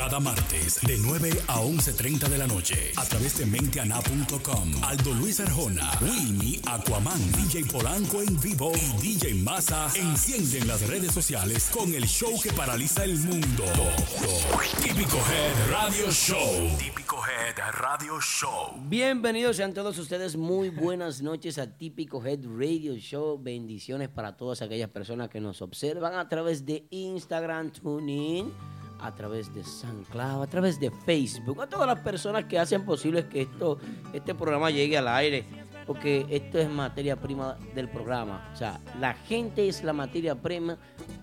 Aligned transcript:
Cada 0.00 0.18
martes 0.18 0.80
de 0.80 0.96
9 0.96 1.30
a 1.46 1.60
11.30 1.60 2.30
de 2.30 2.38
la 2.38 2.46
noche 2.46 2.90
a 2.96 3.04
través 3.04 3.36
de 3.36 3.44
menteana.com. 3.44 4.72
Aldo 4.82 5.12
Luis 5.12 5.40
Arjona, 5.40 5.90
Winnie, 6.00 6.58
Aquaman, 6.66 7.20
DJ 7.32 7.66
Polanco 7.66 8.22
en 8.22 8.40
vivo 8.40 8.72
y 8.74 9.02
DJ 9.02 9.34
Massa 9.34 9.90
encienden 9.94 10.66
las 10.66 10.88
redes 10.88 11.12
sociales 11.12 11.68
con 11.70 11.92
el 11.92 12.06
show 12.06 12.32
que 12.42 12.50
paraliza 12.50 13.04
el 13.04 13.18
mundo. 13.18 13.64
Típico 14.82 15.18
Head 15.18 15.70
Radio 15.70 16.10
Show. 16.10 16.78
Típico 16.78 17.16
Head 17.18 17.56
Radio 17.72 18.18
Show. 18.22 18.80
Bienvenidos 18.88 19.56
sean 19.56 19.74
todos 19.74 19.98
ustedes, 19.98 20.34
muy 20.34 20.70
buenas 20.70 21.20
noches 21.20 21.58
a 21.58 21.76
Típico 21.76 22.24
Head 22.24 22.46
Radio 22.58 22.94
Show. 22.96 23.38
Bendiciones 23.38 24.08
para 24.08 24.34
todas 24.34 24.62
aquellas 24.62 24.88
personas 24.88 25.28
que 25.28 25.42
nos 25.42 25.60
observan 25.60 26.14
a 26.14 26.26
través 26.26 26.64
de 26.64 26.86
Instagram, 26.88 27.70
TuneIn, 27.70 28.50
a 29.02 29.14
través 29.14 29.52
de 29.54 29.64
SoundCloud, 29.64 30.42
a 30.42 30.46
través 30.46 30.78
de 30.78 30.90
Facebook, 30.90 31.60
a 31.62 31.66
todas 31.66 31.86
las 31.86 32.00
personas 32.00 32.44
que 32.44 32.58
hacen 32.58 32.84
posible 32.84 33.26
que 33.26 33.42
esto, 33.42 33.78
este 34.12 34.34
programa 34.34 34.70
llegue 34.70 34.98
al 34.98 35.08
aire, 35.08 35.44
porque 35.86 36.26
esto 36.30 36.58
es 36.58 36.68
materia 36.68 37.16
prima 37.16 37.56
del 37.74 37.88
programa. 37.88 38.50
O 38.52 38.56
sea, 38.56 38.80
la 39.00 39.14
gente 39.14 39.68
es 39.68 39.82
la 39.82 39.92
materia 39.92 40.34
prima 40.34 40.76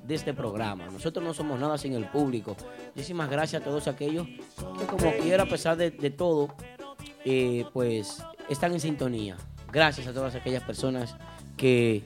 de 0.04 0.16
este 0.16 0.34
programa. 0.34 0.88
Nosotros 0.88 1.24
no 1.24 1.34
somos 1.34 1.60
nada 1.60 1.78
sin 1.78 1.94
el 1.94 2.06
público. 2.06 2.56
Muchísimas 2.96 3.30
gracias 3.30 3.62
a 3.62 3.66
todos 3.66 3.88
aquellos 3.88 4.28
que 4.28 4.86
como 4.86 5.12
quiera, 5.22 5.44
a 5.44 5.48
pesar 5.48 5.78
de, 5.78 5.92
todo, 6.12 6.50
eh, 7.24 7.66
pues 7.74 8.24
están 8.50 8.74
en 8.74 8.80
sintonía. 8.80 9.38
Gracias 9.72 10.08
a 10.08 10.14
todas 10.14 10.36
aquellas 10.36 10.64
personas 10.64 11.16
que, 11.56 12.04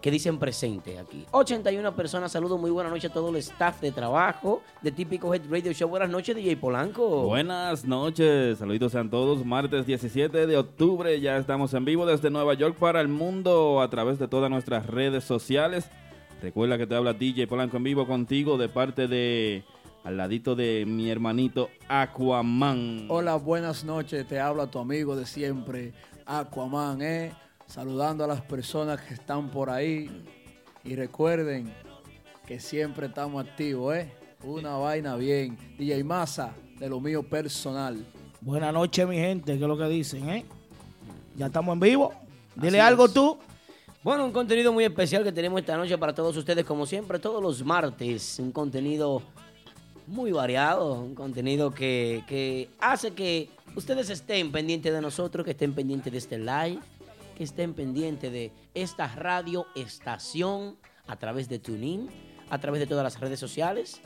que 0.00 0.10
dicen 0.10 0.38
presente 0.38 0.98
aquí. 0.98 1.26
81 1.32 1.94
personas, 1.94 2.32
saludos, 2.32 2.60
muy 2.60 2.70
buenas 2.70 2.92
noches 2.92 3.10
a 3.10 3.14
todo 3.14 3.30
el 3.30 3.36
staff 3.36 3.80
de 3.80 3.90
trabajo 3.90 4.62
de 4.80 4.92
Típico 4.92 5.34
Head 5.34 5.42
Radio 5.50 5.72
Show. 5.72 5.88
Buenas 5.88 6.10
noches, 6.10 6.36
DJ 6.36 6.56
Polanco. 6.56 7.24
Buenas 7.24 7.84
noches, 7.84 8.58
saluditos 8.58 8.92
sean 8.92 9.10
todos. 9.10 9.44
Martes 9.44 9.86
17 9.86 10.46
de 10.46 10.56
octubre, 10.56 11.20
ya 11.20 11.36
estamos 11.36 11.74
en 11.74 11.84
vivo 11.84 12.06
desde 12.06 12.30
Nueva 12.30 12.54
York 12.54 12.76
para 12.78 13.00
el 13.00 13.08
mundo 13.08 13.80
a 13.80 13.90
través 13.90 14.18
de 14.18 14.28
todas 14.28 14.50
nuestras 14.50 14.86
redes 14.86 15.24
sociales. 15.24 15.90
Recuerda 16.40 16.78
que 16.78 16.86
te 16.86 16.94
habla 16.94 17.14
DJ 17.14 17.48
Polanco 17.48 17.78
en 17.78 17.82
vivo 17.82 18.06
contigo 18.06 18.56
de 18.56 18.68
parte 18.68 19.08
de 19.08 19.64
al 20.04 20.16
ladito 20.16 20.54
de 20.54 20.84
mi 20.86 21.10
hermanito 21.10 21.68
Aquaman. 21.88 23.06
Hola, 23.08 23.34
buenas 23.34 23.84
noches. 23.84 24.26
Te 24.26 24.38
habla 24.38 24.68
tu 24.68 24.78
amigo 24.78 25.16
de 25.16 25.26
siempre, 25.26 25.92
Aquaman, 26.24 27.02
¿eh? 27.02 27.32
Saludando 27.68 28.24
a 28.24 28.26
las 28.26 28.40
personas 28.40 28.98
que 29.02 29.12
están 29.12 29.50
por 29.50 29.68
ahí. 29.68 30.24
Y 30.84 30.96
recuerden 30.96 31.70
que 32.46 32.58
siempre 32.58 33.08
estamos 33.08 33.46
activos, 33.46 33.94
¿eh? 33.94 34.10
Una 34.42 34.76
vaina 34.78 35.16
bien. 35.16 35.58
DJ 35.76 36.02
Massa, 36.02 36.54
de 36.78 36.88
lo 36.88 36.98
mío 36.98 37.22
personal. 37.22 38.06
Buenas 38.40 38.72
noches, 38.72 39.06
mi 39.06 39.16
gente, 39.16 39.58
¿qué 39.58 39.62
es 39.62 39.68
lo 39.68 39.76
que 39.76 39.86
dicen, 39.86 40.30
eh? 40.30 40.46
Ya 41.36 41.46
estamos 41.46 41.74
en 41.74 41.80
vivo. 41.80 42.14
Dile 42.56 42.80
Así 42.80 42.88
algo 42.88 43.04
es. 43.04 43.12
tú. 43.12 43.38
Bueno, 44.02 44.24
un 44.24 44.32
contenido 44.32 44.72
muy 44.72 44.84
especial 44.84 45.22
que 45.22 45.32
tenemos 45.32 45.60
esta 45.60 45.76
noche 45.76 45.98
para 45.98 46.14
todos 46.14 46.34
ustedes, 46.38 46.64
como 46.64 46.86
siempre, 46.86 47.18
todos 47.18 47.42
los 47.42 47.62
martes. 47.62 48.38
Un 48.38 48.50
contenido 48.50 49.22
muy 50.06 50.32
variado, 50.32 50.94
un 51.02 51.14
contenido 51.14 51.70
que, 51.74 52.24
que 52.26 52.70
hace 52.80 53.10
que 53.10 53.50
ustedes 53.76 54.08
estén 54.08 54.50
pendientes 54.50 54.90
de 54.90 55.02
nosotros, 55.02 55.44
que 55.44 55.50
estén 55.50 55.74
pendientes 55.74 56.10
de 56.10 56.18
este 56.18 56.38
live, 56.38 56.78
que 57.38 57.44
estén 57.44 57.72
pendientes 57.72 58.32
de 58.32 58.50
esta 58.74 59.06
radio 59.14 59.66
estación 59.76 60.76
a 61.06 61.16
través 61.16 61.48
de 61.48 61.60
TuneIn, 61.60 62.08
a 62.50 62.58
través 62.58 62.80
de 62.80 62.86
todas 62.88 63.04
las 63.04 63.20
redes 63.20 63.38
sociales. 63.38 64.00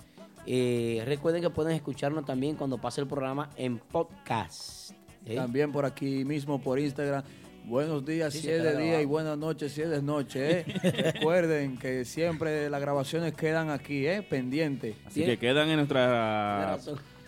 Eh, 0.47 1.02
recuerden 1.06 1.41
que 1.41 1.48
pueden 1.48 1.74
escucharnos 1.74 2.27
también 2.27 2.56
cuando 2.56 2.78
pase 2.78 3.00
el 3.00 3.06
programa 3.06 3.48
en 3.56 3.78
podcast. 3.78 4.91
¿eh? 5.24 5.36
También 5.36 5.72
por 5.72 5.86
aquí 5.86 6.27
mismo, 6.27 6.61
por 6.61 6.78
Instagram. 6.78 7.24
Buenos 7.64 8.05
días 8.05 8.34
Sí, 8.34 8.40
si 8.40 8.51
es 8.51 8.62
de 8.62 8.77
día 8.77 9.01
y 9.01 9.07
buenas 9.07 9.39
noches 9.39 9.73
si 9.73 9.80
es 9.80 9.89
de 9.89 10.02
noche, 10.02 10.58
¿eh? 10.58 10.64
Recuerden 11.14 11.78
que 11.78 12.05
siempre 12.05 12.68
las 12.68 12.80
grabaciones 12.83 13.33
quedan 13.33 13.70
aquí, 13.70 14.07
¿eh? 14.07 14.23
Pendientes. 14.23 14.96
Así 15.07 15.24
que 15.24 15.39
quedan 15.39 15.70
en 15.70 15.77
nuestra 15.77 16.78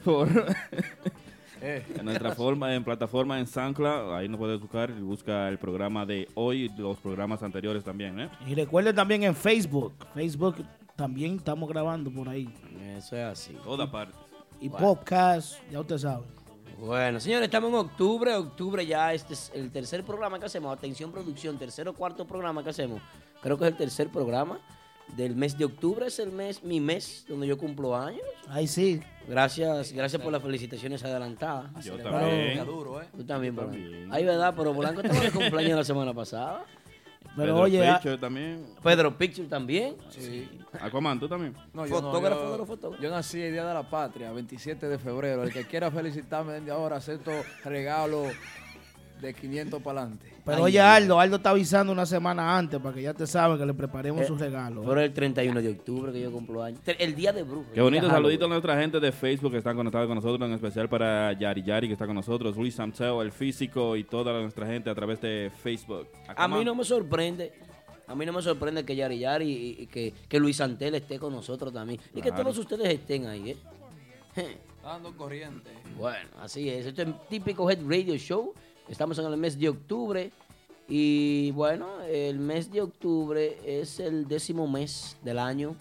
por-. 0.05 0.29
en 1.65 2.05
nuestra 2.05 2.35
forma, 2.35 2.75
en 2.75 2.85
plataforma 2.85 3.39
en 3.39 3.47
SoundCloud, 3.47 4.15
ahí 4.15 4.29
nos 4.29 4.39
puedes 4.39 4.61
buscar 4.61 4.91
y 4.91 5.01
busca 5.01 5.49
el 5.49 5.59
programa 5.59 6.05
de 6.05 6.29
hoy 6.35 6.65
y 6.65 6.81
los 6.81 6.99
programas 6.99 7.43
anteriores 7.43 7.83
también, 7.83 8.21
¿eh? 8.21 8.31
Y 8.47 8.55
recuerden 8.55 8.95
también 8.95 9.23
en 9.23 9.35
Facebook. 9.35 9.95
Facebook 10.15 10.57
también 10.95 11.37
estamos 11.37 11.69
grabando 11.69 12.11
por 12.11 12.29
ahí. 12.29 12.53
Eso 12.97 13.17
es 13.17 13.25
así. 13.25 13.57
Toda 13.65 13.91
parte. 13.91 14.17
Y 14.61 14.69
Bueno. 14.69 14.87
podcast, 14.87 15.55
ya 15.71 15.81
usted 15.81 15.99
sabe. 15.99 16.25
Bueno, 16.79 17.19
señores, 17.21 17.47
estamos 17.47 17.71
en 17.71 17.77
octubre. 17.77 18.35
Octubre 18.35 18.85
ya 18.85 19.13
este 19.15 19.35
es 19.35 19.51
el 19.55 19.71
tercer 19.71 20.05
programa 20.05 20.39
que 20.39 20.47
hacemos. 20.47 20.77
Atención, 20.77 21.11
producción, 21.11 21.57
tercer 21.57 21.89
o 21.89 21.93
cuarto 21.95 22.27
programa 22.27 22.63
que 22.63 22.71
hacemos. 22.71 23.01
Creo 23.41 23.57
que 23.57 23.65
es 23.65 23.71
el 23.71 23.77
tercer 23.77 24.09
programa 24.09 24.59
del 25.17 25.37
mes 25.37 25.57
de 25.57 25.65
octubre. 25.67 26.07
Es 26.07 26.19
el 26.19 26.33
mes, 26.33 26.63
mi 26.63 26.81
mes, 26.81 27.25
donde 27.29 27.47
yo 27.47 27.57
cumplo 27.59 27.97
años. 27.97 28.23
Ahí 28.49 28.67
sí. 28.67 29.01
Gracias, 29.29 29.93
gracias 29.93 30.21
por 30.21 30.33
las 30.33 30.43
felicitaciones 30.43 31.03
adelantadas. 31.05 31.85
Yo 31.85 31.97
Pero- 31.97 32.11
también. 32.11 32.67
duro, 32.67 33.01
¿eh? 33.03 33.07
Tú 33.17 33.25
también, 33.25 33.55
Yo 33.55 33.63
Polanco. 33.63 33.81
también. 33.83 34.09
Ay, 34.13 34.25
verdad, 34.25 34.55
pero 34.57 34.75
Polanco 34.75 35.01
estaba 35.01 35.21
de 35.21 35.31
cumpleaños 35.31 35.77
la 35.79 35.85
semana 35.85 36.13
pasada. 36.13 36.65
Pero 37.37 37.55
Pedro 37.55 37.61
oye, 37.63 37.89
ah, 37.89 37.95
Picture 37.95 38.19
también. 38.19 38.65
Pedro 38.83 39.19
Picture 39.19 39.49
también. 39.49 39.97
Sí. 40.11 40.49
Aquaman, 40.81 41.19
tú 41.19 41.29
también. 41.29 41.53
No, 41.73 41.85
Fotógrafo 41.85 42.43
yo, 42.45 42.53
de 42.53 42.59
los 42.59 42.67
fotógrafos. 42.69 43.03
Yo 43.03 43.11
nací 43.11 43.41
el 43.41 43.53
Día 43.53 43.65
de 43.65 43.75
la 43.75 43.83
Patria, 43.91 44.31
27 44.31 44.89
de 44.89 44.99
febrero. 44.99 45.43
El 45.43 45.53
que 45.53 45.65
quiera 45.67 45.91
felicitarme 45.91 46.53
desde 46.53 46.71
ahora, 46.71 46.97
acepto 46.97 47.33
regalo 47.65 48.25
de 49.27 49.35
500 49.35 49.83
para 49.83 50.01
adelante. 50.03 50.27
pero 50.45 50.59
Ay, 50.59 50.63
oye, 50.65 50.81
Aldo, 50.81 51.19
Aldo 51.19 51.37
está 51.37 51.51
avisando 51.51 51.93
una 51.93 52.07
semana 52.07 52.57
antes 52.57 52.79
para 52.81 52.95
que 52.95 53.03
ya 53.03 53.15
te 53.15 53.27
saben 53.27 53.59
que 53.59 53.67
le 53.67 53.75
preparemos 53.75 54.23
Eh, 54.23 54.27
su 54.27 54.37
regalo. 54.37 54.83
Pero 54.83 55.01
el 55.01 55.13
31 55.13 55.61
de 55.63 55.69
octubre 55.71 56.13
que 56.13 56.21
yo 56.21 56.31
cumplo 56.31 56.63
años. 56.63 56.81
El 56.87 57.15
día 57.15 57.33
de 57.33 57.43
brujo. 57.43 57.67
Qué 57.75 57.81
bonito 57.81 58.09
saludito 58.09 58.45
a 58.45 58.49
nuestra 58.49 58.79
gente 58.81 59.01
de 59.01 59.11
Facebook 59.13 59.53
que 59.53 59.59
están 59.59 59.77
conectados 59.77 60.07
con 60.07 60.17
nosotros, 60.17 60.49
en 60.49 60.55
especial 60.55 60.89
para 60.89 61.33
Yari 61.33 61.63
Yari 61.63 61.87
que 61.89 61.93
está 61.95 62.07
con 62.07 62.15
nosotros, 62.15 62.57
Luis 62.57 62.75
Samseo, 62.75 63.23
el 63.23 63.33
físico 63.33 63.97
y 63.97 64.05
toda 64.05 64.41
nuestra 64.41 64.67
gente 64.67 64.91
a 64.91 64.95
través 64.95 65.21
de 65.21 65.51
Facebook. 65.63 66.07
A 66.37 66.47
mí 66.49 66.65
no 66.65 66.75
me 66.75 66.85
sorprende. 66.85 67.53
A 68.07 68.15
mí 68.15 68.27
no 68.27 68.35
me 68.35 68.43
sorprende 68.43 68.85
que 68.85 68.95
Yari 68.95 69.19
Yari 69.19 69.47
y, 69.51 69.83
y 69.85 69.87
que, 69.87 70.13
que 70.29 70.39
Luis 70.39 70.61
Antel 70.61 70.95
esté 70.97 71.19
con 71.19 71.33
nosotros 71.33 71.73
también. 71.73 71.99
Y 72.15 72.21
que 72.21 72.31
todos 72.33 72.57
ustedes 72.59 72.87
estén 72.93 73.27
ahí, 73.27 73.53
¿eh? 73.53 73.57
Dando 74.83 75.17
corriente. 75.17 75.71
Bueno, 75.97 76.29
así 76.43 76.69
es. 76.69 76.85
Esto 76.85 77.01
es 77.03 77.09
típico 77.31 77.71
Head 77.71 77.79
Radio 77.89 78.17
Show. 78.17 78.53
Estamos 78.89 79.19
en 79.19 79.25
el 79.25 79.37
mes 79.37 79.59
de 79.59 79.69
octubre. 79.69 80.31
Y 80.89 81.51
bueno, 81.53 82.03
el 82.03 82.39
mes 82.39 82.71
de 82.71 82.83
octubre 82.83 83.59
es 83.65 83.99
el 83.99 84.29
décimo 84.29 84.69
mes 84.69 85.17
del 85.23 85.39
año. 85.39 85.75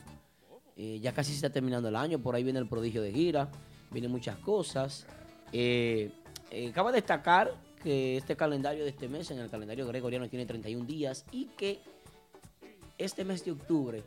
Eh, 0.77 0.99
ya 1.01 1.11
casi 1.13 1.31
se 1.31 1.35
está 1.37 1.49
terminando 1.49 1.89
el 1.89 1.97
año. 1.97 2.19
Por 2.19 2.35
ahí 2.35 2.43
viene 2.43 2.59
el 2.59 2.67
prodigio 2.67 3.01
de 3.01 3.11
gira. 3.11 3.49
Vienen 3.91 4.09
muchas 4.09 4.37
cosas. 4.37 5.05
Eh, 5.51 6.11
eh, 6.49 6.71
cabe 6.73 6.93
destacar 6.93 7.53
que 7.83 8.15
este 8.15 8.37
calendario 8.37 8.85
de 8.85 8.91
este 8.91 9.09
mes, 9.09 9.29
en 9.31 9.39
el 9.39 9.49
calendario 9.49 9.85
gregoriano, 9.85 10.29
tiene 10.29 10.45
31 10.45 10.85
días. 10.85 11.25
Y 11.31 11.47
que 11.57 11.81
este 12.97 13.25
mes 13.25 13.43
de 13.43 13.51
octubre, 13.51 14.03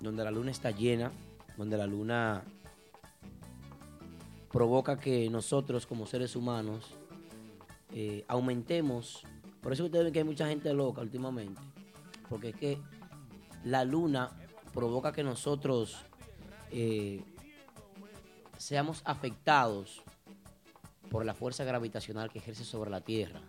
donde 0.00 0.24
la 0.24 0.30
luna 0.30 0.50
está 0.50 0.70
llena, 0.70 1.12
donde 1.58 1.76
la 1.76 1.86
luna 1.86 2.42
provoca 4.50 4.98
que 4.98 5.28
nosotros 5.28 5.84
como 5.84 6.06
seres 6.06 6.36
humanos 6.36 6.94
eh, 7.94 8.24
aumentemos. 8.28 9.22
Por 9.62 9.72
eso 9.72 9.84
ustedes 9.84 10.04
ven 10.04 10.12
que 10.12 10.18
hay 10.18 10.24
mucha 10.24 10.48
gente 10.48 10.72
loca 10.74 11.00
últimamente. 11.00 11.60
Porque 12.28 12.50
es 12.50 12.56
que 12.56 12.78
la 13.64 13.84
luna 13.84 14.30
provoca 14.74 15.12
que 15.12 15.22
nosotros 15.22 16.04
eh, 16.70 17.22
seamos 18.58 19.00
afectados 19.04 20.02
por 21.08 21.24
la 21.24 21.34
fuerza 21.34 21.62
gravitacional 21.64 22.30
que 22.30 22.40
ejerce 22.40 22.64
sobre 22.64 22.90
la 22.90 23.00
Tierra. 23.00 23.40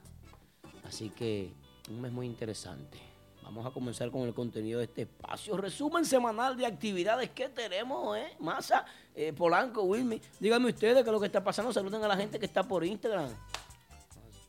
Así 0.84 1.10
que 1.10 1.52
un 1.90 2.02
mes 2.02 2.12
muy 2.12 2.28
interesante. 2.28 3.00
Vamos 3.42 3.66
a 3.66 3.72
comenzar 3.72 4.10
con 4.10 4.24
el 4.24 4.34
contenido 4.34 4.80
de 4.80 4.86
este 4.86 5.04
espacio. 5.04 5.56
Resumen 5.58 6.04
semanal 6.04 6.58
de 6.58 6.66
actividades 6.66 7.30
que 7.30 7.50
tenemos, 7.50 8.18
¿eh? 8.18 8.36
Masa, 8.40 8.86
eh, 9.16 9.34
Polanco, 9.34 9.84
Wilmy. 9.84 10.20
Díganme 10.40 10.70
ustedes 10.70 11.04
qué 11.04 11.10
es 11.10 11.14
lo 11.14 11.20
que 11.20 11.28
está 11.28 11.44
pasando. 11.44 11.72
Saluden 11.72 12.04
a 12.04 12.08
la 12.08 12.18
gente 12.18 12.40
que 12.40 12.46
está 12.46 12.64
por 12.64 12.84
Instagram. 12.84 13.30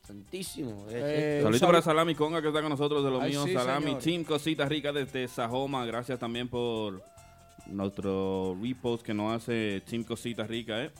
Santísimo. 0.07 0.85
Eh, 0.89 1.39
Saludito 1.43 1.65
un 1.65 1.71
para 1.71 1.81
saludo- 1.81 1.81
Salami 1.81 2.15
Conga 2.15 2.41
que 2.41 2.47
está 2.47 2.61
con 2.61 2.69
nosotros 2.69 3.03
de 3.03 3.11
los 3.11 3.21
Ay, 3.21 3.31
míos. 3.31 3.43
sí, 3.45 3.53
Salami 3.53 3.85
señor. 3.87 4.01
Team 4.01 4.23
Cositas 4.23 4.69
Ricas 4.69 4.93
desde 4.93 5.27
Sajoma. 5.27 5.85
Gracias 5.85 6.17
también 6.17 6.47
por 6.47 7.03
nuestro 7.67 8.57
repost 8.61 9.03
que 9.05 9.13
nos 9.13 9.35
hace 9.35 9.81
Team 9.81 10.03
Cositas 10.03 10.47
Ricas, 10.47 10.85
¿eh? 10.87 10.91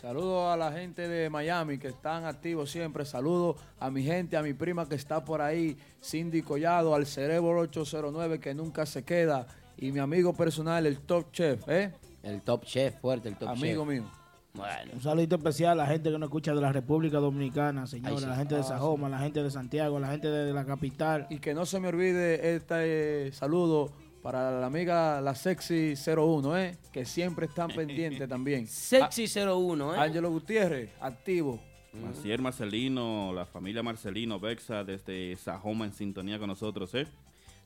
Saludos 0.00 0.52
a 0.52 0.56
la 0.56 0.70
gente 0.72 1.08
de 1.08 1.28
Miami 1.30 1.78
que 1.78 1.88
están 1.88 2.26
activos 2.26 2.70
siempre. 2.70 3.04
Saludos 3.04 3.56
a 3.80 3.90
mi 3.90 4.02
gente, 4.04 4.36
a 4.36 4.42
mi 4.42 4.52
prima 4.52 4.88
que 4.88 4.94
está 4.94 5.24
por 5.24 5.40
ahí, 5.40 5.76
Cindy 6.02 6.42
Collado, 6.42 6.94
al 6.94 7.06
Cerebro 7.06 7.58
809 7.60 8.38
que 8.38 8.54
nunca 8.54 8.86
se 8.86 9.02
queda. 9.04 9.46
Y 9.78 9.90
mi 9.92 9.98
amigo 9.98 10.32
personal, 10.34 10.86
el 10.86 10.98
Top 11.00 11.32
Chef, 11.32 11.66
¿eh? 11.68 11.92
El 12.22 12.42
top 12.42 12.64
chef 12.64 13.00
fuerte, 13.00 13.28
el 13.28 13.36
top 13.36 13.48
Amigo 13.50 13.84
chef. 13.84 13.92
mío. 14.00 14.10
Bueno. 14.56 14.92
Un 14.94 15.00
saludito 15.02 15.36
especial 15.36 15.72
a 15.72 15.84
la 15.84 15.86
gente 15.86 16.10
que 16.10 16.18
nos 16.18 16.28
escucha 16.28 16.54
de 16.54 16.60
la 16.60 16.72
República 16.72 17.18
Dominicana, 17.18 17.86
señores, 17.86 18.18
Ay, 18.18 18.22
sí. 18.24 18.28
la 18.28 18.36
gente 18.36 18.54
de 18.54 18.60
Ah, 18.62 18.64
Sajoma, 18.64 19.08
la 19.08 19.18
gente 19.18 19.42
de 19.42 19.50
Santiago, 19.50 19.98
la 20.00 20.08
gente 20.08 20.28
de 20.28 20.52
la 20.52 20.64
capital. 20.64 21.26
Y 21.30 21.38
que 21.38 21.54
no 21.54 21.66
se 21.66 21.78
me 21.80 21.88
olvide 21.88 22.54
este 22.56 23.26
eh, 23.28 23.32
saludo 23.32 23.90
para 24.22 24.50
la 24.60 24.66
amiga 24.66 25.20
La 25.20 25.34
Sexy 25.34 25.94
01, 25.94 26.58
¿eh? 26.58 26.76
Que 26.92 27.04
siempre 27.04 27.46
están 27.46 27.68
pendientes 27.68 28.28
también. 28.28 28.66
Sexy 28.66 29.26
01, 29.38 29.94
¿eh? 29.94 29.98
Ángelo 29.98 30.30
Gutiérrez, 30.30 30.90
activo. 31.00 31.60
Maciel 31.92 32.42
Marcelino, 32.42 33.32
la 33.32 33.46
familia 33.46 33.82
Marcelino 33.82 34.38
Bexa 34.38 34.84
desde 34.84 35.34
Sajoma 35.36 35.86
en 35.86 35.92
sintonía 35.92 36.38
con 36.38 36.48
nosotros, 36.48 36.94
¿eh? 36.94 37.06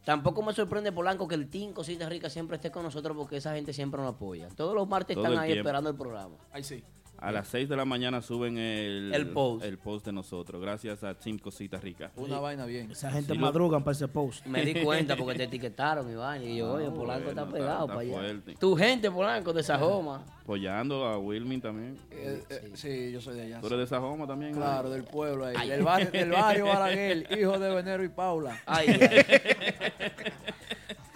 Tampoco 0.05 0.43
me 0.43 0.53
sorprende, 0.53 0.93
Polanco, 0.93 1.29
que 1.29 1.35
el 1.35 1.49
Team 1.49 1.73
Cositas 1.73 2.09
Ricas 2.09 2.33
siempre 2.33 2.57
esté 2.57 2.71
con 2.71 2.83
nosotros 2.83 3.17
porque 3.17 3.37
esa 3.37 3.55
gente 3.55 3.73
siempre 3.73 4.01
nos 4.01 4.15
apoya. 4.15 4.49
Todos 4.57 4.75
los 4.75 4.89
martes 4.89 5.15
Todo 5.15 5.27
están 5.27 5.39
ahí 5.39 5.49
tiempo. 5.49 5.61
esperando 5.61 5.91
el 5.91 5.97
programa. 5.97 6.37
Ahí 6.53 6.65
sí. 6.65 6.83
A 7.21 7.31
las 7.33 7.49
6 7.49 7.69
de 7.69 7.77
la 7.77 7.85
mañana 7.85 8.23
suben 8.23 8.57
el, 8.57 9.13
El 9.15 9.29
post. 9.29 9.65
el 9.65 9.77
post 9.77 10.07
de 10.07 10.13
nosotros, 10.13 10.61
gracias 10.63 11.05
a 11.05 11.13
Team 11.15 11.39
Cositas 11.39 11.83
Ricas. 11.83 12.11
Una 12.17 12.39
vaina 12.41 12.65
bien. 12.65 12.91
Esa 12.91 13.11
gente 13.11 13.33
Sí, 13.33 13.39
lo- 13.39 13.45
madrugan 13.47 13.85
para 13.85 13.93
ese 13.93 14.09
post. 14.09 14.47
Me 14.47 14.65
di 14.65 14.83
cuenta 14.83 15.17
porque 15.17 15.35
te 15.37 15.45
etiquetaron, 15.45 16.11
Iván. 16.11 16.43
Y 16.43 16.57
yo, 16.57 16.73
oye, 16.73 16.87
Ah, 16.87 16.95
Polanco 16.95 17.29
está 17.29 17.43
bueno, 17.45 17.57
pegado 17.59 17.81
está- 17.85 17.95
para 17.95 18.03
está 18.07 18.19
allá. 18.21 18.29
fuerte. 18.29 18.55
Tu 18.59 18.77
gente, 18.77 19.11
Polanco, 19.11 19.53
de 19.53 19.63
Sajoma. 19.63 20.25
Apoyando 20.41 21.05
a 21.05 21.19
Wilmin 21.19 21.61
también. 21.61 21.97
Eh, 22.11 22.43
eh, 22.49 22.71
sí, 22.75 23.13
yo 23.13 23.21
soy 23.21 23.37
de 23.37 23.43
allá. 23.43 23.61
¿Tú 23.61 23.67
eres 23.69 23.79
de 23.81 23.87
Sajoma 23.87 24.27
también? 24.27 24.53
Claro, 24.55 24.89
del 24.91 25.05
pueblo 25.05 25.45
ahí. 25.45 25.55
Ay. 25.59 25.69
Del 25.69 25.83
barrio, 25.83 26.11
del 26.11 26.31
barrio 26.31 26.67
hijo 27.39 27.59
de 27.59 27.75
Venero 27.75 28.03
y 28.03 28.09
Paula. 28.09 28.59
Ay, 28.67 28.89
ay. 28.89 29.27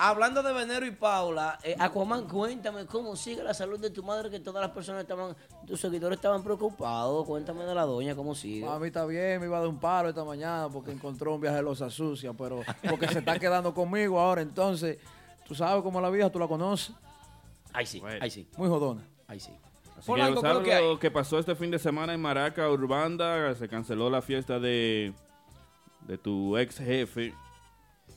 Hablando 0.06 0.42
de 0.42 0.52
Venero 0.52 0.84
y 0.84 0.90
Paula, 0.90 1.58
eh, 1.62 1.74
Aquaman, 1.78 2.28
cuéntame 2.28 2.84
cómo 2.84 3.16
sigue 3.16 3.42
la 3.42 3.54
salud 3.54 3.80
de 3.80 3.88
tu 3.88 4.02
madre, 4.02 4.28
que 4.28 4.38
todas 4.38 4.60
las 4.60 4.70
personas 4.70 5.00
estaban, 5.00 5.34
tus 5.66 5.80
seguidores 5.80 6.16
estaban 6.18 6.42
preocupados. 6.44 7.24
Cuéntame 7.24 7.64
de 7.64 7.74
la 7.74 7.84
doña, 7.86 8.14
cómo 8.14 8.34
sigue. 8.34 8.66
Mami 8.66 8.88
está 8.88 9.06
bien, 9.06 9.40
me 9.40 9.46
iba 9.46 9.56
a 9.56 9.60
dar 9.60 9.68
un 9.70 9.80
paro 9.80 10.10
esta 10.10 10.22
mañana 10.22 10.68
porque 10.70 10.90
encontró 10.92 11.34
un 11.34 11.40
viaje 11.40 11.56
de 11.56 11.62
losa 11.62 11.88
sucia, 11.88 12.34
pero 12.34 12.60
porque 12.90 13.08
se 13.08 13.20
está 13.20 13.38
quedando 13.38 13.72
conmigo 13.72 14.20
ahora. 14.20 14.42
Entonces, 14.42 14.98
tú 15.46 15.54
sabes 15.54 15.82
cómo 15.82 16.02
la 16.02 16.10
vieja, 16.10 16.28
tú 16.30 16.38
la 16.38 16.48
conoces. 16.48 16.94
Ay, 17.72 17.86
sí, 17.86 18.00
Bueno. 18.00 18.18
ay, 18.20 18.30
sí, 18.30 18.46
Muy 18.58 18.68
jodona. 18.68 19.00
ay, 19.26 19.40
sí. 19.40 19.52
Así 19.98 20.12
que 20.12 20.20
¿qué 20.20 20.28
es 20.28 20.34
lo 20.34 20.40
¿sabes 20.42 20.68
que 20.68 20.98
que 21.00 21.10
pasó 21.10 21.38
este 21.38 21.54
fin 21.54 21.70
de 21.70 21.78
semana 21.78 22.12
en 22.12 22.20
Maraca, 22.20 22.68
Urbanda? 22.68 23.54
Se 23.54 23.70
canceló 23.70 24.10
la 24.10 24.20
fiesta 24.20 24.60
de, 24.60 25.14
de 26.06 26.18
tu 26.18 26.58
ex 26.58 26.76
jefe, 26.76 27.32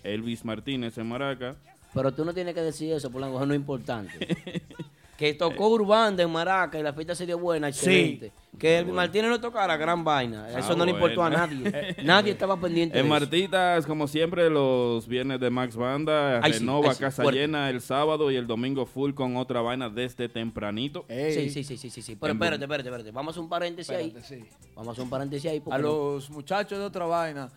Elvis 0.04 0.44
Martínez, 0.44 0.98
en 0.98 1.08
Maraca. 1.08 1.56
Pero 1.94 2.14
tú 2.14 2.24
no 2.26 2.34
tienes 2.34 2.54
que 2.54 2.62
decir 2.62 2.94
eso, 2.94 3.10
Polanco, 3.12 3.38
eso 3.38 3.46
no 3.46 3.54
es 3.54 3.60
importante. 3.60 4.38
que 5.18 5.34
tocó 5.34 5.70
Urbanda 5.70 6.22
en 6.22 6.30
Maraca 6.30 6.78
y 6.78 6.84
la 6.84 6.94
fiesta 6.94 7.16
se 7.16 7.26
dio 7.26 7.40
buena, 7.40 7.70
excelente. 7.70 8.32
Que 8.60 8.80
el 8.80 8.88
Martínez 8.88 9.30
no 9.32 9.40
tocara, 9.42 9.76
gran 9.78 10.04
vaina. 10.04 10.48
Eso 10.50 10.74
Ah, 10.74 10.76
no 10.76 10.86
le 10.86 10.92
importó 10.92 11.24
a 11.24 11.30
nadie. 11.30 11.96
nadie 12.04 12.32
estaba 12.34 12.60
pendiente 12.60 12.94
de 12.96 13.00
En 13.00 13.06
eso. 13.08 13.14
Martitas, 13.14 13.86
como 13.88 14.08
siempre, 14.08 14.48
los 14.50 15.08
viernes 15.08 15.40
de 15.40 15.50
Max 15.50 15.76
Banda, 15.76 16.40
Ay, 16.44 16.54
sí, 16.54 16.60
renova 16.60 16.90
ay, 16.90 16.96
sí, 16.96 17.00
Casa 17.02 17.24
fuerte. 17.24 17.40
Llena 17.40 17.70
el 17.70 17.82
sábado 17.82 18.30
y 18.32 18.36
el 18.36 18.46
domingo 18.46 18.86
full 18.86 19.14
con 19.14 19.38
otra 19.38 19.62
vaina 19.62 19.90
desde 19.90 20.28
tempranito. 20.30 21.06
Ey, 21.08 21.34
Sí, 21.34 21.50
sí, 21.50 21.64
sí, 21.64 21.78
sí, 21.78 21.90
sí, 21.90 22.02
sí. 22.04 22.16
Pero 22.16 22.32
En- 22.32 22.38
espérate, 22.38 22.64
espérate, 22.66 22.90
espérate. 22.90 23.12
Vamos 23.12 23.32
a 23.32 23.34
hacer 23.34 23.44
un 23.44 23.50
paréntesis 23.50 23.92
espérate, 23.92 24.18
ahí. 24.36 24.42
sí. 24.42 24.46
Vamos 24.76 24.88
a 24.90 24.92
hacer 24.92 25.04
un 25.04 25.10
paréntesis 25.10 25.50
ahí. 25.52 25.64
A 25.72 25.78
no- 25.78 25.84
los 25.88 26.30
muchachos 26.30 26.78
de 26.78 26.86
otra 26.86 27.06
vaina. 27.06 27.50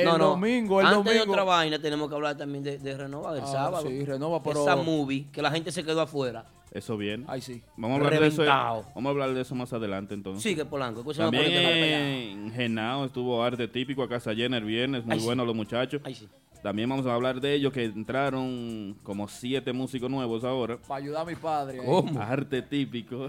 El 0.00 0.04
no, 0.06 0.18
no. 0.18 0.28
domingo, 0.30 0.80
el 0.80 0.86
Antes 0.86 1.04
domingo. 1.04 1.24
de 1.24 1.30
otra 1.30 1.44
vaina 1.44 1.78
tenemos 1.78 2.08
que 2.08 2.14
hablar 2.14 2.36
también 2.36 2.64
de, 2.64 2.78
de 2.78 2.96
Renova 2.96 3.32
del 3.34 3.44
Ah, 3.44 3.46
sábado. 3.46 3.86
sí, 3.88 4.04
Renova, 4.04 4.42
pero- 4.42 4.62
Esa 4.62 4.76
movie, 4.76 5.26
que 5.32 5.40
la 5.42 5.50
gente 5.50 5.70
se 5.72 5.84
quedó 5.84 6.00
afuera. 6.00 6.46
Eso 6.72 6.96
bien. 6.96 7.24
Ay, 7.28 7.40
sí. 7.40 7.62
Vamos 7.76 7.94
a 8.02 8.04
hablar 8.06 8.20
de 8.20 8.26
eso. 8.26 8.42
Reventado. 8.42 8.84
Vamos 8.96 9.06
a 9.06 9.10
hablar 9.10 9.32
de 9.34 9.40
eso 9.42 9.54
más 9.54 9.72
adelante 9.72 10.12
entonces. 10.14 10.42
Sigue, 10.42 10.64
Polanco. 10.64 11.00
escúchame 11.00 11.30
También 11.38 11.52
este- 11.52 12.30
en 12.32 12.52
Genao 12.52 13.04
estuvo 13.04 13.42
arte 13.44 13.68
típico 13.68 14.02
a 14.02 14.08
Casa 14.08 14.32
Llena 14.32 14.56
el 14.56 14.64
viernes, 14.64 15.04
muy 15.04 15.14
Ay, 15.14 15.20
sí. 15.20 15.26
bueno 15.26 15.44
los 15.44 15.54
muchachos. 15.54 16.00
Ay, 16.04 16.14
sí. 16.16 16.28
También 16.64 16.88
vamos 16.88 17.04
a 17.06 17.14
hablar 17.14 17.40
de 17.40 17.52
ellos 17.54 17.72
que 17.72 17.84
entraron 17.84 18.96
como 19.02 19.28
siete 19.28 19.72
músicos 19.72 20.10
nuevos 20.10 20.42
ahora. 20.44 20.78
Para 20.78 20.96
ayudar 21.04 21.22
a 21.22 21.24
mi 21.26 21.36
padre. 21.36 21.78
ahí. 21.78 21.86
¿Cómo? 21.86 22.18
Arte 22.20 22.62
típico. 22.62 23.28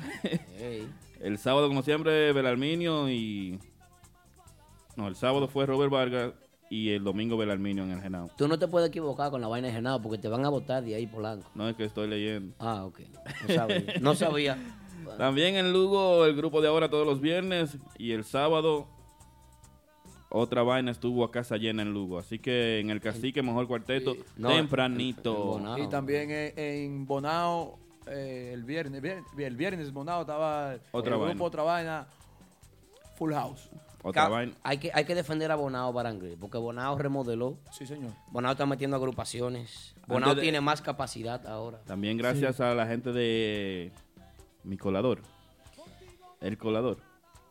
El 1.19 1.37
sábado, 1.37 1.67
como 1.67 1.81
siempre, 1.83 2.31
Belarminio 2.33 3.09
y. 3.09 3.59
No, 4.95 5.07
el 5.07 5.15
sábado 5.15 5.47
fue 5.47 5.65
Robert 5.65 5.91
Vargas 5.91 6.31
y 6.69 6.89
el 6.91 7.03
domingo 7.03 7.37
Belarminio 7.37 7.83
en 7.83 7.91
el 7.91 8.01
Genao. 8.01 8.29
Tú 8.37 8.47
no 8.47 8.57
te 8.59 8.67
puedes 8.67 8.89
equivocar 8.89 9.29
con 9.31 9.39
la 9.41 9.47
vaina 9.47 9.67
de 9.67 9.73
Genao 9.73 10.01
porque 10.01 10.17
te 10.17 10.27
van 10.27 10.43
a 10.45 10.49
votar 10.49 10.83
de 10.83 10.95
ahí, 10.95 11.05
Polanco. 11.07 11.47
No 11.55 11.69
es 11.69 11.75
que 11.75 11.85
estoy 11.85 12.07
leyendo. 12.07 12.55
Ah, 12.59 12.85
ok. 12.85 12.99
No 13.47 13.53
sabía. 13.55 13.83
No 14.01 14.15
sabía. 14.15 14.57
También 15.17 15.55
en 15.55 15.71
Lugo, 15.71 16.25
el 16.25 16.35
grupo 16.35 16.61
de 16.61 16.67
ahora 16.67 16.89
todos 16.89 17.05
los 17.05 17.21
viernes 17.21 17.77
y 17.97 18.11
el 18.11 18.23
sábado. 18.23 18.87
Otra 20.29 20.63
vaina 20.63 20.91
estuvo 20.91 21.23
a 21.23 21.31
casa 21.31 21.55
llena 21.57 21.83
en 21.83 21.93
Lugo. 21.93 22.17
Así 22.19 22.39
que 22.39 22.79
en 22.79 22.89
el 22.89 22.99
cacique, 22.99 23.41
mejor 23.43 23.67
cuarteto, 23.67 24.15
No, 24.35 24.49
tempranito. 24.49 25.31
en- 25.31 25.37
en 25.37 25.47
Bonao. 25.63 25.77
Y 25.77 25.87
también 25.87 26.31
en, 26.31 26.53
en 26.57 27.05
Bonao, 27.05 27.79
eh, 28.07 28.51
el 28.53 28.63
viernes, 28.63 29.01
vier- 29.01 29.23
el 29.37 29.55
viernes 29.55 29.93
Bonao 29.93 30.21
estaba 30.21 30.75
Otra 30.91 31.13
el 31.13 31.19
vaina. 31.19 31.33
grupo 31.35 31.45
Otra 31.45 31.63
Vaina, 31.63 32.07
Full 33.17 33.31
House. 33.33 33.69
Otra 34.07 34.23
Ca- 34.23 34.29
vaina. 34.29 34.53
Hay 34.61 34.77
que, 34.77 34.91
hay 34.93 35.03
que 35.03 35.15
defender 35.15 35.51
a 35.51 35.55
Bonao 35.55 35.91
Barangre 35.91 36.37
porque 36.39 36.59
Bonao 36.59 36.95
remodeló. 36.95 37.57
Sí, 37.71 37.87
señor. 37.87 38.11
Bonao 38.29 38.51
está 38.51 38.65
metiendo 38.67 38.95
agrupaciones. 38.97 39.95
Bonao 40.05 40.35
de- 40.35 40.43
tiene 40.43 40.61
más 40.61 40.81
capacidad 40.81 41.45
ahora. 41.47 41.79
También 41.85 42.15
gracias 42.17 42.59
a 42.59 42.75
la 42.75 42.85
gente 42.85 43.11
de 43.11 43.91
mi 44.63 44.77
colador. 44.77 45.21
El 46.39 46.57
colador. 46.57 46.97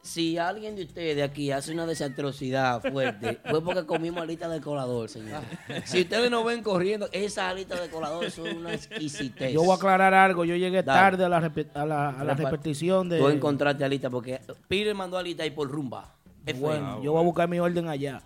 Si 0.02 0.36
alguien 0.36 0.76
de 0.76 0.82
ustedes 0.84 1.22
aquí 1.28 1.50
hace 1.50 1.72
una 1.72 1.86
desastrosidad 1.86 2.82
fuerte, 2.82 3.40
fue 3.50 3.60
porque 3.64 3.86
comimos 3.86 4.22
alita 4.22 4.48
de 4.50 4.60
colador, 4.60 5.08
señor. 5.08 5.40
Si 5.86 6.02
ustedes 6.02 6.30
no 6.30 6.44
ven 6.44 6.62
corriendo, 6.62 7.08
esa 7.10 7.48
alita 7.48 7.80
de 7.80 7.88
colador 7.88 8.30
son 8.30 8.58
una 8.58 8.74
exquisitez. 8.74 9.52
Yo 9.52 9.62
voy 9.62 9.70
a 9.72 9.74
aclarar 9.76 10.12
algo. 10.12 10.44
Yo 10.44 10.56
llegué 10.56 10.82
Dale. 10.82 11.00
tarde 11.16 11.24
a 11.24 11.28
la, 11.30 11.38
a 11.74 11.86
la, 11.86 12.10
a 12.10 12.22
la 12.24 12.34
repetición 12.34 13.08
de. 13.08 13.18
Tú 13.18 13.28
encontraste 13.30 13.82
alita 13.84 14.10
porque 14.10 14.40
Peter 14.68 14.94
mandó 14.94 15.16
alita 15.18 15.42
ahí 15.42 15.50
por 15.50 15.68
rumba. 15.70 16.14
Bueno, 16.58 16.94
feo. 16.94 17.02
yo 17.02 17.12
voy 17.12 17.20
a 17.20 17.24
buscar 17.24 17.48
mi 17.48 17.58
orden 17.58 17.88
allá. 17.88 18.22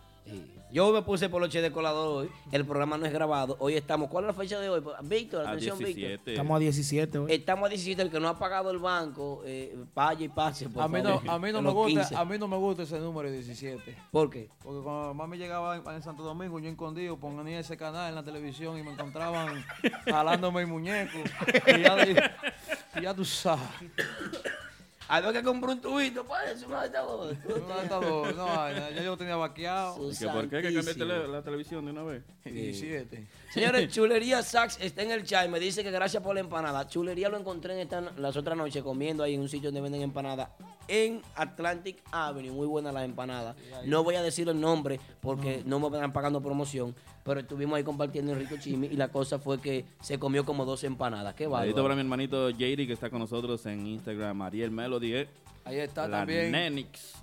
Yo 0.70 0.92
me 0.92 1.00
puse 1.00 1.30
poloche 1.30 1.62
de 1.62 1.72
colador 1.72 2.24
hoy. 2.24 2.30
El 2.52 2.66
programa 2.66 2.98
no 2.98 3.06
es 3.06 3.12
grabado. 3.12 3.56
Hoy 3.58 3.74
estamos. 3.74 4.10
¿Cuál 4.10 4.24
es 4.24 4.26
la 4.28 4.32
fecha 4.34 4.60
de 4.60 4.68
hoy? 4.68 4.82
Víctor, 5.02 5.46
A 5.46 5.50
atención, 5.50 5.78
Víctor. 5.78 5.94
17. 5.94 6.32
Estamos 6.32 6.56
a 6.56 6.58
17 6.58 7.18
hoy. 7.18 7.32
Estamos 7.32 7.66
a 7.66 7.68
17. 7.70 8.02
El 8.02 8.10
que 8.10 8.20
no 8.20 8.28
ha 8.28 8.38
pagado 8.38 8.70
el 8.70 8.78
banco, 8.78 9.42
eh, 9.46 9.74
vaya 9.94 10.26
y 10.26 10.28
pase. 10.28 10.68
Por 10.68 10.82
A 10.82 10.88
mí, 10.88 11.00
no, 11.00 11.22
a, 11.26 11.38
mí 11.38 11.52
no 11.52 11.62
me 11.62 11.70
gusta, 11.70 12.00
15. 12.00 12.16
a 12.16 12.24
mí 12.26 12.38
no 12.38 12.48
me 12.48 12.58
gusta 12.58 12.82
ese 12.82 12.98
número 12.98 13.30
17. 13.30 13.96
¿Por 14.10 14.28
qué? 14.28 14.50
Porque 14.62 14.82
cuando 14.82 15.14
mami 15.14 15.38
llegaba 15.38 15.74
en, 15.76 15.88
en 15.88 16.02
Santo 16.02 16.22
Domingo, 16.22 16.58
yo 16.58 16.68
escondido, 16.68 17.16
ponía 17.16 17.60
ese 17.60 17.78
canal 17.78 18.10
en 18.10 18.16
la 18.16 18.22
televisión 18.22 18.76
y 18.76 18.82
me 18.82 18.92
encontraban 18.92 19.64
jalándome 20.04 20.60
el 20.60 20.66
muñeco. 20.66 21.18
Y 21.66 21.80
ya, 21.80 22.06
y 22.94 23.02
ya 23.02 23.14
tú 23.14 23.24
sabes. 23.24 23.64
Había 25.08 25.32
que 25.32 25.42
comprar 25.42 25.72
un 25.74 25.80
tubito 25.80 26.24
para 26.24 26.50
eso. 26.50 26.68
No, 26.68 26.82
está 26.82 27.02
bueno. 27.02 28.32
No, 28.32 28.32
no, 28.34 28.70
ya 28.70 28.90
yo 29.02 29.10
lo 29.10 29.16
tenía 29.16 29.36
vaqueado. 29.36 29.96
Su 29.96 30.12
¿Y 30.12 30.16
que 30.18 30.32
¿Por 30.32 30.48
qué 30.50 30.62
que 30.62 30.74
cambiaste 30.74 31.04
la, 31.04 31.26
la 31.26 31.42
televisión 31.42 31.84
de 31.86 31.90
una 31.92 32.02
vez? 32.02 32.22
17. 32.44 33.26
Señores, 33.50 33.88
Chulería 33.92 34.42
Sax 34.42 34.78
está 34.80 35.02
en 35.02 35.10
el 35.10 35.24
chat. 35.24 35.48
Me 35.48 35.58
dice 35.58 35.82
que 35.82 35.90
gracias 35.90 36.22
por 36.22 36.34
la 36.34 36.40
empanada. 36.40 36.86
Chulería 36.86 37.28
lo 37.28 37.38
encontré 37.38 37.74
en 37.74 37.80
esta, 37.80 38.00
las 38.16 38.36
otras 38.36 38.56
noches 38.56 38.82
comiendo 38.82 39.22
ahí 39.22 39.34
en 39.34 39.40
un 39.40 39.48
sitio 39.48 39.68
donde 39.68 39.80
venden 39.80 40.02
empanadas 40.02 40.50
en 40.86 41.22
Atlantic 41.34 42.02
Avenue. 42.10 42.52
Muy 42.52 42.66
buenas 42.66 42.92
las 42.92 43.04
empanadas. 43.04 43.56
No 43.84 44.04
voy 44.04 44.16
a 44.16 44.22
decir 44.22 44.48
el 44.48 44.60
nombre 44.60 45.00
porque 45.20 45.62
no 45.64 45.80
me 45.80 45.86
están 45.88 46.12
pagando 46.12 46.40
promoción. 46.42 46.94
Pero 47.24 47.40
estuvimos 47.40 47.76
ahí 47.76 47.84
compartiendo 47.84 48.32
en 48.32 48.38
Rico 48.38 48.56
Chimi 48.58 48.86
y 48.86 48.96
la 48.96 49.08
cosa 49.08 49.38
fue 49.38 49.60
que 49.60 49.84
se 50.00 50.18
comió 50.18 50.44
como 50.44 50.64
dos 50.64 50.82
empanadas. 50.84 51.34
Qué 51.34 51.44
Saludito 51.44 51.76
bárbaro. 51.76 51.82
para 51.82 51.94
mi 51.94 52.00
hermanito 52.00 52.50
JD 52.50 52.86
que 52.86 52.92
está 52.92 53.10
con 53.10 53.18
nosotros 53.18 53.64
en 53.66 53.86
Instagram, 53.86 54.40
Ariel 54.42 54.70
Melody, 54.70 55.14
eh. 55.14 55.28
Ahí 55.64 55.78
está 55.78 56.08
la 56.08 56.18
también 56.18 56.52
Nenix. 56.52 57.14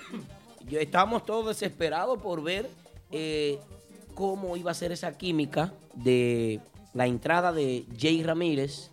Yo, 0.68 0.78
estamos 0.78 1.24
todos 1.24 1.46
desesperados 1.46 2.20
por 2.20 2.42
ver 2.42 2.68
eh, 3.10 3.58
cómo 4.14 4.56
iba 4.56 4.70
a 4.70 4.74
ser 4.74 4.92
esa 4.92 5.16
química 5.16 5.72
de 5.94 6.60
la 6.94 7.06
entrada 7.06 7.52
de 7.52 7.84
Jay 7.98 8.22
Ramírez 8.22 8.90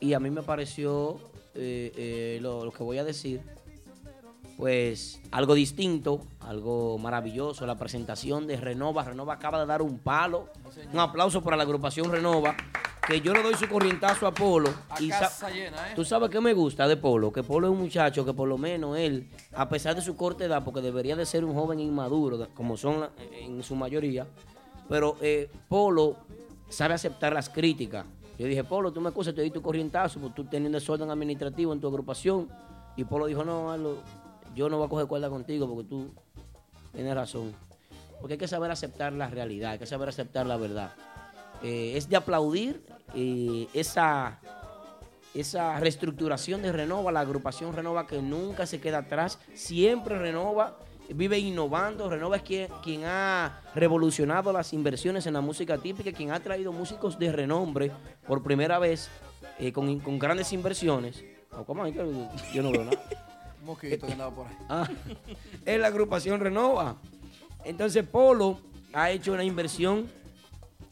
y 0.00 0.12
a 0.12 0.20
mí 0.20 0.30
me 0.30 0.42
pareció 0.42 1.18
eh, 1.54 1.92
eh, 1.96 2.38
lo, 2.40 2.64
lo 2.64 2.70
que 2.70 2.84
voy 2.84 2.98
a 2.98 3.04
decir, 3.04 3.40
pues 4.56 5.20
algo 5.30 5.54
distinto, 5.54 6.20
algo 6.40 6.98
maravilloso, 6.98 7.66
la 7.66 7.76
presentación 7.76 8.46
de 8.46 8.56
Renova. 8.56 9.04
Renova 9.04 9.34
acaba 9.34 9.60
de 9.60 9.66
dar 9.66 9.82
un 9.82 9.98
palo. 9.98 10.48
Un 10.92 11.00
aplauso 11.00 11.42
para 11.42 11.56
la 11.56 11.64
agrupación 11.64 12.10
Renova, 12.10 12.56
que 13.08 13.20
yo 13.22 13.32
le 13.32 13.42
doy 13.42 13.54
su 13.54 13.66
corrientazo 13.68 14.26
a 14.26 14.32
Polo. 14.34 14.68
A 14.90 15.00
y 15.02 15.08
sa- 15.10 15.20
casa 15.20 15.48
llena, 15.50 15.90
¿eh? 15.90 15.94
Tú 15.96 16.04
sabes 16.04 16.28
qué 16.30 16.40
me 16.40 16.52
gusta 16.52 16.86
de 16.86 16.96
Polo, 16.98 17.32
que 17.32 17.42
Polo 17.42 17.66
es 17.68 17.72
un 17.72 17.78
muchacho 17.80 18.24
que 18.24 18.34
por 18.34 18.46
lo 18.48 18.58
menos 18.58 18.96
él, 18.98 19.28
a 19.54 19.68
pesar 19.68 19.94
de 19.96 20.02
su 20.02 20.14
corta 20.14 20.44
edad, 20.44 20.62
porque 20.62 20.80
debería 20.82 21.16
de 21.16 21.24
ser 21.24 21.44
un 21.44 21.54
joven 21.54 21.80
inmaduro, 21.80 22.46
como 22.54 22.76
son 22.76 23.00
la- 23.00 23.10
en 23.32 23.62
su 23.62 23.74
mayoría, 23.74 24.26
pero 24.88 25.16
eh, 25.22 25.50
Polo 25.68 26.16
sabe 26.68 26.94
aceptar 26.94 27.32
las 27.32 27.48
críticas. 27.48 28.04
Yo 28.38 28.46
dije, 28.46 28.62
Polo, 28.62 28.92
tú 28.92 29.00
me 29.00 29.08
acusas, 29.08 29.34
te 29.34 29.42
di 29.42 29.50
tu 29.50 29.62
corrientazo, 29.62 30.20
porque 30.20 30.36
tú 30.36 30.44
teniendo 30.44 30.78
desorden 30.78 31.10
administrativo 31.10 31.72
en 31.72 31.80
tu 31.80 31.88
agrupación. 31.88 32.48
Y 32.96 33.04
Polo 33.04 33.26
dijo, 33.26 33.42
no, 33.44 33.74
yo 34.54 34.68
no 34.68 34.76
voy 34.76 34.86
a 34.86 34.88
coger 34.90 35.06
cuerda 35.06 35.28
contigo 35.30 35.66
porque 35.68 35.88
tú 35.88 36.10
tienes 36.92 37.14
razón. 37.14 37.52
Porque 38.20 38.34
hay 38.34 38.38
que 38.38 38.48
saber 38.48 38.70
aceptar 38.70 39.12
la 39.12 39.28
realidad, 39.28 39.72
hay 39.72 39.78
que 39.78 39.86
saber 39.86 40.08
aceptar 40.08 40.46
la 40.46 40.56
verdad. 40.56 40.90
Eh, 41.62 41.92
es 41.96 42.08
de 42.08 42.16
aplaudir 42.16 42.84
eh, 43.14 43.66
esa 43.74 44.38
esa 45.34 45.78
reestructuración 45.78 46.62
de 46.62 46.72
Renova, 46.72 47.12
la 47.12 47.20
agrupación 47.20 47.74
Renova 47.74 48.06
que 48.06 48.20
nunca 48.20 48.66
se 48.66 48.80
queda 48.80 48.98
atrás, 48.98 49.38
siempre 49.54 50.18
Renova, 50.18 50.78
vive 51.10 51.38
innovando. 51.38 52.08
Renova 52.08 52.36
es 52.36 52.42
quien, 52.42 52.68
quien 52.82 53.04
ha 53.04 53.60
revolucionado 53.74 54.52
las 54.52 54.72
inversiones 54.72 55.26
en 55.26 55.34
la 55.34 55.40
música 55.40 55.78
típica, 55.78 56.12
quien 56.12 56.32
ha 56.32 56.40
traído 56.40 56.72
músicos 56.72 57.18
de 57.18 57.32
renombre 57.32 57.92
por 58.26 58.42
primera 58.42 58.78
vez 58.78 59.10
eh, 59.58 59.72
con, 59.72 60.00
con 60.00 60.18
grandes 60.18 60.52
inversiones. 60.52 61.24
Oh, 61.52 61.64
¿Cómo 61.64 61.86
es 61.86 61.94
que 61.94 62.04
yo 62.52 62.62
no 62.62 62.72
veo 62.72 62.84
nada? 62.84 63.00
Mosquito 63.64 64.06
que 64.06 64.12
andaba 64.12 64.34
por 64.34 64.46
ahí. 64.46 64.56
Ah, 64.68 64.88
es 65.64 65.78
la 65.78 65.88
agrupación 65.88 66.40
Renova. 66.40 66.96
Entonces 67.64 68.04
Polo 68.06 68.60
ha 68.92 69.10
hecho 69.10 69.32
una 69.32 69.44
inversión 69.44 70.10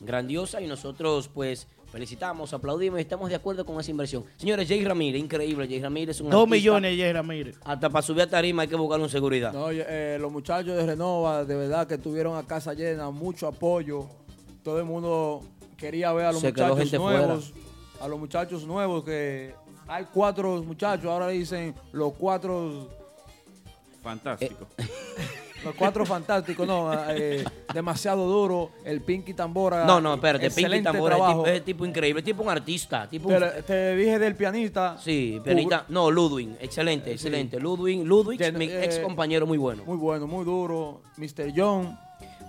grandiosa 0.01 0.61
y 0.61 0.67
nosotros 0.67 1.29
pues 1.29 1.67
felicitamos, 1.91 2.53
aplaudimos 2.53 2.99
y 2.99 3.03
estamos 3.03 3.29
de 3.31 3.37
acuerdo 3.37 3.65
con 3.65 3.81
esa 3.81 3.91
inversión. 3.91 4.25
Señores, 4.37 4.69
Jay 4.69 4.85
Ramírez, 4.85 5.21
increíble, 5.21 5.67
Jay 5.67 5.81
Ramírez 5.81 6.17
es 6.17 6.21
un 6.21 6.31
Dos 6.31 6.43
artista. 6.43 6.57
millones, 6.57 6.97
Yera, 6.97 7.23
mire. 7.23 7.55
Hasta 7.65 7.89
para 7.89 8.03
subir 8.03 8.23
a 8.23 8.27
tarima 8.29 8.63
hay 8.63 8.69
que 8.69 8.77
buscarle 8.77 9.05
un 9.05 9.11
seguridad. 9.11 9.53
No, 9.53 9.71
eh, 9.71 10.19
los 10.21 10.31
muchachos 10.31 10.77
de 10.77 10.85
Renova, 10.85 11.45
de 11.45 11.55
verdad 11.55 11.87
que 11.87 11.99
tuvieron 11.99 12.37
a 12.37 12.47
casa 12.47 12.75
llena, 12.75 13.11
mucho 13.11 13.47
apoyo. 13.47 14.07
Todo 14.63 14.79
el 14.79 14.85
mundo 14.85 15.43
quería 15.77 16.13
ver 16.13 16.27
a 16.27 16.33
los 16.33 16.41
Se 16.41 16.49
muchachos 16.49 16.79
gente 16.79 16.99
nuevos. 16.99 17.53
A 18.01 18.09
los 18.09 18.19
muchachos 18.19 18.67
nuevos 18.67 19.05
que 19.05 19.55
hay 19.89 20.05
cuatro 20.13 20.63
muchachos, 20.63 21.07
ahora 21.07 21.29
dicen 21.29 21.75
los 21.93 22.13
cuatro, 22.15 22.89
Fantástico. 24.03 24.67
los 25.67 25.75
cuatro 25.75 26.07
fantásticos, 26.07 26.67
no, 26.67 26.91
eh, 27.11 27.45
demasiado 27.75 28.27
duro. 28.27 28.71
El 28.85 29.01
Pinky 29.03 29.35
Tambora. 29.35 29.85
No, 29.85 30.01
no, 30.01 30.15
espérate, 30.15 30.51
Pinky 30.51 30.83
Tambora 30.83 31.17
es 31.17 31.27
tipo, 31.27 31.47
es 31.47 31.65
tipo 31.65 31.87
increíble, 31.87 32.21
es 32.21 32.25
tipo 32.25 32.43
un 32.43 32.49
artista, 32.49 33.09
tipo 33.09 33.29
un- 33.29 33.39
Te, 33.39 33.63
te 33.63 33.97
dije 33.97 34.19
del 34.19 34.35
pianista. 34.35 34.97
Sí, 34.99 35.41
pianista, 35.45 35.85
no, 35.89 36.11
Ludwig, 36.11 36.57
excelente, 36.61 37.13
excelente. 37.13 37.61
Ludwig, 37.61 38.05
Ludwig, 38.05 38.39
Gen- 38.39 38.59
mi 38.59 38.67
eh, 38.67 38.85
ex 38.85 38.99
compañero 39.01 39.47
muy 39.47 39.59
bueno. 39.59 39.83
Muy 39.87 39.97
bueno, 39.97 40.27
muy 40.27 40.45
duro. 40.45 41.03
Mr. 41.17 41.53
John. 41.55 41.99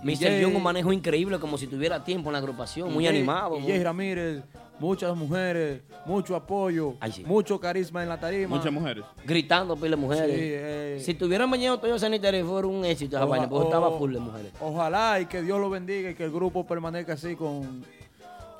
Mr. 0.03 0.43
John 0.43 0.55
un 0.55 0.61
manejo 0.63 0.93
increíble 0.93 1.39
como 1.39 1.57
si 1.57 1.65
tuviera 1.65 2.03
tiempo 2.03 2.29
en 2.29 2.33
la 2.33 2.39
agrupación, 2.39 2.93
muy 2.93 3.07
animado. 3.07 3.57
y 3.57 3.61
muy- 3.61 3.83
Ramírez, 3.83 4.43
muchas 4.79 5.15
mujeres, 5.15 5.81
mucho 6.05 6.35
apoyo, 6.35 6.95
Ay, 6.99 7.11
sí. 7.11 7.23
mucho 7.25 7.59
carisma 7.59 8.03
en 8.03 8.09
la 8.09 8.19
tarima. 8.19 8.55
Muchas 8.55 8.71
mujeres. 8.71 9.03
gritando 9.25 9.75
pile 9.75 9.95
mujeres. 9.95 10.35
Sí, 10.35 10.41
eh. 10.43 10.99
Si 11.03 11.13
tuvieran 11.13 11.49
bañado 11.49 11.79
Toyo 11.79 11.97
Sanitario 11.99 12.45
fuera 12.45 12.67
un 12.67 12.85
éxito 12.85 13.15
esa 13.17 13.25
Oja- 13.25 13.29
vaina, 13.31 13.49
porque 13.49 13.65
estaba 13.65 13.97
full 13.97 14.13
de 14.13 14.19
mujeres. 14.19 14.51
Ojalá 14.61 15.19
y 15.19 15.25
que 15.25 15.41
Dios 15.41 15.59
lo 15.59 15.69
bendiga 15.69 16.11
y 16.11 16.15
que 16.15 16.23
el 16.25 16.31
grupo 16.31 16.65
permanezca 16.65 17.13
así 17.13 17.35
con, 17.35 17.83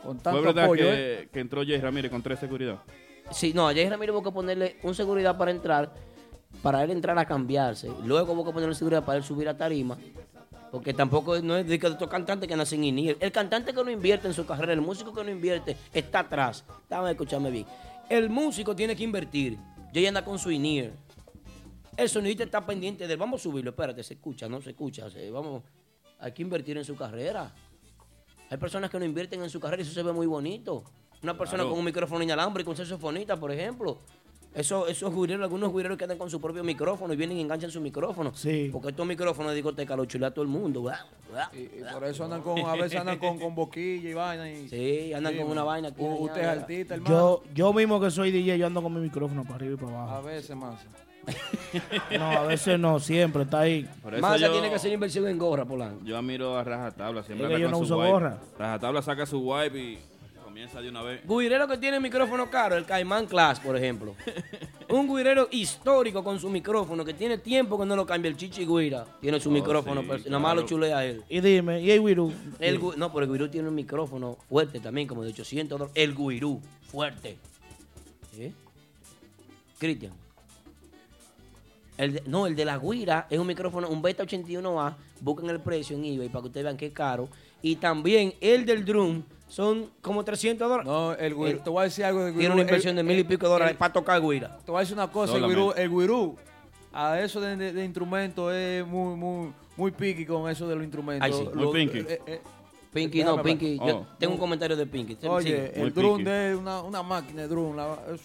con 0.04 0.16
Fue 0.16 0.24
tanto 0.24 0.42
verdad 0.42 0.64
apoyo. 0.66 0.84
que, 0.86 1.14
¿eh? 1.24 1.30
que 1.32 1.40
entró 1.40 1.62
Jay 1.66 1.80
Ramírez 1.80 2.12
con 2.12 2.22
tres 2.22 2.40
seguridad. 2.40 2.78
Sí, 3.32 3.52
no, 3.54 3.68
a 3.68 3.74
Jay 3.74 3.90
Ramírez 3.90 4.14
hubo 4.16 4.24
que 4.24 4.32
ponerle 4.32 4.78
un 4.84 4.96
seguridad 4.96 5.38
para 5.38 5.52
entrar, 5.52 5.92
para 6.64 6.84
él 6.84 6.92
entrar 6.92 7.18
a 7.20 7.26
cambiarse. 7.26 7.92
Luego 8.06 8.34
hubo 8.34 8.46
que 8.46 8.52
ponerle 8.54 8.74
seguridad 8.74 9.04
para 9.04 9.18
él 9.18 9.24
subir 9.24 9.50
a 9.50 9.58
tarima. 9.58 9.98
Porque 10.72 10.94
tampoco 10.94 11.40
no 11.42 11.56
es 11.58 11.66
de 11.68 11.80
que 11.80 11.88
estos 11.88 12.10
cantantes 12.10 12.48
que 12.48 12.56
nacen 12.56 12.84
in 12.84 13.16
El 13.20 13.32
cantante 13.32 13.74
que 13.74 13.84
no 13.84 13.90
invierte 13.90 14.28
en 14.28 14.34
su 14.34 14.46
carrera, 14.46 14.74
el 14.74 14.82
músico 14.82 15.14
que 15.14 15.24
no 15.24 15.32
invierte, 15.32 15.78
está 15.94 16.20
atrás. 16.20 16.66
Dame 16.90 17.12
escucharme 17.12 17.50
bien. 17.52 17.66
El 18.10 18.30
músico 18.30 18.76
tiene 18.76 18.96
que 18.96 19.04
invertir. 19.04 19.58
Jay 19.94 20.06
anda 20.06 20.24
con 20.26 20.38
su 20.38 20.52
in 20.52 20.92
El 21.96 22.10
sonidista 22.10 22.44
está 22.44 22.66
pendiente 22.66 23.08
de 23.08 23.14
él. 23.14 23.20
Vamos 23.20 23.42
a 23.42 23.44
subirlo. 23.44 23.70
Espérate, 23.72 24.04
se 24.04 24.16
escucha, 24.16 24.48
no 24.50 24.62
se 24.62 24.72
escucha. 24.72 25.10
se- 25.10 25.32
vamos, 25.32 25.64
hay 26.20 26.32
que 26.34 26.42
invertir 26.42 26.78
en 26.78 26.84
su 26.86 26.96
carrera. 26.96 27.52
Hay 28.50 28.58
personas 28.58 28.90
que 28.90 29.00
no 29.00 29.06
invierten 29.06 29.42
en 29.42 29.50
su 29.50 29.60
carrera 29.60 29.82
y 29.82 29.86
eso 29.86 29.94
se 29.94 30.04
ve 30.04 30.12
muy 30.14 30.28
bonito. 30.28 30.84
Una 31.24 31.36
persona 31.38 31.58
Claro. 31.64 31.70
con 31.72 31.80
un 31.80 31.86
micrófono 31.86 32.24
inalámbrico, 32.24 32.70
un 32.72 32.78
saxofonista, 32.78 33.36
por 33.38 33.52
ejemplo. 33.52 33.98
Eso, 34.58 34.88
esos 34.88 35.14
guireros, 35.14 35.44
algunos 35.44 35.72
guireros 35.74 35.98
que 35.98 36.06
andan 36.06 36.18
con 36.18 36.30
su 36.32 36.42
propio 36.42 36.64
micrófono 36.64 37.14
y 37.14 37.16
vienen 37.16 37.38
y 37.38 37.42
enganchan 37.42 37.70
su 37.70 37.80
micrófono. 37.80 38.32
Sí. 38.34 38.70
Porque 38.72 38.90
estos 38.90 39.06
micrófonos 39.06 39.52
de 39.52 39.56
discoteca 39.58 39.96
los 39.96 40.08
chulea 40.08 40.30
a 40.30 40.32
todo 40.32 40.42
el 40.44 40.50
mundo. 40.50 40.92
Y, 41.54 41.60
y 41.60 41.70
por 41.94 42.04
eso 42.06 42.24
andan 42.24 42.42
con, 42.42 42.60
a 42.60 42.74
veces 42.76 43.00
andan 43.00 43.20
con, 43.20 43.38
con 43.40 43.54
boquilla 43.54 44.10
y 44.10 44.14
vaina. 44.14 44.50
Y, 44.52 44.68
Sí, 44.68 45.14
andan 45.14 45.38
con 45.38 45.48
una 45.52 45.64
vaina 45.64 45.90
aquí, 45.90 46.02
Usted 46.02 46.42
es 46.42 46.48
artista, 46.48 46.96
hermano. 46.96 47.16
Yo, 47.16 47.44
yo 47.54 47.74
mismo 47.74 48.00
que 48.02 48.10
soy 48.10 48.32
DJ, 48.32 48.58
yo 48.58 48.66
ando 48.68 48.82
con 48.82 48.94
mi 48.94 49.00
micrófono 49.02 49.44
para 49.44 49.56
arriba 49.56 49.74
y 49.76 49.78
para 49.78 49.92
A 50.00 50.04
abajo. 50.04 50.24
veces 50.28 50.56
más. 50.56 50.76
No, 52.18 52.26
a 52.26 52.44
veces 52.44 52.80
no, 52.80 53.00
siempre 53.00 53.44
está 53.44 53.60
ahí. 53.60 53.88
Massa 54.22 54.50
tiene 54.52 54.70
que 54.70 54.76
hacer 54.76 54.92
inversión 54.94 55.28
en 55.28 55.38
gorra, 55.38 55.66
Polanco. 55.66 56.04
yo 56.06 56.18
admiro 56.18 56.58
a 56.58 56.64
Rajatabla. 56.64 57.22
Siempre 57.24 57.48
Es 57.48 57.54
que 57.54 57.60
yo 57.62 57.70
no 57.70 57.78
su 57.78 57.84
uso 57.84 57.98
wipe. 57.98 58.12
gorra. 58.12 58.38
Rajatabla 58.58 59.02
saca 59.02 59.26
su 59.26 59.40
wipe 59.40 59.78
y 59.78 60.00
comienza 60.58 60.82
de 60.82 60.90
una 60.90 61.04
vez. 61.04 61.22
Guirero 61.24 61.68
que 61.68 61.78
tiene 61.78 62.00
micrófono 62.00 62.50
caro, 62.50 62.76
el 62.78 62.86
Caimán 62.86 63.28
Class, 63.28 63.60
por 63.60 63.78
ejemplo. 63.78 64.16
Un 64.90 65.08
guirero 65.08 65.48
histórico 65.52 66.24
con 66.24 66.40
su 66.40 66.50
micrófono, 66.50 67.06
que 67.06 67.14
tiene 67.14 67.38
tiempo 67.38 67.78
que 67.78 67.86
no 67.86 67.96
lo 67.96 68.08
cambia 68.08 68.30
el 68.30 68.38
Chichi 68.38 68.66
Guira. 68.66 69.06
Tiene 69.22 69.40
su 69.40 69.50
Oh, 69.50 69.52
micrófono, 69.52 70.02
sí, 70.02 70.08
pero 70.10 70.24
nada 70.26 70.40
más 70.40 70.56
lo 70.56 70.62
claro. 70.62 70.68
chulea 70.68 71.06
él. 71.06 71.24
Y 71.30 71.42
dime, 71.42 71.80
¿y 71.82 71.92
el 71.92 72.00
Wiru? 72.00 72.34
El 72.60 72.80
gu- 72.82 72.96
no, 72.96 73.14
pero 73.14 73.26
el 73.26 73.32
Guirú 73.32 73.50
tiene 73.50 73.68
un 73.70 73.76
micrófono 73.76 74.36
fuerte 74.50 74.80
también, 74.80 75.08
como 75.08 75.22
de 75.24 75.30
800 75.30 75.78
dólares. 75.78 75.94
El 75.96 76.16
Guirú, 76.16 76.60
fuerte. 76.88 77.38
¿Sí? 78.36 78.52
Cristian. 79.78 80.14
El 81.98 82.14
de- 82.14 82.24
no, 82.28 82.46
el 82.48 82.56
de 82.56 82.64
la 82.66 82.78
Guira 82.78 83.26
es 83.30 83.40
un 83.40 83.48
micrófono, 83.48 83.90
un 83.90 84.02
Beta 84.02 84.24
81A. 84.24 84.96
Busquen 85.22 85.50
el 85.50 85.60
precio 85.60 85.96
en 85.98 86.06
eBay 86.06 86.30
para 86.30 86.42
que 86.44 86.48
ustedes 86.48 86.64
vean 86.64 86.78
qué 86.78 86.92
caro. 86.94 87.28
Y 87.62 87.78
también 87.78 88.34
el 88.40 88.66
del 88.66 88.86
Drum 88.86 89.24
son 89.48 89.90
como 90.02 90.24
300 90.24 90.68
dólares. 90.70 90.86
No, 90.86 91.14
el 91.14 91.34
El- 91.34 91.60
te 91.62 91.70
voy 91.70 91.82
a 91.82 91.84
decir 91.86 92.06
algo 92.06 92.24
de 92.26 92.34
Tiene 92.34 92.54
una 92.54 92.62
inversión 92.62 92.96
de 92.96 93.02
mil 93.04 93.18
y 93.18 93.24
pico 93.24 93.48
de 93.48 93.52
dólares 93.54 93.72
el- 93.72 93.78
para 93.78 93.94
tocar 93.94 94.22
Guira. 94.22 94.58
Te 94.64 94.72
voy 94.72 94.78
a 94.78 94.82
decir 94.82 94.96
una 94.96 95.12
cosa, 95.12 95.36
el 95.38 95.44
güirú, 95.46 95.74
el 95.76 95.90
güirú, 95.90 96.36
a 96.94 97.20
eso 97.20 97.42
de, 97.42 97.56
de, 97.56 97.74
de 97.74 97.84
instrumentos 97.86 98.54
es 98.54 98.86
muy, 98.86 99.16
muy, 99.16 99.52
muy 99.76 99.92
piqui 99.92 100.26
con 100.26 100.50
eso 100.50 100.68
de 100.68 100.76
los 100.76 100.84
instrumentos. 100.84 101.26
Ay, 101.26 101.34
sí. 101.34 101.50
Muy 101.54 101.64
Lo- 101.64 101.72
pinky. 101.72 102.00
eh, 102.00 102.22
eh, 102.28 102.42
Pinky, 102.94 103.20
Déjame 103.20 103.38
no, 103.38 103.44
Pinky. 103.44 103.78
Yo 103.78 103.98
Oh. 103.98 104.08
tengo 104.18 104.34
un 104.34 104.40
comentario 104.40 104.76
de 104.76 104.86
Pinky. 104.88 105.18
Oye, 105.28 105.44
Sigue. 105.46 105.74
Muy 105.78 105.88
el 105.88 105.94
drum 105.94 106.18
picky. 106.18 106.30
de 106.30 106.56
una, 106.56 106.82
una 106.82 107.04
máquina 107.04 107.42
de 107.44 107.48
drum. 107.48 107.76
la- 107.76 108.00
eso- 108.14 108.24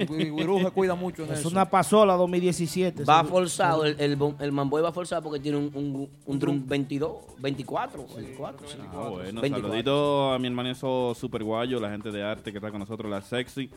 el 0.00 0.62
se 0.64 0.70
cuida 0.70 0.94
mucho 0.94 1.24
en 1.24 1.32
Es 1.32 1.40
eso. 1.40 1.48
una 1.48 1.68
pasola 1.68 2.14
2017. 2.14 3.04
Va 3.04 3.20
Ese- 3.20 3.28
forzado, 3.30 3.84
el, 3.84 3.98
el, 4.00 4.18
el 4.40 4.52
Mamboy 4.52 4.82
va 4.82 4.92
forzado 4.92 5.22
porque 5.22 5.40
tiene 5.40 5.58
un, 5.58 5.70
un, 5.74 6.08
un 6.26 6.38
drum 6.38 6.62
22, 6.66 7.12
24, 7.38 8.06
24. 8.16 8.68
sí. 8.68 8.76
Ah, 8.92 9.08
bueno, 9.10 9.40
24. 9.40 9.62
saludito 9.68 10.32
a 10.32 10.38
mi 10.38 10.46
hermanazo 10.48 11.14
Super 11.14 11.42
Guayo, 11.44 11.80
la 11.80 11.90
gente 11.90 12.10
de 12.10 12.22
arte 12.22 12.50
que 12.52 12.58
está 12.58 12.70
con 12.70 12.80
nosotros, 12.80 13.10
la 13.10 13.20
Sexy. 13.22 13.70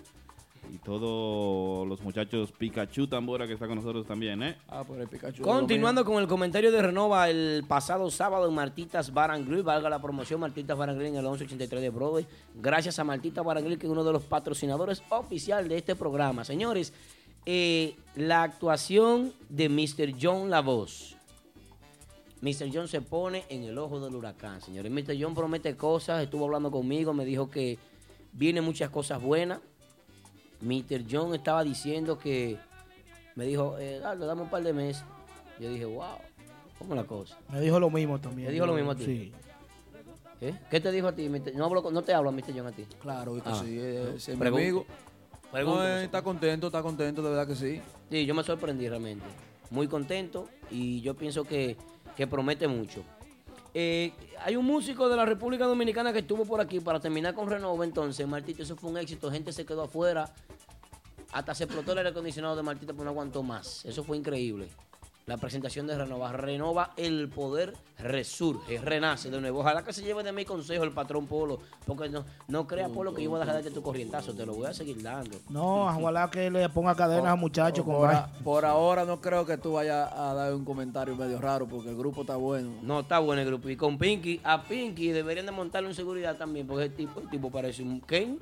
Y 0.72 0.78
todos 0.78 1.86
los 1.86 2.00
muchachos 2.00 2.54
Pikachu 2.54 3.06
Tambora 3.06 3.46
que 3.46 3.54
está 3.54 3.68
con 3.68 3.76
nosotros 3.76 4.08
también, 4.08 4.42
¿eh? 4.42 4.56
Ah, 4.70 4.86
por 4.86 5.02
el 5.02 5.08
Pikachu. 5.10 5.44
Continuando 5.44 6.06
con 6.06 6.22
el 6.22 6.30
comentario 6.30 6.72
de 6.72 6.82
Renova, 6.82 7.30
el 7.30 7.66
pasado 7.68 8.10
sábado 8.10 8.48
en 8.48 8.54
Martitas 8.54 9.14
Bar 9.14 9.32
and 9.32 9.46
Grill, 9.46 9.64
valga 9.64 9.90
la 9.90 10.02
promoción, 10.02 10.40
Martitas 10.40 10.78
Bar 10.78 10.92
and 10.92 10.98
Grill 10.98 11.10
en 11.10 11.18
el 11.18 11.24
1183 11.24 11.82
de 11.82 11.90
Broadway. 11.90 12.26
Gracias 12.56 13.00
a 13.00 13.04
Martitas 13.04 13.44
Bar 13.44 13.58
and 13.58 13.66
Grill, 13.66 13.78
que 13.78 13.86
es 13.86 13.92
uno 13.92 14.06
de 14.06 14.14
los 14.14 14.24
patrocinadores 14.24 15.04
oficial 15.10 15.68
de 15.68 15.76
este 15.76 15.94
programa. 15.98 16.46
Señores, 16.46 16.94
eh, 17.46 17.98
la 18.16 18.44
actuación 18.44 19.34
de 19.50 19.68
Mr. 19.68 20.16
John 20.22 20.50
La 20.50 20.62
Voz. 20.62 21.18
Mr. 22.40 22.70
John 22.74 22.88
se 22.88 23.02
pone 23.02 23.44
en 23.50 23.64
el 23.64 23.78
ojo 23.78 24.00
del 24.00 24.16
huracán, 24.16 24.62
señores. 24.62 24.90
Mr. 24.90 25.18
John 25.20 25.36
promete 25.36 25.76
cosas, 25.76 26.24
estuvo 26.24 26.46
hablando 26.46 26.72
conmigo, 26.72 27.14
me 27.14 27.26
dijo 27.26 27.50
que 27.50 27.78
vienen 28.32 28.64
muchas 28.64 28.90
cosas 28.90 29.22
buenas. 29.22 29.60
Mr. 30.62 31.04
John 31.10 31.34
estaba 31.34 31.64
diciendo 31.64 32.18
que 32.18 32.58
me 33.36 33.46
dijo, 33.46 33.78
eh, 33.80 34.00
dale, 34.00 34.26
dame 34.26 34.42
un 34.44 34.50
par 34.50 34.64
de 34.64 34.74
meses. 34.74 35.04
Yo 35.60 35.70
dije, 35.70 35.86
wow, 35.86 36.18
¿cómo 36.78 36.96
la 36.96 37.04
cosa? 37.04 37.38
Me 37.52 37.60
dijo 37.62 37.80
lo 37.80 37.90
mismo 37.90 38.20
también. 38.20 38.48
¿Me 38.48 38.54
dijo 38.54 38.66
lo 38.66 38.74
mismo 38.74 38.92
a 38.92 38.96
ti? 38.96 39.06
Sí. 39.06 39.32
¿Eh? 40.42 40.56
¿Qué 40.72 40.80
te 40.80 40.92
dijo 40.92 41.08
a 41.08 41.12
ti? 41.14 41.30
No, 41.56 41.66
hablo 41.66 41.90
no 41.92 42.02
te 42.02 42.14
hablo, 42.14 42.32
Mr. 42.32 42.54
John, 42.56 42.68
a 42.68 42.72
ti. 42.72 42.86
Claro, 43.02 43.36
que 43.36 43.42
Ah. 43.46 43.62
sí, 43.64 43.78
es, 43.80 44.28
es 44.28 44.30
mi 44.30 44.36
Pregunta. 44.38 44.64
amigo. 44.64 44.86
No, 45.54 45.84
está 45.98 46.22
contento, 46.22 46.68
está 46.68 46.82
contento, 46.82 47.22
de 47.22 47.30
verdad 47.30 47.46
que 47.48 47.56
sí. 47.56 47.82
Sí, 48.10 48.26
yo 48.26 48.34
me 48.34 48.44
sorprendí 48.44 48.88
realmente. 48.88 49.26
Muy 49.70 49.88
contento 49.88 50.48
y 50.70 51.02
yo 51.02 51.16
pienso 51.16 51.44
que, 51.44 51.78
que 52.16 52.26
promete 52.28 52.68
mucho. 52.68 53.04
Eh, 53.74 54.14
hay 54.44 54.56
un 54.56 54.66
músico 54.66 55.08
de 55.08 55.16
la 55.16 55.26
República 55.26 55.66
Dominicana 55.66 56.12
que 56.12 56.20
estuvo 56.20 56.46
por 56.46 56.60
aquí 56.60 56.80
para 56.80 57.00
terminar 57.00 57.34
con 57.34 57.50
Renova 57.50 57.86
entonces. 57.86 58.28
Martito, 58.28 58.64
eso 58.64 58.76
fue 58.76 58.90
un 58.90 58.98
éxito. 58.98 59.32
Gente 59.32 59.52
se 59.54 59.66
quedó 59.66 59.84
afuera. 59.84 60.30
Hasta 61.32 61.56
se 61.56 61.64
explotó 61.64 61.94
el 61.94 62.00
aire 62.00 62.10
acondicionado 62.10 62.56
de 62.56 62.64
Martita, 62.64 62.92
pero 62.92 63.06
no 63.06 63.12
aguantó 63.12 63.42
más. 63.44 63.86
Eso 63.86 64.04
fue 64.04 64.18
increíble. 64.18 64.68
La 65.28 65.38
presentación 65.38 65.86
de 65.88 65.98
Renova. 65.98 66.32
Renova 66.34 66.92
el 66.98 67.30
poder, 67.30 67.74
resurge, 68.00 68.80
renace 68.80 69.30
de 69.30 69.40
nuevo. 69.40 69.60
Ojalá 69.60 69.84
que 69.84 69.94
se 69.94 70.02
lleve 70.02 70.24
de 70.24 70.32
mi 70.32 70.44
consejo 70.46 70.84
el 70.84 70.92
patrón 70.92 71.28
Polo. 71.28 71.60
Porque 71.86 72.10
no, 72.10 72.26
no 72.48 72.66
creas, 72.68 72.90
Polo, 72.90 73.14
que 73.14 73.24
yo 73.24 73.30
voy 73.30 73.38
a 73.38 73.42
dejar 73.42 73.56
de 73.58 73.62
darte 73.62 73.74
tu 73.76 73.84
corrientazo. 73.84 74.34
Te 74.34 74.46
lo 74.46 74.54
voy 74.56 74.66
a 74.66 74.74
seguir 74.74 75.02
dando. 75.02 75.38
No, 75.50 75.86
ojalá 75.86 76.30
que 76.32 76.50
le 76.50 76.68
ponga 76.70 76.96
cadenas 76.96 77.28
a 77.32 77.36
muchachos 77.36 77.86
por, 77.86 78.10
a- 78.10 78.28
por 78.44 78.66
ahora 78.66 79.06
no 79.06 79.22
creo 79.22 79.46
que 79.46 79.58
tú 79.58 79.74
vayas 79.74 80.12
a 80.12 80.34
dar 80.34 80.54
un 80.56 80.66
comentario 80.66 81.16
medio 81.16 81.40
raro 81.40 81.68
porque 81.68 81.90
el 81.90 81.96
grupo 81.98 82.22
está 82.22 82.36
bueno. 82.36 82.72
No, 82.82 83.02
está 83.02 83.20
bueno 83.20 83.42
el 83.44 83.48
grupo. 83.48 83.70
Y 83.70 83.78
con 83.78 83.98
Pinky, 84.00 84.42
a 84.44 84.64
Pinky 84.64 85.10
deberían 85.12 85.46
de 85.46 85.52
montarle 85.52 85.88
un 85.88 85.96
seguridad 85.96 86.36
también, 86.36 86.66
porque 86.68 86.86
el 86.86 86.94
tipo, 86.96 87.20
el 87.22 87.30
tipo 87.30 87.52
parece 87.52 87.84
un 87.84 88.02
Ken. 88.02 88.40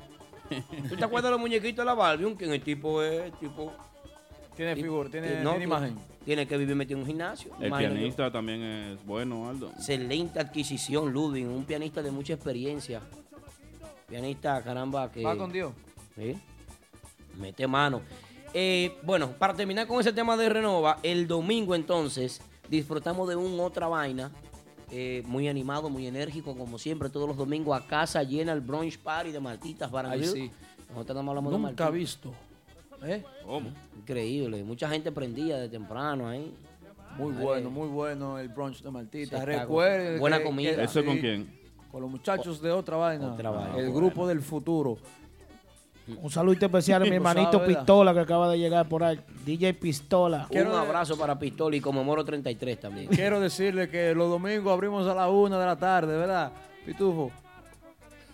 ¿Tú 0.90 0.96
te 0.96 1.04
acuerdas 1.04 1.26
de 1.26 1.32
los 1.32 1.40
muñequitos 1.40 1.84
de 1.84 1.86
la 1.86 1.94
Barbie? 1.94 2.26
Un 2.26 2.36
Ken, 2.38 2.52
el 2.52 2.64
tipo 2.64 3.04
es, 3.04 3.26
el 3.26 3.32
tipo... 3.34 3.72
Tiene 4.60 4.76
figura, 4.76 5.10
tiene, 5.10 5.42
no, 5.42 5.52
tiene 5.52 5.64
imagen. 5.64 5.96
Tiene 6.26 6.46
que 6.46 6.58
vivir 6.58 6.76
metido 6.76 6.98
en 6.98 7.04
un 7.04 7.08
gimnasio. 7.08 7.54
El 7.62 7.72
pianista 7.72 8.30
también 8.30 8.62
es 8.62 9.06
bueno, 9.06 9.48
Aldo. 9.48 9.70
Excelente 9.70 10.38
adquisición, 10.38 11.14
Ludwig, 11.14 11.48
un 11.48 11.64
pianista 11.64 12.02
de 12.02 12.12
mucha 12.12 12.34
experiencia. 12.34 13.00
Pianista, 14.10 14.62
caramba, 14.62 15.10
que... 15.10 15.24
Va 15.24 15.38
con 15.38 15.50
Dios. 15.50 15.72
¿Sí? 16.14 16.38
Mete 17.40 17.66
mano. 17.68 18.02
Eh, 18.54 18.98
bueno, 19.04 19.32
para 19.32 19.54
terminar 19.54 19.88
con 19.88 20.02
ese 20.02 20.12
tema 20.12 20.36
de 20.36 20.50
Renova, 20.50 21.00
el 21.04 21.26
domingo 21.26 21.74
entonces 21.74 22.42
disfrutamos 22.68 23.30
de 23.30 23.38
un 23.38 23.58
otra 23.62 23.88
vaina. 23.88 24.30
eh, 24.92 25.24
muy 25.26 25.48
animado, 25.48 25.90
muy 25.90 26.06
enérgico, 26.06 26.58
como 26.58 26.78
siempre, 26.78 27.10
todos 27.10 27.30
los 27.30 27.38
domingos 27.38 27.82
a 27.82 27.88
casa 27.88 28.24
llena 28.24 28.52
el 28.52 28.60
brunch 28.60 29.00
party 29.00 29.32
de 29.32 29.40
Martitas 29.40 29.90
para 29.90 30.22
sí. 30.22 30.52
Nosotros 30.90 31.24
no 31.24 31.32
hablamos 31.32 31.54
de 31.54 31.60
Nunca 31.60 31.86
Martitas. 31.86 31.94
visto. 31.94 32.49
¿Eh? 33.04 33.24
¿Cómo? 33.46 33.72
Increíble, 33.98 34.64
mucha 34.64 34.90
gente 34.90 35.12
prendía 35.12 35.58
de 35.58 35.70
temprano 35.70 36.28
ahí. 36.28 36.54
Muy 37.18 37.34
Ay, 37.38 37.44
bueno, 37.44 37.70
muy 37.70 37.88
bueno 37.88 38.38
el 38.40 38.50
brunch 38.50 38.82
de 38.82 38.92
Martita. 38.92 39.44
Recuerden. 39.44 40.20
buena 40.20 40.38
que- 40.40 40.44
comida. 40.44 40.76
que- 40.76 40.84
¿Eso 40.84 41.04
con 41.04 41.16
sí, 41.16 41.22
quién? 41.22 41.60
Con 41.92 42.02
los 42.02 42.10
muchachos 42.12 42.62
de 42.62 42.72
otra 42.72 42.98
vaina. 42.98 43.34
Otra 43.34 43.50
vaina. 43.50 43.70
El 43.78 43.90
Bueno. 43.90 43.94
grupo 43.94 44.28
del 44.28 44.42
futuro. 44.42 44.98
Un 46.22 46.32
saludo 46.32 46.58
especial 46.66 47.02
a 47.04 47.06
mi 47.06 47.16
hermanito. 47.16 47.64
Pistola 47.66 48.14
que 48.14 48.20
acaba 48.20 48.50
de 48.52 48.58
llegar 48.58 48.88
por 48.90 49.04
ahí. 49.04 49.20
DJ 49.46 49.74
Pistola. 49.76 50.48
Quiero 50.50 50.72
un 50.72 50.76
abrazo 50.78 51.18
para 51.18 51.38
Pistola 51.38 51.76
y 51.76 51.82
como 51.82 52.04
Moro 52.04 52.26
33 52.26 52.80
también. 52.80 53.08
Quiero 53.08 53.40
decirle 53.40 53.90
que 53.90 54.16
los 54.16 54.28
domingos 54.30 54.74
abrimos 54.74 55.06
a 55.08 55.14
la 55.14 55.30
una 55.30 55.60
de 55.60 55.66
la 55.66 55.76
tarde, 55.78 56.18
¿verdad? 56.18 56.52
Pitufo. 56.86 57.32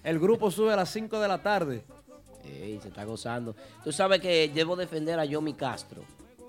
El 0.03 0.19
grupo 0.19 0.51
sube 0.51 0.72
a 0.72 0.75
las 0.77 0.89
5 0.89 1.19
de 1.19 1.27
la 1.27 1.39
tarde. 1.41 1.84
Ey, 2.45 2.79
se 2.81 2.89
está 2.89 3.03
gozando. 3.05 3.55
Tú 3.83 3.91
sabes 3.91 4.19
que 4.21 4.49
debo 4.53 4.75
defender 4.75 5.19
a 5.19 5.25
Yomi 5.25 5.53
Castro. 5.53 6.03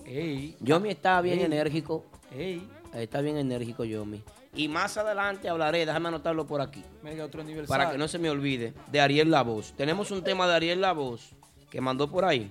Ey, 0.04 0.56
Yomi 0.60 0.90
está 0.90 1.20
bien 1.20 1.38
Ey. 1.40 1.44
enérgico. 1.46 2.04
ey. 2.32 2.68
Está 2.94 3.20
bien 3.20 3.36
enérgico, 3.36 3.84
Yomi. 3.84 4.22
Y 4.54 4.68
más 4.68 4.96
adelante 4.96 5.48
hablaré, 5.50 5.84
déjame 5.84 6.08
anotarlo 6.08 6.46
por 6.46 6.62
aquí, 6.62 6.82
Mega 7.02 7.24
otro 7.26 7.42
aniversario. 7.42 7.68
para 7.68 7.92
que 7.92 7.98
no 7.98 8.08
se 8.08 8.18
me 8.18 8.30
olvide, 8.30 8.72
de 8.90 9.00
Ariel 9.00 9.30
La 9.30 9.42
Voz. 9.42 9.74
Tenemos 9.76 10.10
un 10.10 10.22
tema 10.24 10.46
de 10.48 10.54
Ariel 10.54 10.80
La 10.80 10.92
Voz 10.92 11.30
que 11.70 11.80
mandó 11.82 12.10
por 12.10 12.24
ahí. 12.24 12.50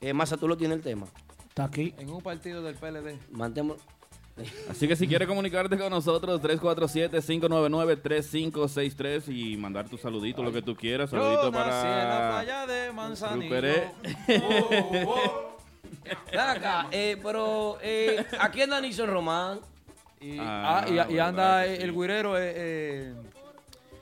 Eh, 0.00 0.12
Masa, 0.12 0.36
tú 0.36 0.48
lo 0.48 0.56
tienes 0.56 0.78
el 0.78 0.82
tema. 0.82 1.06
Está 1.48 1.64
aquí. 1.64 1.94
En 1.98 2.10
un 2.10 2.20
partido 2.20 2.62
del 2.62 2.74
PLD. 2.74 3.16
Mantemos. 3.30 3.76
Así 4.68 4.88
que 4.88 4.96
si 4.96 5.06
quieres 5.06 5.28
comunicarte 5.28 5.78
con 5.78 5.90
nosotros, 5.90 6.40
347-599-3563 6.42 9.28
y 9.28 9.56
mandar 9.56 9.88
tu 9.88 9.96
saludito, 9.96 10.42
lo 10.42 10.50
que 10.52 10.60
tú 10.62 10.74
quieras. 10.74 11.10
Saludito 11.10 11.44
Yo 11.44 11.50
nací 11.52 11.86
en 11.86 11.92
la 11.92 12.08
para... 12.10 12.30
playa 12.42 12.66
de 12.66 12.90
Manzanillo. 12.92 13.44
Ruperé. 13.54 13.90
Oh, 14.42 15.04
oh. 15.08 15.56
Ven 16.30 16.40
acá, 16.40 16.86
eh, 16.90 17.16
pero 17.22 17.78
eh, 17.80 18.26
aquí 18.40 18.60
anda 18.62 18.80
Nixon 18.80 19.08
Román. 19.10 19.60
Y, 20.20 20.36
Ah, 20.38 20.80
ah, 20.80 20.84
y- 20.88 20.92
y, 20.92 20.96
verdad 20.96 21.28
anda 21.28 21.64
que 21.64 21.76
sí. 21.76 21.82
el 21.82 21.92
guirero, 21.94 22.36
eh, 22.38 22.52
eh, 22.56 23.14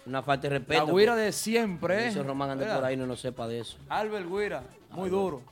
Una 0.06 0.22
falta 0.22 0.48
de 0.48 0.54
la 0.54 0.58
respeto. 0.60 0.94
guira 0.96 1.14
de 1.14 1.30
siempre. 1.32 2.04
eh. 2.04 2.06
Nixon 2.08 2.26
Román 2.26 2.50
anda 2.50 2.64
¿Verdad? 2.64 2.80
por 2.80 2.88
ahí 2.88 2.96
no, 2.96 3.06
no 3.06 3.16
sepa 3.16 3.46
de 3.48 3.60
eso. 3.60 3.76
Albert 3.88 4.26
Guira, 4.28 4.62
muy 4.90 5.10
duro. 5.10 5.42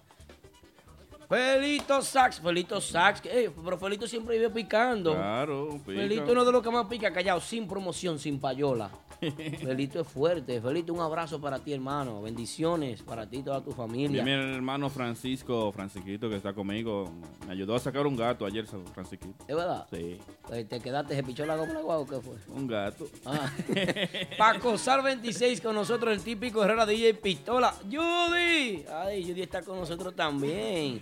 Felito 1.31 2.03
Sax, 2.03 2.41
Felito 2.41 2.81
Sax. 2.81 3.23
eh, 3.27 3.51
pero 3.65 3.79
Felito 3.79 4.05
siempre 4.09 4.37
vive 4.37 4.51
picando. 4.51 5.15
Claro, 5.15 5.79
pica. 5.87 6.01
Felito 6.01 6.25
es 6.25 6.31
uno 6.33 6.45
de 6.45 6.51
los 6.51 6.61
que 6.61 6.71
más 6.71 6.87
pica 6.87 7.13
callado, 7.13 7.41
sin 7.41 7.69
promoción, 7.69 8.19
sin 8.19 8.41
payola. 8.41 8.91
Felito 9.21 10.01
es 10.01 10.09
fuerte. 10.09 10.61
Felito, 10.61 10.93
un 10.93 10.99
abrazo 11.01 11.41
para 11.41 11.61
ti, 11.61 11.73
hermano. 11.73 12.21
Bendiciones 12.21 13.03
para 13.03 13.29
ti 13.31 13.37
y 13.39 13.43
toda 13.45 13.63
tu 13.63 13.71
Y 13.71 13.75
familia. 13.75 14.25
mi 14.25 14.33
hermano 14.33 14.91
Francisco, 14.91 15.71
Francisquito, 15.71 16.29
que 16.29 16.35
está 16.35 16.53
conmigo, 16.53 17.13
me 17.47 17.53
ayudó 17.53 17.77
a 17.77 17.79
sacar 17.79 18.09
un 18.09 18.17
gato 18.17 18.45
ayer, 18.45 18.67
Francisquito. 18.93 19.45
¿Es 19.47 19.55
verdad? 19.55 19.87
Sí, 19.93 20.19
Eh, 20.51 20.65
¿Te 20.65 20.81
quedaste, 20.81 21.15
se 21.15 21.23
pichó 21.23 21.47
la 21.47 21.55
goma 21.55 21.79
o 21.97 22.07
qué 22.09 22.17
fue? 22.21 22.35
un 22.57 22.67
gato. 22.67 23.07
Ah. 23.25 23.53
Paco 24.37 24.77
Sar 24.77 25.01
26 25.05 25.61
con 25.61 25.77
nosotros, 25.77 26.13
el 26.13 26.25
típico 26.25 26.65
Herrera 26.65 26.85
DJ 26.87 27.15
Pistola. 27.15 27.73
Judy. 27.85 28.85
Ay, 28.93 29.23
Judy 29.29 29.43
está 29.43 29.63
con 29.63 29.79
nosotros 29.79 30.13
también. 30.17 31.01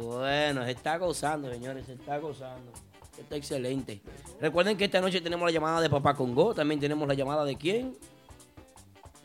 Bueno, 0.00 0.64
se 0.64 0.70
está 0.70 0.96
gozando, 0.98 1.50
señores, 1.50 1.86
se 1.86 1.92
está 1.94 2.18
gozando. 2.18 2.72
Está 3.18 3.36
excelente. 3.36 4.00
Recuerden 4.40 4.76
que 4.76 4.86
esta 4.86 5.00
noche 5.00 5.20
tenemos 5.20 5.44
la 5.46 5.52
llamada 5.52 5.80
de 5.80 5.90
Papá 5.90 6.14
Congo. 6.14 6.54
También 6.54 6.80
tenemos 6.80 7.06
la 7.06 7.14
llamada 7.14 7.44
de 7.44 7.56
quién. 7.56 7.96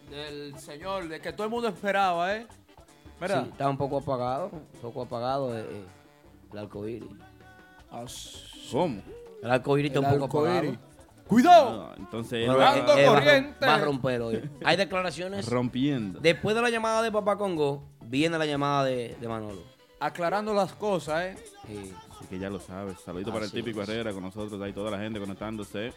Del 0.10 0.58
señor, 0.60 1.08
de 1.08 1.20
que 1.22 1.32
todo 1.32 1.46
el 1.46 1.50
mundo 1.52 1.70
esperaba, 1.70 2.36
¿eh? 2.36 2.48
¿Verdad? 3.20 3.44
Sí, 3.46 3.50
está 3.52 3.70
un 3.70 3.78
poco 3.78 3.98
apagado. 3.98 4.50
Un 4.52 4.82
poco 4.82 5.02
apagado 5.04 5.58
eh, 5.58 5.66
eh, 5.70 5.86
el 6.52 6.58
arcoíris. 6.60 7.10
¿Cómo? 8.72 9.02
El 9.42 9.52
arcoíris 9.52 9.92
está 9.94 10.08
El 10.10 10.14
un 10.16 10.28
poco 10.28 10.46
arcoíris. 10.46 10.76
apagado. 10.76 10.88
¡Cuidado! 11.28 11.90
Ah, 11.92 11.96
entonces, 11.98 12.48
Bueno, 12.48 12.64
eh, 12.64 13.04
eh, 13.04 13.06
corriente. 13.06 13.66
Va 13.66 13.76
a 13.76 13.80
romper 13.80 14.22
hoy. 14.22 14.50
Hay 14.64 14.78
declaraciones. 14.78 15.46
rompiendo. 15.50 16.20
Después 16.20 16.56
de 16.56 16.62
la 16.62 16.70
llamada 16.70 17.02
de 17.02 17.12
Papá 17.12 17.38
Congo, 17.38 17.84
viene 18.02 18.38
la 18.38 18.46
llamada 18.46 18.86
de, 18.86 19.16
de 19.20 19.28
Manolo. 19.28 19.77
Aclarando 20.00 20.54
las 20.54 20.74
cosas, 20.74 21.24
¿eh? 21.24 21.36
Sí, 21.66 21.94
Así 22.12 22.26
que 22.26 22.40
ya 22.40 22.50
lo 22.50 22.60
sabes. 22.60 23.00
Saludito 23.00 23.32
para 23.32 23.46
el 23.46 23.52
típico 23.52 23.82
es. 23.82 23.90
Herrera 23.90 24.12
con 24.14 24.24
nosotros, 24.24 24.62
ahí 24.62 24.74
toda 24.74 24.92
la 24.92 25.00
gente 25.00 25.20
conectándose. 25.20 25.94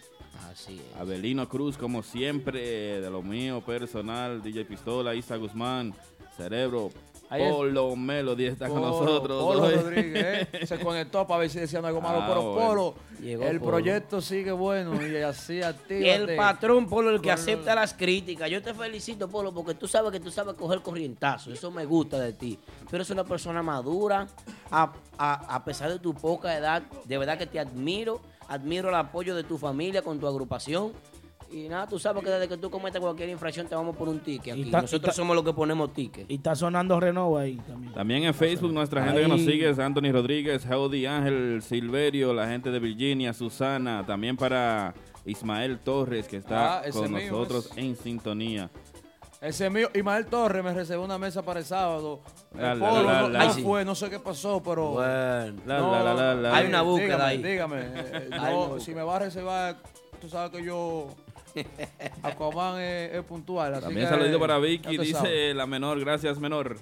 así 0.50 0.78
es. 0.78 1.00
Abelino 1.00 1.48
Cruz, 1.48 1.76
como 1.76 2.02
siempre, 2.02 3.00
de 3.00 3.10
lo 3.10 3.22
mío 3.22 3.62
personal, 3.62 4.42
DJ 4.42 4.64
Pistola, 4.64 5.14
Isa 5.14 5.36
Guzmán, 5.36 5.94
Cerebro. 6.36 6.90
Polo 7.38 7.94
Melody 7.96 8.46
está 8.46 8.68
con 8.68 8.82
nosotros. 8.82 9.42
Polo 9.42 9.62
hoy. 9.62 9.74
Rodríguez, 9.76 10.48
¿eh? 10.52 10.60
Se 10.66 10.78
conectó 10.80 11.26
para 11.26 11.40
ver 11.40 11.50
si 11.50 11.60
decían 11.60 11.84
algo 11.84 12.00
malo. 12.00 12.18
Ah, 12.22 12.26
pero 12.28 12.42
bueno. 12.52 12.68
Polo, 12.68 12.94
Llegó 13.22 13.44
el 13.44 13.58
Polo. 13.60 13.70
proyecto 13.70 14.20
sigue 14.20 14.52
bueno 14.52 15.00
y 15.06 15.16
así 15.18 15.62
activa. 15.62 16.06
El 16.08 16.36
patrón 16.36 16.88
Polo, 16.88 17.10
el 17.10 17.20
que 17.20 17.30
acepta 17.30 17.74
las 17.74 17.94
críticas. 17.94 18.50
Yo 18.50 18.60
te 18.62 18.74
felicito, 18.74 19.28
Polo, 19.28 19.52
porque 19.54 19.74
tú 19.74 19.86
sabes 19.86 20.10
que 20.10 20.20
tú 20.20 20.30
sabes 20.30 20.54
coger 20.54 20.80
corrientazo. 20.82 21.52
Eso 21.52 21.70
me 21.70 21.84
gusta 21.84 22.18
de 22.18 22.32
ti. 22.32 22.58
Tú 22.88 22.96
eres 22.96 23.08
una 23.10 23.24
persona 23.24 23.62
madura, 23.62 24.26
a, 24.70 24.92
a- 25.16 25.54
a 25.56 25.64
pesar 25.64 25.90
de 25.90 25.98
tu 25.98 26.12
poca 26.14 26.56
edad. 26.56 26.82
De 27.04 27.16
verdad 27.18 27.38
que 27.38 27.46
te 27.46 27.60
admiro. 27.60 28.20
Admiro 28.48 28.88
el 28.88 28.96
apoyo 28.96 29.36
de 29.36 29.44
tu 29.44 29.56
familia 29.58 30.02
con 30.02 30.18
tu 30.18 30.26
agrupación. 30.26 30.92
Y 31.52 31.68
nada, 31.68 31.86
tú 31.86 31.98
sabes 31.98 32.22
que 32.22 32.30
desde 32.30 32.46
que 32.48 32.56
tú 32.56 32.70
cometas 32.70 33.00
cualquier 33.00 33.28
infracción 33.28 33.66
te 33.66 33.74
vamos 33.74 33.96
por 33.96 34.08
un 34.08 34.20
ticket. 34.20 34.56
Y 34.56 34.62
Aquí. 34.62 34.70
ta- 34.70 34.82
Nosotros 34.82 35.10
ta- 35.10 35.16
somos 35.16 35.34
los 35.34 35.44
que 35.44 35.52
ponemos 35.52 35.92
ticket. 35.92 36.30
Y 36.30 36.34
está 36.36 36.54
sonando 36.54 36.98
Renova 37.00 37.40
ahí 37.40 37.56
también. 37.66 37.92
También 37.92 38.22
en 38.24 38.34
Facebook, 38.34 38.72
nuestra 38.72 39.04
gente 39.04 39.22
que 39.22 39.28
nos 39.28 39.40
sigue 39.40 39.68
es 39.68 39.78
Anthony 39.78 40.12
Rodríguez, 40.12 40.64
Jody 40.64 41.06
Ángel 41.06 41.60
Silverio, 41.62 42.32
la 42.32 42.46
gente 42.46 42.70
de 42.70 42.78
Virginia, 42.78 43.32
Susana, 43.32 44.04
también 44.06 44.36
para 44.36 44.94
Ismael 45.26 45.78
Torres, 45.80 46.28
que 46.28 46.36
está 46.36 46.78
Ah, 46.78 46.82
con 46.92 47.12
mío 47.12 47.30
nosotros 47.32 47.66
es. 47.72 47.78
en 47.78 47.96
sintonía. 47.96 48.70
Ese 49.40 49.66
es 49.66 49.72
mío, 49.72 49.88
Imael 49.94 50.26
Torres 50.26 50.62
me 50.62 50.72
reservó 50.74 51.02
una 51.04 51.16
mesa 51.18 51.42
para 51.42 51.60
el 51.60 51.64
sábado. 51.64 52.20
El 52.54 52.60
La, 52.60 52.74
la, 52.74 52.88
Polo 52.90 53.02
la, 53.10 53.20
no, 53.22 53.28
la. 53.30 53.38
no 53.38 53.44
Ay, 53.44 53.50
sí. 53.54 53.62
fue, 53.62 53.84
no 53.86 53.94
sé 53.94 54.10
qué 54.10 54.20
pasó, 54.20 54.62
pero. 54.62 54.90
Bueno. 54.90 55.62
La, 55.66 55.78
no, 55.78 55.92
la, 55.92 56.02
la, 56.04 56.14
la, 56.14 56.34
la. 56.34 56.56
Hay 56.56 56.66
una 56.66 56.82
búsqueda 56.82 57.30
dígame, 57.30 57.30
ahí. 57.30 57.42
Dígame, 57.42 57.80
eh, 57.82 58.28
no, 58.30 58.78
si 58.78 58.94
me 58.94 59.02
va 59.02 59.16
a 59.16 59.18
reservar, 59.20 59.78
tú 60.20 60.28
sabes 60.28 60.50
que 60.50 60.62
yo. 60.62 61.08
Aquaman 62.22 62.80
es, 62.80 63.14
es 63.14 63.24
puntual. 63.24 63.74
Así 63.74 63.84
También 63.84 64.06
que, 64.06 64.14
saludito 64.14 64.38
para 64.38 64.58
Vicky, 64.58 64.96
dice 64.98 65.12
sabes. 65.12 65.56
la 65.56 65.66
menor, 65.66 66.00
gracias 66.00 66.38
menor. 66.38 66.76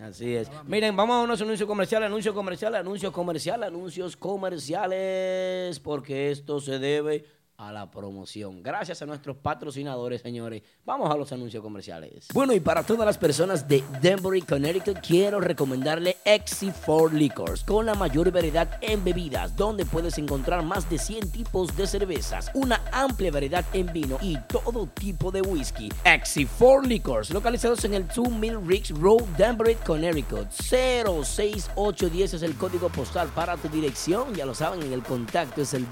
Así 0.00 0.34
es. 0.34 0.50
Miren, 0.66 0.96
vamos 0.96 1.16
a 1.16 1.22
unos 1.22 1.40
anuncios 1.42 1.66
comerciales, 1.66 2.06
anuncios 2.06 2.34
comerciales, 2.34 2.80
anuncios 2.80 3.12
comerciales, 3.12 3.68
anuncios 3.68 4.16
comerciales, 4.16 5.78
porque 5.80 6.30
esto 6.30 6.60
se 6.60 6.78
debe 6.78 7.24
a 7.68 7.72
la 7.72 7.90
promoción. 7.90 8.62
Gracias 8.62 9.02
a 9.02 9.06
nuestros 9.06 9.36
patrocinadores, 9.36 10.20
señores. 10.20 10.62
Vamos 10.84 11.10
a 11.10 11.16
los 11.16 11.30
anuncios 11.32 11.62
comerciales. 11.62 12.26
Bueno, 12.32 12.52
y 12.52 12.60
para 12.60 12.82
todas 12.82 13.06
las 13.06 13.18
personas 13.18 13.68
de 13.68 13.84
Denver, 14.00 14.32
Connecticut, 14.44 14.98
quiero 15.00 15.40
recomendarle 15.40 16.16
XC4 16.24 17.12
Liquors, 17.12 17.62
con 17.64 17.86
la 17.86 17.94
mayor 17.94 18.30
variedad 18.32 18.78
en 18.80 19.04
bebidas, 19.04 19.56
donde 19.56 19.84
puedes 19.84 20.18
encontrar 20.18 20.64
más 20.64 20.90
de 20.90 20.98
100 20.98 21.30
tipos 21.30 21.76
de 21.76 21.86
cervezas, 21.86 22.50
una 22.54 22.80
amplia 22.92 23.30
variedad 23.30 23.64
en 23.72 23.92
vino 23.92 24.18
y 24.20 24.36
todo 24.48 24.86
tipo 24.86 25.30
de 25.30 25.42
whisky. 25.42 25.88
XC4 26.04 26.84
Liquors, 26.84 27.30
localizados 27.30 27.84
en 27.84 27.94
el 27.94 28.08
2 28.08 28.30
Mill 28.30 28.66
Ricks 28.66 28.90
Road, 28.90 29.22
Denver, 29.36 29.76
Connecticut. 29.86 30.50
06810 30.50 32.34
es 32.34 32.42
el 32.42 32.56
código 32.56 32.88
postal 32.88 33.28
para 33.28 33.56
tu 33.56 33.68
dirección. 33.68 34.34
Ya 34.34 34.46
lo 34.46 34.54
saben, 34.54 34.82
en 34.82 34.92
el 34.92 35.02
contacto 35.02 35.62
es 35.62 35.74
el 35.74 35.86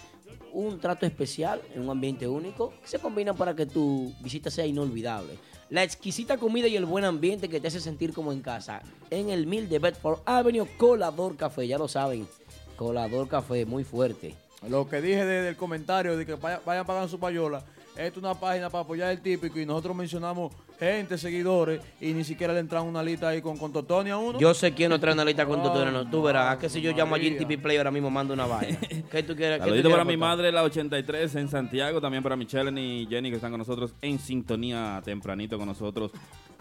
Un 0.53 0.79
trato 0.79 1.07
especial 1.07 1.63
en 1.75 1.83
un 1.83 1.91
ambiente 1.91 2.29
único. 2.29 2.75
Se 2.85 2.99
combinan 2.99 3.35
para 3.35 3.55
que 3.57 3.65
tu 3.65 4.13
visita 4.21 4.51
sea 4.51 4.67
inolvidable. 4.67 5.39
La 5.71 5.83
exquisita 5.85 6.37
comida 6.37 6.69
y 6.69 6.77
el 6.77 6.85
buen 6.85 7.05
ambiente 7.07 7.49
que 7.49 7.61
te 7.61 7.69
hace 7.69 7.81
sentir 7.81 8.13
como 8.13 8.31
en 8.33 8.43
casa. 8.43 8.83
En 9.09 9.31
el 9.31 9.47
Mil 9.47 9.71
de 9.71 9.79
Bedford 9.79 10.19
Avenue, 10.27 10.67
Colador 10.77 11.35
Café. 11.37 11.67
Ya 11.67 11.79
lo 11.79 11.89
saben. 11.89 12.29
Colador 12.77 13.27
Café, 13.29 13.65
muy 13.65 13.85
fuerte. 13.85 14.35
Lo 14.69 14.87
que 14.87 15.01
dije 15.01 15.25
desde 15.25 15.49
el 15.49 15.57
comentario 15.57 16.19
de 16.19 16.27
que 16.27 16.35
vaya- 16.35 16.61
vayan 16.67 16.85
pagando 16.85 17.09
su 17.09 17.19
payola. 17.19 17.65
Esta 18.01 18.19
es 18.19 18.25
una 18.25 18.35
página 18.35 18.71
para 18.71 18.83
apoyar 18.83 19.11
el 19.11 19.21
típico 19.21 19.61
y 19.61 19.67
nosotros 19.67 19.95
mencionamos 19.95 20.53
gente, 20.79 21.19
seguidores 21.19 21.83
y 22.01 22.15
ni 22.15 22.25
siquiera 22.25 22.55
le 22.55 22.61
entran 22.61 22.87
una 22.87 23.03
lista 23.03 23.29
ahí 23.29 23.43
con, 23.43 23.59
con 23.59 23.75
Totoni 23.75 24.09
a 24.09 24.17
uno. 24.17 24.39
Yo 24.39 24.55
sé 24.55 24.73
quién 24.73 24.89
no 24.89 24.99
trae 24.99 25.13
una 25.13 25.23
lista 25.23 25.45
con 25.45 25.63
tutorial. 25.63 25.93
No, 25.93 26.09
tú 26.09 26.23
verás. 26.23 26.57
que 26.57 26.71
si 26.71 26.81
yo 26.81 26.93
llamo 26.93 27.15
a. 27.15 27.19
GTP 27.19 27.61
Play 27.61 27.77
ahora 27.77 27.91
mismo 27.91 28.11
mando 28.11 28.33
una 28.33 28.47
vaina. 28.47 28.79
¿Qué 29.11 29.23
tú 29.23 29.37
quieres? 29.37 29.59
qué 29.59 29.65
tú 29.65 29.65
Saludito 29.65 29.89
quieres 29.89 29.91
para 29.91 30.05
mi 30.05 30.17
madre, 30.17 30.51
la 30.51 30.63
83 30.63 31.35
en 31.35 31.49
Santiago, 31.49 32.01
también 32.01 32.23
para 32.23 32.37
Michelle 32.37 32.73
y 32.81 33.07
Jenny 33.07 33.29
que 33.29 33.37
están 33.37 33.51
con 33.51 33.59
nosotros 33.59 33.93
en 34.01 34.19
sintonía 34.19 35.03
tempranito 35.05 35.59
con 35.59 35.67
nosotros 35.67 36.11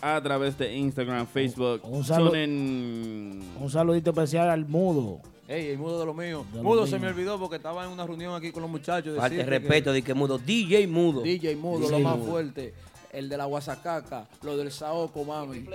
a 0.02 0.20
través 0.22 0.58
de 0.58 0.76
Instagram, 0.76 1.26
Facebook, 1.26 1.80
Un 1.84 2.04
saludo. 2.04 2.32
TuneIn. 2.32 3.42
Un 3.62 3.70
saludito 3.70 4.10
especial 4.10 4.50
al 4.50 4.66
mudo. 4.66 5.22
Ey, 5.50 5.70
el 5.72 5.80
mudo 5.80 6.00
de 6.00 6.06
lo 6.06 6.14
mío. 6.14 6.46
De 6.52 6.58
lo 6.58 6.64
mudo 6.64 6.86
se 6.86 7.00
mío. 7.00 7.06
me 7.06 7.08
olvidó 7.08 7.40
porque 7.40 7.56
estaba 7.56 7.84
en 7.84 7.90
una 7.90 8.06
reunión 8.06 8.36
aquí 8.36 8.52
con 8.52 8.62
los 8.62 8.70
muchachos. 8.70 9.18
Falta 9.18 9.36
de 9.36 9.44
que 9.44 9.50
respeto, 9.50 9.92
de 9.92 10.04
que 10.04 10.14
mudo. 10.14 10.38
DJ 10.38 10.86
mudo. 10.86 11.22
DJ 11.24 11.56
Mudo, 11.56 11.80
DJ 11.80 11.92
lo 11.92 12.00
más 12.08 12.18
Mudo. 12.18 12.32
fuerte. 12.32 12.76
El 13.12 13.28
de 13.28 13.36
la 13.36 13.46
Guasacaca, 13.46 14.28
lo 14.44 14.56
del 14.56 14.72
Saoco, 14.72 15.24
mami. 15.26 15.66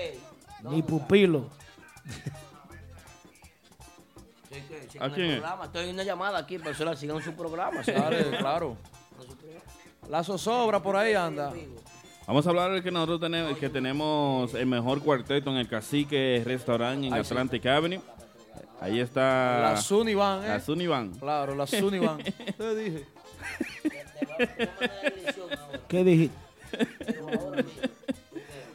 Ni 0.70 0.80
pupilo. 0.80 1.50
¿A 5.00 5.10
quién 5.10 5.32
es? 5.32 5.42
Estoy 5.64 5.88
en 5.88 5.94
una 5.94 6.04
llamada 6.04 6.38
aquí, 6.38 6.60
personal. 6.60 6.96
Sigan 6.96 7.20
su 7.20 7.32
programa. 7.32 7.82
Claro. 8.38 8.76
La 10.08 10.22
zozobra 10.22 10.80
por 10.80 10.94
ahí 10.96 11.14
anda. 11.14 11.52
Vamos 12.28 12.46
a 12.46 12.50
hablar 12.50 12.72
de 12.72 12.82
que 12.82 12.90
nosotros 12.92 13.20
tenemos, 13.20 13.58
que 13.58 13.68
tenemos 13.68 14.54
el 14.54 14.66
mejor 14.66 15.02
cuarteto 15.02 15.50
en 15.50 15.56
el 15.56 15.66
Cacique 15.68 16.42
Restaurant 16.44 17.02
en. 17.04 17.12
Atlantic 17.12 17.66
Avenue. 17.66 18.00
Ahí 18.80 19.00
está 19.00 19.60
La 19.62 19.76
Sunivan, 19.76 20.44
¿eh? 20.44 20.48
la 20.48 20.60
Sunivan. 20.60 21.10
Claro, 21.12 21.54
la 21.54 21.66
Sunivan. 21.66 22.18
Te 22.58 22.74
dije. 22.74 23.04
¿Qué 25.88 26.04
dijiste? 26.04 26.36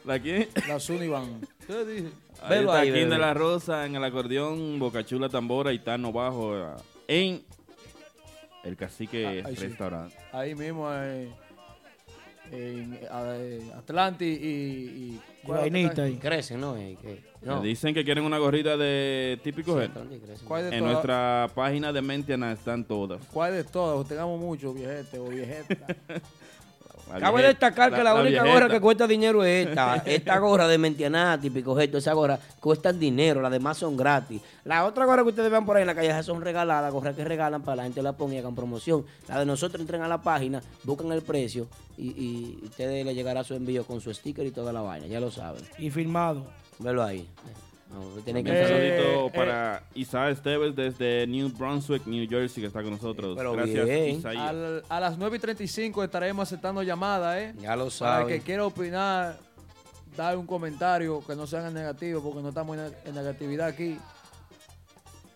¿La 0.06 0.20
quién? 0.20 0.48
La 0.68 0.80
Sunivan. 0.80 1.42
Te 1.68 1.86
dije. 1.86 2.10
Ahí 2.42 2.50
Velo 2.50 2.70
está 2.70 2.80
ahí, 2.80 2.92
bebé. 2.92 3.10
de 3.10 3.18
la 3.18 3.34
Rosa 3.34 3.86
en 3.86 3.96
el 3.96 4.04
acordeón, 4.04 4.80
Bocachula 4.80 5.28
Tambora 5.30 5.74
y 5.74 5.80
Tano 5.80 6.12
Bajo 6.14 6.56
en 7.08 7.44
el 8.64 8.76
Cacique 8.78 9.44
Ah, 9.44 9.48
ahí 9.50 9.56
sí. 9.56 9.64
Restaurant. 9.68 10.14
Ahí 10.32 10.56
mismo 10.56 10.88
eh, 10.94 11.30
en 12.52 13.00
eh, 13.02 13.72
Atlanti 13.78 14.26
y... 14.26 14.30
y 14.38 15.20
Y 15.46 15.48
vainita 15.48 16.04
ahí. 16.04 16.16
Crecen, 16.18 16.60
¿no? 16.62 16.76
Eh, 16.78 16.98
que- 17.02 17.24
no. 17.42 17.62
Me 17.62 17.68
dicen 17.70 17.94
que 17.94 18.04
quieren 18.04 18.26
una 18.26 18.38
gorrita 18.38 18.76
de 18.76 19.40
típico 19.44 19.80
Sí, 19.82 19.88
crecen. 19.88 20.46
¿Cuál 20.48 20.64
de 20.70 20.76
En 20.76 20.80
todas? 20.80 20.94
nuestra 20.94 21.48
página 21.56 21.94
de 21.94 22.02
Mentiana 22.02 22.52
están 22.52 22.84
todas. 22.84 23.22
¿Cuál 23.32 23.54
de 23.54 23.64
todas? 23.64 24.08
Tengamos 24.08 24.40
mucho, 24.40 24.74
viejete 24.74 25.18
o 25.20 25.26
viejeta. 25.30 25.76
Cabe 27.18 27.44
destacar 27.44 27.94
que 27.94 28.04
la, 28.04 28.14
única 28.14 28.44
viejeta. 28.44 28.54
gorra 28.54 28.70
que 28.70 28.82
cuesta 28.82 29.08
dinero 29.08 29.44
es 29.44 29.68
esta. 29.68 29.96
Esta 30.06 30.38
gorra 30.40 30.68
de 30.68 30.78
Mentianá, 30.78 31.40
típico 31.40 31.76
gesto, 31.76 31.98
esa 31.98 32.14
gorra 32.14 32.40
cuesta 32.60 32.94
dinero, 32.94 33.42
las 33.42 33.52
demás 33.52 33.78
son 33.78 33.98
gratis. 33.98 34.42
La 34.66 34.86
otra 34.86 35.06
gorra 35.06 35.24
que 35.24 35.30
ustedes 35.30 35.50
vean 35.50 35.66
por 35.66 35.78
ahí 35.78 35.82
en 35.82 35.88
la 35.88 35.96
calle 35.96 36.10
esas 36.10 36.26
son 36.26 36.42
regaladas, 36.42 36.92
gorras 36.92 37.16
que 37.16 37.24
regalan 37.24 37.62
para 37.62 37.78
la 37.78 37.84
gente 37.84 38.02
la 38.02 38.14
ponga 38.14 38.36
y 38.36 38.38
hagan 38.38 38.56
promoción. 38.56 39.06
La 39.28 39.40
de 39.40 39.46
nosotros 39.46 39.82
entren 39.82 40.02
a 40.02 40.08
la 40.08 40.22
página, 40.22 40.62
buscan 40.84 41.12
el 41.12 41.22
precio 41.22 41.68
y, 41.98 42.08
y 42.08 42.60
ustedes 42.66 43.06
le 43.06 43.16
llegará 43.16 43.44
su 43.44 43.56
envío 43.56 43.86
con 43.86 44.02
su 44.02 44.14
sticker 44.14 44.46
y 44.46 44.52
toda 44.52 44.72
la 44.72 44.82
vaina, 44.82 45.08
ya 45.08 45.20
lo 45.20 45.32
saben. 45.32 45.64
Y 45.78 45.90
filmado. 45.90 46.46
Velo 46.80 47.04
ahí. 47.04 47.28
No, 47.90 48.02
tienen 48.24 48.46
que 48.46 48.52
Un 48.52 48.58
Eh, 48.58 48.68
saludito 48.68 49.28
eh. 49.28 49.32
para 49.36 49.84
Isaac 49.96 50.34
Esteves 50.34 50.76
desde 50.76 51.26
New 51.26 51.50
Brunswick, 51.50 52.06
New 52.06 52.30
Jersey, 52.30 52.62
que 52.62 52.68
está 52.68 52.84
con 52.84 52.92
nosotros. 52.92 53.36
Pero 53.36 53.54
Gracias, 53.54 53.86
bien. 53.86 54.20
Isaías. 54.20 54.50
Al- 54.50 54.84
a 54.88 55.00
las 55.00 55.18
9 55.18 55.38
y 55.38 55.40
35 55.40 56.04
estaremos 56.04 56.44
aceptando 56.48 56.84
llamadas, 56.84 57.38
¿eh? 57.40 57.54
Ya 57.60 57.76
lo 57.76 57.90
Para 57.90 58.22
el 58.22 58.28
que 58.28 58.42
quiera 58.42 58.64
opinar, 58.66 59.40
dar 60.16 60.38
un 60.38 60.46
comentario 60.46 61.24
que 61.26 61.36
no 61.36 61.48
sea 61.48 61.68
negativo, 61.72 62.22
porque 62.22 62.44
no 62.44 62.50
estamos 62.50 62.78
en, 62.78 62.94
en 63.06 63.16
negatividad 63.16 63.68
aquí. 63.70 63.98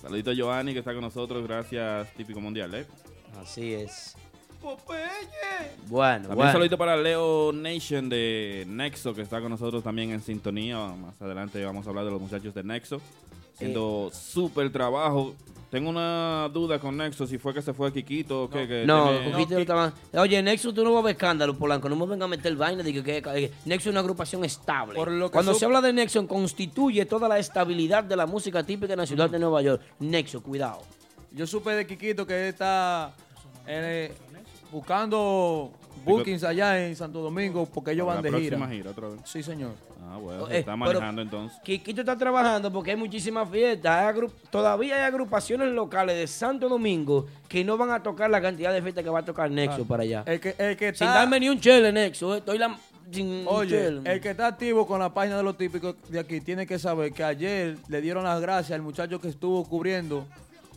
Saludito 0.00 0.30
a 0.30 0.34
Giovanni 0.34 0.72
que 0.72 0.78
está 0.78 0.92
con 0.92 1.02
nosotros, 1.02 1.44
gracias 1.46 2.12
Típico 2.14 2.40
Mundial, 2.40 2.72
¿eh? 2.74 2.86
así 3.40 3.74
es. 3.74 4.16
Bueno, 5.86 6.28
También 6.28 6.36
bueno. 6.36 6.52
saludito 6.52 6.76
para 6.76 6.96
Leo 6.96 7.52
Nation 7.52 8.08
de 8.08 8.64
Nexo, 8.68 9.14
que 9.14 9.22
está 9.22 9.40
con 9.40 9.50
nosotros 9.50 9.82
también 9.82 10.10
en 10.10 10.20
sintonía. 10.20 10.78
Más 10.78 11.20
adelante 11.22 11.64
vamos 11.64 11.86
a 11.86 11.90
hablar 11.90 12.04
de 12.04 12.10
los 12.10 12.20
muchachos 12.20 12.52
de 12.54 12.62
Nexo. 12.64 13.00
Haciendo 13.62 14.08
súper 14.12 14.70
trabajo. 14.70 15.34
Tengo 15.68 15.90
una 15.90 16.48
duda 16.50 16.78
con 16.78 16.96
Nexo, 16.96 17.26
si 17.26 17.36
fue 17.38 17.52
que 17.52 17.60
se 17.60 17.74
fue 17.74 17.92
Kikito 17.92 18.44
o 18.44 18.48
qué. 18.48 18.66
que 18.68 18.84
No, 18.86 19.10
tiene- 19.10 19.32
Coquito 19.32 19.54
no, 19.54 19.60
está 19.60 19.74
más- 19.74 19.92
Oye, 20.14 20.40
Nexus, 20.42 20.72
tú 20.72 20.82
no 20.84 20.92
vas 20.92 21.00
a 21.00 21.06
ver 21.06 21.16
escándalo, 21.16 21.58
Polanco. 21.58 21.88
No 21.90 21.96
me 21.96 22.06
venga 22.06 22.24
a 22.24 22.28
meter 22.28 22.54
vaina 22.56 22.82
de 22.82 22.92
que, 22.92 23.02
que- 23.02 23.20
que 23.20 23.52
Nexus 23.66 23.88
es 23.88 23.90
una 23.90 24.00
agrupación 24.00 24.44
estable. 24.44 24.94
Por 24.94 25.10
lo 25.10 25.26
que 25.28 25.32
Cuando 25.34 25.52
sup- 25.52 25.58
se 25.58 25.64
habla 25.66 25.80
de 25.82 25.92
Nexus, 25.92 26.24
constituye 26.26 27.04
toda 27.04 27.28
la 27.28 27.38
estabilidad 27.38 28.04
de 28.04 28.16
la 28.16 28.24
música 28.26 28.62
típica 28.62 28.94
en 28.94 29.00
la 29.00 29.06
ciudad 29.06 29.28
de 29.28 29.38
Nueva 29.40 29.60
York. 29.60 29.82
Nexus, 29.98 30.40
cuidado. 30.40 30.80
Yo 31.32 31.46
supe 31.46 31.72
de 31.72 31.86
Kikito 31.86 32.26
que 32.26 32.44
él 32.44 32.48
está 32.48 33.12
eh, 33.66 34.14
buscando 34.72 35.72
bookings 36.08 36.44
allá 36.44 36.86
en 36.86 36.96
Santo 36.96 37.20
Domingo 37.20 37.66
porque 37.66 37.92
ellos 37.92 38.06
van 38.06 38.22
de 38.22 38.28
gira. 38.30 38.56
próxima 38.56 38.68
gira 38.68 38.90
otra 38.90 39.08
vez. 39.08 39.20
Sí, 39.24 39.42
señor. 39.42 39.72
Ah, 40.10 40.16
bueno, 40.16 40.48
Eh, 40.48 40.60
está 40.60 40.72
pero- 40.72 40.76
manejando 40.78 41.22
entonces. 41.22 41.58
Quiquito 41.62 42.00
está 42.00 42.16
trabajando 42.16 42.72
porque 42.72 42.92
hay 42.92 42.96
muchísimas 42.96 43.48
fiestas. 43.50 43.92
Hay 43.94 44.14
agru- 44.14 44.30
todavía 44.50 44.96
hay 44.96 45.02
agrupaciones 45.02 45.68
locales 45.72 46.16
de 46.16 46.26
Santo 46.26 46.68
Domingo 46.68 47.26
que 47.48 47.62
no 47.64 47.76
van 47.76 47.90
a 47.90 48.02
tocar 48.02 48.30
la 48.30 48.40
cantidad 48.40 48.72
de 48.72 48.80
fiestas 48.80 49.04
que 49.04 49.10
va 49.10 49.18
a 49.20 49.24
tocar 49.24 49.50
Nexus 49.50 49.86
para 49.86 50.02
allá. 50.04 50.22
El 50.26 50.40
que, 50.40 50.54
el 50.58 50.76
que 50.76 50.94
Sin 50.94 51.06
darme 51.08 51.38
ni 51.40 51.48
un 51.48 51.60
chele, 51.60 51.92
Nexus. 51.92 52.36
eh. 52.36 52.38
Estoy 52.38 52.56
la, 52.58 52.74
sin 53.10 53.26
un 53.26 53.44
Oye, 53.48 53.70
chele. 53.70 54.12
el 54.12 54.20
que 54.20 54.30
está 54.30 54.46
activo 54.46 54.86
con 54.86 55.00
la 55.00 55.12
página 55.12 55.36
de 55.36 55.42
los 55.42 55.56
típicos 55.58 55.94
de 56.08 56.18
aquí 56.20 56.40
tiene 56.40 56.66
que 56.66 56.78
saber 56.78 57.12
que 57.12 57.24
ayer 57.24 57.76
le 57.88 58.00
dieron 58.00 58.24
las 58.24 58.40
gracias 58.40 58.74
al 58.76 58.82
muchacho 58.82 59.20
que 59.20 59.28
estuvo 59.28 59.62
cubriendo 59.68 60.24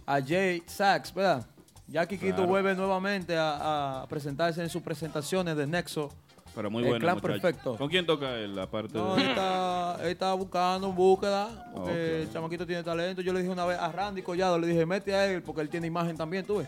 a 0.06 0.20
Jay 0.22 0.62
Sachs, 0.66 1.14
¿verdad? 1.14 1.46
Ya 1.92 2.06
Kikito 2.06 2.36
Claro. 2.36 2.48
vuelve 2.48 2.74
nuevamente 2.76 3.36
a, 3.38 4.02
a 4.04 4.08
presentarse 4.08 4.62
en 4.62 4.70
sus 4.70 4.82
presentaciones 4.82 5.56
de 5.58 5.68
Nexo. 5.68 6.10
Pero 6.56 6.70
muy 6.70 6.84
el 6.84 6.90
bueno. 6.90 7.02
clan 7.04 7.16
muchacho. 7.16 7.34
perfecto. 7.42 7.76
¿Con 7.78 7.88
quién 7.90 8.06
toca 8.06 8.36
él, 8.38 8.58
aparte 8.60 8.98
No, 8.98 9.16
de.? 9.16 9.22
él 9.22 9.30
está, 9.30 9.98
él 10.02 10.08
está 10.10 10.34
buscando 10.34 10.88
en 10.90 10.96
búsqueda, 10.96 11.72
porque 11.74 11.92
Ok. 11.92 12.28
el 12.28 12.34
chamaquito 12.34 12.66
tiene 12.66 12.84
talento. 12.84 13.22
Yo 13.22 13.32
le 13.34 13.40
dije 13.40 13.52
una 13.52 13.66
vez 13.66 13.78
a 13.78 13.90
Randy 13.92 14.22
Collado, 14.22 14.58
le 14.60 14.68
dije, 14.68 14.86
mete 14.86 15.14
a 15.16 15.26
él, 15.32 15.42
porque 15.44 15.62
él 15.62 15.70
tiene 15.70 15.88
imagen 15.88 16.16
también, 16.18 16.46
tú 16.46 16.58
ves. 16.58 16.68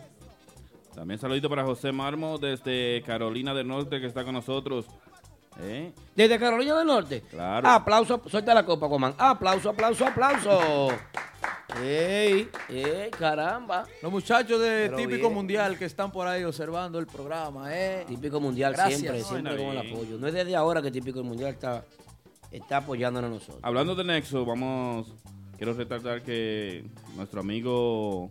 También 0.96 1.20
saludito 1.20 1.50
para 1.50 1.64
José 1.66 1.92
Marmo 1.92 2.38
desde 2.38 3.02
Carolina 3.06 3.54
del 3.54 3.68
Norte 3.68 4.00
que 4.00 4.06
está 4.08 4.24
con 4.24 4.34
nosotros. 4.36 4.86
¿Eh? 5.60 5.94
Desde 6.16 6.40
Carolina 6.40 6.78
del 6.78 6.88
Norte. 6.88 7.22
Claro. 7.30 7.68
Aplauso, 7.68 8.22
suelta 8.28 8.54
la 8.54 8.66
copa, 8.66 8.88
Guamán. 8.88 9.14
Aplauso, 9.18 9.70
aplauso, 9.70 10.06
aplauso. 10.06 10.90
¡Ey! 11.82 12.50
¡Ey! 12.70 13.10
¡Caramba! 13.12 13.86
Los 14.02 14.12
muchachos 14.12 14.60
de 14.60 14.86
Pero 14.86 14.98
Típico 14.98 15.22
bien. 15.28 15.34
Mundial 15.34 15.78
que 15.78 15.86
están 15.86 16.12
por 16.12 16.28
ahí 16.28 16.44
observando 16.44 17.00
el 17.00 17.08
programa, 17.08 17.76
¿eh? 17.76 18.06
Típico 18.08 18.40
Mundial 18.40 18.74
Gracias. 18.74 19.00
siempre, 19.00 19.22
No, 19.22 19.28
siempre 19.28 19.58
con 19.58 19.66
el 19.78 19.78
apoyo. 19.92 20.18
No 20.20 20.28
es 20.28 20.34
desde 20.34 20.56
ahora 20.56 20.82
que 20.82 20.92
Típico 20.92 21.24
Mundial 21.24 21.50
está, 21.52 21.84
está 22.52 22.78
apoyándonos 22.78 23.30
a 23.30 23.34
nosotros. 23.34 23.60
Hablando 23.64 23.96
de 23.96 24.04
Nexo, 24.04 24.46
vamos. 24.46 25.08
Quiero 25.58 25.74
resaltar 25.74 26.22
que 26.22 26.84
nuestro 27.16 27.40
amigo. 27.42 28.30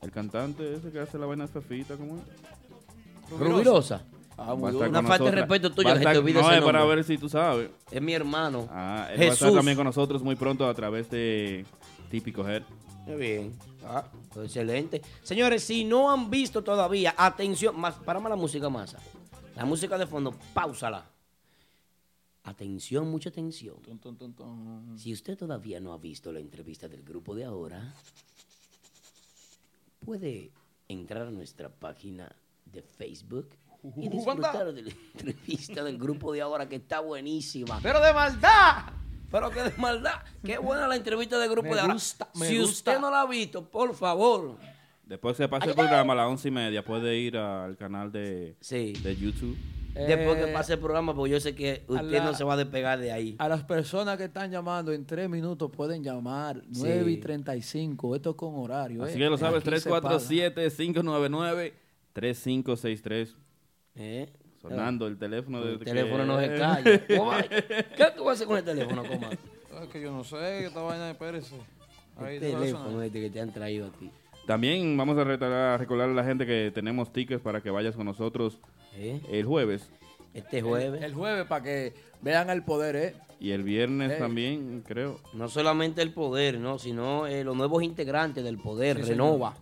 El 0.00 0.10
cantante 0.10 0.74
ese 0.74 0.90
que 0.90 0.98
hace 1.00 1.16
la 1.18 1.26
vaina 1.26 1.46
de 1.46 1.52
Fefita, 1.52 1.96
¿cómo 1.96 2.16
es? 2.16 3.38
Rubirosa. 3.38 4.02
Ah, 4.36 4.54
muy 4.54 4.72
duro. 4.72 4.88
Una 4.88 5.02
falta 5.02 5.24
de 5.26 5.30
respeto 5.32 5.68
Va 5.70 5.96
se 5.96 6.00
te 6.04 6.18
olvide 6.18 6.40
No, 6.40 6.48
ese 6.48 6.58
es 6.58 6.64
para 6.64 6.78
nombre. 6.80 6.96
ver 6.96 7.04
si 7.04 7.18
tú 7.18 7.28
sabes. 7.28 7.70
Es 7.90 8.02
mi 8.02 8.12
hermano. 8.14 8.66
Ah, 8.70 9.08
él 9.12 9.20
va 9.20 9.24
a 9.24 9.26
estar 9.28 9.46
Jesús. 9.48 9.54
también 9.54 9.76
con 9.76 9.84
nosotros 9.86 10.22
muy 10.22 10.36
pronto 10.36 10.66
a 10.68 10.74
través 10.74 11.10
de 11.10 11.64
Típico 12.10 12.48
Head. 12.48 12.62
Muy 13.06 13.16
bien. 13.16 13.52
Ah, 13.84 14.04
pues 14.32 14.46
excelente. 14.46 15.02
Señores, 15.22 15.62
si 15.64 15.84
no 15.84 16.10
han 16.10 16.30
visto 16.30 16.62
todavía, 16.62 17.14
atención, 17.16 17.78
más, 17.78 17.94
parame 17.96 18.28
la 18.28 18.36
música 18.36 18.68
masa. 18.68 18.98
La 19.56 19.64
música 19.64 19.98
de 19.98 20.06
fondo, 20.06 20.34
pausala. 20.54 21.04
Atención, 22.44 23.08
mucha 23.10 23.28
atención. 23.28 23.76
Si 24.96 25.12
usted 25.12 25.36
todavía 25.38 25.78
no 25.78 25.92
ha 25.92 25.98
visto 25.98 26.32
la 26.32 26.40
entrevista 26.40 26.88
del 26.88 27.02
grupo 27.02 27.34
de 27.34 27.44
ahora, 27.44 27.94
puede 30.04 30.50
entrar 30.88 31.26
a 31.28 31.30
nuestra 31.30 31.68
página 31.68 32.34
de 32.64 32.82
Facebook 32.82 33.50
y 33.96 34.08
disfrutar 34.08 34.72
de 34.72 34.82
la 34.82 34.90
entrevista 35.14 35.82
del 35.84 35.98
grupo 35.98 36.32
de 36.32 36.40
ahora 36.40 36.68
que 36.68 36.76
está 36.76 37.00
buenísima. 37.00 37.80
Pero 37.82 38.00
de 38.00 38.12
maldad. 38.12 38.84
Pero 39.30 39.50
que 39.50 39.62
de 39.62 39.72
maldad, 39.78 40.20
qué 40.44 40.58
buena 40.58 40.86
la 40.86 40.94
entrevista 40.96 41.38
del 41.38 41.50
grupo 41.50 41.68
Me 41.70 41.74
de 41.74 41.80
ahora. 41.80 41.94
gusta, 41.94 42.28
me 42.34 42.46
si 42.48 42.58
gusta. 42.58 42.72
usted 42.92 43.00
no 43.00 43.10
la 43.10 43.22
ha 43.22 43.26
visto, 43.26 43.64
por 43.68 43.94
favor. 43.94 44.56
Después 45.06 45.36
que 45.36 45.42
se 45.44 45.48
pase 45.48 45.70
el 45.70 45.74
programa 45.74 46.12
a 46.12 46.16
las 46.16 46.26
once 46.28 46.48
y 46.48 46.50
media, 46.50 46.84
puede 46.84 47.16
ir 47.18 47.36
al 47.36 47.76
canal 47.76 48.12
de, 48.12 48.56
Sí. 48.60 48.92
de 48.92 49.16
YouTube. 49.16 49.56
Después 49.94 50.36
que 50.42 50.50
Eh, 50.50 50.52
pase 50.54 50.72
el 50.74 50.78
programa, 50.78 51.14
porque 51.14 51.32
yo 51.32 51.40
sé 51.40 51.54
que 51.54 51.84
usted 51.86 52.10
la- 52.18 52.24
no 52.24 52.34
se 52.34 52.44
va 52.44 52.54
a 52.54 52.56
despegar 52.56 52.98
de 52.98 53.12
ahí. 53.12 53.36
A 53.38 53.46
las 53.48 53.62
personas 53.64 54.16
que 54.16 54.24
están 54.24 54.50
llamando 54.50 54.90
en 54.92 55.04
tres 55.06 55.28
minutos 55.28 55.70
pueden 55.70 56.02
llamar 56.02 56.62
9 56.68 57.10
y 57.10 57.16
35. 57.18 58.14
Esto 58.16 58.30
es 58.30 58.36
con 58.36 58.54
horario. 58.56 59.02
Así 59.02 59.14
¿eh? 59.14 59.18
que 59.18 59.28
lo 59.28 59.36
sabes, 59.36 59.62
Aquí 59.66 59.80
se 59.80 59.90
paga. 59.90 60.18
347-599-3563. 62.14 63.36
¿Eh? 63.96 64.28
Sonando 64.60 65.06
el 65.06 65.18
teléfono. 65.18 65.62
El 65.62 65.78
de 65.78 65.84
teléfono 65.84 66.24
no 66.24 66.38
se 66.40 66.48
calla. 66.58 67.06
¿Qué 67.06 68.06
tú 68.16 68.24
vas 68.24 68.28
a 68.28 68.32
hacer 68.32 68.46
con 68.46 68.58
el 68.58 68.64
teléfono, 68.64 69.02
coma? 69.04 69.30
Es 69.82 69.88
que 69.90 70.00
yo 70.00 70.12
no 70.12 70.22
sé, 70.24 70.66
esta 70.66 70.80
vaina 70.82 71.06
de 71.08 71.14
Pérez. 71.14 71.50
Ahí 72.16 72.36
El 72.36 72.40
teléfono 72.40 73.02
este 73.02 73.20
que 73.20 73.30
te 73.30 73.40
han 73.40 73.52
traído 73.52 73.86
a 73.86 73.90
ti. 73.90 74.10
También 74.46 74.96
vamos 74.96 75.16
a 75.18 75.24
retar- 75.24 75.52
a 75.52 75.76
recordar 75.78 76.08
a 76.10 76.12
la 76.12 76.24
gente 76.24 76.44
que 76.46 76.70
tenemos 76.74 77.12
tickets 77.12 77.40
para 77.40 77.60
que 77.62 77.70
vayas 77.70 77.94
con 77.96 78.04
nosotros 78.06 78.58
¿Eh? 78.96 79.20
el 79.30 79.44
jueves. 79.46 79.88
Este 80.34 80.62
jueves. 80.62 81.02
El 81.02 81.14
jueves 81.14 81.46
para 81.46 81.62
que 81.64 81.94
vean 82.20 82.50
el 82.50 82.62
poder, 82.62 82.96
¿eh? 82.96 83.14
Y 83.40 83.50
el 83.50 83.62
viernes 83.64 84.18
también, 84.18 84.84
creo. 84.86 85.18
No 85.32 85.48
solamente 85.48 86.00
el 86.02 86.12
poder, 86.12 86.58
¿no? 86.58 86.78
sino 86.78 87.26
eh, 87.26 87.42
los 87.44 87.56
nuevos 87.56 87.82
integrantes 87.82 88.44
del 88.44 88.58
poder, 88.58 88.98
Sí, 89.04 89.10
Renova. 89.10 89.54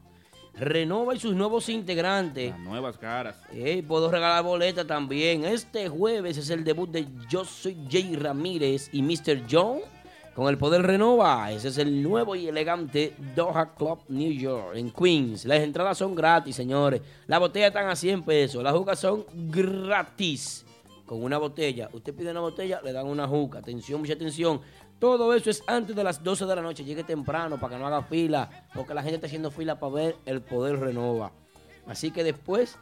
Renova 0.55 1.15
y 1.15 1.21
sus 1.21 1.35
nuevos 1.35 1.69
integrantes. 1.69 2.51
Las 2.51 2.61
nuevas 2.61 2.99
caras. 2.99 3.37
Ey, 3.53 3.83
puedo 3.83 4.11
regalar 4.11 4.43
boleta 4.45 4.87
también. 4.87 5.45
Este 5.45 5.89
jueves 5.89 6.37
es 6.37 6.51
el 6.51 6.65
debut 6.65 6.91
de 6.91 7.07
Yo 7.29 7.45
Soy 7.45 7.77
Jay 7.91 8.17
Ramírez 8.17 8.89
y 8.93 9.03
Mr. 9.03 9.45
John 9.51 9.81
con 10.35 10.49
el 10.49 10.59
Poder 10.59 10.83
Renova. 10.83 11.51
Ese 11.53 11.69
es 11.69 11.79
el 11.79 12.03
nuevo 12.03 12.35
y 12.37 12.49
elegante 12.49 13.15
Doha 13.35 13.75
Club 13.75 14.01
New 14.09 14.33
York 14.33 14.75
en 14.75 14.91
Queens. 14.91 15.45
Las 15.45 15.61
entradas 15.61 15.99
son 15.99 16.15
gratis, 16.15 16.57
señores. 16.57 17.03
Las 17.27 17.41
botellas 17.41 17.69
están 17.69 17.89
a 17.89 17.97
100 17.97 18.23
pesos. 18.23 18.63
Las 18.63 18.75
jugas 18.75 18.99
son 18.99 19.25
gratis. 19.33 20.65
Con 21.07 21.25
una 21.25 21.39
botella. 21.39 21.91
Usted 21.93 22.15
pide 22.15 22.31
una 22.31 22.41
botella, 22.41 22.81
le 22.85 22.93
dan 22.93 23.07
una 23.07 23.27
juca. 23.27 23.59
Atención, 23.59 24.01
mucha 24.01 24.13
atención. 24.13 24.61
Todo 25.01 25.33
eso 25.35 25.49
es 25.49 25.65
antes 25.67 25.97
de 25.97 26.05
las 26.05 26.23
12 26.23 26.45
de 26.45 26.57
la 26.57 26.63
noche. 26.63 26.85
Llegue 26.85 27.03
temprano 27.03 27.59
para 27.59 27.75
que 27.75 27.81
no 27.81 27.87
haga 27.87 28.03
fila. 28.03 28.67
Porque 28.75 28.93
la 28.93 29.03
gente 29.03 29.17
está 29.17 29.27
haciendo 29.27 29.51
fila 29.51 29.81
para 29.81 29.95
ver 29.95 30.17
el 30.27 30.43
Poder 30.43 30.79
Renova. 30.79 31.33
Así 31.87 32.11
que 32.11 32.23
después 32.23 32.77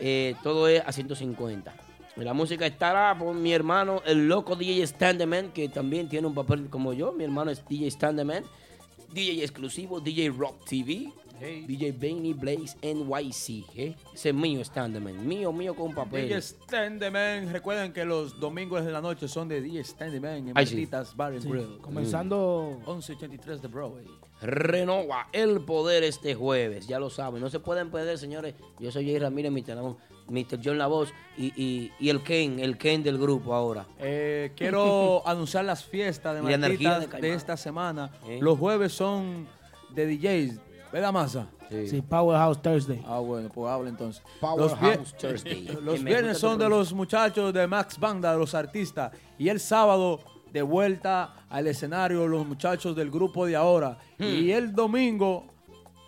eh, 0.00 0.34
todo 0.42 0.66
es 0.66 0.82
a 0.84 0.90
150. 0.92 1.74
Y 2.16 2.20
La 2.22 2.32
música 2.32 2.66
estará 2.66 3.16
por 3.16 3.34
mi 3.34 3.52
hermano, 3.52 4.02
el 4.04 4.26
loco 4.26 4.56
DJ 4.56 4.84
Standeman, 4.86 5.52
que 5.52 5.68
también 5.68 6.08
tiene 6.08 6.26
un 6.26 6.34
papel 6.34 6.68
como 6.68 6.92
yo. 6.92 7.12
Mi 7.12 7.22
hermano 7.22 7.50
es 7.50 7.62
DJ 7.68 7.90
Standeman. 7.90 8.44
DJ 9.12 9.42
exclusivo, 9.42 10.00
DJ 10.00 10.30
Rock 10.30 10.64
TV. 10.64 11.12
DJ 11.38 11.92
Benny 11.92 12.32
Blaze 12.34 12.76
NYC. 12.82 13.64
¿eh? 13.76 13.96
Ese 14.14 14.28
es 14.30 14.34
mío 14.34 14.64
Standeman. 14.64 15.26
Mío, 15.26 15.52
mío 15.52 15.74
con 15.74 15.94
papel. 15.94 16.28
DJ 16.28 16.42
Standeman. 16.42 17.52
Recuerden 17.52 17.92
que 17.92 18.04
los 18.04 18.38
domingos 18.40 18.84
de 18.84 18.92
la 18.92 19.00
noche 19.00 19.28
son 19.28 19.48
de 19.48 19.60
DJ 19.60 19.84
Standeman 19.84 20.48
en. 20.48 20.52
Martitas 20.54 21.16
Bar 21.16 21.32
and 21.32 21.42
Sí, 21.42 21.48
Grill. 21.48 21.78
comenzando 21.80 22.78
1183 22.86 23.62
de 23.62 23.68
Broadway. 23.68 24.04
renova 24.40 25.28
el 25.32 25.60
poder 25.60 26.04
este 26.04 26.34
jueves. 26.34 26.86
Ya 26.86 26.98
lo 26.98 27.10
saben, 27.10 27.40
no 27.40 27.50
se 27.50 27.58
pueden 27.60 27.90
perder, 27.90 28.18
señores. 28.18 28.54
Yo 28.78 28.90
soy 28.92 29.04
Jay 29.06 29.18
Ramírez, 29.18 29.50
Mr. 29.50 29.96
Mr. 30.28 30.60
John 30.62 30.78
La 30.78 30.86
Voz 30.86 31.12
y, 31.36 31.46
y- 31.56 31.90
y 31.98 32.08
el 32.10 32.22
Ken, 32.22 32.60
el 32.60 32.76
Ken 32.76 33.02
del 33.02 33.18
grupo 33.18 33.54
ahora. 33.54 33.86
Eh, 33.98 34.52
quiero 34.54 35.22
anunciar 35.26 35.64
las 35.64 35.84
fiestas 35.84 36.36
de 36.36 36.42
Marquitas 36.42 37.10
de 37.20 37.32
esta 37.32 37.56
semana. 37.56 38.10
¿Eh? 38.28 38.38
Los 38.40 38.58
jueves 38.58 38.92
son 38.92 39.48
de 39.94 40.06
DJs. 40.06 40.60
¿Verdad, 40.92 41.12
Masa? 41.12 41.46
Sí, 41.68 42.00
Powerhouse 42.00 42.62
Thursday. 42.62 43.02
Ah, 43.06 43.18
bueno, 43.18 43.50
pues 43.50 43.70
habla 43.70 43.90
entonces. 43.90 44.22
Powerhouse 44.40 45.14
Thursday. 45.18 45.64
los 45.82 46.02
viernes 46.02 46.38
son 46.38 46.58
de 46.58 46.68
los 46.68 46.92
muchachos 46.92 47.52
de 47.52 47.66
Max 47.66 47.98
Banda, 47.98 48.32
de 48.32 48.38
los 48.38 48.54
artistas. 48.54 49.12
Y 49.38 49.48
el 49.50 49.60
sábado, 49.60 50.20
de 50.50 50.62
vuelta 50.62 51.44
al 51.50 51.66
escenario, 51.66 52.26
los 52.26 52.46
muchachos 52.46 52.96
del 52.96 53.10
grupo 53.10 53.44
de 53.44 53.56
ahora. 53.56 53.98
Hmm. 54.18 54.24
Y 54.24 54.52
el 54.52 54.72
domingo, 54.74 55.44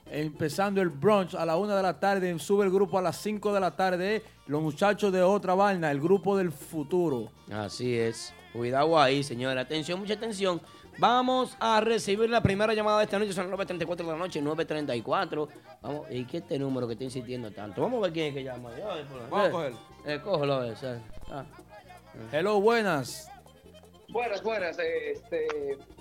empezando 0.06 0.80
el 0.80 0.88
brunch 0.88 1.34
a 1.34 1.44
la 1.44 1.56
una 1.56 1.76
de 1.76 1.82
la 1.82 2.00
tarde, 2.00 2.38
sube 2.38 2.64
el 2.64 2.70
grupo 2.70 2.98
a 2.98 3.02
las 3.02 3.18
5 3.18 3.52
de 3.52 3.60
la 3.60 3.76
tarde. 3.76 4.22
Los 4.46 4.62
muchachos 4.62 5.12
de 5.12 5.22
otra 5.22 5.54
vaina, 5.54 5.90
el 5.90 6.00
grupo 6.00 6.38
del 6.38 6.52
futuro. 6.52 7.28
Así 7.52 7.94
es. 7.94 8.32
Cuidado 8.54 8.98
ahí, 8.98 9.22
señora. 9.22 9.60
Atención, 9.60 10.00
mucha 10.00 10.14
atención. 10.14 10.60
Vamos 10.98 11.56
a 11.60 11.80
recibir 11.80 12.28
la 12.28 12.42
primera 12.42 12.74
llamada 12.74 12.98
de 12.98 13.04
esta 13.04 13.18
noche. 13.18 13.32
Son 13.32 13.50
las 13.50 13.58
9.34 13.58 13.96
de 13.96 14.04
la 14.04 14.16
noche, 14.16 14.42
9.34. 14.42 15.48
Vamos, 15.82 16.06
¿y 16.10 16.24
qué 16.24 16.38
este 16.38 16.58
número 16.58 16.86
que 16.86 16.94
está 16.94 17.04
insistiendo 17.04 17.50
tanto? 17.50 17.80
Vamos 17.80 17.98
a 17.98 18.02
ver 18.02 18.12
quién 18.12 18.26
es 18.26 18.34
que 18.34 18.44
llama. 18.44 18.70
Vamos 19.30 19.48
a 19.48 19.50
cogerlo. 19.50 19.78
Eh, 20.06 20.20
cógelo, 20.22 20.60
ver, 20.60 20.76
eh. 20.82 21.00
Ah. 21.30 21.44
Hello, 22.32 22.60
buenas. 22.60 23.30
Buenas, 24.08 24.42
buenas, 24.42 24.76
este, 24.78 25.46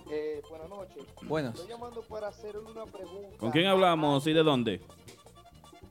eh, 0.09 0.41
buenas 0.49 0.69
noches. 0.69 1.05
Buenas. 1.21 1.53
Estoy 1.53 1.69
llamando 1.69 2.01
para 2.01 2.29
hacer 2.29 2.57
una 2.57 2.85
pregunta. 2.85 3.37
¿Con 3.37 3.51
quién 3.51 3.67
hablamos 3.67 4.25
y 4.25 4.33
de 4.33 4.41
dónde? 4.41 4.81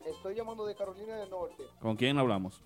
Estoy 0.05 0.35
llamando 0.35 0.67
de 0.67 0.75
Carolina 0.75 1.17
del 1.17 1.31
Norte. 1.31 1.65
¿Con 1.81 1.97
quién 1.97 2.19
hablamos? 2.19 2.61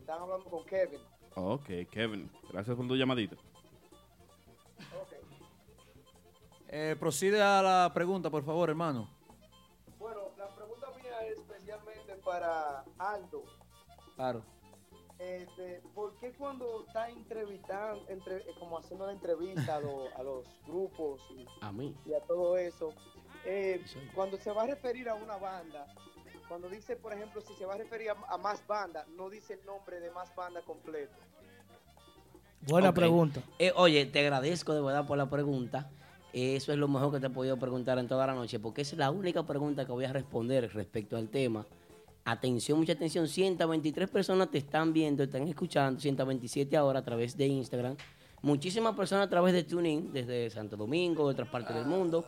Están 0.00 0.22
hablando 0.22 0.44
con 0.46 0.64
Kevin. 0.64 1.00
Ok, 1.34 1.66
Kevin. 1.90 2.30
Gracias 2.50 2.74
por 2.76 2.88
tu 2.88 2.96
llamadita. 2.96 3.36
Eh, 6.68 6.96
procede 6.98 7.40
a 7.42 7.62
la 7.62 7.90
pregunta, 7.94 8.30
por 8.30 8.44
favor, 8.44 8.68
hermano. 8.68 9.08
Bueno, 9.98 10.20
la 10.36 10.48
pregunta 10.54 10.88
mía 11.00 11.20
es 11.26 11.38
especialmente 11.38 12.14
para 12.24 12.84
Aldo. 12.98 13.44
Claro. 14.16 14.42
Este, 15.18 15.80
¿Por 15.94 16.14
qué 16.18 16.32
cuando 16.32 16.84
está 16.86 17.08
entrevistando, 17.08 18.04
entre, 18.08 18.36
eh, 18.38 18.54
como 18.58 18.78
haciendo 18.78 19.06
la 19.06 19.12
entrevista 19.12 19.76
a, 19.76 19.80
lo- 19.80 20.14
a 20.14 20.22
los 20.22 20.46
grupos 20.66 21.22
y, 21.30 21.46
A 21.62 21.72
mí. 21.72 21.96
y 22.04 22.12
a 22.12 22.20
todo 22.20 22.58
eso, 22.58 22.90
eh, 23.46 23.82
cuando 24.14 24.36
se 24.36 24.50
va 24.50 24.64
a 24.64 24.66
referir 24.66 25.08
a 25.08 25.14
una 25.14 25.36
banda, 25.38 25.86
cuando 26.48 26.68
dice, 26.68 26.96
por 26.96 27.14
ejemplo, 27.14 27.40
si 27.40 27.54
se 27.54 27.64
va 27.64 27.74
a 27.74 27.78
referir 27.78 28.10
a, 28.10 28.16
a 28.28 28.36
más 28.36 28.66
banda, 28.66 29.06
no 29.16 29.30
dice 29.30 29.54
el 29.54 29.64
nombre 29.64 30.00
de 30.00 30.10
más 30.10 30.34
banda 30.34 30.60
completo? 30.62 31.14
Buena 32.68 32.92
pregunta. 32.92 33.40
Eh, 33.58 33.72
oye, 33.74 34.04
te 34.06 34.18
agradezco 34.20 34.74
de 34.74 34.82
verdad 34.82 35.06
por 35.06 35.16
la 35.16 35.30
pregunta. 35.30 35.88
Eso 36.32 36.72
es 36.72 36.78
lo 36.78 36.88
mejor 36.88 37.12
que 37.12 37.20
te 37.20 37.26
he 37.26 37.30
podido 37.30 37.56
preguntar 37.56 37.98
en 37.98 38.08
toda 38.08 38.26
la 38.26 38.34
noche, 38.34 38.58
porque 38.58 38.82
es 38.82 38.92
la 38.94 39.10
única 39.10 39.46
pregunta 39.46 39.86
que 39.86 39.92
voy 39.92 40.04
a 40.04 40.12
responder 40.12 40.70
respecto 40.74 41.16
al 41.16 41.28
tema. 41.28 41.66
Atención, 42.24 42.78
mucha 42.78 42.92
atención. 42.92 43.28
123 43.28 44.10
personas 44.10 44.50
te 44.50 44.58
están 44.58 44.92
viendo, 44.92 45.22
están 45.22 45.46
escuchando, 45.48 46.00
127 46.00 46.76
ahora 46.76 46.98
a 46.98 47.04
través 47.04 47.36
de 47.36 47.46
Instagram. 47.46 47.96
Muchísimas 48.42 48.94
personas 48.94 49.26
a 49.26 49.30
través 49.30 49.54
de 49.54 49.62
TuneIn, 49.64 50.12
desde 50.12 50.50
Santo 50.50 50.76
Domingo, 50.76 51.26
de 51.26 51.32
otras 51.32 51.48
partes 51.48 51.74
del 51.74 51.86
mundo. 51.86 52.24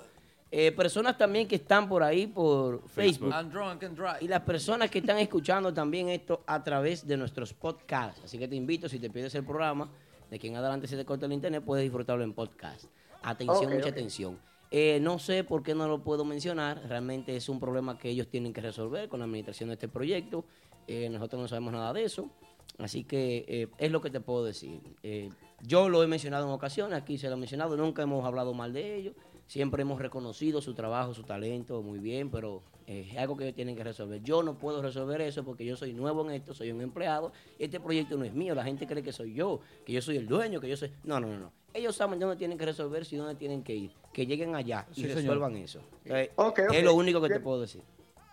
Eh, 0.51 0.73
personas 0.73 1.19
también 1.19 1.47
que 1.47 1.57
están 1.57 1.89
por 1.89 2.03
ahí 2.03 2.27
por 2.27 2.89
Facebook. 2.89 3.31
I'm 3.31 3.51
drunk 3.51 3.85
and 3.85 3.97
dry. 3.97 4.25
Y 4.25 4.29
las 4.29 4.41
personas 4.41 4.91
que 4.91 5.01
están 5.01 5.19
escuchando 5.19 5.75
también 5.75 6.09
esto 6.09 6.43
a 6.47 6.63
través 6.65 7.07
de 7.07 7.17
nuestros 7.17 7.53
podcasts. 7.53 8.23
Así 8.25 8.39
que 8.39 8.49
te 8.49 8.57
invito, 8.57 8.89
si 8.89 8.99
te 8.99 9.11
pides 9.11 9.35
el 9.35 9.45
programa, 9.45 9.91
de 10.31 10.37
aquí 10.37 10.49
en 10.49 10.57
adelante 10.57 10.87
se 10.87 10.97
te 10.97 11.05
corta 11.05 11.27
el 11.27 11.33
internet, 11.33 11.63
puedes 11.65 11.83
disfrutarlo 11.83 12.25
en 12.25 12.33
podcast. 12.33 12.87
Atención, 13.23 13.73
mucha 13.73 13.89
atención. 13.89 14.39
Eh, 14.71 14.99
no 15.01 15.19
sé 15.19 15.45
por 15.45 15.63
qué 15.63 15.75
no 15.75 15.89
lo 15.89 16.03
puedo 16.03 16.25
mencionar. 16.25 16.83
Realmente 16.89 17.37
es 17.37 17.49
un 17.49 17.59
problema 17.59 17.99
que 17.99 18.11
ellos 18.11 18.29
tienen 18.29 18.53
que 18.53 18.61
resolver 18.61 19.09
con 19.09 19.21
la 19.21 19.25
administración 19.25 19.69
de 19.71 19.75
este 19.75 19.89
proyecto. 19.89 20.45
Eh, 20.87 21.09
nosotros 21.11 21.41
no 21.41 21.49
sabemos 21.49 21.73
nada 21.73 21.93
de 21.93 22.05
eso. 22.05 22.31
Así 22.79 23.05
que 23.05 23.45
eh, 23.49 23.69
es 23.79 23.91
lo 23.91 24.01
que 24.01 24.11
te 24.11 24.21
puedo 24.21 24.45
decir. 24.45 24.81
Eh, 25.03 25.31
yo 25.63 25.89
lo 25.89 26.03
he 26.03 26.07
mencionado 26.07 26.47
en 26.47 26.53
ocasiones, 26.53 26.97
aquí 26.97 27.19
se 27.19 27.29
lo 27.29 27.35
he 27.35 27.37
mencionado, 27.37 27.77
nunca 27.77 28.03
hemos 28.03 28.25
hablado 28.25 28.55
mal 28.55 28.73
de 28.73 28.97
ellos. 28.97 29.15
Siempre 29.47 29.83
hemos 29.83 30.01
reconocido 30.01 30.61
su 30.61 30.75
trabajo, 30.75 31.15
su 31.15 31.25
talento, 31.25 31.83
muy 31.83 31.99
bien, 31.99 32.31
pero 32.31 32.63
es 32.87 33.17
algo 33.17 33.37
que 33.37 33.45
ellos 33.45 33.57
tienen 33.57 33.75
que 33.75 33.83
resolver. 33.83 34.23
Yo 34.23 34.43
no 34.43 34.59
puedo 34.59 34.83
resolver 34.83 35.21
eso 35.23 35.43
porque 35.43 35.65
yo 35.65 35.75
soy 35.75 35.95
nuevo 35.95 36.23
en 36.25 36.37
esto, 36.37 36.55
soy 36.55 36.71
un 36.71 36.83
empleado. 36.83 37.33
Este 37.59 37.81
proyecto 37.81 38.17
no 38.17 38.25
es 38.25 38.35
mío, 38.35 38.55
la 38.55 38.63
gente 38.63 38.87
cree 38.87 39.03
que 39.03 39.13
soy 39.13 39.33
yo, 39.33 39.61
que 39.87 39.95
yo 39.95 40.03
soy 40.03 40.19
el 40.19 40.27
dueño, 40.27 40.61
que 40.61 40.69
yo 40.69 40.77
soy... 40.77 40.93
No, 41.03 41.19
no, 41.19 41.29
no, 41.29 41.39
no. 41.39 41.53
Ellos 41.75 41.95
saben 41.97 42.19
dónde 42.19 42.37
tienen 42.37 42.57
que 42.59 42.65
resolverse 42.65 43.15
y 43.15 43.19
dónde 43.19 43.35
tienen 43.35 43.63
que 43.63 43.75
ir. 43.75 43.93
Que 44.13 44.27
lleguen 44.27 44.55
allá 44.55 44.87
y 44.91 44.95
Sí, 44.95 45.01
señor. 45.03 45.17
resuelvan 45.19 45.57
eso. 45.57 45.81
Eh. 46.05 46.31
Es 46.73 46.83
lo 46.85 46.95
único 46.95 47.21
que 47.21 47.29
te 47.29 47.41
puedo 47.41 47.61
decir. 47.61 47.83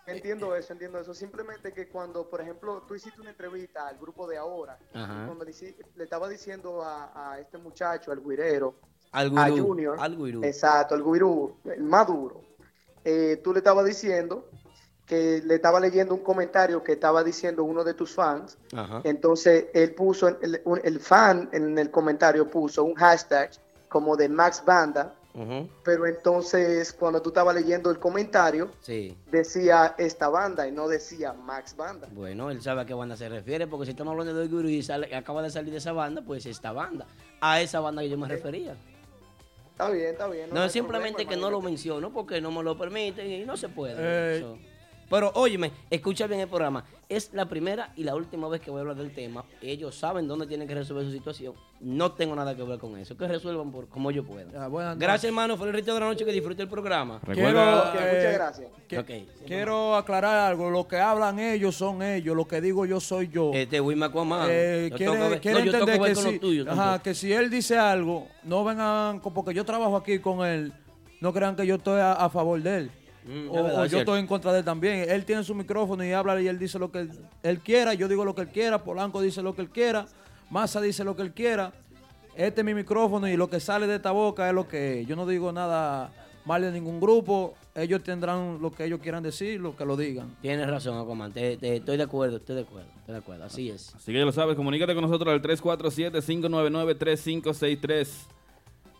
Entiendo 0.07 0.55
eso, 0.55 0.71
entiendo 0.73 0.99
eso. 0.99 1.13
Simplemente 1.13 1.73
que 1.73 1.87
cuando, 1.89 2.29
por 2.29 2.39
ejemplo, 2.39 2.83
tú 2.87 2.93
hiciste 2.95 3.19
una 3.21 3.31
entrevista 3.31 3.87
al 3.87 3.97
grupo 3.97 4.27
de 4.27 4.37
ahora, 4.37 4.77
cuando 4.91 5.43
le, 5.43 5.51
le 5.95 6.03
estaba 6.03 6.29
diciendo 6.29 6.83
a, 6.83 7.31
a 7.33 7.39
este 7.39 7.57
muchacho, 7.57 8.11
al 8.11 8.21
guirero, 8.23 8.75
Al 9.11 9.35
a. 9.37 9.49
Junior, 9.49 9.97
Al 9.99 10.15
gurú. 10.15 10.43
exacto, 10.43 10.93
al 10.93 11.01
gurú, 11.01 11.57
el 11.65 11.81
más 11.83 12.05
duro, 12.07 12.41
eh, 13.03 13.39
tú 13.43 13.51
le 13.51 13.59
estabas 13.59 13.85
diciendo 13.85 14.47
que 15.05 15.41
le 15.45 15.55
estaba 15.55 15.79
leyendo 15.79 16.13
un 16.15 16.21
comentario 16.23 16.83
que 16.83 16.93
estaba 16.93 17.23
diciendo 17.23 17.63
uno 17.63 17.83
de 17.83 17.93
tus 17.93 18.11
fans, 18.13 18.57
Ajá. 18.75 19.01
entonces 19.03 19.65
él 19.73 19.93
puso, 19.93 20.27
el, 20.41 20.61
un- 20.65 20.81
el 20.83 20.99
fan 20.99 21.49
en 21.53 21.77
el 21.77 21.91
comentario 21.91 22.49
puso 22.49 22.83
un 22.83 22.95
hashtag 22.95 23.51
como 23.87 24.15
de 24.17 24.27
Max 24.29 24.63
Banda, 24.65 25.13
pero 25.83 26.05
entonces 26.07 26.93
cuando 26.93 27.21
tú 27.21 27.29
estabas 27.29 27.53
leyendo 27.53 27.91
el 27.91 27.99
comentario, 27.99 28.71
Sí. 28.81 29.17
decía 29.29 29.93
esta 29.97 30.29
banda 30.29 30.65
y 30.65 30.71
no 30.71 30.87
decía 30.87 31.33
Max 31.33 31.75
Banda. 31.75 32.07
Bueno, 32.11 32.49
él 32.51 32.61
sabe 32.61 32.81
a 32.81 32.85
qué 32.85 32.93
banda 32.93 33.17
se 33.17 33.27
refiere, 33.27 33.67
porque 33.67 33.85
si 33.85 33.91
estamos 33.91 34.11
hablando 34.13 34.33
de 34.33 34.47
Guru 34.47 34.69
y 34.69 34.81
sale- 34.81 35.13
acaba 35.13 35.41
de 35.43 35.49
salir 35.51 35.71
de 35.71 35.79
esa 35.79 35.91
banda, 35.91 36.21
pues 36.25 36.45
esta 36.45 36.71
banda. 36.71 37.05
A 37.41 37.59
esa 37.61 37.81
banda 37.81 38.01
que 38.01 38.09
yo 38.09 38.17
me 38.17 38.29
refería. 38.29 38.75
Está 39.71 39.89
bien, 39.89 40.07
está 40.11 40.27
bien. 40.29 40.49
No, 40.53 40.63
es 40.63 40.71
simplemente 40.71 41.25
problema, 41.25 41.29
que 41.31 41.37
no 41.41 41.51
lo 41.51 41.61
menciono 41.61 42.13
porque 42.13 42.39
no 42.39 42.49
me 42.49 42.63
lo 42.63 42.77
permiten 42.77 43.29
y 43.29 43.45
no 43.45 43.57
se 43.57 43.67
puede. 43.67 43.95
Eh. 43.97 44.45
Pero 45.09 45.31
óyeme, 45.35 45.71
escucha 45.89 46.27
bien 46.27 46.41
el 46.41 46.47
programa. 46.47 46.83
Es 47.07 47.31
la 47.33 47.45
primera 47.47 47.91
y 47.95 48.03
la 48.03 48.15
última 48.15 48.47
vez 48.47 48.61
que 48.61 48.71
voy 48.71 48.79
a 48.79 48.81
hablar 48.81 48.95
del 48.95 49.13
tema. 49.13 49.45
Ellos 49.61 49.95
saben 49.95 50.27
dónde 50.27 50.47
tienen 50.47 50.67
que 50.67 50.73
resolver 50.73 51.05
su 51.05 51.11
situación. 51.11 51.53
No 51.79 52.13
tengo 52.13 52.35
nada 52.35 52.55
que 52.55 52.63
ver 52.63 52.79
con 52.79 52.97
eso. 52.97 53.15
Que 53.15 53.27
resuelvan 53.27 53.71
por 53.71 53.87
como 53.87 54.09
yo 54.09 54.23
pueda. 54.23 54.67
Buenas 54.67 54.97
Gracias, 54.97 55.25
hermano. 55.25 55.55
Feliz 55.57 55.73
resto 55.73 55.93
de 55.93 55.99
la 55.99 56.05
noche. 56.07 56.25
Que 56.25 56.31
disfrute 56.31 56.63
el 56.63 56.69
programa. 56.69 57.19
Recuerda, 57.21 57.93
Eh, 57.93 58.15
muchas 58.15 58.33
gracias. 58.33 58.67
Que-. 58.87 59.27
Quiero 59.45 59.95
aclarar 59.95 60.49
algo. 60.49 60.71
Lo 60.71 60.87
que 60.87 60.97
hablan 60.97 61.37
ellos 61.37 61.75
son 61.75 62.01
ellos. 62.01 62.35
Lo 62.35 62.47
que 62.47 62.59
digo 62.59 62.85
yo 62.87 62.99
soy 62.99 63.27
yo. 63.27 63.51
Este 63.53 63.79
Wilma 63.79 64.07
Aquaman. 64.07 64.47
Eh, 64.49 64.91
quiere, 64.95 65.39
quiere 65.39 65.59
no, 65.59 65.65
entender 65.65 66.01
que 66.01 66.13
con 66.13 66.15
si, 66.15 66.31
los 66.31 66.39
tuyos 66.39 66.67
ajá, 66.67 67.03
que 67.03 67.13
si 67.13 67.31
él 67.31 67.51
dice 67.51 67.77
algo, 67.77 68.27
no 68.43 68.63
vengan, 68.63 69.21
porque 69.21 69.53
yo 69.53 69.63
trabajo 69.63 69.95
aquí 69.97 70.19
con 70.19 70.45
él, 70.45 70.73
no 71.21 71.31
crean 71.33 71.55
que 71.55 71.67
yo 71.67 71.75
estoy 71.75 71.99
a, 71.99 72.13
a 72.13 72.29
favor 72.29 72.61
de 72.61 72.77
él. 72.77 72.91
Mm, 73.25 73.49
o 73.49 73.57
es 73.57 73.63
verdad, 73.63 73.81
o 73.81 73.85
es 73.85 73.91
yo 73.91 73.97
cierto. 73.97 74.11
estoy 74.11 74.19
en 74.19 74.27
contra 74.27 74.53
de 74.53 74.59
él 74.59 74.65
también. 74.65 75.09
Él 75.09 75.25
tiene 75.25 75.43
su 75.43 75.55
micrófono 75.55 76.03
y 76.05 76.11
habla 76.11 76.39
y 76.41 76.47
él 76.47 76.59
dice 76.59 76.77
lo 76.79 76.91
que 76.91 76.99
él, 76.99 77.11
él 77.43 77.59
quiera, 77.59 77.93
yo 77.93 78.07
digo 78.07 78.23
lo 78.23 78.35
que 78.35 78.41
él 78.43 78.49
quiera, 78.49 78.83
Polanco 78.83 79.21
dice 79.21 79.41
lo 79.41 79.55
que 79.55 79.61
él 79.63 79.69
quiera, 79.69 80.05
Massa 80.49 80.79
dice 80.81 81.03
lo 81.03 81.15
que 81.15 81.23
él 81.23 81.33
quiera. 81.33 81.73
Este 82.35 82.61
es 82.61 82.65
mi 82.65 82.73
micrófono 82.73 83.27
y 83.27 83.35
lo 83.37 83.49
que 83.49 83.59
sale 83.59 83.87
de 83.87 83.95
esta 83.95 84.11
boca 84.11 84.47
es 84.47 84.53
lo 84.53 84.67
que 84.67 85.01
es. 85.01 85.07
Yo 85.07 85.15
no 85.15 85.25
digo 85.25 85.51
nada 85.51 86.11
mal 86.45 86.61
de 86.61 86.71
ningún 86.71 86.99
grupo. 86.99 87.55
Ellos 87.73 88.03
tendrán 88.03 88.59
lo 88.61 88.71
que 88.71 88.85
ellos 88.85 88.99
quieran 89.01 89.23
decir, 89.23 89.59
lo 89.59 89.75
que 89.75 89.83
lo 89.85 89.97
digan. 89.97 90.35
Tienes 90.41 90.69
razón, 90.69 90.97
Aquaman. 90.97 91.31
Te- 91.33 91.57
te- 91.57 91.77
estoy 91.77 91.97
de 91.97 92.03
acuerdo, 92.03 92.37
estoy 92.37 92.55
de 92.57 92.61
acuerdo. 92.61 92.87
Estoy 92.99 93.13
de 93.13 93.19
acuerdo. 93.19 93.43
Así 93.45 93.69
es. 93.69 93.93
así 93.95 94.11
que 94.11 94.19
ya 94.19 94.25
lo 94.25 94.31
sabes, 94.31 94.55
comunícate 94.55 94.93
con 94.93 95.03
nosotros 95.03 95.33
al 95.33 95.41
347-599-3563. 95.41 98.07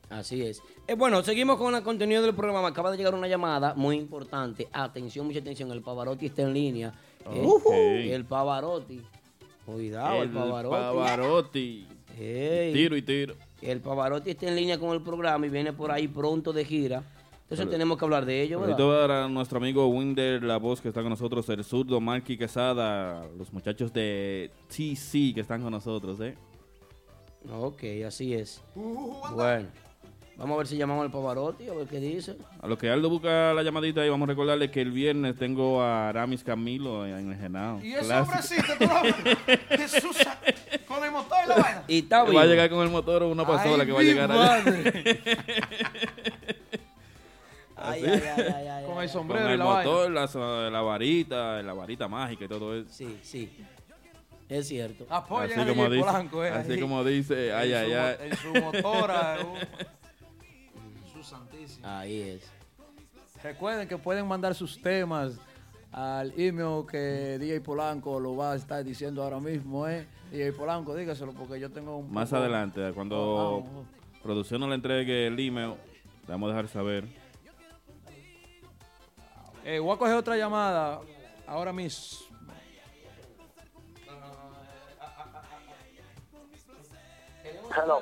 Así 0.09 0.41
es. 0.41 0.61
Eh, 0.87 0.93
bueno, 0.95 1.23
seguimos 1.23 1.57
con 1.57 1.73
el 1.75 1.83
contenido 1.83 2.21
del 2.21 2.35
programa. 2.35 2.61
Me 2.61 2.67
acaba 2.67 2.91
de 2.91 2.97
llegar 2.97 3.15
una 3.15 3.27
llamada 3.27 3.73
muy 3.75 3.97
importante. 3.97 4.67
Atención, 4.71 5.25
mucha 5.25 5.39
atención. 5.39 5.71
El 5.71 5.81
Pavarotti 5.81 6.27
está 6.27 6.43
en 6.43 6.53
línea. 6.53 6.93
Eh, 7.71 8.11
el 8.13 8.25
Pavarotti. 8.25 9.01
Cuidado, 9.65 10.17
el, 10.17 10.29
el 10.29 10.29
Pavarotti. 10.31 11.87
Tiro 12.15 12.95
y 12.95 13.01
tiro. 13.01 13.35
El 13.61 13.81
Pavarotti 13.81 14.31
está 14.31 14.47
en 14.47 14.55
línea 14.55 14.77
con 14.77 14.91
el 14.91 15.01
programa 15.01 15.45
y 15.47 15.49
viene 15.49 15.73
por 15.73 15.91
ahí 15.91 16.07
pronto 16.07 16.53
de 16.53 16.63
gira. 16.63 17.03
Entonces 17.41 17.69
tenemos 17.69 17.99
que 17.99 18.05
hablar 18.05 18.25
de 18.25 18.41
ello, 18.41 18.57
Ahorita 18.57 18.75
¿verdad? 18.77 18.85
voy 18.87 18.95
a 18.95 18.99
dar 19.07 19.11
a 19.11 19.27
nuestro 19.29 19.59
amigo 19.59 19.85
Winder, 19.87 20.43
la 20.43 20.57
voz 20.57 20.81
que 20.81 20.87
está 20.87 21.01
con 21.01 21.11
nosotros, 21.11 21.47
el 21.49 21.63
zurdo, 21.63 22.01
Marky 22.01 22.37
Quesada, 22.37 23.23
los 23.37 23.53
muchachos 23.53 23.93
de 23.93 24.49
TC 24.67 25.35
que 25.35 25.41
están 25.41 25.61
con 25.61 25.71
nosotros, 25.71 26.19
¿eh? 26.21 26.35
Ok, 27.51 27.83
así 28.07 28.33
es. 28.33 28.63
Bueno. 28.73 29.67
Vamos 30.37 30.55
a 30.55 30.57
ver 30.57 30.67
si 30.67 30.75
llamamos 30.77 31.05
al 31.05 31.11
Pavarotti, 31.11 31.67
a 31.69 31.73
ver 31.73 31.87
qué 31.87 31.99
dice. 31.99 32.35
A 32.61 32.67
lo 32.67 32.77
que 32.77 32.89
Aldo 32.89 33.09
busca 33.09 33.53
la 33.53 33.63
llamadita 33.63 34.05
y 34.05 34.09
vamos 34.09 34.27
a 34.27 34.31
recordarle 34.31 34.69
que 34.69 34.81
el 34.81 34.91
viernes 34.91 35.37
tengo 35.37 35.81
a 35.81 36.09
Aramis 36.09 36.43
Camilo 36.43 37.05
en 37.07 37.31
el 37.31 37.37
Genao. 37.39 37.79
Y 37.81 37.93
ese 37.93 38.61
tú 38.77 38.85
lo 38.85 39.01
ves. 39.01 39.59
Jesús, 39.91 40.17
con 40.87 41.03
el 41.05 41.11
motor 41.11 41.37
y 41.45 41.47
la 41.49 41.55
vaina. 41.55 41.83
Y 41.87 41.99
está 41.99 42.23
Va 42.23 42.41
a 42.41 42.45
llegar 42.45 42.69
con 42.69 42.83
el 42.83 42.89
motor 42.89 43.23
o 43.23 43.29
una 43.29 43.47
pasola 43.47 43.83
Ay, 43.83 43.87
que 43.87 43.93
va 43.93 43.99
a 43.99 44.03
llegar 44.03 44.31
allá. 44.31 44.63
madre. 44.65 45.19
Ay, 47.77 48.03
ay, 48.05 48.21
ay, 48.37 48.43
ay, 48.55 48.67
ay, 48.67 48.85
Con 48.85 48.93
el 48.93 48.95
Con 48.95 49.09
sombrero 49.09 49.49
y 49.49 49.51
el 49.53 49.59
la 49.59 49.65
vaina. 49.65 49.91
motor, 49.91 50.11
la, 50.11 50.69
la 50.71 50.81
varita, 50.81 51.61
la 51.61 51.73
varita 51.73 52.07
mágica 52.07 52.45
y 52.45 52.47
todo 52.47 52.75
eso. 52.75 52.89
Sí, 52.89 53.19
sí. 53.21 53.51
Es 54.49 54.67
cierto. 54.67 55.05
Apoyen 55.09 55.59
Así 55.59 55.69
a 55.69 55.73
como 55.73 55.89
dice, 55.89 56.05
Polanco, 56.05 56.43
eh, 56.45 56.49
así 56.49 56.71
ahí. 56.73 56.79
como 56.79 57.03
dice, 57.03 57.53
ay, 57.53 57.73
en 57.73 57.77
ay, 57.77 57.91
su, 57.91 57.97
ay. 57.97 58.15
En 58.29 58.37
su 58.37 58.53
motora. 58.63 59.37
uh, 59.43 59.55
Jesús 61.25 61.37
santísimo. 61.37 61.87
Ahí 61.87 62.21
es. 62.21 62.51
Recuerden 63.43 63.87
que 63.87 63.97
pueden 63.97 64.27
mandar 64.27 64.55
sus 64.55 64.81
temas 64.81 65.33
al 65.91 66.33
email 66.39 66.85
que 66.89 67.37
DJ 67.39 67.61
Polanco 67.61 68.19
lo 68.19 68.35
va 68.35 68.53
a 68.53 68.55
estar 68.55 68.83
diciendo 68.83 69.23
ahora 69.23 69.39
mismo, 69.39 69.87
¿eh? 69.87 70.07
DJ 70.31 70.53
Polanco, 70.53 70.95
dígaselo 70.95 71.33
porque 71.33 71.59
yo 71.59 71.69
tengo 71.71 71.97
un... 71.97 72.11
Más 72.11 72.29
poco- 72.29 72.41
adelante, 72.41 72.91
cuando 72.93 73.17
Oh, 73.17 73.85
producción 74.23 74.59
nos 74.61 74.69
le 74.69 74.75
entregue 74.75 75.27
el 75.27 75.39
email, 75.39 75.69
le 76.27 76.27
vamos 76.27 76.47
a 76.51 76.53
dejar 76.55 76.67
saber. 76.69 77.05
Eh, 79.63 79.79
voy 79.79 79.95
a 79.95 79.97
coger 79.97 80.15
otra 80.15 80.37
llamada 80.37 80.99
ahora 81.47 81.71
mismo. 81.73 82.19
Hello. 87.75 88.01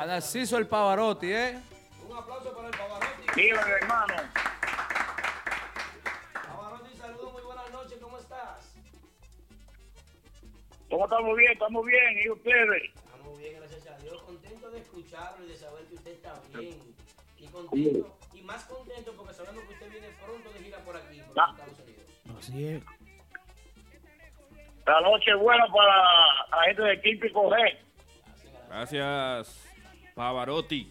A 0.00 0.06
Narciso 0.06 0.56
el 0.56 0.66
Pavarotti, 0.66 1.30
¿eh? 1.30 1.58
Un 2.08 2.16
aplauso 2.16 2.56
para 2.56 2.68
el 2.68 2.74
Pavarotti. 2.74 3.22
Dígame, 3.36 3.70
hermano. 3.70 4.14
Pavarotti, 6.32 6.96
saludos, 6.96 7.32
muy 7.34 7.42
buenas 7.42 7.70
noches, 7.70 7.98
¿cómo 8.00 8.16
estás? 8.16 8.72
¿Cómo 10.88 11.04
estamos 11.04 11.36
bien? 11.36 11.52
Estamos 11.52 11.84
bien. 11.84 12.18
¿Y 12.24 12.30
ustedes? 12.30 12.82
Estamos 12.94 13.38
bien, 13.38 13.56
gracias 13.58 13.86
a 13.88 13.98
Dios. 13.98 14.22
Contento 14.22 14.70
de 14.70 14.78
escucharlo 14.78 15.44
y 15.44 15.48
de 15.48 15.56
saber 15.58 15.84
que 15.84 15.94
usted 15.96 16.12
está 16.12 16.32
bien. 16.54 16.80
Y 17.36 17.46
contento, 17.48 18.16
y 18.32 18.40
más 18.40 18.64
contento 18.64 19.12
porque 19.14 19.34
sabemos 19.34 19.62
que 19.64 19.74
usted 19.74 19.90
viene 19.90 20.08
pronto 20.24 20.50
de 20.50 20.60
gira 20.60 20.78
por 20.78 20.96
aquí, 20.96 21.20
por 21.20 21.36
los 21.36 21.50
Estados 21.50 21.78
Unidos. 21.78 22.38
Así 22.38 22.68
es. 22.68 22.82
La 24.86 25.00
noche 25.02 25.30
es 25.30 25.38
buena 25.38 25.66
para 25.70 25.94
la 26.56 26.62
gente 26.68 26.82
de 26.84 26.96
Típico 26.96 27.50
G. 27.50 27.76
Gracias, 28.66 29.69
Pavarotti. 30.20 30.86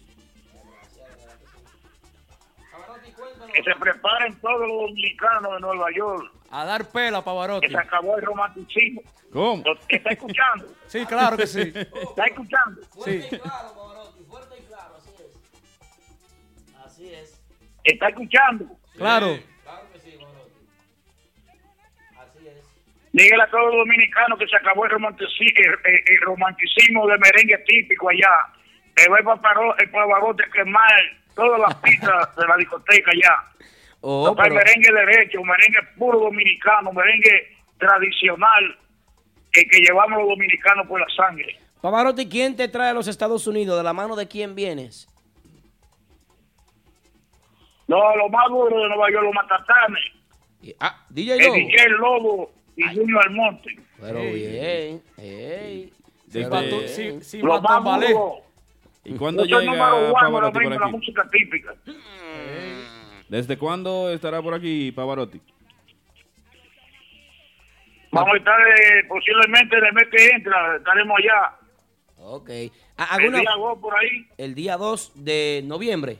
Pavarotti, 2.72 3.12
cuéntanos. 3.12 3.52
Que 3.52 3.62
se 3.62 3.74
preparen 3.78 4.34
todos 4.40 4.60
los 4.66 4.88
dominicanos 4.88 5.52
de 5.54 5.60
Nueva 5.60 5.86
York. 5.94 6.32
A 6.50 6.64
dar 6.64 6.84
pela, 6.90 7.22
Pavarotti. 7.22 7.68
Que 7.68 7.72
se 7.72 7.78
acabó 7.78 8.16
el 8.18 8.24
romanticismo. 8.24 9.02
¿Cómo? 9.32 9.62
¿Lo- 9.64 9.78
¿Está 9.88 10.10
escuchando? 10.10 10.66
Sí, 10.88 11.06
claro 11.06 11.36
que 11.36 11.46
sí. 11.46 11.60
¿Está 11.60 12.24
escuchando? 12.26 12.82
Fuerte 12.90 13.22
Sí. 13.22 13.36
y 13.36 13.38
claro, 13.38 13.68
Pavarotti, 13.76 14.24
fuerte 14.24 14.54
y 14.58 14.62
claro, 14.66 14.96
así 14.96 15.10
es. 15.22 16.74
Así 16.84 17.14
es. 17.14 17.40
¿Está 17.84 18.08
escuchando? 18.08 18.64
Claro. 18.96 19.38
Claro 19.62 19.86
que 19.92 20.00
sí, 20.00 20.16
Pavarotti. 20.18 20.66
Así 22.18 22.48
es. 22.48 22.64
Dígale 23.12 23.42
a 23.44 23.50
todos 23.52 23.66
los 23.66 23.76
dominicanos 23.76 24.36
que 24.40 24.48
se 24.48 24.56
acabó 24.56 24.86
el 24.86 24.90
romanticismo, 24.90 25.54
el, 25.54 25.70
el- 25.94 26.04
el 26.16 26.22
romanticismo 26.22 27.06
de 27.06 27.18
merengue 27.18 27.58
típico 27.58 28.08
allá. 28.08 28.34
Que 29.02 29.08
va 29.10 29.18
el 29.18 29.24
el 29.78 29.90
pavarote 29.90 30.44
a 30.44 30.50
quemar 30.50 30.92
todas 31.34 31.58
las 31.60 31.74
pistas 31.76 32.36
de 32.36 32.46
la 32.46 32.56
discoteca 32.56 33.10
allá. 33.10 33.34
Oh, 34.02 34.26
Tocar 34.28 34.44
pero, 34.48 34.56
merengue 34.56 34.92
derecho, 34.92 35.42
merengue 35.42 35.78
puro 35.96 36.18
dominicano, 36.20 36.92
merengue 36.92 37.56
tradicional 37.78 38.78
que, 39.52 39.64
que 39.66 39.78
llevamos 39.80 40.18
los 40.18 40.28
dominicanos 40.28 40.86
por 40.86 41.00
la 41.00 41.06
sangre. 41.16 41.56
Pavarotti, 41.80 42.28
¿quién 42.28 42.56
te 42.56 42.68
trae 42.68 42.90
a 42.90 42.94
los 42.94 43.08
Estados 43.08 43.46
Unidos? 43.46 43.76
¿De 43.78 43.82
la 43.84 43.92
mano 43.94 44.16
de 44.16 44.28
quién 44.28 44.54
vienes? 44.54 45.08
No, 47.88 48.16
lo 48.16 48.28
más 48.28 48.48
duro 48.48 48.82
de 48.82 48.88
Nueva 48.88 49.10
York, 49.10 49.24
los 49.24 49.34
matatanes, 49.34 50.02
Ah, 50.78 51.04
DJ 51.08 51.36
el 51.36 51.40
Lobo. 51.46 51.54
DJ 51.56 51.88
Lobo 51.88 52.52
y 52.76 52.82
Junior 52.94 53.22
Almonte. 53.26 53.76
Pero 53.98 54.20
bien. 54.20 55.02
Ey. 55.16 55.90
Desde- 56.26 56.48
Pero 56.48 56.50
Mató- 56.50 56.78
bien. 56.78 56.88
sí, 56.88 57.18
sí, 57.22 57.38
Los 57.42 57.62
más 57.62 57.82
Malé. 57.82 58.14
¿Y 59.04 59.14
cuándo 59.16 59.44
número 59.44 59.60
llega 59.60 60.12
Pavarotti 60.12 60.52
por 60.54 60.62
en 60.64 60.70
la 60.80 60.86
aquí? 60.86 60.92
música 60.96 61.28
típica. 61.30 61.74
¿Desde 63.28 63.56
cuándo 63.56 64.10
estará 64.10 64.42
por 64.42 64.54
aquí 64.54 64.92
Pavarotti? 64.92 65.40
Vamos 68.12 68.34
a 68.34 68.38
estar 68.38 68.60
eh, 68.60 69.04
posiblemente 69.08 69.76
en 69.78 69.84
el 69.84 69.92
mes 69.92 70.08
que 70.10 70.26
entra, 70.34 70.76
estaremos 70.76 71.16
allá. 71.18 71.56
Ok. 72.18 72.50
Ah, 72.96 73.16
El 73.18 73.20
¿alguna- 73.20 73.38
día 73.40 73.50
2 73.56 73.78
por 73.78 73.96
ahí, 73.96 74.26
el 74.36 74.54
día 74.54 74.76
2 74.76 75.12
de 75.14 75.62
noviembre. 75.64 76.18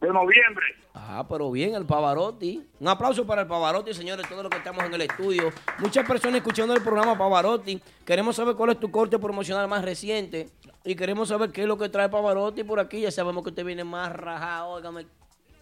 de 0.00 0.08
noviembre. 0.12 0.66
Ah, 1.06 1.26
pero 1.28 1.50
bien, 1.50 1.74
el 1.74 1.84
Pavarotti. 1.84 2.66
Un 2.80 2.88
aplauso 2.88 3.26
para 3.26 3.42
el 3.42 3.46
Pavarotti, 3.48 3.92
señores, 3.92 4.26
todos 4.26 4.42
los 4.42 4.50
que 4.50 4.56
estamos 4.56 4.82
en 4.84 4.94
el 4.94 5.02
estudio. 5.02 5.50
Muchas 5.78 6.06
personas 6.08 6.36
escuchando 6.36 6.72
el 6.74 6.82
programa 6.82 7.16
Pavarotti. 7.18 7.78
Queremos 8.06 8.36
saber 8.36 8.54
cuál 8.56 8.70
es 8.70 8.80
tu 8.80 8.90
corte 8.90 9.18
promocional 9.18 9.68
más 9.68 9.84
reciente. 9.84 10.48
Y 10.82 10.94
queremos 10.94 11.28
saber 11.28 11.50
qué 11.52 11.62
es 11.62 11.68
lo 11.68 11.76
que 11.76 11.90
trae 11.90 12.08
Pavarotti 12.08 12.64
por 12.64 12.80
aquí. 12.80 13.00
Ya 13.02 13.10
sabemos 13.10 13.42
que 13.42 13.50
usted 13.50 13.64
viene 13.66 13.84
más 13.84 14.12
rajado, 14.16 14.70
óigame, 14.70 15.06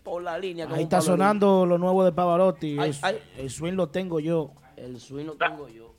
por 0.05 0.23
la 0.23 0.39
línea. 0.39 0.67
Ahí 0.71 0.85
está 0.85 0.99
Pablo 0.99 1.13
sonando 1.13 1.67
lo 1.67 1.77
nuevo 1.77 2.05
de 2.05 2.13
Pavarotti. 2.13 2.79
Ay, 2.79 2.91
El- 2.91 2.97
ay. 3.03 3.19
El 3.39 3.51
swing 3.51 3.73
lo 3.73 3.89
tengo 3.89 4.21
yo. 4.21 4.53
El 4.77 5.01
swing 5.01 5.27
lo 5.27 5.35
tengo 5.35 5.69
yo. 5.69 5.93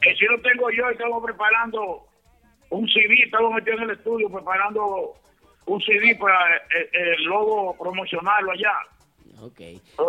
Que 0.00 0.14
si 0.16 0.24
lo 0.26 0.40
tengo 0.42 0.70
yo, 0.70 0.88
estamos 0.90 1.22
preparando 1.24 2.04
un 2.70 2.86
CD, 2.88 3.22
estamos 3.24 3.52
metidos 3.54 3.78
en 3.82 3.90
el 3.90 3.96
estudio 3.96 4.30
preparando 4.30 5.14
un 5.68 5.80
CD 5.82 6.16
para 6.16 6.56
eh, 6.56 6.60
eh, 6.92 7.14
el 7.16 7.24
logo 7.24 7.76
promocionarlo 7.78 8.52
allá. 8.52 8.72
Ok. 9.40 9.58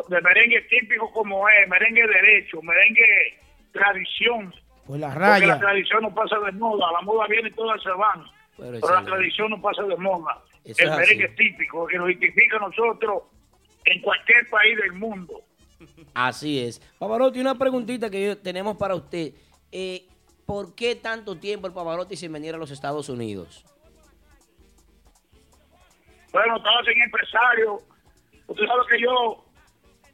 De 0.10 0.22
merengue 0.22 0.62
típico 0.70 1.12
como 1.12 1.48
es, 1.50 1.68
merengue 1.70 2.06
derecho, 2.08 2.62
merengue 2.62 3.38
tradición. 3.72 4.54
Pues 4.88 5.00
la 5.00 5.08
Porque 5.08 5.20
la 5.22 5.38
raya. 5.40 5.60
tradición 5.60 6.02
no 6.04 6.14
pasa 6.16 6.40
de 6.40 6.52
moda, 6.54 6.92
la 6.92 7.02
moda 7.02 7.28
viene 7.28 7.50
y 7.50 7.52
todas 7.52 7.82
se 7.84 7.90
van. 7.92 8.24
Pero 8.58 8.80
Pero 8.82 8.94
la 8.94 9.06
tradición 9.06 9.52
no 9.52 9.62
pasa 9.62 9.84
de 9.84 9.96
moda. 9.98 10.42
Eso 10.66 10.82
el 10.84 10.90
es 10.90 10.98
merengue 10.98 11.26
así. 11.26 11.36
típico 11.36 11.86
que 11.88 11.98
nos 11.98 12.10
identifica 12.10 12.58
a 12.58 12.60
nosotros 12.62 13.24
en 13.86 14.02
cualquier 14.02 14.50
país 14.50 14.78
del 14.78 14.94
mundo. 14.94 15.42
Así 16.14 16.60
es. 16.60 16.80
Pavarotti, 16.98 17.40
una 17.40 17.56
preguntita 17.56 18.10
que 18.10 18.26
yo- 18.26 18.38
tenemos 18.38 18.76
para 18.78 18.96
usted. 18.96 19.34
Eh, 19.72 20.06
¿Por 20.46 20.74
qué 20.74 20.96
tanto 20.96 21.38
tiempo 21.38 21.68
el 21.68 21.74
Pavarotti 21.74 22.16
sin 22.18 22.34
venir 22.34 22.56
a 22.56 22.58
los 22.58 22.72
Estados 22.72 23.08
Unidos? 23.10 23.64
Bueno, 26.32 26.58
estaba 26.58 26.84
sin 26.84 27.02
empresario. 27.02 27.80
Usted 28.48 28.66
sabe 28.66 28.82
que 28.90 29.02
yo 29.02 29.46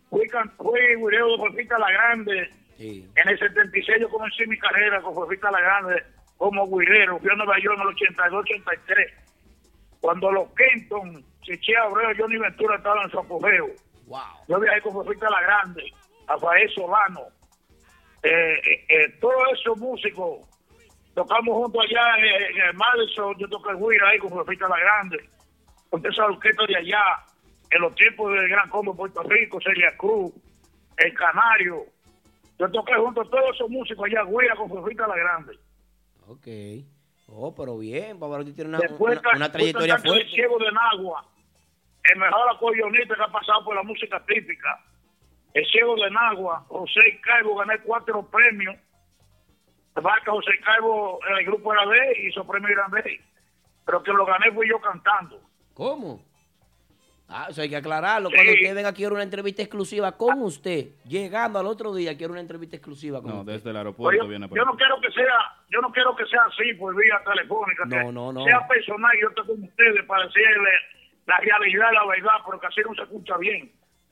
fui, 0.10 0.28
fui 0.58 0.80
guireo 0.98 1.32
de 1.32 1.38
Fuerfita 1.38 1.78
La 1.80 1.92
Grande. 1.92 2.50
Sí. 2.78 3.10
En 3.16 3.30
el 3.30 3.40
76 3.40 4.02
yo 4.02 4.10
comencé 4.10 4.46
mi 4.48 4.58
carrera 4.58 5.02
con 5.02 5.14
Fuerfita 5.14 5.52
La 5.52 5.62
Grande 5.62 6.04
como 6.38 6.68
guirero. 6.68 7.20
Fui 7.20 7.30
a 7.30 7.36
Nueva 7.36 7.60
York 7.60 7.80
en 7.80 7.88
el 7.88 7.96
82-83. 7.96 9.14
Cuando 10.02 10.32
los 10.32 10.50
Kenton, 10.54 11.26
Chiché 11.42 11.76
Abreu 11.78 12.12
y 12.12 12.18
Johnny 12.18 12.38
Ventura 12.38 12.78
estaban 12.78 13.04
en 13.04 13.12
su 13.12 13.20
apogeo. 13.20 13.68
Wow. 14.08 14.20
Yo 14.48 14.60
viajé 14.60 14.82
con 14.82 14.94
Fuerfita 14.94 15.30
La 15.30 15.42
Grande, 15.42 15.94
Rafael 16.28 16.70
Solano. 16.72 17.22
Eh, 18.24 18.54
eh, 18.54 18.86
eh, 18.90 19.10
todos 19.20 19.36
esos 19.54 19.78
músicos 19.78 20.48
tocamos 21.14 21.56
juntos 21.56 21.84
allá 21.84 22.18
en, 22.18 22.56
en 22.56 22.62
el 22.70 22.74
Madison. 22.74 23.36
Yo 23.38 23.48
toqué 23.48 23.72
el 23.72 23.78
guira 23.78 24.10
ahí 24.10 24.20
con 24.20 24.30
Fuerfita 24.30 24.68
La 24.68 24.80
Grande. 24.80 25.30
Con 26.02 26.12
esa 26.12 26.26
orquesta 26.26 26.66
de 26.68 26.76
allá, 26.76 27.02
en 27.72 27.82
los 27.82 27.96
tiempos 27.96 28.34
del 28.34 28.50
Gran 28.50 28.70
Combo 28.70 28.94
Puerto 28.96 29.24
Rico, 29.24 29.60
Celia 29.62 29.96
Cruz, 29.98 30.34
El 30.98 31.14
Canario. 31.14 31.86
Yo 32.60 32.70
toqué 32.70 32.94
junto 32.96 33.22
a 33.22 33.30
todos 33.30 33.56
esos 33.56 33.70
músicos 33.70 34.06
allá, 34.06 34.24
guira 34.26 34.56
con 34.56 34.68
Fuerfita 34.70 35.08
La 35.08 35.16
Grande. 35.16 35.58
Ok. 36.28 36.48
Oh, 37.28 37.56
pero 37.56 37.78
bien, 37.78 38.20
Pavarotti 38.20 38.52
tiene 38.54 38.70
una, 38.72 38.80
Después, 38.80 39.20
una- 39.20 39.30
una 39.38 39.52
trayectoria 39.52 39.98
fuerte. 40.00 40.24
El 40.24 40.30
Ciego 40.32 40.58
de 40.60 40.72
Nagua, 40.72 41.26
el 42.04 42.20
mejor 42.20 42.50
acordeonista 42.54 43.16
que 43.16 43.24
ha 43.24 43.28
pasado 43.32 43.64
por 43.64 43.76
la 43.76 43.84
música 43.84 44.22
típica. 44.26 44.84
El 45.54 45.66
Ciego 45.68 45.96
de 45.96 46.12
Nagua, 46.12 46.66
José 46.68 47.20
Caibo, 47.22 47.56
gané 47.56 47.80
cuatro 47.80 48.22
premios. 48.28 48.76
Que 49.96 50.30
José 50.30 50.52
Caibo 50.64 51.20
en 51.30 51.38
el 51.38 51.46
grupo 51.46 51.72
era 51.74 51.86
de 51.86 52.28
hizo 52.28 52.46
premio 52.46 52.68
grande. 52.76 53.22
Pero 53.86 54.04
que 54.04 54.12
lo 54.12 54.26
gané 54.26 54.52
fui 54.52 54.68
yo 54.70 54.80
cantando. 54.82 55.40
¿Cómo? 55.76 56.24
Ah, 57.28 57.48
eso 57.50 57.62
hay 57.62 57.70
que 57.70 57.76
aclararlo. 57.76 58.30
Sí. 58.30 58.36
Cuando 58.36 58.54
usted 58.54 58.76
venga, 58.76 58.94
quiero 58.94 59.16
una 59.16 59.24
entrevista 59.24 59.62
exclusiva 59.64 60.12
con 60.16 60.42
usted. 60.44 60.90
Llegando 61.08 61.58
al 61.60 61.66
otro 61.66 61.94
día, 61.94 62.16
quiero 62.16 62.34
una 62.34 62.42
entrevista 62.42 62.76
exclusiva 62.76 63.22
con 63.22 63.32
No, 63.32 63.40
usted. 63.42 63.54
desde 63.54 63.70
el 63.72 63.78
aeropuerto 63.78 64.24
yo, 64.24 64.30
viene 64.30 64.48
por 64.48 64.58
yo 64.58 64.64
no 64.64 64.76
quiero 64.76 65.02
que 65.02 65.12
sea, 65.12 65.34
yo 65.72 65.82
no 65.82 65.92
quiero 65.92 66.16
que 66.16 66.26
sea 66.28 66.42
así 66.44 66.74
por 66.76 66.96
vía 66.96 67.20
telefónica, 67.26 67.86
No, 67.86 67.90
que 68.08 68.12
no, 68.14 68.32
no. 68.32 68.44
sea 68.46 68.68
personal, 68.68 69.12
yo 69.22 69.30
estoy 69.30 69.46
con 69.48 69.64
ustedes 69.64 70.06
para 70.06 70.26
decirle 70.28 70.70
la 71.26 71.38
realidad, 71.40 71.88
la 71.94 72.06
verdad, 72.08 72.40
porque 72.46 72.68
así 72.68 72.82
no 72.88 72.94
se 72.94 73.02
escucha 73.02 73.38
bien. 73.38 73.72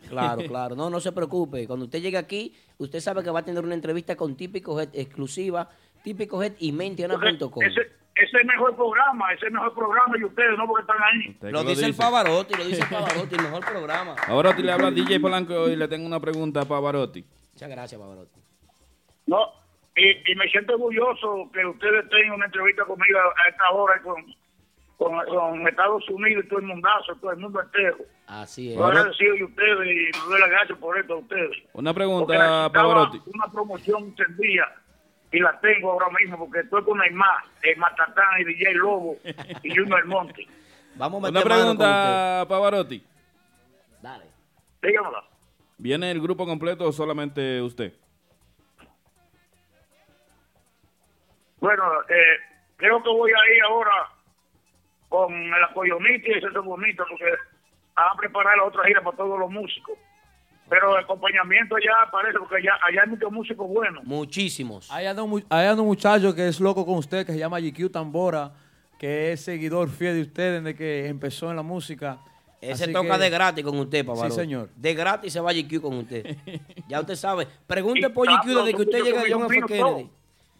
Claro, 0.10 0.42
claro. 0.48 0.76
No, 0.76 0.90
no 0.90 1.00
se 1.00 1.12
preocupe. 1.12 1.68
Cuando 1.68 1.86
usted 1.86 2.02
llegue 2.02 2.18
aquí, 2.18 2.56
usted 2.80 3.00
sabe 3.00 3.24
que 3.24 3.30
va 3.30 3.40
a 3.42 3.46
tener 3.46 3.64
una 3.64 3.76
entrevista 3.76 4.16
con 4.16 4.36
Típico 4.36 4.80
Head 4.82 4.90
exclusiva, 4.94 5.70
Típico 6.04 6.42
Head 6.44 6.54
y 6.60 6.72
mentiana.com. 6.72 7.64
ese, 7.64 7.92
ese 8.16 8.26
es 8.26 8.34
el 8.34 8.46
mejor 8.46 8.76
programa, 8.76 9.32
ese 9.32 9.46
es 9.46 9.48
el 9.48 9.54
mejor 9.54 9.74
programa 9.74 10.18
y 10.18 10.24
ustedes 10.24 10.58
no 10.58 10.68
porque 10.68 10.82
están 10.82 10.98
ahí. 11.04 11.38
Lo 11.52 11.64
dice 11.64 11.86
el 11.86 11.96
Pavarotti, 11.96 12.54
lo 12.56 12.66
dice 12.66 12.82
el 12.82 12.90
Pavarotti, 12.90 13.36
el 13.36 13.42
mejor 13.42 13.66
programa. 13.66 14.16
Ahora 14.28 14.54
le 14.54 14.72
habla 14.72 14.92
DJ 14.92 15.20
Polanco 15.20 15.68
y 15.68 15.76
le 15.76 15.88
tengo 15.88 16.06
una 16.06 16.20
pregunta 16.20 16.62
a 16.62 16.66
Pavarotti. 16.66 17.26
Muchas 17.54 17.70
gracias, 17.70 18.00
Pavarotti. 18.00 18.40
No, 19.26 19.40
y, 19.96 20.32
y 20.32 20.36
me 20.36 20.48
siento 20.50 20.74
orgulloso 20.74 21.50
que 21.54 21.66
ustedes 21.66 22.08
tengan 22.10 22.36
una 22.36 22.46
entrevista 22.46 22.86
conmigo 22.86 23.20
a 23.20 23.50
esta 23.50 23.70
hora 23.72 24.02
con, 24.04 24.24
con, 24.98 25.26
con 25.26 25.68
Estados 25.68 26.08
Unidos 26.10 26.46
y 26.46 26.50
todo 26.50 26.60
el 26.60 26.66
mundazo, 26.66 27.16
todo 27.20 27.32
el 27.32 27.38
mundo 27.38 27.62
entero. 27.62 27.98
Así 28.28 28.72
es. 28.72 28.78
Yo 28.78 28.86
agradecido 28.86 29.34
de 29.36 29.44
ustedes 29.46 29.88
y 29.88 30.18
me 30.20 30.26
doy 30.30 30.40
las 30.40 30.50
gracias 30.50 30.78
por 30.78 30.98
esto 31.00 31.14
a 31.14 31.18
ustedes. 31.18 31.58
Una 31.74 31.94
pregunta, 31.94 32.70
Pavarotti. 32.72 33.22
Una 33.34 33.48
promoción 33.52 34.04
encendida 34.04 34.83
y 35.34 35.40
la 35.40 35.60
tengo 35.60 35.92
ahora 35.92 36.10
mismo 36.12 36.38
porque 36.38 36.60
estoy 36.60 36.84
con 36.84 37.00
Neymar, 37.00 37.44
el 37.64 37.78
Matatán 37.78 38.40
y 38.40 38.44
DJ 38.44 38.76
Lobo 38.76 39.18
y 39.64 39.76
Junior 39.76 40.06
Monte. 40.06 40.48
Vamos 40.96 41.24
a 41.24 41.28
Una 41.28 41.32
meter 41.32 41.50
con 41.52 41.58
pregunta, 41.60 42.46
Pavarotti. 42.48 43.04
Dale. 44.00 44.26
Dígamela. 44.82 45.24
¿Viene 45.80 46.12
el 46.12 46.22
grupo 46.22 46.46
completo 46.46 46.86
o 46.86 46.92
solamente 46.92 47.60
usted? 47.64 47.94
Bueno, 51.58 51.84
eh, 52.10 52.38
creo 52.76 53.02
que 53.02 53.10
voy 53.10 53.32
a 53.32 53.56
ir 53.56 53.64
ahora 53.64 54.10
con 55.10 55.34
el 55.34 55.64
apoyonista 55.64 56.30
y 56.30 56.38
eso 56.38 56.48
es 56.48 56.54
bonito 56.54 57.04
porque 57.10 57.26
van 57.96 58.08
a 58.12 58.16
preparar 58.16 58.58
la 58.58 58.66
otra 58.66 58.84
gira 58.84 59.02
para 59.02 59.18
todos 59.18 59.40
los 59.40 59.50
músicos. 59.50 59.98
Pero 60.70 60.98
el 60.98 61.04
acompañamiento 61.04 61.76
ya 61.78 62.10
parece 62.12 62.40
porque 62.40 62.56
allá, 62.58 62.72
allá 62.88 63.02
hay 63.04 63.10
muchos 63.10 63.32
músicos 63.32 63.68
buenos. 63.68 64.04
Muchísimos. 64.06 64.90
Hay 64.92 65.06
anda 65.06 65.22
un, 65.24 65.44
hay 65.50 65.68
un 65.70 65.86
muchacho 65.86 66.34
que 66.34 66.48
es 66.48 66.60
loco 66.60 66.86
con 66.86 66.96
usted, 66.96 67.26
que 67.26 67.34
se 67.34 67.40
llama 67.40 67.60
GQ 67.60 67.92
Tambora, 67.92 68.54
que 68.98 69.34
es 69.34 69.42
seguidor 69.42 69.90
fiel 69.90 70.16
de 70.16 70.22
usted 70.22 70.62
desde 70.62 70.76
que 70.76 71.08
empezó 71.08 71.50
en 71.50 71.58
la 71.58 71.64
música. 71.64 72.18
Ese 72.62 72.86
Así 72.86 72.94
toca 72.94 73.18
que- 73.18 73.24
de 73.24 73.30
gratis 73.30 73.64
con 73.66 73.78
usted, 73.78 74.06
Pavarotti. 74.06 74.32
Sí, 74.32 74.40
señor. 74.40 74.70
De 74.76 74.94
gratis 74.94 75.34
se 75.34 75.40
va 75.42 75.52
GQ 75.52 75.82
con 75.82 75.96
usted. 75.98 76.38
ya 76.88 77.02
usted 77.02 77.16
sabe. 77.16 77.46
Pregunte 77.68 78.10
por 78.10 78.26
GQ 78.28 78.46
desde 78.48 78.74
que 78.74 78.82
usted 78.82 79.04
llega 79.04 79.22
a 79.22 79.26
John 79.30 79.46
F. 79.54 79.62
Kennedy. 79.68 80.10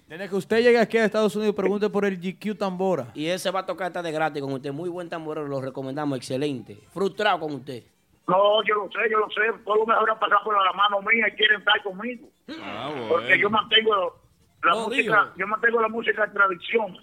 Desde 0.10 0.30
que 0.30 0.36
usted 0.36 0.58
llegue 0.62 0.78
aquí 0.80 0.98
a 0.98 1.06
Estados 1.06 1.34
Unidos, 1.38 1.56
pregunte 1.56 1.90
por 1.90 2.04
el 2.04 2.20
GQ 2.20 2.58
Tambora. 2.58 3.08
Y 3.16 3.28
ese 3.28 3.50
va 3.52 3.62
a 3.62 3.66
tocar 3.66 3.88
hasta 3.88 4.04
de 4.04 4.12
gratis 4.12 4.44
con 4.44 4.52
usted. 4.52 4.74
Muy 4.74 4.90
buen 4.90 5.08
tamborero, 5.08 5.48
lo 5.48 5.62
recomendamos. 5.62 6.18
Excelente. 6.18 6.78
Frustrado 6.94 7.40
con 7.40 7.54
usted. 7.54 7.84
No, 8.28 8.64
yo 8.64 8.76
lo 8.76 8.90
sé, 8.92 9.10
yo 9.12 9.20
lo 9.20 9.30
sé. 9.32 9.42
Todo 9.66 9.76
lo 9.78 9.86
mejor 9.86 10.10
ha 10.12 10.20
pasado 10.20 10.44
por 10.46 10.64
la 10.64 10.74
mano 10.74 11.02
mía 11.02 11.28
y 11.28 11.32
quieren 11.36 11.60
estar 11.60 11.82
conmigo. 11.84 12.28
Ah, 12.62 12.90
Porque 13.10 13.38
yo 13.38 13.50
mantengo 13.50 14.16
la 14.64 14.76
música, 14.76 15.34
yo 15.38 15.48
mantengo 15.48 15.82
la 15.82 15.90
música 15.90 16.24
en 16.24 16.34
tradición. 16.34 16.98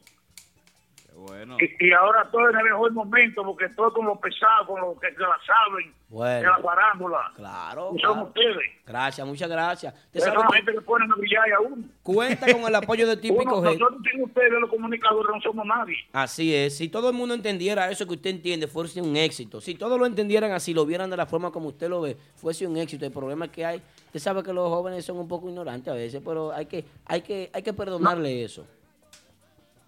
Bueno. 1.30 1.56
Y, 1.60 1.86
y 1.86 1.92
ahora 1.92 2.22
estoy 2.22 2.42
en 2.52 2.58
el 2.58 2.64
mejor 2.64 2.92
momento 2.92 3.42
porque 3.44 3.66
estoy 3.66 3.90
con 3.92 4.04
los 4.06 4.18
pesados, 4.18 4.66
con 4.66 4.80
los 4.80 4.98
que 5.00 5.12
se 5.12 5.20
la 5.20 5.38
saben, 5.46 5.94
Bueno. 6.08 6.40
de 6.40 6.46
la 6.46 6.58
farándula. 6.58 7.32
Claro. 7.36 7.92
Y 7.94 8.00
son 8.00 8.14
claro. 8.14 8.26
ustedes. 8.28 8.70
Gracias, 8.86 9.26
muchas 9.26 9.48
gracias. 9.48 9.94
Usted 10.06 10.20
sabe 10.20 10.38
la 10.38 10.56
gente 10.56 10.72
que 10.72 10.80
ponen 10.80 11.10
a 11.12 11.14
brillar 11.14 11.52
a 11.52 11.60
uno. 11.60 11.84
cuenta 12.02 12.52
con 12.52 12.62
el 12.62 12.74
apoyo 12.74 13.06
de 13.06 13.16
Típico 13.20 13.58
Uno, 13.58 13.70
nosotros 13.72 14.00
sin 14.10 14.22
ustedes, 14.24 14.52
los 14.52 14.68
comunicadores, 14.68 15.30
no 15.32 15.40
somos 15.40 15.64
nadie. 15.66 15.96
Así 16.12 16.54
es. 16.54 16.76
Si 16.76 16.88
todo 16.88 17.08
el 17.10 17.14
mundo 17.14 17.34
entendiera 17.34 17.90
eso 17.90 18.06
que 18.06 18.14
usted 18.14 18.30
entiende, 18.30 18.66
fuese 18.66 19.00
un 19.00 19.16
éxito. 19.16 19.60
Si 19.60 19.74
todos 19.76 19.98
lo 19.98 20.06
entendieran 20.06 20.50
así, 20.52 20.74
lo 20.74 20.84
vieran 20.84 21.08
de 21.10 21.16
la 21.16 21.26
forma 21.26 21.50
como 21.52 21.68
usted 21.68 21.88
lo 21.88 22.00
ve, 22.00 22.16
fuese 22.34 22.66
un 22.66 22.76
éxito. 22.76 23.06
El 23.06 23.12
problema 23.12 23.44
es 23.44 23.50
que 23.52 23.64
hay, 23.64 23.82
usted 24.06 24.18
sabe 24.20 24.42
que 24.42 24.52
los 24.52 24.68
jóvenes 24.68 25.04
son 25.04 25.18
un 25.18 25.28
poco 25.28 25.48
ignorantes 25.48 25.92
a 25.92 25.94
veces, 25.94 26.20
pero 26.24 26.52
hay 26.52 26.66
que, 26.66 26.84
hay 27.06 27.20
que, 27.22 27.50
hay 27.52 27.62
que 27.62 27.72
perdonarle 27.72 28.42
eso. 28.44 28.66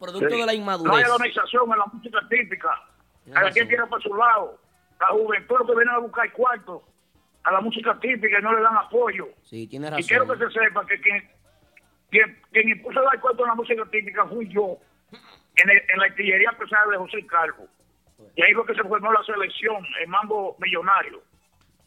Producto 0.03 0.29
Sí. 0.31 0.41
de 0.41 0.47
la 0.47 0.53
No 0.53 0.59
inmadurez. 0.59 1.05
hay 1.05 1.11
organización 1.11 1.63
en 1.73 1.79
la 1.79 1.87
música 1.93 2.19
típica. 2.29 2.71
Tienes 3.25 3.39
Cada 3.41 3.51
quien 3.53 3.65
razón. 3.67 3.69
tira 3.69 3.87
para 3.87 4.03
su 4.03 4.15
lado. 4.17 4.59
La 5.01 5.07
juventud 5.09 5.57
lo 5.61 5.67
que 5.67 5.75
viene 5.77 5.91
a 5.93 5.99
buscar 5.99 6.33
cuarto 6.33 6.83
a 7.45 7.53
la 7.53 7.61
música 7.61 7.99
típica 8.01 8.39
y 8.39 8.43
no 8.43 8.53
le 8.55 8.63
dan 8.63 8.77
apoyo. 8.77 9.29
Sí, 9.45 9.67
tiene 9.69 9.89
Y 9.99 10.03
quiero 10.05 10.27
que 10.27 10.35
razón. 10.35 10.53
se 10.53 10.59
sepa 10.61 10.85
que 10.87 11.01
quien, 11.01 11.31
quien, 12.11 12.41
quien 12.53 12.69
impuso 12.69 13.01
dar 13.01 13.21
cuarto 13.21 13.45
a 13.45 13.49
la 13.49 13.55
música 13.55 13.85
típica 13.91 14.27
fui 14.27 14.49
yo, 14.49 14.77
en, 15.57 15.71
el- 15.71 15.83
en 15.93 15.99
la 15.99 16.05
artillería 16.07 16.51
pesada 16.59 16.87
de 16.91 16.97
José 16.99 17.25
Calvo. 17.27 17.67
Y 18.37 18.43
ahí 18.43 18.55
fue 18.55 18.65
que 18.67 18.75
se 18.75 18.83
formó 18.83 19.13
la 19.13 19.23
selección, 19.25 19.85
el 20.01 20.09
Mambo 20.09 20.57
Millonario. 20.61 21.23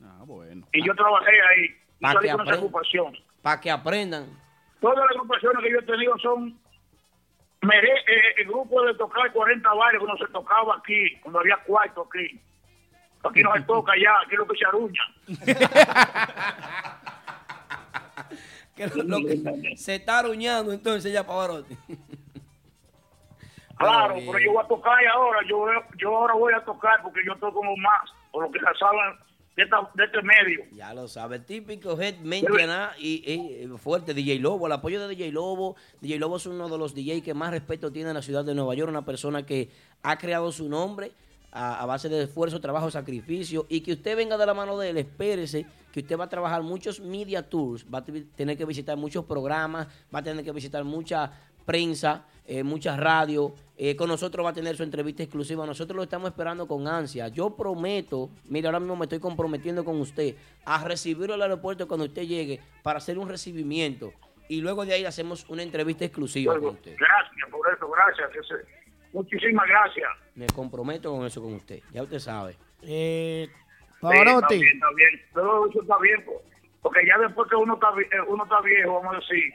Ah, 0.03 0.21
bueno. 0.25 0.67
Y 0.73 0.85
yo 0.85 0.93
trabajé 0.95 1.31
ahí. 1.49 1.65
Y 1.99 2.01
Pa' 2.01 2.13
salí 2.13 2.27
que 2.27 2.31
agrupación. 2.51 3.13
Para 3.41 3.59
que 3.61 3.71
aprendan. 3.71 4.27
Todas 4.81 4.97
las 4.97 5.09
agrupaciones 5.11 5.63
que 5.63 5.71
yo 5.71 5.79
he 5.79 5.83
tenido 5.83 6.17
son 6.19 6.59
el 8.37 8.45
grupo 8.47 8.81
de 8.83 8.93
tocar 8.95 9.31
40 9.31 9.73
bailes 9.73 10.01
cuando 10.01 10.25
se 10.25 10.31
tocaba 10.31 10.75
aquí, 10.77 11.15
cuando 11.21 11.39
había 11.39 11.57
cuarto 11.57 12.07
aquí. 12.07 12.39
Aquí 13.23 13.41
no 13.41 13.53
se 13.53 13.61
toca 13.61 13.93
ya, 14.01 14.11
aquí 14.25 14.35
lo 14.35 14.45
que 14.47 14.57
se 14.57 14.65
aruña. 14.65 15.01
Que 18.75 18.87
lo- 18.87 19.03
lo 19.03 19.17
que- 19.25 19.77
se 19.77 19.95
está 19.95 20.19
aruñando 20.19 20.73
entonces 20.73 21.13
ya 21.13 21.25
Pavarotti. 21.25 21.77
Claro, 23.77 24.15
pero 24.15 24.39
yo 24.39 24.51
voy 24.53 24.63
a 24.63 24.67
tocar 24.67 25.01
y 25.01 25.05
ahora, 25.05 25.39
yo, 25.47 25.65
yo 25.97 26.15
ahora 26.17 26.33
voy 26.33 26.53
a 26.53 26.59
tocar 26.63 27.01
porque 27.01 27.21
yo 27.25 27.35
toco 27.37 27.61
más, 27.77 28.11
por 28.31 28.43
lo 28.43 28.51
que 28.51 28.59
se 28.59 28.65
saben 28.77 29.17
de, 29.55 29.63
esta- 29.63 29.89
de 29.95 30.03
este 30.03 30.21
medio. 30.21 30.65
Ya 30.71 30.93
lo 30.93 31.07
sabe, 31.07 31.39
típico 31.39 31.99
head 31.99 32.15
Mentiana 32.19 32.91
y, 32.99 33.31
y- 33.31 33.67
fuerte 33.77 34.13
DJ 34.13 34.39
Lobo, 34.39 34.67
el 34.67 34.73
apoyo 34.73 34.99
de 35.01 35.07
DJ 35.15 35.31
Lobo. 35.31 35.75
DJ 36.01 36.19
Lobo 36.19 36.37
es 36.37 36.45
uno 36.45 36.67
de 36.69 36.77
los 36.77 36.93
DJ 36.93 37.21
que 37.21 37.33
más 37.33 37.51
respeto 37.51 37.91
tiene 37.91 38.09
en 38.09 38.15
la 38.15 38.21
ciudad 38.21 38.43
de 38.45 38.53
Nueva 38.55 38.75
York, 38.75 38.89
una 38.89 39.05
persona 39.05 39.45
que 39.45 39.69
ha 40.03 40.17
creado 40.17 40.51
su 40.51 40.67
nombre 40.69 41.11
a, 41.51 41.81
a 41.81 41.85
base 41.85 42.09
de 42.09 42.23
esfuerzo, 42.23 42.59
trabajo, 42.59 42.91
sacrificio 42.91 43.65
y 43.69 43.79
que 43.81 43.93
usted 43.93 44.17
venga 44.17 44.37
de 44.37 44.45
la 44.45 44.53
mano 44.53 44.77
de 44.77 44.89
él, 44.89 44.97
espérese 44.97 45.65
que 45.93 46.01
usted 46.01 46.17
va 46.19 46.25
a 46.25 46.29
trabajar 46.29 46.61
muchos 46.61 46.99
media 46.99 47.41
tours, 47.49 47.85
va 47.91 47.99
a 47.99 48.03
te- 48.03 48.25
tener 48.35 48.57
que 48.57 48.65
visitar 48.65 48.97
muchos 48.97 49.23
programas, 49.23 49.87
va 50.13 50.19
a 50.19 50.23
tener 50.23 50.43
que 50.43 50.51
visitar 50.51 50.83
mucha 50.83 51.31
prensa, 51.65 52.25
eh, 52.45 52.63
mucha 52.63 52.95
radio. 52.97 53.53
eh, 53.77 53.93
con 53.97 54.07
nosotros 54.07 54.45
va 54.45 54.51
a 54.51 54.53
tener 54.53 54.77
su 54.77 54.83
entrevista 54.83 55.21
exclusiva. 55.21 55.65
Nosotros 55.65 55.97
lo 55.97 56.03
estamos 56.03 56.29
esperando 56.29 56.65
con 56.65 56.87
ansia. 56.87 57.27
Yo 57.27 57.57
prometo, 57.57 58.29
mire, 58.47 58.67
ahora 58.69 58.79
mismo 58.79 58.95
me 58.95 59.03
estoy 59.03 59.19
comprometiendo 59.19 59.83
con 59.83 59.99
usted 59.99 60.33
a 60.63 60.81
recibirlo 60.85 61.33
al 61.33 61.41
aeropuerto 61.41 61.85
cuando 61.85 62.05
usted 62.05 62.21
llegue 62.23 62.61
para 62.83 62.99
hacer 62.99 63.17
un 63.19 63.27
recibimiento. 63.27 64.13
Y 64.47 64.61
luego 64.61 64.85
de 64.85 64.93
ahí 64.93 65.03
hacemos 65.03 65.45
una 65.49 65.61
entrevista 65.61 66.05
exclusiva 66.05 66.57
con 66.57 66.75
usted. 66.75 66.95
gracias 66.97 67.49
por 67.51 67.67
eso, 67.73 67.89
gracias. 67.89 68.29
ese- 68.45 68.65
Muchísimas 69.11 69.67
gracias. 69.67 70.07
Me 70.35 70.47
comprometo 70.47 71.11
con 71.11 71.25
eso 71.25 71.41
con 71.41 71.53
usted. 71.55 71.81
Ya 71.91 72.03
usted 72.03 72.19
sabe. 72.19 72.55
Eh, 72.81 73.49
Sí, 73.49 73.97
Pavarotti, 74.01 74.55
está 74.55 74.55
bien, 74.55 74.73
está 74.75 74.87
bien. 74.95 75.21
Todo 75.33 75.69
eso 75.69 75.81
está 75.81 75.97
bien, 75.99 76.25
porque 76.81 76.99
ya 77.07 77.17
después 77.17 77.49
que 77.49 77.55
uno 77.57 77.73
está, 77.73 77.87
eh, 77.89 78.21
uno 78.27 78.43
está 78.43 78.61
viejo, 78.61 78.93
vamos 79.01 79.15
a 79.15 79.19
decir, 79.19 79.53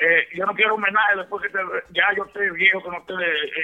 eh, 0.00 0.28
yo 0.34 0.46
no 0.46 0.54
quiero 0.54 0.74
homenaje 0.74 1.16
después 1.16 1.42
que 1.42 1.48
te- 1.50 1.58
ya 1.94 2.04
yo 2.16 2.24
estoy 2.24 2.50
viejo, 2.50 2.82
que 2.82 2.88
no 2.90 2.98
esté 2.98 3.12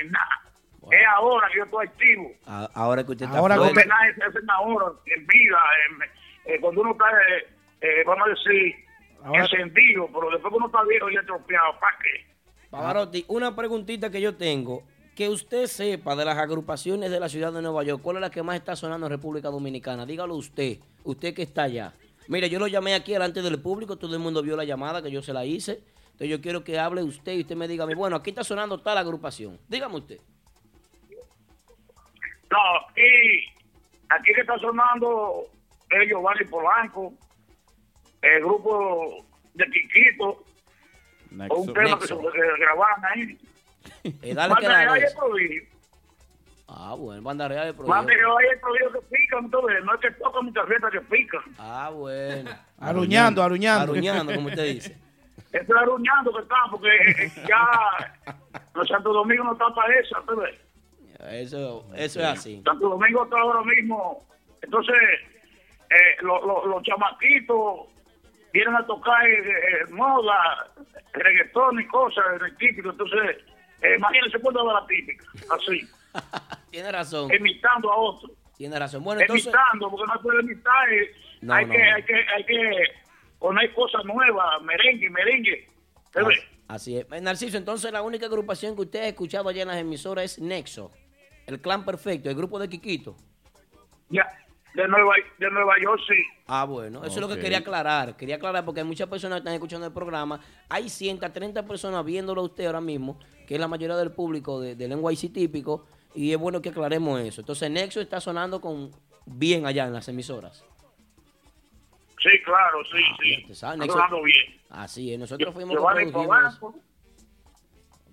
en 0.00 0.10
nada. 0.12 0.42
Es 0.90 1.06
ahora 1.16 1.48
que 1.52 1.58
yo 1.58 1.64
estoy 1.64 1.86
activo. 1.86 2.32
A- 2.46 2.68
ahora 2.74 3.04
que 3.04 3.12
usted 3.12 3.26
está 3.26 3.38
Ahora 3.38 3.56
fuerte, 3.56 3.72
homenajes 3.72 4.14
se 4.16 4.24
hacen 4.24 4.50
ahora, 4.50 4.86
en 5.06 5.26
vida, 5.26 5.58
en- 5.90 6.52
eh, 6.54 6.60
cuando 6.60 6.80
uno 6.80 6.92
está, 6.92 7.04
eh, 7.10 7.46
eh, 7.80 8.04
vamos 8.06 8.26
a 8.26 8.30
decir, 8.30 8.74
Ahora- 9.22 9.40
encendido, 9.42 10.06
pero 10.12 10.30
después 10.30 10.50
que 10.50 10.56
uno 10.56 10.66
está 10.66 10.82
viejo 10.84 11.10
y 11.10 11.16
estropeado, 11.16 11.78
¿para 11.80 11.96
qué? 11.98 12.26
Pavarotti, 12.70 13.24
una 13.28 13.54
preguntita 13.56 14.10
que 14.10 14.20
yo 14.20 14.36
tengo. 14.36 14.82
Que 15.14 15.28
usted 15.28 15.66
sepa 15.66 16.14
de 16.14 16.24
las 16.24 16.38
agrupaciones 16.38 17.10
de 17.10 17.18
la 17.18 17.28
ciudad 17.28 17.52
de 17.52 17.60
Nueva 17.60 17.82
York, 17.82 18.00
¿cuál 18.00 18.16
es 18.18 18.20
la 18.22 18.30
que 18.30 18.42
más 18.44 18.54
está 18.54 18.76
sonando 18.76 19.06
en 19.06 19.10
República 19.12 19.48
Dominicana? 19.48 20.06
Dígalo 20.06 20.36
usted, 20.36 20.78
usted 21.02 21.34
que 21.34 21.42
está 21.42 21.64
allá. 21.64 21.92
Mire, 22.28 22.48
yo 22.48 22.60
lo 22.60 22.68
llamé 22.68 22.94
aquí 22.94 23.12
delante 23.14 23.42
del 23.42 23.60
público, 23.60 23.96
todo 23.96 24.14
el 24.14 24.20
mundo 24.20 24.42
vio 24.42 24.54
la 24.56 24.62
llamada 24.64 25.02
que 25.02 25.10
yo 25.10 25.20
se 25.20 25.32
la 25.32 25.44
hice. 25.44 25.80
Entonces 26.18 26.36
yo 26.36 26.42
quiero 26.42 26.64
que 26.64 26.76
hable 26.80 27.04
usted 27.04 27.34
y 27.34 27.42
usted 27.42 27.54
me 27.54 27.68
diga, 27.68 27.84
a 27.84 27.86
mí, 27.86 27.94
bueno, 27.94 28.16
aquí 28.16 28.30
está 28.30 28.42
sonando 28.42 28.80
tal 28.80 28.98
agrupación. 28.98 29.56
Dígame 29.68 29.98
usted. 29.98 30.18
No, 32.50 32.58
y 32.96 33.46
aquí 34.08 34.32
que 34.34 34.40
está 34.40 34.58
sonando 34.58 35.44
es 35.88 36.08
Giovanni 36.08 36.44
Polanco, 36.46 37.14
el 38.20 38.40
grupo 38.40 39.24
de 39.54 39.64
Quiquito, 39.66 40.44
Nexo. 41.30 41.54
un 41.54 41.72
tema 41.72 41.96
que, 42.00 42.08
se, 42.08 42.16
grabaron 42.16 43.04
ahí. 43.04 43.38
Eh, 44.20 44.34
dale 44.34 44.54
que 44.56 45.06
prodigio. 45.16 45.62
Ah, 46.66 46.96
bueno, 46.98 47.22
banda 47.22 47.46
real 47.46 47.66
de 47.66 47.74
prohibido. 47.74 48.06
que 48.06 48.20
yo 48.20 48.38
hay 48.38 48.58
prohibido 48.60 48.92
que 48.92 49.16
pican, 49.16 49.48
ves, 49.48 49.84
no 49.84 49.94
es 49.94 50.00
que 50.00 50.10
tocan 50.20 50.46
muchas 50.46 50.66
fiestas 50.66 50.90
que 50.90 51.00
pican. 51.02 51.42
Ah, 51.58 51.92
bueno. 51.94 52.50
Aruñando, 52.76 53.40
aruñando. 53.40 53.92
Aruñando, 53.92 54.34
como 54.34 54.48
usted 54.48 54.74
dice. 54.74 55.07
Esto 55.52 55.74
es 55.74 55.80
aruñando 55.82 56.32
que 56.32 56.42
están, 56.42 56.70
porque 56.70 56.88
eh, 56.88 57.32
ya 57.48 58.34
los 58.74 58.86
Santo 58.88 59.12
Domingo 59.12 59.44
no 59.44 59.52
está 59.52 59.68
para 59.74 59.94
eso. 59.98 60.16
Eso, 61.30 61.86
eso 61.96 62.20
es 62.20 62.26
así. 62.26 62.62
Santo 62.64 62.88
Domingo 62.90 63.24
está 63.24 63.38
ahora 63.40 63.62
mismo. 63.62 64.24
Entonces, 64.62 64.94
eh, 65.90 66.16
lo- 66.22 66.44
lo- 66.46 66.66
los 66.66 66.82
chamaquitos 66.82 67.86
vienen 68.52 68.76
a 68.76 68.86
tocar 68.86 69.26
eh, 69.26 69.40
eh, 69.48 69.90
moda, 69.90 70.68
reggaetón 71.12 71.80
y 71.80 71.86
cosas, 71.86 72.24
el 72.42 72.56
típico. 72.56 72.90
Entonces, 72.90 73.38
eh, 73.82 73.94
imagínense 73.96 74.38
cuando 74.40 74.64
va 74.66 74.80
la 74.80 74.86
típica, 74.86 75.24
así, 75.54 75.88
Tiene 76.70 76.92
razón. 76.92 77.32
imitando 77.34 77.90
a 77.92 77.96
otro. 77.96 78.30
Tiene 78.56 78.78
razón. 78.78 79.02
Bueno, 79.04 79.20
entonces. 79.22 79.46
Imitando, 79.46 79.90
porque 79.90 80.06
no 80.06 80.12
se 80.14 80.18
puede 80.20 80.42
imitar. 80.42 80.92
eh, 80.92 81.10
No, 81.40 81.54
hay, 81.54 81.64
no, 81.66 81.72
que, 81.72 81.82
hay, 81.82 82.02
que, 82.02 82.14
hay 82.14 82.44
que 82.44 82.82
poner 83.38 83.72
cosas 83.74 84.04
nuevas, 84.04 84.62
merengue, 84.62 85.10
merengue. 85.10 85.68
Así 86.68 86.98
es. 86.98 87.06
Eh, 87.10 87.20
Narciso, 87.20 87.56
entonces 87.56 87.90
la 87.92 88.02
única 88.02 88.26
agrupación 88.26 88.74
que 88.74 88.82
usted 88.82 89.00
ha 89.00 89.08
escuchado 89.08 89.48
allá 89.48 89.62
en 89.62 89.68
las 89.68 89.78
emisoras 89.78 90.24
es 90.24 90.38
Nexo. 90.38 90.90
El 91.46 91.60
clan 91.60 91.84
perfecto, 91.84 92.28
el 92.28 92.36
grupo 92.36 92.58
de 92.58 92.68
Quiquito. 92.68 93.16
Ya, 94.10 94.26
de 94.74 94.86
Nueva, 94.86 95.14
de 95.38 95.50
Nueva 95.50 95.74
York, 95.82 96.00
sí. 96.06 96.22
Ah, 96.46 96.64
bueno, 96.64 97.02
eso 97.04 97.14
es 97.14 97.20
lo 97.20 97.28
que 97.28 97.40
quería 97.40 97.58
aclarar. 97.58 98.16
Quería 98.16 98.36
aclarar 98.36 98.64
porque 98.64 98.80
hay 98.80 98.86
muchas 98.86 99.08
personas 99.08 99.36
que 99.36 99.40
están 99.40 99.54
escuchando 99.54 99.86
el 99.86 99.92
programa. 99.92 100.40
Hay 100.68 100.90
130 100.90 101.66
personas 101.66 102.04
viéndolo 102.04 102.42
a 102.42 102.44
usted 102.44 102.66
ahora 102.66 102.80
mismo, 102.80 103.18
que 103.46 103.54
es 103.54 103.60
la 103.60 103.68
mayoría 103.68 103.96
del 103.96 104.12
público 104.12 104.60
de, 104.60 104.76
del 104.76 105.00
NYC 105.00 105.32
típico, 105.32 105.86
y 106.14 106.32
es 106.32 106.38
bueno 106.38 106.60
que 106.60 106.68
aclaremos 106.68 107.20
eso. 107.20 107.40
Entonces, 107.40 107.70
Nexo 107.70 108.00
está 108.00 108.20
sonando 108.20 108.60
con 108.60 108.90
bien 109.24 109.66
allá 109.66 109.86
en 109.86 109.94
las 109.94 110.08
emisoras. 110.08 110.64
Sí, 112.20 112.30
claro, 112.44 112.84
sí, 112.84 113.02
Ah, 113.10 113.16
sí. 113.20 113.46
Nexo- 113.78 113.92
sonando 113.92 114.22
bien. 114.22 114.60
Así 114.70 115.12
es, 115.12 115.18
nosotros 115.18 115.54
fuimos 115.54 115.74
Giovanni 115.76 116.12
que 116.12 116.12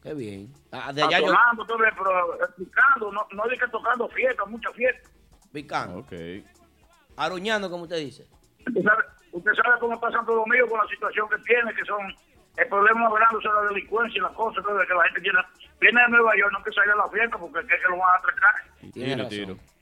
Qué 0.03 0.13
bien. 0.13 0.53
Ah, 0.71 0.93
de 0.93 1.01
allá 1.01 1.19
yo... 1.19 1.27
sonando, 1.27 1.65
tú 1.65 1.77
ves, 1.79 1.91
pero 1.97 2.43
explicando, 2.43 3.11
no, 3.11 3.27
no 3.31 3.43
que 3.49 3.67
tocando 3.71 4.07
fiestas, 4.09 4.47
muchas 4.47 4.73
fiestas. 4.73 5.11
Picando. 5.51 5.97
Ok. 5.99 6.13
Aruñando, 7.17 7.69
como 7.71 7.83
usted 7.83 7.97
dice. 7.97 8.27
Usted 8.67 8.83
sabe, 8.83 9.03
usted 9.31 9.51
sabe 9.53 9.79
cómo 9.79 9.95
está 9.95 10.11
Santo 10.11 10.33
Domingo 10.35 10.67
con 10.67 10.79
la 10.79 10.87
situación 10.87 11.27
que 11.29 11.37
tiene, 11.39 11.73
que 11.73 11.83
son 11.85 12.01
el 12.57 12.67
problema 12.67 13.07
hablando 13.07 13.41
sobre 13.41 13.63
la 13.63 13.67
delincuencia 13.69 14.19
y 14.19 14.21
las 14.21 14.33
cosas, 14.33 14.63
que 14.63 14.93
la 14.93 15.03
gente 15.05 15.19
viene, 15.21 15.39
viene 15.79 16.01
de 16.01 16.09
Nueva 16.09 16.31
York, 16.37 16.51
no 16.53 16.63
que 16.63 16.71
salga 16.71 16.93
a 16.93 16.97
la 16.97 17.09
fiesta 17.09 17.37
porque 17.39 17.59
es 17.59 17.65
que 17.65 17.89
lo 17.89 17.97
van 17.97 18.13
a 18.13 18.17
atracar. 18.17 18.55
Tiene 18.79 18.91
tiro, 18.93 19.15
razón. 19.17 19.29
tiro. 19.29 19.74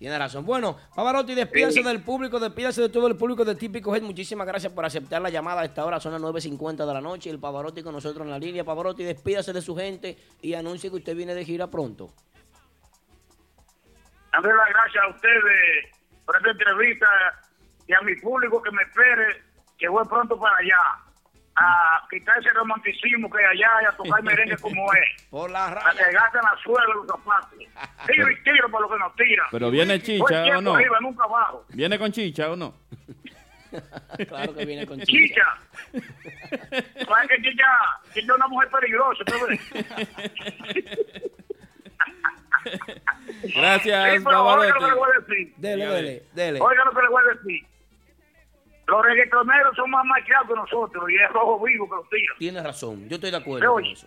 Tiene 0.00 0.18
razón. 0.18 0.46
Bueno, 0.46 0.78
Pavarotti, 0.96 1.34
despídase 1.34 1.74
Sí. 1.74 1.82
del 1.82 2.02
público, 2.02 2.40
despídase 2.40 2.80
de 2.80 2.88
todo 2.88 3.06
el 3.06 3.16
público 3.16 3.44
de 3.44 3.54
Típico 3.54 3.94
Head. 3.94 4.00
Muchísimas 4.00 4.46
gracias 4.46 4.72
por 4.72 4.82
aceptar 4.86 5.20
la 5.20 5.28
llamada 5.28 5.60
a 5.60 5.66
esta 5.66 5.84
hora, 5.84 6.00
son 6.00 6.12
las 6.12 6.22
9.50 6.22 6.86
de 6.86 6.94
la 6.94 7.02
noche. 7.02 7.28
El 7.28 7.38
Pavarotti 7.38 7.82
con 7.82 7.92
nosotros 7.92 8.24
en 8.24 8.30
la 8.30 8.38
línea. 8.38 8.64
Pavarotti, 8.64 9.04
despídase 9.04 9.52
de 9.52 9.60
su 9.60 9.76
gente 9.76 10.16
y 10.40 10.54
anuncie 10.54 10.88
que 10.88 10.96
usted 10.96 11.14
viene 11.14 11.34
de 11.34 11.44
gira 11.44 11.66
pronto. 11.70 12.14
Darle 14.32 14.54
las 14.54 14.68
gracias 14.70 15.04
a 15.04 15.08
ustedes 15.08 15.92
por 16.24 16.34
esta 16.34 16.50
entrevista 16.50 17.06
y 17.86 17.92
a 17.92 18.00
mi 18.00 18.16
público 18.16 18.62
que 18.62 18.70
me 18.70 18.82
espere, 18.84 19.42
que 19.76 19.86
voy 19.86 20.06
pronto 20.06 20.40
para 20.40 20.56
allá. 20.56 21.09
A 21.62 22.06
quitar 22.08 22.38
ese 22.38 22.48
romanticismo 22.50 23.30
que 23.30 23.38
hay 23.44 23.58
allá 23.58 23.70
y 23.82 23.84
a 23.84 23.92
tocar 23.96 24.22
merengue 24.22 24.56
como 24.58 24.90
es. 24.94 25.22
Por 25.30 25.50
la 25.50 25.66
A 25.66 25.68
que 25.74 26.02
raya. 26.04 26.10
gasten 26.12 26.40
la 26.42 26.56
suela 26.62 26.86
de 26.86 26.94
los 26.94 27.06
zapatos. 27.06 27.58
Tiro 28.06 28.30
y 28.30 28.42
tiro 28.42 28.70
por 28.70 28.80
lo 28.80 28.88
que 28.90 28.98
nos 28.98 29.14
tira. 29.16 29.44
Pero 29.50 29.70
viene 29.70 30.00
chicha 30.00 30.56
o 30.56 30.60
no? 30.62 30.74
arriba, 30.74 30.98
nunca 31.00 31.24
abajo. 31.24 31.66
¿Viene 31.68 31.98
con 31.98 32.10
chicha 32.12 32.50
o 32.50 32.56
no? 32.56 32.74
claro 34.28 34.54
que 34.54 34.64
viene 34.64 34.86
con 34.86 34.98
chicha. 35.00 35.44
Chicha. 35.92 36.06
¿Sabes 37.06 37.28
que 37.28 37.36
Chicha, 37.42 37.66
Chicha 38.14 38.20
es 38.20 38.30
una 38.30 38.48
mujer 38.48 38.68
peligrosa? 38.70 39.22
Gracias, 43.54 44.04
Sí, 44.12 44.18
oiga 44.18 44.18
lo 44.18 44.18
que 44.18 44.18
le 44.18 44.22
Pavarotti. 44.22 44.94
voy 44.98 45.10
a 45.10 45.20
decir. 45.20 45.54
Dele, 45.56 45.86
dele, 45.86 46.22
dele. 46.34 46.60
Oiga 46.60 46.84
lo 46.84 46.90
que 46.92 47.02
le 47.02 47.08
voy 47.08 47.22
a 47.22 47.34
decir. 47.34 47.66
Los 48.90 49.04
reggaetoneros 49.04 49.76
son 49.76 49.90
más 49.90 50.04
maquiados 50.04 50.48
que 50.48 50.54
nosotros 50.54 51.04
y 51.10 51.14
es 51.16 51.30
rojo 51.32 51.64
vivo 51.64 51.88
que 51.88 51.94
los 51.96 52.08
tiran. 52.10 52.36
Tiene 52.38 52.62
razón. 52.62 53.08
Yo 53.08 53.14
estoy 53.14 53.30
de 53.30 53.36
acuerdo 53.36 53.72
con 53.72 53.84
eso. 53.84 54.06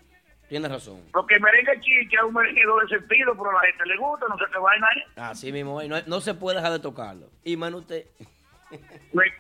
Tiene 0.50 0.68
razón. 0.68 1.02
Porque 1.14 1.40
merengue 1.40 1.80
chicha 1.82 2.18
es 2.18 2.24
un 2.24 2.34
merengue 2.34 2.62
de 2.62 3.00
sentido, 3.00 3.34
pero 3.36 3.50
a 3.50 3.54
la 3.54 3.62
gente 3.72 3.86
le 3.86 3.98
gusta, 3.98 4.26
no 4.28 4.38
sé 4.38 4.44
qué 4.52 4.60
vaina 4.60 4.88
es. 4.98 5.18
Así 5.18 5.52
mismo, 5.52 5.82
no, 5.84 5.96
no 6.06 6.22
se 6.22 6.34
puede 6.34 6.58
dejar 6.58 6.74
de 6.74 6.80
tocarlo. 6.80 7.28
Y 7.44 7.56
mano 7.58 7.78
usted. 7.78 8.06
Pues, 9.14 9.32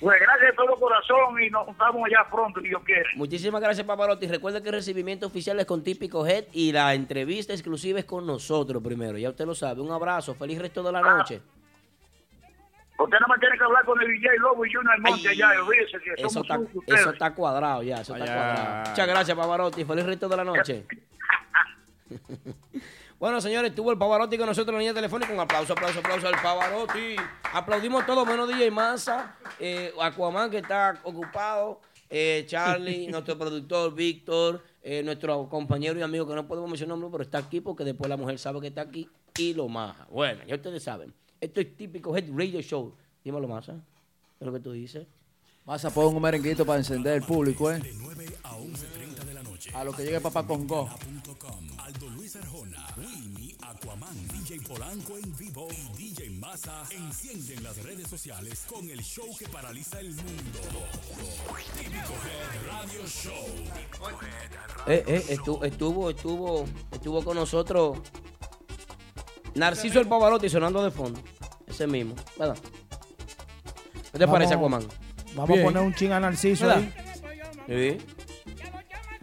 pues 0.00 0.20
gracias 0.20 0.50
de 0.50 0.52
todo 0.56 0.74
corazón 0.76 1.40
y 1.42 1.50
nos 1.50 1.66
juntamos 1.66 2.02
allá 2.06 2.26
pronto, 2.30 2.60
si 2.60 2.68
Dios 2.68 2.82
quiere. 2.84 3.08
Muchísimas 3.16 3.60
gracias, 3.60 3.86
Pavarotti. 3.86 4.26
Recuerda 4.28 4.62
que 4.62 4.68
el 4.70 4.74
recibimiento 4.76 5.26
oficial 5.26 5.60
es 5.60 5.66
con 5.66 5.84
Típico 5.84 6.26
Head 6.26 6.44
y 6.52 6.72
la 6.72 6.94
entrevista 6.94 7.52
exclusiva 7.52 7.98
es 7.98 8.04
con 8.06 8.26
nosotros 8.26 8.82
primero. 8.82 9.18
Ya 9.18 9.28
usted 9.28 9.44
lo 9.46 9.54
sabe. 9.54 9.82
Un 9.82 9.90
abrazo. 9.92 10.34
Feliz 10.34 10.58
resto 10.60 10.82
de 10.82 10.90
la 10.92 11.00
Ah. 11.00 11.16
noche. 11.18 11.42
Usted 13.00 13.16
nada 13.16 13.28
más 13.28 13.40
tiene 13.40 13.56
que 13.56 13.64
hablar 13.64 13.84
con 13.86 14.00
el 14.02 14.08
DJ 14.08 14.38
Lobo 14.40 14.66
y 14.66 14.72
Junior 14.72 15.00
Monte 15.00 15.28
Ay, 15.28 15.42
allá, 15.42 15.62
olvídese 15.64 15.98
que 16.00 16.22
Eso 16.22 16.42
está, 16.42 16.60
eso 16.86 17.10
está 17.10 17.34
cuadrado 17.34 17.82
ya, 17.82 18.02
eso 18.02 18.14
está 18.14 18.26
cuadrado. 18.26 18.90
Muchas 18.90 19.08
gracias, 19.08 19.36
Pavarotti. 19.38 19.84
Feliz 19.86 20.04
resto 20.04 20.28
de 20.28 20.36
la 20.36 20.44
noche. 20.44 20.84
bueno, 23.18 23.40
señores, 23.40 23.70
estuvo 23.70 23.90
el 23.90 23.96
Pavarotti 23.96 24.36
con 24.36 24.46
nosotros 24.46 24.68
en 24.68 24.74
la 24.74 24.80
línea 24.80 24.94
telefónica. 24.94 25.32
Un 25.32 25.40
aplauso, 25.40 25.72
aplauso, 25.72 26.00
aplauso 26.00 26.28
al 26.28 26.34
Pavarotti. 26.42 27.16
Aplaudimos 27.54 28.04
todos, 28.04 28.26
menos 28.26 28.46
DJ 28.48 28.70
Massa, 28.70 29.34
eh, 29.58 29.94
Aquaman 29.98 30.50
que 30.50 30.58
está 30.58 31.00
ocupado, 31.02 31.80
eh, 32.10 32.44
Charlie, 32.46 33.08
nuestro 33.10 33.38
productor 33.38 33.94
Víctor, 33.94 34.62
eh, 34.82 35.02
nuestro 35.02 35.48
compañero 35.48 35.98
y 35.98 36.02
amigo 36.02 36.26
que 36.26 36.34
no 36.34 36.46
podemos 36.46 36.68
mencionar 36.68 36.98
nombre, 36.98 37.08
pero 37.10 37.22
está 37.22 37.38
aquí 37.38 37.62
porque 37.62 37.82
después 37.84 38.10
la 38.10 38.18
mujer 38.18 38.38
sabe 38.38 38.60
que 38.60 38.66
está 38.66 38.82
aquí 38.82 39.08
y 39.38 39.54
lo 39.54 39.68
maja. 39.68 40.06
Bueno, 40.10 40.42
ya 40.46 40.56
ustedes 40.56 40.82
saben. 40.82 41.14
Esto 41.40 41.60
es 41.60 41.74
típico 41.74 42.14
Head 42.14 42.28
Radio 42.36 42.60
Show. 42.60 42.92
Dímelo, 43.24 43.48
Massa. 43.48 43.72
¿Qué 44.38 44.44
es 44.44 44.46
lo 44.46 44.52
que 44.52 44.60
tú 44.60 44.72
dices? 44.72 45.06
Vas 45.64 45.84
a 45.84 45.90
poner 45.90 46.14
un 46.14 46.22
merenguito 46.22 46.66
para 46.66 46.78
encender 46.78 47.14
el 47.14 47.22
público, 47.22 47.70
¿eh? 47.70 47.78
De 47.78 47.92
9 47.94 48.26
a 48.42 48.56
11.30 48.56 49.24
de 49.24 49.34
la 49.34 49.42
noche. 49.42 49.70
A 49.74 49.84
lo 49.84 49.92
que 49.92 50.04
llegue 50.04 50.20
papá 50.20 50.46
Congo. 50.46 50.88
Aldo 51.78 52.08
Luis 52.10 52.36
Arjona, 52.36 52.86
Winnie, 52.96 53.56
Aquaman, 53.62 54.28
DJ 54.28 54.60
Polanco 54.60 55.16
en 55.16 55.36
vivo 55.36 55.68
y 55.96 56.02
DJ 56.02 56.30
Massa 56.30 56.84
encienden 56.90 57.62
las 57.62 57.82
redes 57.82 58.08
sociales 58.08 58.66
con 58.68 58.88
el 58.90 59.00
show 59.02 59.26
que 59.38 59.48
paraliza 59.48 59.98
el 60.00 60.10
mundo. 60.14 60.60
Típico 61.78 62.14
Head 62.26 62.66
Radio 62.70 63.06
Show. 63.06 63.46
Eh, 64.86 65.04
eh, 65.06 65.24
estuvo, 65.30 65.64
estuvo, 65.64 66.10
estuvo, 66.10 66.64
estuvo 66.92 67.24
con 67.24 67.36
nosotros 67.36 67.98
Narciso 69.54 70.00
el 70.00 70.06
Pavarotti 70.06 70.48
sonando 70.48 70.82
de 70.82 70.90
fondo. 70.90 71.20
Ese 71.66 71.86
mismo, 71.86 72.14
¿verdad? 72.38 72.56
¿Qué 74.12 74.18
te 74.18 74.26
Vamos. 74.26 74.32
parece, 74.34 74.54
Aquaman? 74.54 74.82
Vamos 75.34 75.48
Bien. 75.48 75.60
a 75.60 75.64
poner 75.64 75.82
un 75.82 75.94
ching 75.94 76.12
a 76.12 76.20
Narciso 76.20 76.66
¿Verdad? 76.66 76.82
ahí. 77.68 77.98
Sí. 77.98 78.06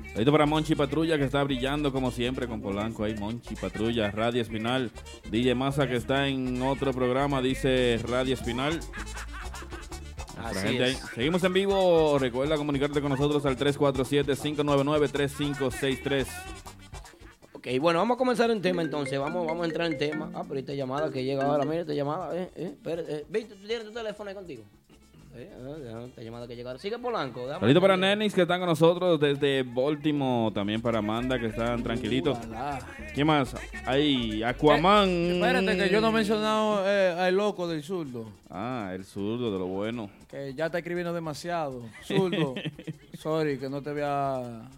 Saludito 0.10 0.32
para 0.32 0.46
Monchi 0.46 0.76
Patrulla 0.76 1.18
que 1.18 1.26
está 1.26 1.44
brillando 1.44 1.92
como 1.92 2.12
siempre 2.12 2.48
con 2.48 2.62
Polanco 2.62 3.04
ahí. 3.04 3.16
Monchi 3.16 3.56
Patrulla, 3.56 4.10
Radio 4.12 4.42
Espinal. 4.42 4.92
DJ 5.30 5.54
Massa 5.56 5.88
que 5.88 5.96
está 5.98 6.28
en 6.28 6.62
otro 6.62 6.94
programa, 6.94 7.42
dice 7.42 8.00
Radio 8.08 8.34
Espinal. 8.34 8.80
Nuestra 10.38 10.62
Así 10.62 10.68
gente 10.70 10.84
ahí. 10.86 10.92
es. 10.94 11.00
Seguimos 11.14 11.44
en 11.44 11.54
vivo. 11.54 12.18
Recuerda 12.20 12.56
comunicarte 12.58 13.02
con 13.02 13.10
nosotros 13.12 13.46
al 13.46 13.58
347-599-3563. 13.58 16.26
Ok, 17.58 17.68
bueno, 17.82 17.98
vamos 17.98 18.16
a 18.16 18.18
comenzar 18.20 18.52
en 18.52 18.62
tema 18.62 18.84
entonces. 18.84 19.18
Vamos, 19.18 19.48
vamos 19.48 19.64
a 19.64 19.66
entrar 19.66 19.92
en 19.92 19.98
tema. 19.98 20.30
Ah, 20.36 20.44
pero 20.48 20.60
esta 20.60 20.76
llamada 20.76 21.10
que 21.10 21.24
llega 21.24 21.44
ahora, 21.44 21.66
mira 21.66 21.82
esta 21.82 21.94
llamada. 21.96 22.38
Eh, 22.38 22.52
eh, 22.56 22.64
espérate, 22.66 23.16
eh. 23.16 23.26
Víctor, 23.28 23.58
¿tú 23.58 23.66
tienes 23.66 23.88
tu 23.88 23.92
teléfono 23.92 24.30
ahí 24.30 24.36
contigo? 24.36 24.64
Eh, 25.36 25.50
ah, 25.92 26.04
esta 26.08 26.22
llamada 26.22 26.48
que 26.48 26.56
llega 26.56 26.70
ahora. 26.70 26.80
Sigue 26.80 27.00
Polanco. 27.00 27.48
Saludito 27.48 27.82
para 27.82 27.98
Nenis 27.98 28.36
que 28.36 28.44
están 28.44 28.60
con 28.60 28.70
nosotros 28.70 29.20
desde 29.20 29.64
Baltimore. 29.64 30.54
También 30.54 30.84
para 30.84 31.00
Amanda 31.00 31.40
que 31.40 31.48
están 31.48 31.82
tranquilitos. 31.82 32.38
¿Quién 33.16 33.26
más? 33.26 33.56
Ahí, 33.88 34.44
Aquaman. 34.44 35.10
Espérate, 35.10 35.78
que 35.78 35.90
yo 35.90 36.00
no 36.00 36.10
he 36.10 36.12
mencionado 36.12 36.84
eh, 36.86 37.16
al 37.18 37.36
loco 37.36 37.68
del 37.68 37.82
zurdo. 37.82 38.30
Ah, 38.52 38.92
el 38.94 39.04
zurdo 39.04 39.52
de 39.52 39.58
lo 39.58 39.66
bueno. 39.66 40.12
Que 40.30 40.54
ya 40.54 40.68
está 40.68 40.78
escribiendo 40.78 41.12
demasiado. 41.12 41.82
Zurdo. 42.04 42.54
Sorry, 43.18 43.58
que 43.58 43.68
no 43.68 43.82
te 43.82 43.90
había. 43.90 44.70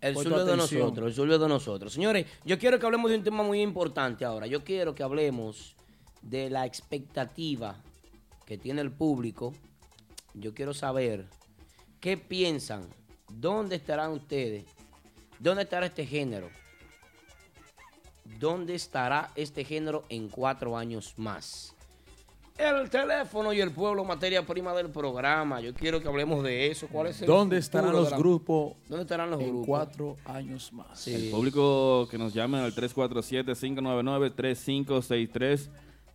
El 0.00 0.14
sur 0.14 0.44
de 0.44 0.56
nosotros, 0.56 1.08
el 1.08 1.14
sur 1.14 1.38
de 1.38 1.48
nosotros. 1.48 1.92
Señores, 1.92 2.26
yo 2.44 2.58
quiero 2.58 2.78
que 2.78 2.86
hablemos 2.86 3.10
de 3.10 3.16
un 3.16 3.24
tema 3.24 3.42
muy 3.42 3.60
importante 3.60 4.24
ahora. 4.24 4.46
Yo 4.46 4.62
quiero 4.62 4.94
que 4.94 5.02
hablemos 5.02 5.74
de 6.22 6.50
la 6.50 6.66
expectativa 6.66 7.76
que 8.46 8.58
tiene 8.58 8.80
el 8.80 8.92
público. 8.92 9.54
Yo 10.34 10.54
quiero 10.54 10.72
saber 10.72 11.26
qué 12.00 12.16
piensan, 12.16 12.88
dónde 13.28 13.76
estarán 13.76 14.12
ustedes, 14.12 14.64
dónde 15.38 15.62
estará 15.64 15.86
este 15.86 16.06
género, 16.06 16.48
¿dónde 18.38 18.74
estará 18.74 19.32
este 19.34 19.64
género 19.64 20.04
en 20.08 20.28
cuatro 20.28 20.76
años 20.76 21.14
más? 21.16 21.74
El 22.58 22.90
teléfono 22.90 23.52
y 23.52 23.60
el 23.60 23.70
pueblo, 23.70 24.04
materia 24.04 24.44
prima 24.44 24.74
del 24.74 24.90
programa. 24.90 25.60
Yo 25.60 25.72
quiero 25.72 26.00
que 26.02 26.08
hablemos 26.08 26.42
de 26.42 26.66
eso. 26.66 26.88
¿Cuál 26.88 27.06
es 27.06 27.20
el 27.22 27.28
¿Dónde 27.28 27.56
estarán 27.58 27.92
los 27.92 28.10
la- 28.10 28.18
grupos 28.18 28.72
¿Dónde 28.88 29.02
estarán 29.02 29.30
los 29.30 29.40
en 29.40 29.46
grupos? 29.48 29.66
cuatro 29.66 30.16
años 30.24 30.72
más? 30.72 30.98
Sí. 30.98 31.14
El 31.14 31.30
público 31.30 32.08
que 32.10 32.18
nos 32.18 32.34
llame 32.34 32.58
al 32.58 32.74
347-599-3563. 32.74 35.68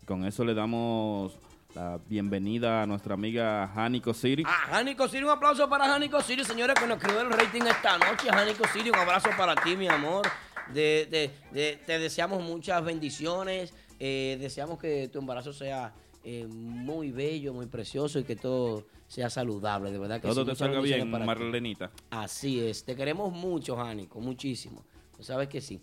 Con 0.06 0.26
eso 0.26 0.44
le 0.44 0.54
damos 0.54 1.40
la 1.76 1.98
bienvenida 2.10 2.82
a 2.84 2.86
nuestra 2.86 3.14
amiga 3.14 3.72
Jánico 3.74 4.14
City. 4.14 4.44
Ah, 4.46 4.68
Jánico 4.72 5.08
Siri, 5.08 5.24
un 5.24 5.30
aplauso 5.32 5.70
para 5.70 5.86
Jánico 5.86 6.22
Siri, 6.22 6.44
señores, 6.44 6.76
que 6.78 6.86
nos 6.88 7.00
creó 7.00 7.22
el 7.22 7.30
rating 7.32 7.62
esta 7.62 7.98
noche. 7.98 8.28
Jánico 8.30 8.68
Siri, 8.68 8.90
un 8.90 8.98
abrazo 8.98 9.30
para 9.38 9.56
ti, 9.56 9.78
mi 9.78 9.88
amor. 9.88 10.28
De, 10.74 11.08
de- 11.10 11.32
de- 11.52 11.78
te 11.86 12.00
deseamos 12.00 12.44
muchas 12.44 12.84
bendiciones. 12.84 13.74
eh, 14.06 14.36
deseamos 14.42 14.80
que 14.80 15.08
tu 15.08 15.20
embarazo 15.20 15.54
sea 15.54 15.94
eh, 16.24 16.48
muy 16.48 17.12
bello, 17.12 17.54
muy 17.54 17.66
precioso 17.68 18.20
y 18.20 18.24
que 18.24 18.36
todo 18.36 18.86
sea 19.08 19.30
saludable. 19.30 19.92
De 19.92 20.00
verdad 20.00 20.22
que 20.22 20.28
sí, 20.28 20.34
Todo 20.34 20.46
te 20.46 20.56
salga 20.56 20.80
bien, 20.82 21.12
para 21.12 21.24
ti. 21.24 21.28
Marlenita. 21.28 21.92
Así 22.10 22.60
es, 22.66 22.84
te 22.84 22.96
queremos 22.96 23.32
mucho, 23.32 23.76
Jánico, 23.76 24.20
muchísimo. 24.20 24.84
Tú 25.16 25.24
sabes 25.24 25.48
que 25.50 25.62
sí. 25.62 25.82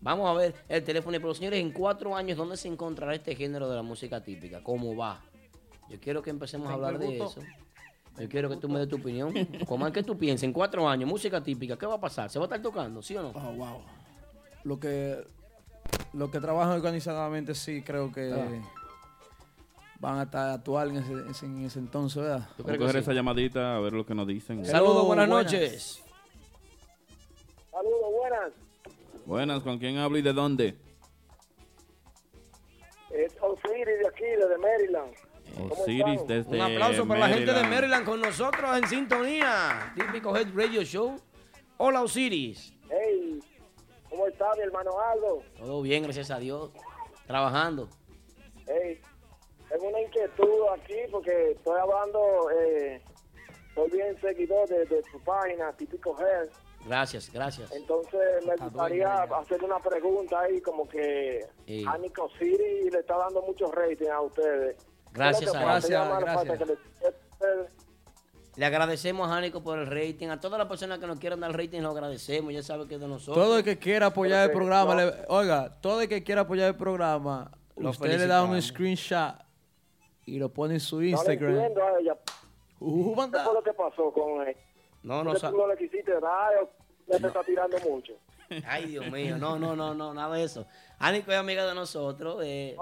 Vamos 0.00 0.28
a 0.28 0.32
ver 0.34 0.54
el 0.68 0.84
teléfono. 0.84 1.16
Pero 1.18 1.34
señores, 1.34 1.60
en 1.60 1.72
cuatro 1.72 2.14
años, 2.14 2.36
¿dónde 2.38 2.56
se 2.56 2.68
encontrará 2.68 3.14
este 3.14 3.34
género 3.34 3.68
de 3.68 3.76
la 3.76 3.82
música 3.82 4.22
típica? 4.22 4.62
¿Cómo 4.62 4.94
va? 4.96 5.20
Yo 5.90 5.98
quiero 5.98 6.22
que 6.22 6.30
empecemos 6.30 6.68
a 6.70 6.74
hablar 6.74 6.98
de 6.98 7.16
eso. 7.16 7.40
Yo 8.18 8.28
quiero 8.28 8.48
que 8.48 8.56
tú 8.56 8.68
me 8.68 8.78
des 8.78 8.88
tu 8.88 8.96
opinión. 8.96 9.32
¿Cómo 9.66 9.90
¿qué 9.92 10.02
tú 10.02 10.18
piensas? 10.18 10.44
En 10.44 10.52
cuatro 10.52 10.88
años, 10.88 11.08
música 11.08 11.42
típica, 11.42 11.76
¿qué 11.78 11.86
va 11.86 11.94
a 11.94 12.00
pasar? 12.00 12.28
¿Se 12.30 12.38
va 12.38 12.44
a 12.44 12.46
estar 12.46 12.60
tocando, 12.60 13.00
sí 13.00 13.16
o 13.16 13.22
no? 13.22 13.28
Oh, 13.30 13.52
wow. 13.54 13.80
Lo 14.64 14.78
que, 14.78 15.24
lo 16.12 16.30
que 16.30 16.40
trabajan 16.40 16.74
organizadamente 16.74 17.54
sí 17.54 17.82
creo 17.82 18.12
que 18.12 18.32
Ah. 18.32 18.72
Van 20.00 20.18
a 20.18 20.22
estar 20.24 20.50
actual 20.50 20.90
en 20.90 20.96
ese, 20.98 21.12
ese- 21.30 21.46
en 21.46 21.64
ese 21.64 21.78
entonces, 21.78 22.22
¿verdad? 22.22 22.48
¿Tú 22.56 22.62
Vamos 22.62 22.76
a 22.76 22.78
coger 22.78 22.96
esa 22.96 23.12
llamadita 23.12 23.76
a 23.76 23.80
ver 23.80 23.92
lo 23.92 24.06
que 24.06 24.14
nos 24.14 24.26
dicen. 24.26 24.64
Saludos, 24.64 25.06
buenas, 25.06 25.28
buenas. 25.28 25.52
noches. 25.52 26.04
Saludos, 27.70 28.12
buenas. 28.16 28.52
Buenas, 29.26 29.62
¿con 29.62 29.78
quién 29.78 29.98
hablo 29.98 30.18
y 30.18 30.22
de 30.22 30.32
dónde? 30.32 30.76
Es 33.10 33.34
Osiris 33.40 33.98
de 34.00 34.08
aquí, 34.08 34.24
de 34.24 34.58
Maryland. 34.58 35.12
¿Cómo 35.56 35.72
Osiris 35.74 36.26
desde 36.26 36.56
Un 36.56 36.60
aplauso 36.60 37.06
para 37.08 37.20
la 37.20 37.28
gente 37.28 37.46
de 37.46 37.52
Maryland. 37.62 37.74
Maryland 37.74 38.04
con 38.06 38.20
nosotros 38.20 38.76
en 38.78 38.86
sintonía. 38.86 39.92
Típico 39.96 40.36
Head 40.36 40.48
Radio 40.54 40.82
Show. 40.82 41.16
Hola, 41.78 42.02
Osiris. 42.02 42.72
Hey, 42.90 43.40
¿cómo 44.10 44.26
está 44.26 44.46
mi 44.56 44.62
hermano 44.62 44.90
Aldo? 45.00 45.42
Todo 45.58 45.82
bien, 45.82 46.02
gracias 46.02 46.30
a 46.30 46.38
Dios. 46.38 46.70
Trabajando. 47.26 47.88
Hey, 48.66 49.00
tengo 49.68 49.88
una 49.88 50.00
inquietud 50.00 50.62
aquí 50.74 50.94
porque 51.10 51.52
estoy 51.52 51.78
hablando, 51.80 52.50
eh, 52.50 53.02
soy 53.74 53.90
bien 53.90 54.20
seguidor 54.20 54.68
de, 54.68 54.84
de 54.86 55.02
tu 55.10 55.20
página, 55.24 55.72
Típico 55.76 56.16
Head. 56.18 56.48
Gracias, 56.86 57.30
gracias. 57.32 57.70
Entonces 57.72 58.20
me 58.46 58.54
gustaría 58.56 59.22
hacerle 59.24 59.66
una 59.66 59.80
pregunta 59.80 60.40
ahí, 60.40 60.60
como 60.60 60.88
que 60.88 61.44
Sí. 61.66 61.84
a 61.86 61.98
Nico 61.98 62.28
City 62.38 62.90
le 62.90 63.00
está 63.00 63.16
dando 63.18 63.42
mucho 63.42 63.70
rating 63.72 64.08
a 64.08 64.20
ustedes. 64.22 64.76
Gracias 65.12 65.50
¿Qué 65.50 65.56
es 65.58 65.62
a? 65.64 65.64
Gracias, 66.20 66.60
le- 66.60 66.78
Le 68.56 68.66
agradecemos 68.66 69.28
a 69.28 69.34
Jánico 69.34 69.62
por 69.62 69.78
el 69.78 69.86
rating. 69.86 70.28
A 70.28 70.40
todas 70.40 70.58
las 70.58 70.66
personas 70.66 70.98
que 70.98 71.06
nos 71.06 71.18
quieran 71.20 71.38
dar 71.40 71.56
rating, 71.56 71.80
lo 71.80 71.90
agradecemos. 71.90 72.52
Ya 72.52 72.62
sabe 72.62 72.88
que 72.88 72.94
es 72.96 73.00
de 73.00 73.06
nosotros. 73.06 73.36
Todo 73.44 73.58
el 73.58 73.64
que 73.64 73.78
quiera 73.78 74.06
apoyar 74.06 74.48
el 74.48 74.52
programa, 74.56 74.94
no. 74.96 75.00
le- 75.06 75.14
oiga, 75.28 75.80
todo 75.80 76.00
el 76.00 76.08
que 76.08 76.24
quiera 76.24 76.40
apoyar 76.42 76.68
el 76.68 76.76
programa, 76.76 77.50
Lo 77.76 77.90
usted 77.90 78.18
le 78.18 78.26
da 78.26 78.42
un 78.42 78.60
screenshot 78.60 79.34
y 80.34 80.38
lo 80.38 80.48
pone 80.50 80.74
en 80.74 80.80
su 80.80 80.96
No 80.96 81.02
le 81.02 81.08
Instagram. 81.10 81.50
entiendo 81.56 81.84
a 81.84 81.98
ella. 82.00 82.16
Uh, 82.80 83.14
¿Qué 83.30 83.38
fue 83.38 83.54
lo 83.54 83.62
que 83.62 83.72
pasó 83.72 84.12
con 84.12 84.46
él? 84.46 84.56
No, 85.02 85.24
no, 85.24 85.32
¿Qué 85.32 85.40
sa- 85.40 85.50
tú 85.50 85.56
no 85.56 85.66
le 85.68 85.76
quisiste 85.76 86.12
dar 86.20 86.56
o 86.62 86.70
ya 87.06 87.18
te 87.18 87.26
está 87.26 87.42
tirando 87.42 87.76
mucho? 87.80 88.12
Ay, 88.66 88.86
Dios 88.86 89.10
mío. 89.10 89.36
No, 89.38 89.58
no, 89.58 89.74
no, 89.76 89.94
no, 89.94 90.14
nada 90.14 90.36
de 90.36 90.44
eso. 90.44 90.66
Jánico 90.98 91.30
es 91.32 91.36
amiga 91.38 91.66
de 91.66 91.74
nosotros. 91.74 92.40
eh, 92.44 92.76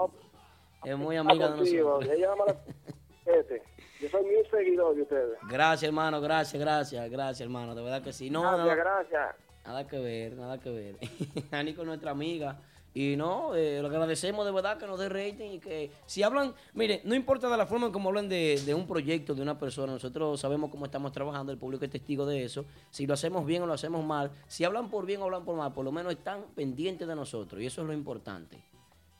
es 0.83 0.97
muy 0.97 1.15
amiga 1.17 1.49
de 1.49 1.55
contigo. 1.57 1.89
nosotros. 1.99 2.17
Ella 2.17 2.29
la- 2.35 2.57
este. 3.39 3.63
Yo 3.99 4.09
soy 4.09 4.23
muy 4.25 4.45
seguidor 4.51 4.95
de 4.95 5.01
ustedes. 5.01 5.37
Gracias, 5.49 5.83
hermano. 5.83 6.21
Gracias, 6.21 6.61
gracias, 6.61 7.09
gracias, 7.09 7.41
hermano. 7.41 7.73
De 7.73 7.81
verdad 7.81 8.03
que 8.03 8.13
sí. 8.13 8.29
No, 8.29 8.41
gracias, 8.41 8.59
nada, 8.67 8.75
gracias. 8.75 9.35
nada 9.65 9.87
que 9.87 9.99
ver, 9.99 10.33
nada 10.33 10.59
que 10.59 10.69
ver. 10.69 10.95
Jánico 11.51 11.81
es 11.81 11.87
nuestra 11.87 12.11
amiga. 12.11 12.59
Y 12.93 13.15
no, 13.15 13.53
eh, 13.53 13.79
lo 13.81 13.87
agradecemos 13.87 14.45
de 14.45 14.51
verdad 14.51 14.77
que 14.77 14.87
nos 14.87 14.97
dé 14.97 15.07
rating 15.07 15.51
y 15.51 15.59
que 15.59 15.91
si 16.07 16.23
hablan, 16.23 16.53
mire, 16.73 17.01
no 17.03 17.13
importa 17.13 17.47
de 17.47 17.55
la 17.55 17.67
forma 17.67 17.87
en 17.87 17.91
como 17.91 18.09
hablan 18.09 18.27
de, 18.27 18.59
de 18.65 18.73
un 18.73 18.87
proyecto, 18.87 19.35
de 19.35 19.41
una 19.41 19.59
persona, 19.59 19.93
nosotros 19.93 20.39
sabemos 20.39 20.71
cómo 20.71 20.85
estamos 20.85 21.11
trabajando, 21.11 21.51
el 21.51 21.59
público 21.59 21.85
es 21.85 21.91
testigo 21.91 22.25
de 22.25 22.43
eso. 22.43 22.65
Si 22.89 23.05
lo 23.05 23.13
hacemos 23.13 23.45
bien 23.45 23.61
o 23.61 23.67
lo 23.67 23.73
hacemos 23.73 24.03
mal, 24.03 24.31
si 24.47 24.63
hablan 24.63 24.89
por 24.89 25.05
bien 25.05 25.21
o 25.21 25.25
hablan 25.25 25.45
por 25.45 25.55
mal, 25.55 25.73
por 25.73 25.85
lo 25.85 25.91
menos 25.91 26.11
están 26.11 26.45
pendientes 26.55 27.07
de 27.07 27.15
nosotros 27.15 27.61
y 27.61 27.67
eso 27.67 27.81
es 27.81 27.87
lo 27.87 27.93
importante. 27.93 28.57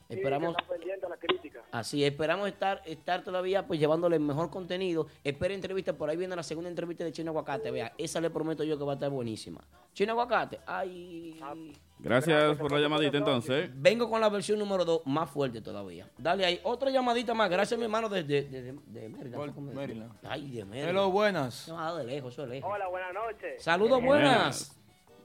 Sí, 0.08 0.14
Esperamos, 0.14 0.56
que. 0.56 0.98
Así, 1.72 2.04
esperamos 2.04 2.48
estar, 2.48 2.82
estar 2.84 3.22
todavía 3.22 3.66
pues 3.66 3.80
llevándole 3.80 4.16
el 4.16 4.22
mejor 4.22 4.50
contenido. 4.50 5.06
Espera 5.24 5.54
entrevista, 5.54 5.92
por 5.92 6.10
ahí 6.10 6.16
viene 6.16 6.34
la 6.36 6.42
segunda 6.42 6.68
entrevista 6.70 7.04
de 7.04 7.12
Chino 7.12 7.30
Aguacate, 7.30 7.70
vea, 7.70 7.92
esa 7.98 8.20
le 8.20 8.30
prometo 8.30 8.64
yo 8.64 8.78
que 8.78 8.84
va 8.84 8.92
a 8.92 8.94
estar 8.94 9.10
buenísima. 9.10 9.60
Chino 9.92 10.12
Aguacate, 10.12 10.60
ay... 10.66 11.40
Gracias 12.00 12.56
por 12.58 12.70
la 12.70 12.78
llamadita 12.78 13.18
entonces. 13.18 13.70
Vengo 13.74 14.08
con 14.08 14.20
la 14.20 14.28
versión 14.28 14.58
número 14.58 14.84
2 14.84 15.02
más 15.06 15.28
fuerte 15.28 15.60
todavía. 15.60 16.08
Dale 16.16 16.46
ahí, 16.46 16.60
otra 16.62 16.90
llamadita 16.90 17.34
más. 17.34 17.50
Gracias, 17.50 17.76
mi 17.76 17.84
hermano, 17.84 18.08
desde 18.08 18.44
de, 18.44 18.62
de, 18.62 18.72
de. 18.72 19.36
Ay, 20.22 20.50
de 20.50 20.64
Maryland. 20.64 20.90
Hello, 20.90 21.10
buenas. 21.10 21.66
Llamada 21.66 21.98
de 21.98 22.04
lejos, 22.04 22.32
eso 22.32 22.44
es 22.44 22.50
lejos. 22.50 22.70
Hola, 22.72 22.86
buenas 22.86 23.12
noches. 23.12 23.62
Saludos, 23.62 24.00
buenas. 24.00 24.80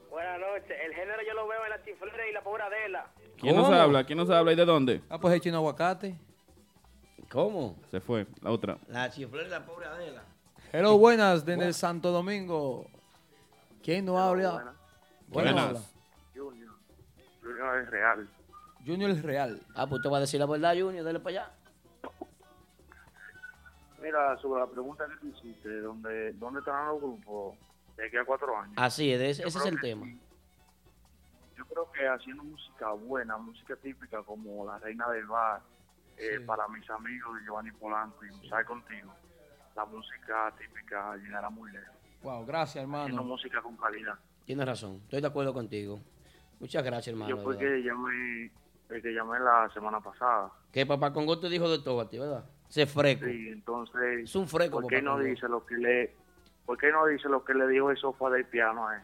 Buenas 0.10 0.40
noches. 0.40 0.78
El 0.84 0.94
género 0.94 1.20
yo 1.28 1.34
lo 1.34 1.48
veo 1.48 1.64
en 1.64 1.70
la 1.70 1.84
chiflera 1.84 2.30
y 2.30 2.34
la 2.34 2.44
pobre 2.44 2.64
Adela. 2.64 3.12
¿Quién 3.38 3.56
nos 3.56 3.70
habla? 3.70 4.04
¿Quién 4.04 4.18
nos 4.18 4.30
habla 4.30 4.54
y 4.54 4.56
de 4.56 4.66
dónde? 4.66 5.02
Ah, 5.10 5.20
pues 5.20 5.34
el 5.34 5.42
chino 5.42 5.58
aguacate. 5.58 6.16
¿Cómo? 7.34 7.76
Se 7.90 8.00
fue, 8.00 8.28
la 8.44 8.52
otra. 8.52 8.78
La 8.90 9.10
chiflera 9.10 9.50
la 9.50 9.66
pobre 9.66 9.88
Adela. 9.88 10.22
Hello, 10.72 11.00
buenas, 11.00 11.44
desde 11.44 11.74
Santo 11.74 12.12
Domingo. 12.12 12.86
¿Quién 13.82 14.06
no 14.06 14.20
habla? 14.20 14.52
¿Quién 14.52 14.66
no 14.66 14.74
Buenas. 15.30 15.66
habla? 15.66 15.80
Junior. 16.36 16.70
Junior 17.42 17.78
es 17.80 17.90
real. 17.90 18.30
Junior 18.86 19.10
es 19.10 19.24
real. 19.24 19.60
Ah, 19.74 19.88
pues 19.88 20.04
te 20.04 20.10
va 20.10 20.18
a 20.18 20.20
decir 20.20 20.40
la 20.40 20.46
verdad, 20.46 20.76
Junior, 20.80 21.04
dale 21.04 21.20
para 21.20 21.42
allá. 21.42 21.52
Mira, 24.00 24.38
sobre 24.38 24.60
la 24.62 24.68
pregunta 24.68 25.08
que 25.08 25.16
tú 25.16 25.28
hiciste, 25.36 25.82
¿dónde, 25.82 26.34
dónde 26.34 26.60
estarán 26.60 26.90
los 26.90 27.02
grupos 27.02 27.58
de 27.98 28.06
aquí 28.06 28.18
a 28.18 28.26
cuatro 28.26 28.56
años? 28.56 28.76
Así 28.78 29.12
es, 29.12 29.40
ese, 29.40 29.48
es 29.48 29.66
el 29.66 29.82
tema. 29.82 30.06
sí. 30.06 30.20
Yo 31.58 31.66
creo 31.66 31.92
que 31.94 32.08
haciendo 32.08 32.44
música 32.44 32.92
buena, 32.92 33.38
música 33.38 33.76
típica 33.78 34.22
como 34.22 34.68
La 34.68 34.78
Reina 34.78 35.10
del 35.10 35.26
Bar, 35.26 35.62
eh, 36.18 36.40
para 36.46 36.68
mis 36.68 36.90
amigos 36.90 37.36
de 37.40 37.46
Giovanni 37.46 37.72
Polanco 37.72 38.26
y 38.26 38.30
Usar 38.46 38.66
Contigo, 38.66 39.14
la 39.76 39.86
música 39.86 40.54
típica 40.58 41.16
llegará 41.18 41.50
muy 41.50 41.72
lejos. 41.72 41.96
Wow, 42.22 42.46
gracias, 42.46 42.84
Haciendo 42.86 43.06
hermano. 43.06 43.24
música 43.24 43.62
con 43.62 43.76
calidad. 43.78 44.14
Tienes 44.46 44.66
razón, 44.66 45.02
estoy 45.04 45.22
de 45.22 45.28
acuerdo 45.28 45.54
contigo. 45.54 46.00
Muchas 46.60 46.84
gracias, 46.84 47.08
hermano. 47.14 47.36
Yo 47.36 47.44
fue 47.44 47.58
que 47.58 47.82
llamé, 47.84 48.52
el 48.90 49.02
que 49.02 49.14
llamé 49.14 49.40
la 49.40 49.70
semana 49.74 50.00
pasada. 50.00 50.52
Que 50.72 50.86
papá 50.86 51.12
Congo 51.12 51.40
te 51.40 51.50
dijo 51.50 51.70
de 51.70 51.80
todo 51.80 52.00
a 52.02 52.10
ti, 52.10 52.18
¿verdad? 52.20 52.46
Se 52.70 52.86
freco. 52.86 53.26
Sí, 53.26 53.50
entonces, 53.50 54.24
Es 54.24 54.36
un 54.36 54.48
freco, 54.48 54.80
¿por 54.82 54.88
qué 54.90 54.98
papá 54.98 55.06
no 55.06 55.12
Congo. 55.14 55.24
dice 55.26 55.48
lo 55.48 55.66
que 55.66 55.76
le... 55.76 56.16
¿Por 56.66 56.78
qué 56.78 56.92
no 56.92 57.06
dice 57.08 57.28
lo 57.28 57.44
que 57.44 57.54
le 57.54 57.68
dijo 57.68 57.92
el 57.92 57.98
sofá 57.98 58.30
del 58.30 58.46
piano 58.46 58.88
a 58.88 58.96
él? 58.96 59.04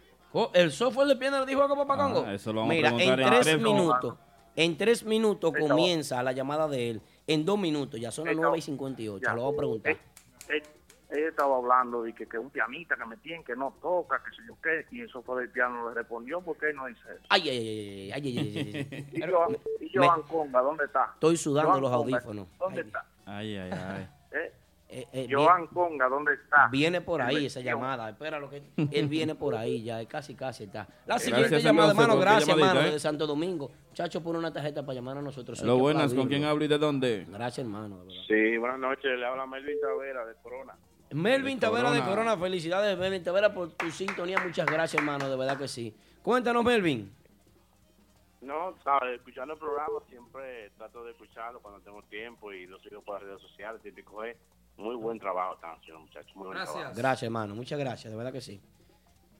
El 0.53 0.71
software 0.71 1.07
de 1.07 1.15
piano 1.17 1.39
le 1.41 1.45
dijo 1.47 1.61
algo 1.63 1.73
a 1.73 1.85
Papá 1.87 1.95
Ah, 1.95 2.13
Congo. 2.13 2.29
eso 2.29 2.53
lo 2.53 2.61
vamos 2.61 2.71
a 2.71 2.75
Mira, 2.75 2.89
en 2.89 2.95
preguntar 2.97 3.19
en 3.25 3.29
tres 3.29 3.41
tres 3.41 3.57
minutos, 3.61 4.17
en 4.55 4.77
tres 4.77 5.03
minutos 5.03 5.53
comienza 5.57 6.21
la 6.23 6.31
llamada 6.31 6.67
de 6.67 6.91
él. 6.91 7.01
En 7.27 7.45
dos 7.45 7.59
minutos, 7.59 7.99
ya 7.99 8.11
son 8.11 8.27
las 8.27 8.35
9 8.35 8.57
y 8.57 8.61
58. 8.61 9.23
Ya. 9.23 9.35
Lo 9.35 9.43
voy 9.43 9.53
a 9.53 9.57
preguntar. 9.57 9.91
Eh, 9.93 9.97
eh, 10.49 10.53
él, 10.55 10.63
él 11.09 11.23
estaba 11.25 11.57
hablando 11.57 12.03
de 12.03 12.13
que, 12.13 12.27
que, 12.27 12.37
un 12.37 12.49
pianista 12.49 12.95
que 12.95 13.05
me 13.05 13.17
tiene, 13.17 13.43
que 13.43 13.55
no 13.55 13.73
toca, 13.81 14.21
que 14.23 14.35
sé 14.35 14.41
yo 14.47 14.57
qué. 14.61 14.85
Y 14.91 15.01
eso 15.01 15.21
fue 15.21 15.41
del 15.41 15.51
piano, 15.51 15.89
le 15.89 15.95
respondió, 15.95 16.41
¿por 16.41 16.57
qué 16.57 16.73
no 16.73 16.87
dice 16.87 17.01
eso? 17.11 17.25
Ay, 17.29 17.49
ay, 17.49 17.57
ay, 17.57 18.11
ay, 18.11 18.21
ay, 18.25 18.37
ay, 18.37 18.87
ay. 18.91 19.07
y 19.81 19.89
yo, 19.91 20.03
y 20.05 20.49
me, 20.49 20.59
¿dónde 20.59 20.85
está? 20.85 21.11
Estoy 21.13 21.37
sudando 21.37 21.79
los 21.79 21.91
audífonos. 21.91 22.47
¿Dónde 22.57 22.81
ay. 22.81 22.87
está? 22.87 23.05
Ay, 23.25 23.57
ay, 23.57 23.71
ay. 23.71 24.09
¿Eh? 24.91 25.05
Eh, 25.13 25.27
Joan 25.29 25.67
Conga, 25.67 26.09
¿dónde 26.09 26.33
está? 26.33 26.67
Viene 26.71 26.99
por 27.01 27.21
ahí 27.21 27.45
esa 27.45 27.59
llamada. 27.59 28.09
Espera 28.09 28.39
lo 28.39 28.49
que 28.49 28.63
él 28.91 29.07
viene 29.07 29.35
por 29.35 29.53
ahí 29.53 29.83
ya, 29.83 30.03
casi 30.07 30.33
casi 30.33 30.63
está. 30.63 30.87
La 31.05 31.19
siguiente 31.19 31.49
Gracias, 31.49 31.63
llamada, 31.63 31.91
hermano, 31.91 32.15
tu 32.15 32.19
gracias, 32.21 32.49
hermano, 32.49 32.81
¿eh? 32.81 32.91
de 32.91 32.99
Santo 32.99 33.27
Domingo. 33.27 33.69
Muchacho, 33.89 34.23
pone 34.23 34.39
una 34.39 34.51
tarjeta 34.51 34.83
para 34.83 34.95
llamar 34.95 35.17
a 35.17 35.21
nosotros. 35.21 35.61
Lo 35.61 35.77
buenas, 35.77 36.11
¿con 36.15 36.27
quién 36.27 36.43
hablo 36.43 36.65
y 36.65 36.67
de 36.67 36.79
dónde? 36.79 37.27
Gracias, 37.29 37.67
hermano. 37.67 37.99
de 37.99 38.05
verdad. 38.07 38.21
Sí, 38.27 38.57
buenas 38.57 38.79
noches, 38.79 39.19
le 39.19 39.25
habla 39.27 39.45
Melvin 39.45 39.79
Tavera 39.79 40.25
de 40.25 40.33
Corona. 40.41 40.75
Melvin 41.11 41.59
De 41.59 41.61
Tavera 41.61 41.91
de 41.91 41.99
Corona. 41.99 42.15
Corona, 42.31 42.37
felicidades 42.37 42.97
Melvin 42.97 43.23
Tavera 43.23 43.53
por 43.53 43.69
tu 43.71 43.91
sintonía, 43.91 44.39
muchas 44.43 44.65
gracias 44.65 44.99
hermano, 44.99 45.29
de 45.29 45.37
verdad 45.37 45.57
que 45.57 45.67
sí. 45.67 45.95
Cuéntanos 46.23 46.63
Melvin. 46.65 47.13
No, 48.41 48.73
sabes, 48.83 49.19
escuchando 49.19 49.53
el 49.53 49.59
programa 49.59 49.99
siempre 50.09 50.71
trato 50.77 51.03
de 51.03 51.11
escucharlo 51.11 51.59
cuando 51.59 51.81
tengo 51.81 52.01
tiempo 52.03 52.51
y 52.53 52.65
lo 52.65 52.79
sigo 52.79 53.01
por 53.01 53.15
las 53.15 53.23
redes 53.23 53.41
sociales. 53.41 53.81
Típico 53.83 54.23
es 54.23 54.37
muy 54.79 54.95
buen 54.95 55.19
trabajo 55.19 55.55
están 55.55 55.75
haciendo, 55.75 56.01
muchachos. 56.01 56.35
Muy 56.35 56.47
buen 56.47 56.57
trabajo. 56.63 56.91
Gracias, 56.95 57.23
hermano. 57.23 57.55
Muchas 57.55 57.77
gracias, 57.79 58.11
de 58.11 58.17
verdad 58.17 58.31
que 58.33 58.41
sí. 58.41 58.61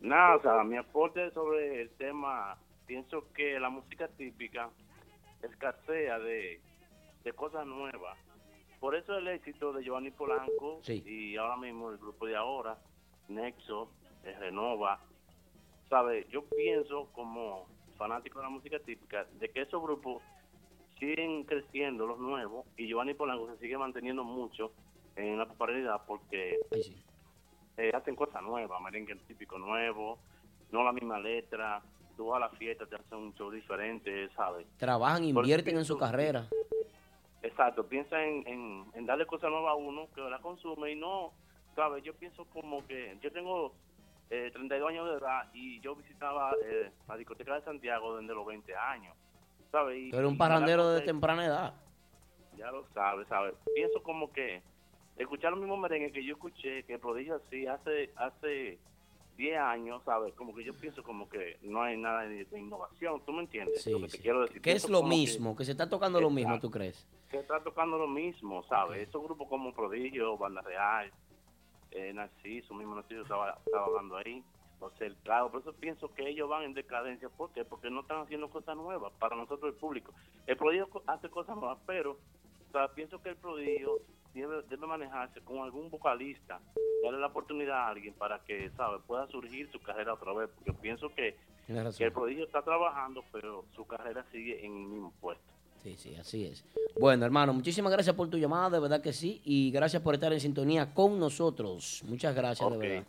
Nada, 0.02 0.36
o 0.38 0.42
sea, 0.42 0.64
mi 0.64 0.78
aporte 0.78 1.32
sobre 1.32 1.82
el 1.82 1.90
tema, 1.92 2.58
pienso 2.86 3.32
que 3.34 3.60
la 3.60 3.70
música 3.70 4.08
típica 4.10 4.70
escasea 5.42 6.20
de, 6.20 6.62
de 7.24 7.34
cosas 7.34 7.66
nuevas. 7.66 8.18
Por 8.80 8.96
eso 8.96 9.18
el 9.18 9.28
éxito 9.28 9.74
de 9.74 9.84
Giovanni 9.84 10.12
Polanco 10.12 10.80
Sí. 10.84 11.04
y 11.06 11.36
ahora 11.38 11.58
mismo 11.58 11.90
el 11.92 11.98
grupo 11.98 12.26
de 12.28 12.36
ahora, 12.36 12.78
Nexo, 13.28 13.90
Renova, 14.40 15.00
¿sabe? 15.90 16.28
Yo 16.30 16.46
pienso 16.46 17.10
como 17.14 17.68
fanático 17.98 18.40
de 18.40 18.44
la 18.46 18.50
música 18.50 18.80
típica 18.80 19.26
de 19.40 19.50
que 19.50 19.62
esos 19.64 19.82
grupos 19.82 20.24
siguen 20.98 21.44
creciendo, 21.44 22.06
los 22.08 22.20
nuevos, 22.20 22.66
y 22.78 22.88
Giovanni 22.88 23.14
Polanco 23.14 23.48
se 23.54 23.58
sigue 23.60 23.78
manteniendo 23.78 24.24
mucho 24.24 24.72
en 25.20 25.38
la 25.38 25.45
popularidad 25.45 26.01
porque 26.07 26.57
eh, 27.78 27.91
hacen 27.93 28.15
cosas 28.15 28.41
nuevas, 28.41 28.82
merengue 28.82 29.15
típico 29.28 29.57
nuevo, 29.57 30.20
no 30.72 30.84
la 30.84 30.91
misma 30.91 31.20
letra, 31.20 31.82
tú 32.15 32.28
vas 32.28 32.38
a 32.38 32.47
la 32.47 32.49
fiesta, 32.49 32.86
te 32.86 32.95
hacen 32.95 33.17
un 33.17 33.34
show 33.36 33.51
diferente, 33.51 34.30
¿sabes? 34.36 34.65
Trabajan, 34.78 35.24
invierten 35.24 35.78
en 35.78 35.86
su 35.86 35.97
carrera. 35.97 36.47
Exacto, 37.41 37.86
piensa 37.88 38.22
en, 38.24 38.45
en, 38.47 38.86
en 38.93 39.05
darle 39.05 39.26
cosas 39.26 39.49
nuevas 39.49 39.72
a 39.72 39.76
uno 39.76 40.07
que 40.13 40.22
la 40.22 40.39
consume 40.39 40.91
y 40.91 40.95
no, 40.95 41.32
¿sabes? 41.76 42.03
Yo 42.03 42.13
pienso 42.13 42.45
como 42.45 42.86
que 42.86 43.17
yo 43.22 43.32
tengo 43.32 43.74
eh, 44.30 44.49
32 44.51 44.89
años 44.89 45.09
de 45.09 45.17
edad 45.17 45.49
y 45.53 45.80
yo 45.80 45.95
visitaba 45.95 46.51
eh, 46.65 46.91
la 47.07 47.15
discoteca 47.17 47.55
de 47.55 47.61
Santiago 47.63 48.17
desde 48.17 48.34
los 48.34 48.45
20 48.45 48.76
años, 48.76 49.15
¿sabes? 49.72 49.97
Y- 49.97 50.09
eres 50.09 50.30
un 50.30 50.38
parrandero 50.38 50.89
de 50.91 51.01
temprana 51.01 51.45
edad. 51.45 51.74
ya 52.57 52.70
lo 52.72 52.86
sabes, 52.93 53.26
¿sabes? 53.30 53.55
Pienso 53.74 54.03
como 54.03 54.32
que 54.34 54.61
escuchar 55.20 55.51
los 55.51 55.59
mismos 55.59 55.80
merengues 55.80 56.11
que 56.11 56.24
yo 56.24 56.34
escuché, 56.34 56.84
que 56.84 56.97
prodigio 56.97 57.36
así 57.36 57.67
hace 57.67 58.11
hace 58.15 58.80
10 59.38 59.57
años, 59.57 60.01
¿sabes? 60.03 60.34
Como 60.34 60.53
que 60.53 60.63
yo 60.63 60.74
pienso 60.74 61.01
como 61.03 61.30
que 61.30 61.57
no 61.61 61.82
hay 61.82 61.95
nada 61.97 62.24
de, 62.24 62.43
de 62.45 62.59
innovación, 62.59 63.22
¿tú 63.26 63.32
me 63.32 63.41
entiendes? 63.43 63.82
Sí, 63.84 63.91
lo 63.91 64.01
que 64.01 64.07
te 64.09 64.20
quiero 64.20 64.41
decir. 64.41 64.61
¿Qué 64.61 64.72
es 64.74 64.89
lo 64.89 65.01
que- 65.01 65.07
mismo? 65.07 65.55
Que 65.55 65.63
se 65.65 65.72
está 65.72 65.89
tocando 65.89 66.20
lo 66.20 66.30
mismo, 66.30 66.51
Exacto. 66.55 66.67
¿tú 66.67 66.72
crees? 66.72 67.07
que 67.30 67.38
está 67.38 67.61
tocando 67.63 67.97
lo 67.99 68.07
mismo, 68.07 68.63
¿sabes? 68.63 69.07
Esos 69.07 69.22
grupos 69.24 69.47
como 69.47 69.72
Prodigio, 69.72 70.36
Banda 70.36 70.61
Real, 70.61 71.11
eh, 71.91 72.11
Narciso, 72.11 72.74
mismo 72.74 72.95
Narciso 72.95 73.22
estaba, 73.22 73.55
estaba 73.65 73.86
hablando 73.86 74.17
ahí, 74.17 74.43
o 74.80 74.89
sea, 74.97 75.05
el 75.05 75.15
claro, 75.17 75.51
por 75.51 75.61
eso 75.61 75.72
pienso 75.74 76.11
que 76.15 76.28
ellos 76.28 76.49
van 76.49 76.63
en 76.63 76.74
decadencia, 76.74 77.30
¿por 77.30 77.51
qué? 77.51 77.63
Porque 77.63 77.91
no 77.91 78.01
están 78.01 78.22
haciendo 78.22 78.49
cosas 78.49 78.76
nuevas 78.76 79.13
para 79.20 79.36
nosotros 79.36 79.72
el 79.74 79.80
público. 79.80 80.11
El 80.47 80.57
Prodigio 80.57 80.89
hace 81.05 81.30
cosas 81.30 81.55
nuevas, 81.55 81.78
pero 81.86 82.13
o 82.13 82.72
sea, 82.72 82.88
pienso 82.95 83.22
que 83.22 83.30
el 83.30 83.36
Prodigio 83.36 83.99
debe, 84.34 84.63
debe 84.69 84.88
manejarse 84.88 85.41
con 85.41 85.59
algún 85.59 85.89
vocalista, 85.89 86.59
darle 87.03 87.19
la 87.19 87.27
oportunidad 87.27 87.77
a 87.77 87.88
alguien 87.89 88.13
para 88.13 88.39
que, 88.39 88.69
¿sabes? 88.77 89.01
Pueda 89.07 89.27
surgir 89.27 89.69
su 89.71 89.80
carrera 89.80 90.13
otra 90.13 90.34
vez, 90.34 90.49
porque 90.55 90.73
pienso 90.73 91.09
que, 91.09 91.36
que 91.67 92.03
el 92.03 92.11
Prodigio 92.11 92.45
está 92.45 92.61
trabajando, 92.61 93.23
pero 93.32 93.65
su 93.75 93.86
carrera 93.86 94.25
sigue 94.32 94.65
en 94.65 94.77
el 94.77 94.88
mismo 94.88 95.13
puesto. 95.19 95.43
Sí, 95.84 95.95
sí, 95.97 96.15
así 96.15 96.45
es. 96.45 96.65
Bueno, 96.99 97.25
hermano, 97.25 97.53
muchísimas 97.53 97.91
gracias 97.91 98.15
por 98.15 98.30
tu 98.30 98.38
llamada, 98.38 98.69
de 98.69 98.80
verdad 98.80 99.01
que 99.01 99.13
sí. 99.13 99.41
Y 99.45 99.71
gracias 99.71 100.01
por 100.01 100.13
estar 100.13 100.34
en 100.34 100.39
sintonía 100.39 100.93
con 100.93 101.17
nosotros. 101.17 102.03
Muchas 102.05 102.36
gracias, 102.36 102.69
de 102.71 102.77
verdad. 102.77 103.05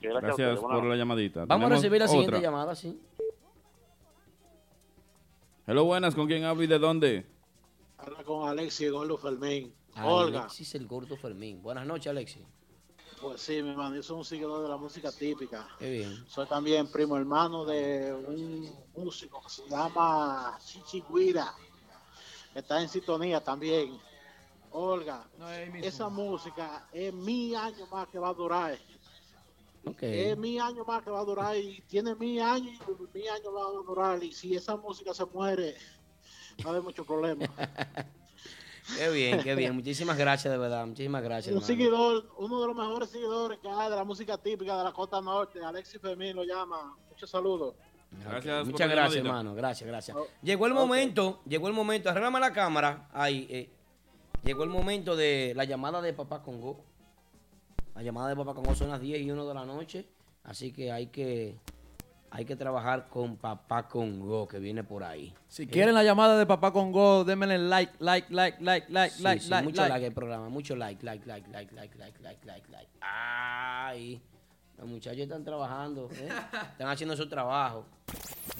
Gracias, 0.00 0.60
por 0.60 0.84
la 0.84 0.96
llamadita. 0.96 1.44
Vamos 1.46 1.70
a 1.70 1.74
recibir 1.74 2.00
la 2.00 2.08
siguiente 2.08 2.36
otra. 2.36 2.48
llamada, 2.48 2.74
sí. 2.74 2.98
Hello, 5.66 5.84
buenas. 5.84 6.14
¿Con 6.14 6.26
quién 6.26 6.44
hablo 6.44 6.62
y 6.62 6.66
de 6.66 6.78
dónde? 6.78 7.26
Habla 7.98 8.22
con 8.24 8.48
Alexis 8.48 8.90
Gordo 8.90 9.18
Fermín. 9.18 9.72
Ah, 9.94 10.06
Olga, 10.06 10.40
Alexis 10.40 10.74
el 10.74 10.86
gordo 10.86 11.16
Fermín. 11.16 11.62
Buenas 11.62 11.86
noches, 11.86 12.08
Alexis. 12.08 12.42
pues 13.20 13.40
sí, 13.40 13.62
mi 13.62 13.70
hermano, 13.70 13.94
yo 13.94 14.02
soy 14.02 14.16
un 14.18 14.24
seguidor 14.24 14.62
de 14.62 14.68
la 14.68 14.76
música 14.76 15.12
típica. 15.12 15.68
Qué 15.78 15.90
bien. 15.90 16.24
Soy 16.26 16.46
también 16.46 16.90
primo 16.90 17.16
hermano 17.16 17.64
de 17.64 18.12
un 18.12 18.72
músico 18.96 19.42
que 19.42 19.50
se 19.50 19.68
llama 19.68 20.58
Chichi 20.64 21.04
Guira, 21.08 21.54
que 22.52 22.60
está 22.60 22.80
en 22.80 22.88
sintonía 22.88 23.42
también. 23.42 23.98
Olga, 24.74 25.28
esa 25.82 26.08
música 26.08 26.88
es 26.92 27.12
mi 27.12 27.54
año 27.54 27.86
más 27.88 28.08
que 28.08 28.18
va 28.18 28.30
a 28.30 28.34
durar. 28.34 28.78
Ok. 29.84 30.02
Es 30.02 30.38
mi 30.38 30.58
año 30.58 30.84
más 30.86 31.02
que 31.02 31.10
va 31.10 31.20
a 31.20 31.24
durar 31.24 31.56
y 31.56 31.82
tiene 31.82 32.14
mi 32.14 32.40
año 32.40 32.70
y 32.70 33.18
mi 33.18 33.28
año 33.28 33.52
va 33.52 33.66
a 33.66 33.70
durar. 33.70 34.24
Y 34.24 34.32
si 34.32 34.56
esa 34.56 34.76
música 34.76 35.12
se 35.12 35.26
muere, 35.26 35.76
va 36.64 36.68
a 36.68 36.68
haber 36.70 36.82
mucho 36.82 37.04
problema. 37.04 37.44
Qué 38.98 39.10
bien, 39.10 39.42
qué 39.42 39.54
bien. 39.54 39.74
Muchísimas 39.74 40.16
gracias, 40.18 40.52
de 40.52 40.58
verdad. 40.58 40.86
Muchísimas 40.86 41.22
gracias, 41.22 41.54
Un 41.54 41.62
hermano. 41.62 41.66
seguidor, 41.66 42.34
uno 42.38 42.60
de 42.60 42.66
los 42.66 42.76
mejores 42.76 43.10
seguidores 43.10 43.58
que 43.60 43.68
hay 43.68 43.90
de 43.90 43.96
la 43.96 44.04
música 44.04 44.36
típica 44.38 44.76
de 44.76 44.84
la 44.84 44.92
costa 44.92 45.20
norte, 45.20 45.64
Alexis 45.64 46.00
Fermín 46.00 46.34
lo 46.36 46.44
llama. 46.44 46.96
Muchos 47.10 47.30
saludos. 47.30 47.74
Gracias 48.24 48.66
Muchas 48.66 48.90
gracias, 48.90 49.24
hermano. 49.24 49.54
Gracias, 49.54 49.88
gracias. 49.88 50.16
Oh, 50.16 50.26
Llegó 50.42 50.66
el 50.66 50.74
momento, 50.74 51.40
llegó 51.46 51.68
el 51.68 51.74
momento. 51.74 52.10
Arréglame 52.10 52.40
la 52.40 52.52
cámara. 52.52 53.08
Ahí, 53.12 53.46
eh. 53.48 53.70
Llegó 54.44 54.64
el 54.64 54.70
momento 54.70 55.14
de 55.16 55.52
la 55.54 55.64
llamada 55.64 56.02
de 56.02 56.12
Papá 56.12 56.42
Congo. 56.42 56.84
La 57.94 58.02
llamada 58.02 58.28
de 58.28 58.36
Papá 58.36 58.54
Congo 58.54 58.74
son 58.74 58.90
las 58.90 59.00
10 59.00 59.22
y 59.22 59.30
1 59.30 59.46
de 59.46 59.54
la 59.54 59.64
noche. 59.64 60.06
Así 60.44 60.72
que 60.72 60.90
hay 60.90 61.06
que, 61.06 61.56
hay 62.34 62.46
que 62.46 62.56
trabajar 62.56 63.08
con 63.10 63.36
Papá 63.36 63.86
Congo 63.88 64.48
que 64.48 64.58
viene 64.58 64.82
por 64.82 65.04
ahí. 65.04 65.34
Si 65.48 65.66
quieren 65.66 65.94
la 65.94 66.02
llamada 66.02 66.38
de 66.38 66.46
Papá 66.46 66.72
Congo, 66.72 67.24
denme 67.24 67.46
like, 67.58 67.92
like, 67.98 68.32
like, 68.32 68.56
like, 68.58 68.90
like, 68.90 69.14
Sí, 69.14 69.22
like, 69.22 69.42
sí, 69.42 69.50
like, 69.50 69.64
mucho 69.64 69.82
like. 69.82 69.92
like. 69.92 70.06
el 70.06 70.14
programa, 70.14 70.48
mucho 70.48 70.74
like, 70.74 71.04
like, 71.04 71.26
like, 71.26 71.46
like, 71.52 71.74
like, 71.74 71.94
like, 71.98 72.18
like, 72.22 72.46
like, 72.46 72.68
like. 72.70 72.88
Ay, 73.02 74.22
los 74.78 74.88
muchachos 74.88 75.20
están 75.20 75.44
trabajando, 75.44 76.08
¿eh? 76.10 76.28
están 76.72 76.88
haciendo 76.88 77.14
su 77.16 77.28
trabajo. 77.28 77.84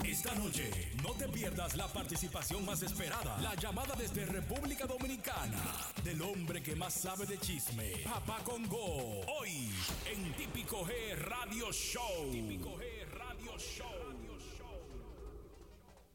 Esta 0.05 0.35
noche 0.35 0.71
no 1.03 1.13
te 1.13 1.27
pierdas 1.29 1.75
la 1.75 1.87
participación 1.87 2.67
más 2.67 2.83
esperada, 2.83 3.39
la 3.41 3.55
llamada 3.55 3.95
desde 3.97 4.27
República 4.27 4.87
Dominicana 4.87 5.63
del 6.05 6.21
hombre 6.21 6.63
que 6.63 6.77
más 6.77 6.93
sabe 6.93 7.25
de 7.25 7.39
chisme, 7.39 7.93
Papá 8.05 8.41
Congo, 8.45 9.21
hoy 9.39 9.71
en 10.13 10.31
Típico 10.35 10.85
G 10.85 11.17
Radio 11.17 11.73
Show. 11.73 12.31
Típico 12.31 12.77
G 12.77 12.92
Radio 13.43 13.59
Show. 13.59 13.87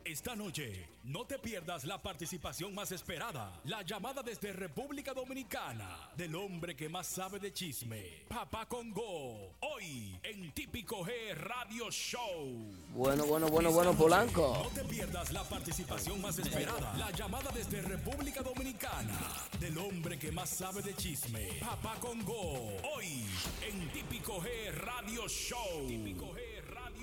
Esta 0.05 0.37
noche 0.37 0.87
no 1.03 1.25
te 1.25 1.37
pierdas 1.37 1.83
la 1.83 2.01
participación 2.01 2.73
más 2.73 2.93
esperada, 2.93 3.59
la 3.65 3.81
llamada 3.81 4.23
desde 4.23 4.53
República 4.53 5.13
Dominicana 5.13 6.09
del 6.15 6.33
hombre 6.35 6.77
que 6.77 6.87
más 6.87 7.07
sabe 7.07 7.39
de 7.39 7.51
chisme, 7.51 8.23
Papá 8.29 8.65
Congo, 8.67 9.57
hoy 9.59 10.17
en 10.23 10.53
Típico 10.53 11.03
G 11.05 11.35
Radio 11.35 11.91
Show. 11.91 12.71
Bueno, 12.93 13.25
bueno, 13.25 13.49
bueno, 13.49 13.71
bueno, 13.71 13.93
Polanco. 13.93 14.61
No 14.63 14.69
te 14.69 14.87
pierdas 14.87 15.33
la 15.33 15.43
participación 15.43 16.21
más 16.21 16.39
esperada, 16.39 16.93
la 16.97 17.11
llamada 17.11 17.51
desde 17.53 17.81
República 17.81 18.41
Dominicana 18.41 19.19
del 19.59 19.77
hombre 19.77 20.17
que 20.17 20.31
más 20.31 20.49
sabe 20.49 20.81
de 20.81 20.95
chisme, 20.95 21.49
Papá 21.59 21.95
Congo, 21.99 22.77
hoy 22.95 23.25
en 23.67 23.91
Típico 23.91 24.41
G 24.41 24.71
Radio 24.71 25.27
Show. 25.27 25.87
Típico 25.87 26.33
G 26.33 26.46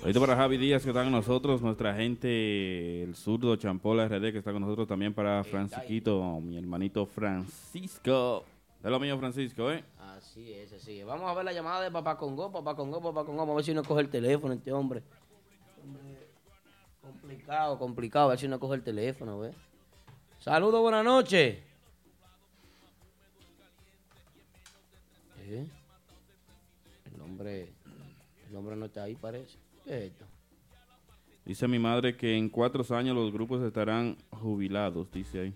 Ahorita 0.01 0.19
para 0.19 0.35
Javi 0.35 0.57
Díaz 0.57 0.83
que 0.83 0.89
está 0.89 1.03
con 1.03 1.11
nosotros, 1.11 1.61
nuestra 1.61 1.95
gente, 1.95 3.03
el 3.03 3.15
zurdo 3.15 3.55
Champola 3.55 4.07
RD 4.07 4.31
que 4.31 4.37
está 4.37 4.51
con 4.51 4.61
nosotros 4.61 4.87
también 4.87 5.13
para 5.13 5.43
Francisquito, 5.43 6.39
mi 6.41 6.57
hermanito 6.57 7.05
Francisco. 7.05 8.45
De 8.83 8.91
lo 8.91 8.99
mío, 8.99 9.17
Francisco, 9.17 9.71
¿eh? 9.71 9.83
Así 9.97 10.53
es, 10.53 10.71
así 10.73 10.99
es. 10.99 11.05
Vamos 11.07 11.27
a 11.27 11.33
ver 11.33 11.43
la 11.43 11.53
llamada 11.53 11.81
de 11.81 11.89
Papá 11.89 12.17
Congo, 12.17 12.51
Papá 12.51 12.75
Congo, 12.75 13.01
Papá 13.01 13.25
Congo. 13.25 13.39
Vamos 13.39 13.53
a 13.53 13.55
ver 13.55 13.65
si 13.65 13.73
no 13.73 13.83
coge 13.83 14.01
el 14.01 14.09
teléfono 14.09 14.53
este 14.53 14.71
hombre. 14.71 15.01
Hombre, 15.83 16.27
Complicado, 17.01 17.79
complicado. 17.79 18.25
A 18.25 18.29
ver 18.29 18.39
si 18.39 18.47
no 18.47 18.59
coge 18.59 18.75
el 18.75 18.83
teléfono, 18.83 19.39
¿ves? 19.39 19.55
Saludos, 20.39 20.81
buenas 20.81 21.03
noches. 21.03 21.57
¿Eh? 25.47 25.67
El 27.11 27.21
hombre, 27.21 27.73
el 28.49 28.55
hombre 28.55 28.75
no 28.75 28.85
está 28.85 29.03
ahí, 29.03 29.15
parece. 29.15 29.64
Dice 31.45 31.67
mi 31.67 31.77
madre 31.77 32.17
que 32.17 32.35
en 32.35 32.49
cuatro 32.49 32.83
años 32.95 33.15
los 33.15 33.31
grupos 33.31 33.61
estarán 33.61 34.17
jubilados, 34.31 35.11
dice 35.11 35.41
ahí. 35.41 35.53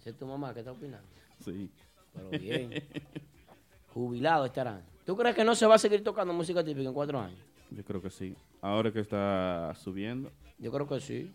¿Esa 0.00 0.10
es 0.10 0.16
tu 0.16 0.26
mamá 0.26 0.54
que 0.54 0.60
está 0.60 0.72
opinando? 0.72 1.08
Sí. 1.40 1.70
Pero 2.14 2.30
bien. 2.30 2.72
Jubilados 3.94 4.46
estarán. 4.46 4.84
¿Tú 5.04 5.16
crees 5.16 5.34
que 5.34 5.44
no 5.44 5.54
se 5.54 5.66
va 5.66 5.74
a 5.74 5.78
seguir 5.78 6.04
tocando 6.04 6.32
música 6.32 6.62
típica 6.62 6.88
en 6.88 6.94
cuatro 6.94 7.18
años? 7.18 7.40
Yo 7.70 7.84
creo 7.84 8.00
que 8.00 8.10
sí. 8.10 8.36
Ahora 8.60 8.92
que 8.92 9.00
está 9.00 9.74
subiendo. 9.74 10.30
Yo 10.58 10.70
creo 10.70 10.86
que 10.86 11.00
sí. 11.00 11.32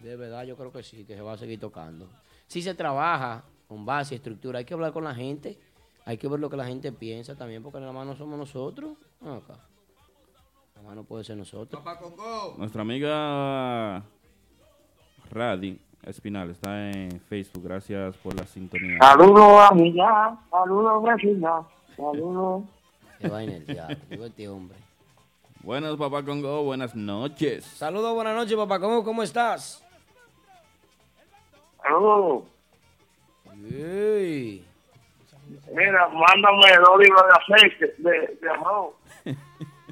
De 0.00 0.16
verdad, 0.16 0.44
yo 0.44 0.56
creo 0.56 0.70
que 0.70 0.82
sí, 0.82 1.04
que 1.04 1.14
se 1.14 1.22
va 1.22 1.32
a 1.32 1.38
seguir 1.38 1.58
tocando. 1.58 2.08
Si 2.46 2.62
se 2.62 2.74
trabaja 2.74 3.44
con 3.66 3.84
base 3.84 4.14
y 4.14 4.16
estructura, 4.16 4.58
hay 4.58 4.64
que 4.64 4.74
hablar 4.74 4.92
con 4.92 5.04
la 5.04 5.14
gente, 5.14 5.58
hay 6.06 6.18
que 6.18 6.28
ver 6.28 6.38
lo 6.38 6.48
que 6.48 6.56
la 6.56 6.66
gente 6.66 6.92
piensa 6.92 7.34
también, 7.34 7.64
porque 7.64 7.80
nada 7.80 7.92
más 7.92 8.06
no 8.06 8.14
somos 8.14 8.38
nosotros. 8.38 8.96
Acá. 9.20 9.58
Nada 10.76 10.86
más 10.86 10.94
no 10.94 11.02
puede 11.02 11.24
ser 11.24 11.36
nosotros. 11.36 11.82
Papá 11.82 11.98
Congo. 11.98 12.54
Nuestra 12.56 12.82
amiga 12.82 14.04
Radi 15.28 15.80
Espinal 16.04 16.50
está 16.50 16.90
en 16.90 17.20
Facebook. 17.22 17.64
Gracias 17.64 18.16
por 18.18 18.38
la 18.38 18.46
sintonía. 18.46 18.98
Saludos, 19.00 19.68
amiga. 19.68 20.38
Saludos, 20.48 21.02
vecina. 21.02 21.66
Saludos. 21.96 22.62
Qué 23.18 23.28
vaina 23.28 23.56
el 23.56 23.66
diablo. 23.66 23.96
Digo, 24.08 24.26
este 24.26 24.48
hombre. 24.48 24.78
Buenas, 25.64 25.96
papá 25.96 26.24
Congo. 26.24 26.62
Buenas 26.62 26.94
noches. 26.94 27.64
Saludos, 27.64 28.14
buenas 28.14 28.36
noches, 28.36 28.56
papá. 28.56 28.78
¿Cómo, 28.78 29.02
cómo 29.02 29.24
estás? 29.24 29.84
Saludos. 31.82 32.44
Ey. 33.72 34.64
Mira, 35.72 36.08
mándame 36.08 36.76
dos 36.78 36.98
libros 36.98 37.22
de 37.26 37.54
aceite, 37.54 37.94
de, 37.98 38.38
de 38.40 38.50
arroz. 38.50 38.94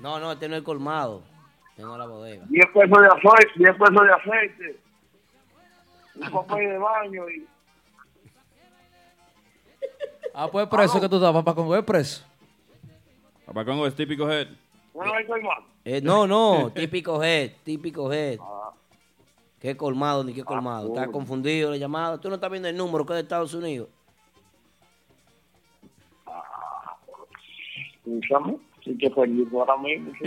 No, 0.00 0.20
no, 0.20 0.32
este 0.32 0.48
no 0.50 0.56
es 0.56 0.62
colmado. 0.62 1.22
Este 1.70 1.82
no 1.82 1.94
es 1.94 1.98
la 1.98 2.06
bodega. 2.06 2.44
10 2.46 2.66
pesos 2.74 2.98
de 3.00 3.06
aceite, 3.06 3.52
10 3.56 3.70
pesos 3.72 4.06
de 4.06 4.12
aceite. 4.12 4.80
Un 6.16 6.30
papel 6.30 6.68
de 6.68 6.78
baño 6.78 7.30
y... 7.30 7.46
Ah, 10.34 10.46
pues 10.52 10.66
preso 10.66 11.00
que 11.00 11.08
tú 11.08 11.16
estás, 11.16 11.32
papá 11.32 11.54
Congo, 11.54 11.74
es 11.74 11.82
preso. 11.84 12.22
Papá 13.46 13.64
Congo 13.64 13.86
es 13.86 13.94
típico 13.94 14.30
head. 14.30 14.48
Bueno, 14.92 15.14
ahí 15.14 15.22
estoy 15.22 15.42
mal. 15.42 15.62
Eh, 15.86 16.02
no, 16.02 16.26
no, 16.26 16.70
típico 16.74 17.22
head, 17.22 17.52
típico 17.62 18.12
head. 18.12 18.38
Ah. 18.42 18.72
¿Qué 19.58 19.74
colmado 19.74 20.22
ni 20.22 20.34
qué 20.34 20.44
colmado? 20.44 20.88
Estás 20.88 21.08
confundido 21.08 21.70
la 21.70 21.78
llamada. 21.78 22.20
Tú 22.20 22.28
no 22.28 22.34
estás 22.34 22.50
viendo 22.50 22.68
el 22.68 22.76
número 22.76 23.06
que 23.06 23.14
es 23.14 23.16
de 23.16 23.22
Estados 23.22 23.54
Unidos. 23.54 23.88
Escúchame, 28.04 28.58
sí 28.84 28.96
que 28.98 29.10
feliz 29.10 29.48
ahora 29.52 29.76
mismo. 29.78 30.12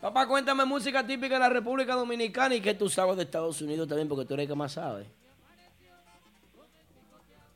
Papá, 0.00 0.26
cuéntame 0.26 0.64
música 0.64 1.06
típica 1.06 1.34
de 1.34 1.40
la 1.40 1.48
República 1.48 1.94
Dominicana 1.94 2.54
y 2.54 2.60
que 2.60 2.74
tú 2.74 2.88
sabes 2.88 3.16
de 3.16 3.22
Estados 3.22 3.62
Unidos 3.62 3.86
también, 3.88 4.08
porque 4.08 4.24
tú 4.24 4.34
eres 4.34 4.44
el 4.44 4.50
que 4.50 4.56
más 4.56 4.72
sabe. 4.72 5.06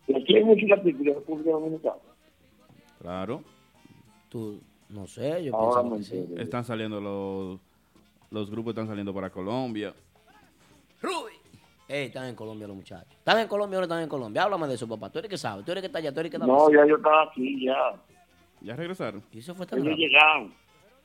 ¿Y 0.06 0.16
aquí 0.16 0.36
hay 0.36 0.44
música 0.44 0.80
típica 0.82 1.10
de 1.10 1.14
República 1.14 1.50
Dominicana? 1.50 1.96
Claro. 3.00 3.42
Tú, 4.28 4.60
no 4.88 5.06
sé, 5.06 5.44
yo 5.44 5.54
Ahora 5.54 5.96
que 5.96 6.02
sí. 6.04 6.24
Están 6.36 6.64
saliendo 6.64 7.00
los, 7.00 7.60
los 8.30 8.50
grupos 8.50 8.72
están 8.72 8.86
saliendo 8.86 9.12
para 9.12 9.30
Colombia. 9.30 9.94
Ruby. 11.00 11.41
Ey, 11.88 12.06
están 12.06 12.26
en 12.26 12.34
Colombia 12.34 12.66
los 12.66 12.76
muchachos. 12.76 13.12
¿Están 13.18 13.38
en 13.40 13.48
Colombia 13.48 13.78
o 13.78 13.80
no 13.80 13.84
están 13.84 14.02
en 14.02 14.08
Colombia? 14.08 14.44
Háblame 14.44 14.66
de 14.68 14.74
eso, 14.74 14.88
papá. 14.88 15.10
Tú 15.10 15.18
eres 15.18 15.28
que 15.30 15.36
sabe, 15.36 15.62
tú 15.62 15.72
eres 15.72 15.82
que 15.82 15.86
está 15.86 15.98
allá, 15.98 16.12
tú 16.12 16.20
eres 16.20 16.30
que 16.30 16.36
está 16.36 16.46
No, 16.46 16.70
ya 16.70 16.86
yo 16.86 16.96
estaba 16.96 17.24
aquí, 17.24 17.64
ya. 17.66 17.94
¿Ya 18.60 18.76
regresaron? 18.76 19.22
¿Y 19.32 19.40
eso 19.40 19.54
fue 19.54 19.66
tan 19.66 19.80
Ellos 19.80 19.96
llegaron. 19.98 20.54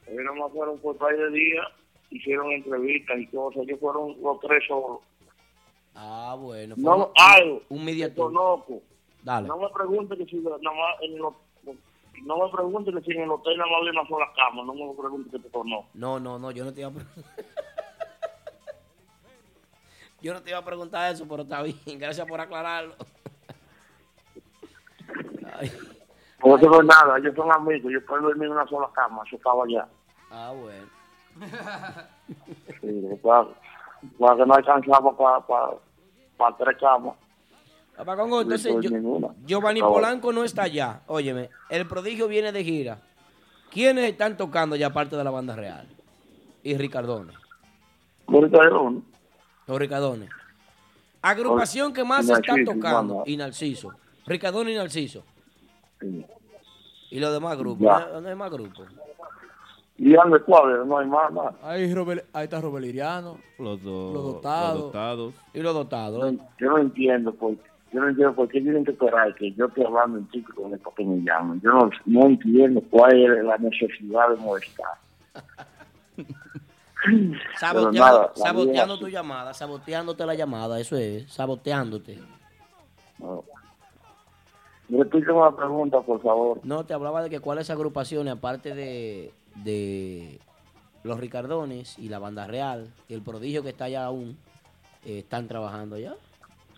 Ellos 0.07 0.23
nomás 0.23 0.51
fueron 0.53 0.77
por 0.79 0.95
par 0.97 1.15
de 1.17 1.29
días, 1.31 1.65
hicieron 2.11 2.51
entrevistas 2.51 3.17
y 3.19 3.27
cosas. 3.27 3.63
Ellos 3.63 3.79
fueron 3.79 4.15
los 4.21 4.39
tres 4.39 4.63
solos. 4.67 4.99
Ah, 5.95 6.35
bueno. 6.39 6.75
fue 6.75 6.83
No, 6.83 6.97
un- 6.97 7.11
algo. 7.15 7.61
Un 7.69 7.83
media 7.83 8.13
conozco. 8.13 8.81
Dale. 9.23 9.47
No 9.47 9.57
me 9.57 9.67
pregunte 9.69 10.15
que 10.15 10.25
si 10.25 10.37
nada 10.37 10.57
más 10.61 11.01
en 11.01 11.13
el, 11.13 11.19
no 11.19 12.37
me 12.37 12.51
pregunte 12.51 12.93
que 12.93 13.01
si 13.01 13.11
en 13.11 13.23
el 13.23 13.31
hotel 13.31 13.57
nada 13.57 13.69
más 13.71 13.79
había 13.81 13.91
una 13.99 14.07
sola 14.07 14.27
cama. 14.35 14.63
No 14.63 14.73
me 14.73 14.93
pregunte 14.93 15.31
que 15.31 15.39
te 15.39 15.49
conozco. 15.49 15.89
No, 15.95 16.19
no, 16.19 16.37
no, 16.39 16.51
yo 16.51 16.63
no 16.63 16.71
te 16.73 16.81
iba 16.81 16.89
a 16.89 16.93
preguntar. 16.93 17.23
yo 20.27 20.33
no 20.33 20.41
te 20.41 20.49
iba 20.49 20.59
a 20.59 20.65
preguntar 20.65 21.13
eso, 21.13 21.25
pero 21.25 21.43
está 21.43 21.61
bien. 21.61 21.77
Gracias 21.99 22.27
por 22.27 22.41
aclararlo. 22.41 22.95
Ay. 25.57 25.71
Por 26.41 26.59
eso 26.59 26.69
no 26.69 26.81
es 26.81 26.85
nada. 26.85 27.17
Ellos 27.17 27.33
son 27.33 27.49
amigos. 27.49 27.89
Yo 27.93 28.05
puedo 28.05 28.23
dormir 28.23 28.47
en 28.47 28.51
una 28.51 28.67
sola 28.67 28.89
cama. 28.93 29.23
Eso 29.25 29.37
estaba 29.37 29.63
allá. 29.63 29.87
Ah, 30.29 30.53
bueno. 30.59 30.87
Sí, 32.81 33.01
para, 33.23 33.47
para 34.19 34.35
que 34.35 34.45
no 34.45 34.53
alcanzaba 34.53 35.15
para, 35.15 35.39
para, 35.47 35.69
para 36.35 36.57
tres 36.57 36.77
camas. 36.77 37.15
Papá 37.95 38.17
Congo, 38.17 38.41
entonces 38.41 38.75
No 38.75 38.81
yo-. 38.81 39.33
Giovanni. 39.45 39.79
Polanco 39.79 40.33
no 40.33 40.43
está 40.43 40.63
allá. 40.63 41.03
Óyeme, 41.07 41.49
el 41.69 41.87
prodigio 41.87 42.27
viene 42.27 42.51
de 42.51 42.65
gira. 42.65 42.97
¿Quiénes 43.71 44.09
están 44.09 44.35
tocando 44.35 44.75
ya 44.75 44.87
aparte 44.87 45.15
de 45.15 45.23
la 45.23 45.31
banda 45.31 45.55
real? 45.55 45.87
Y 46.63 46.73
era 46.73 47.15
uno. 48.77 49.01
Los 49.67 49.79
Ricardones. 49.79 50.29
Agrupación 51.21 51.93
que 51.93 52.03
más 52.03 52.27
Y 52.27 52.31
está 52.31 52.53
tocando. 52.65 53.23
Y 53.25 53.35
Narciso. 53.37 53.91
Ricardones 54.25 54.73
y 54.73 54.77
Narciso. 54.77 55.23
Sí. 55.99 56.25
Y 57.11 57.19
los 57.19 57.33
demás 57.33 57.57
grupos. 57.57 57.81
Ya. 57.85 57.99
¿No 58.07 58.15
hay- 58.17 58.21
no 58.23 58.29
hay 58.29 58.35
más 58.35 58.51
grupos? 58.51 58.87
Y 59.99 60.15
ande 60.15 60.39
cuadro, 60.41 60.85
no 60.85 60.99
hay 60.99 61.07
más 61.07 61.31
nada. 61.33 61.55
Ahí, 61.63 61.91
Robel- 61.91 62.23
ahí 62.31 62.43
está 62.43 62.61
Robert 62.61 62.85
Liriano. 62.85 63.39
Los, 63.57 63.81
do- 63.81 64.13
Los 64.13 64.23
dotados. 64.25 64.73
los 64.75 64.83
dotados. 64.85 65.33
Y 65.55 65.59
los 65.61 65.73
dotados. 65.73 66.33
Yo 66.59 66.69
no 66.69 66.77
entiendo 66.77 67.33
por 67.33 67.55
yo 67.93 68.01
no 68.01 68.09
entiendo 68.09 68.35
por 68.35 68.47
qué 68.49 68.59
tienen 68.61 68.83
que 68.85 68.91
esperar 68.91 69.33
que 69.33 69.51
yo 69.53 69.65
esté 69.67 69.83
hablando 69.85 70.17
en 70.19 70.29
chico 70.29 70.53
con 70.61 70.73
esto 70.73 70.93
que 70.95 71.05
me 71.05 71.21
llaman. 71.23 71.59
Yo 71.61 71.71
no, 71.71 71.89
no 72.05 72.25
entiendo 72.27 72.81
cuál 72.91 73.15
es 73.15 73.43
la 73.43 73.57
necesidad 73.57 74.29
de 74.29 74.35
molestar. 74.35 74.91
Saboteando, 77.59 77.91
nada, 77.99 78.31
la 78.35 78.43
saboteando 78.45 78.95
vida- 78.95 79.05
tu 79.05 79.09
llamada, 79.09 79.53
saboteándote 79.53 80.25
la 80.25 80.35
llamada, 80.35 80.79
eso 80.79 80.95
es, 80.97 81.31
saboteándote. 81.31 82.19
No. 83.19 83.43
Me 84.89 85.03
repite 85.03 85.31
una 85.31 85.55
pregunta, 85.55 85.99
por 86.01 86.21
favor. 86.21 86.59
No, 86.63 86.85
te 86.85 86.93
hablaba 86.93 87.21
de 87.21 87.29
que 87.29 87.39
cuáles 87.41 87.69
agrupaciones, 87.69 88.33
aparte 88.33 88.73
de, 88.73 89.33
de 89.55 90.39
los 91.03 91.19
Ricardones 91.19 91.97
y 91.99 92.07
la 92.09 92.19
Banda 92.19 92.47
Real 92.47 92.87
y 93.09 93.13
el 93.13 93.21
prodigio 93.21 93.63
que 93.63 93.69
está 93.69 93.85
allá 93.85 94.05
aún, 94.05 94.37
eh, 95.05 95.19
están 95.19 95.47
trabajando 95.47 95.95
allá. 95.97 96.15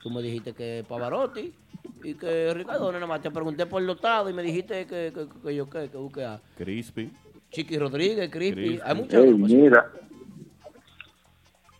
Tú 0.01 0.09
me 0.09 0.21
dijiste 0.21 0.53
que 0.53 0.83
Pavarotti 0.87 1.53
y 2.03 2.13
que 2.15 2.53
Ricardones, 2.53 2.95
nada 2.95 3.05
más 3.05 3.21
te 3.21 3.29
pregunté 3.29 3.65
por 3.67 3.81
el 3.81 3.87
dotado 3.87 4.29
y 4.29 4.33
me 4.33 4.41
dijiste 4.41 4.87
que, 4.87 5.11
que, 5.13 5.27
que 5.43 5.55
yo 5.55 5.69
qué, 5.69 5.89
que 5.89 5.97
busque 5.97 6.23
a 6.25 6.39
Crispy. 6.57 7.11
Chiqui 7.51 7.77
Rodríguez, 7.77 8.29
Crispy. 8.31 8.55
Crispy. 8.61 8.81
Hay 8.85 8.95
muchas 8.95 9.13
Ey, 9.21 9.29
agrupaciones. 9.29 9.63
mira, 9.63 9.91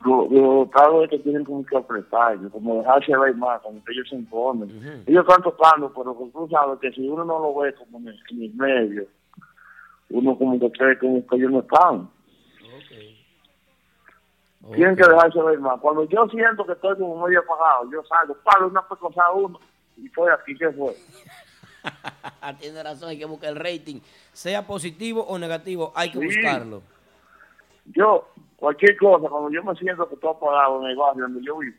lo, 0.05 0.27
lo 0.29 0.69
claro 0.69 1.03
es 1.03 1.09
que 1.09 1.19
tienen 1.19 1.43
como 1.43 1.65
que 1.65 1.75
apretar, 1.77 2.37
como 2.51 2.75
dejarse 2.79 3.15
ver 3.17 3.35
más, 3.35 3.61
como 3.61 3.83
que 3.83 3.91
ellos 3.91 4.07
se 4.09 4.15
imponen. 4.15 4.69
Ujú. 4.77 5.03
Ellos 5.07 5.25
están 5.27 5.43
tocando, 5.43 5.91
pero 5.93 6.13
tú 6.33 6.47
sabes 6.49 6.79
que 6.79 6.91
si 6.91 7.07
uno 7.07 7.25
no 7.25 7.39
lo 7.39 7.55
ve 7.59 7.73
como 7.75 7.97
en 7.99 8.07
el, 8.09 8.19
en 8.31 8.43
el 8.43 8.53
medio, 8.53 9.07
uno 10.09 10.37
como 10.37 10.59
que 10.59 10.71
cree 10.71 10.97
como 10.97 11.25
que 11.27 11.35
ellos 11.35 11.51
no 11.51 11.59
están. 11.59 12.09
Tienen 14.75 14.95
que 14.95 15.03
dejarse 15.03 15.41
ver 15.41 15.59
más. 15.59 15.79
Cuando 15.79 16.03
yo 16.09 16.27
siento 16.27 16.65
que 16.65 16.73
estoy 16.73 16.97
como 16.97 17.25
medio 17.25 17.39
apagado, 17.39 17.89
yo 17.91 18.03
salgo, 18.03 18.35
paro 18.43 18.67
una 18.67 18.81
cosa 18.83 19.23
a 19.25 19.31
uno 19.31 19.59
y 19.97 20.05
estoy 20.07 20.29
aquí, 20.31 20.55
¿qué 20.57 20.69
fue? 20.71 20.95
Tiene 22.59 22.83
razón, 22.83 23.09
hay 23.09 23.17
que 23.17 23.25
buscar 23.25 23.49
el 23.51 23.55
rating. 23.55 23.99
Sea 24.33 24.67
positivo 24.67 25.23
o 25.23 25.39
negativo, 25.39 25.91
hay 25.95 26.11
que 26.11 26.19
Sí. 26.19 26.25
buscarlo. 26.25 26.81
Yo, 27.85 28.27
cualquier 28.59 28.97
cosa, 28.97 29.29
cuando 29.29 29.49
yo 29.51 29.63
me 29.63 29.75
siento 29.75 30.07
que 30.07 30.15
estoy 30.15 30.29
apagado 30.29 30.81
en 30.81 30.89
el 30.91 30.95
barrio 30.97 31.23
donde 31.23 31.41
yo 31.43 31.57
vivo, 31.57 31.77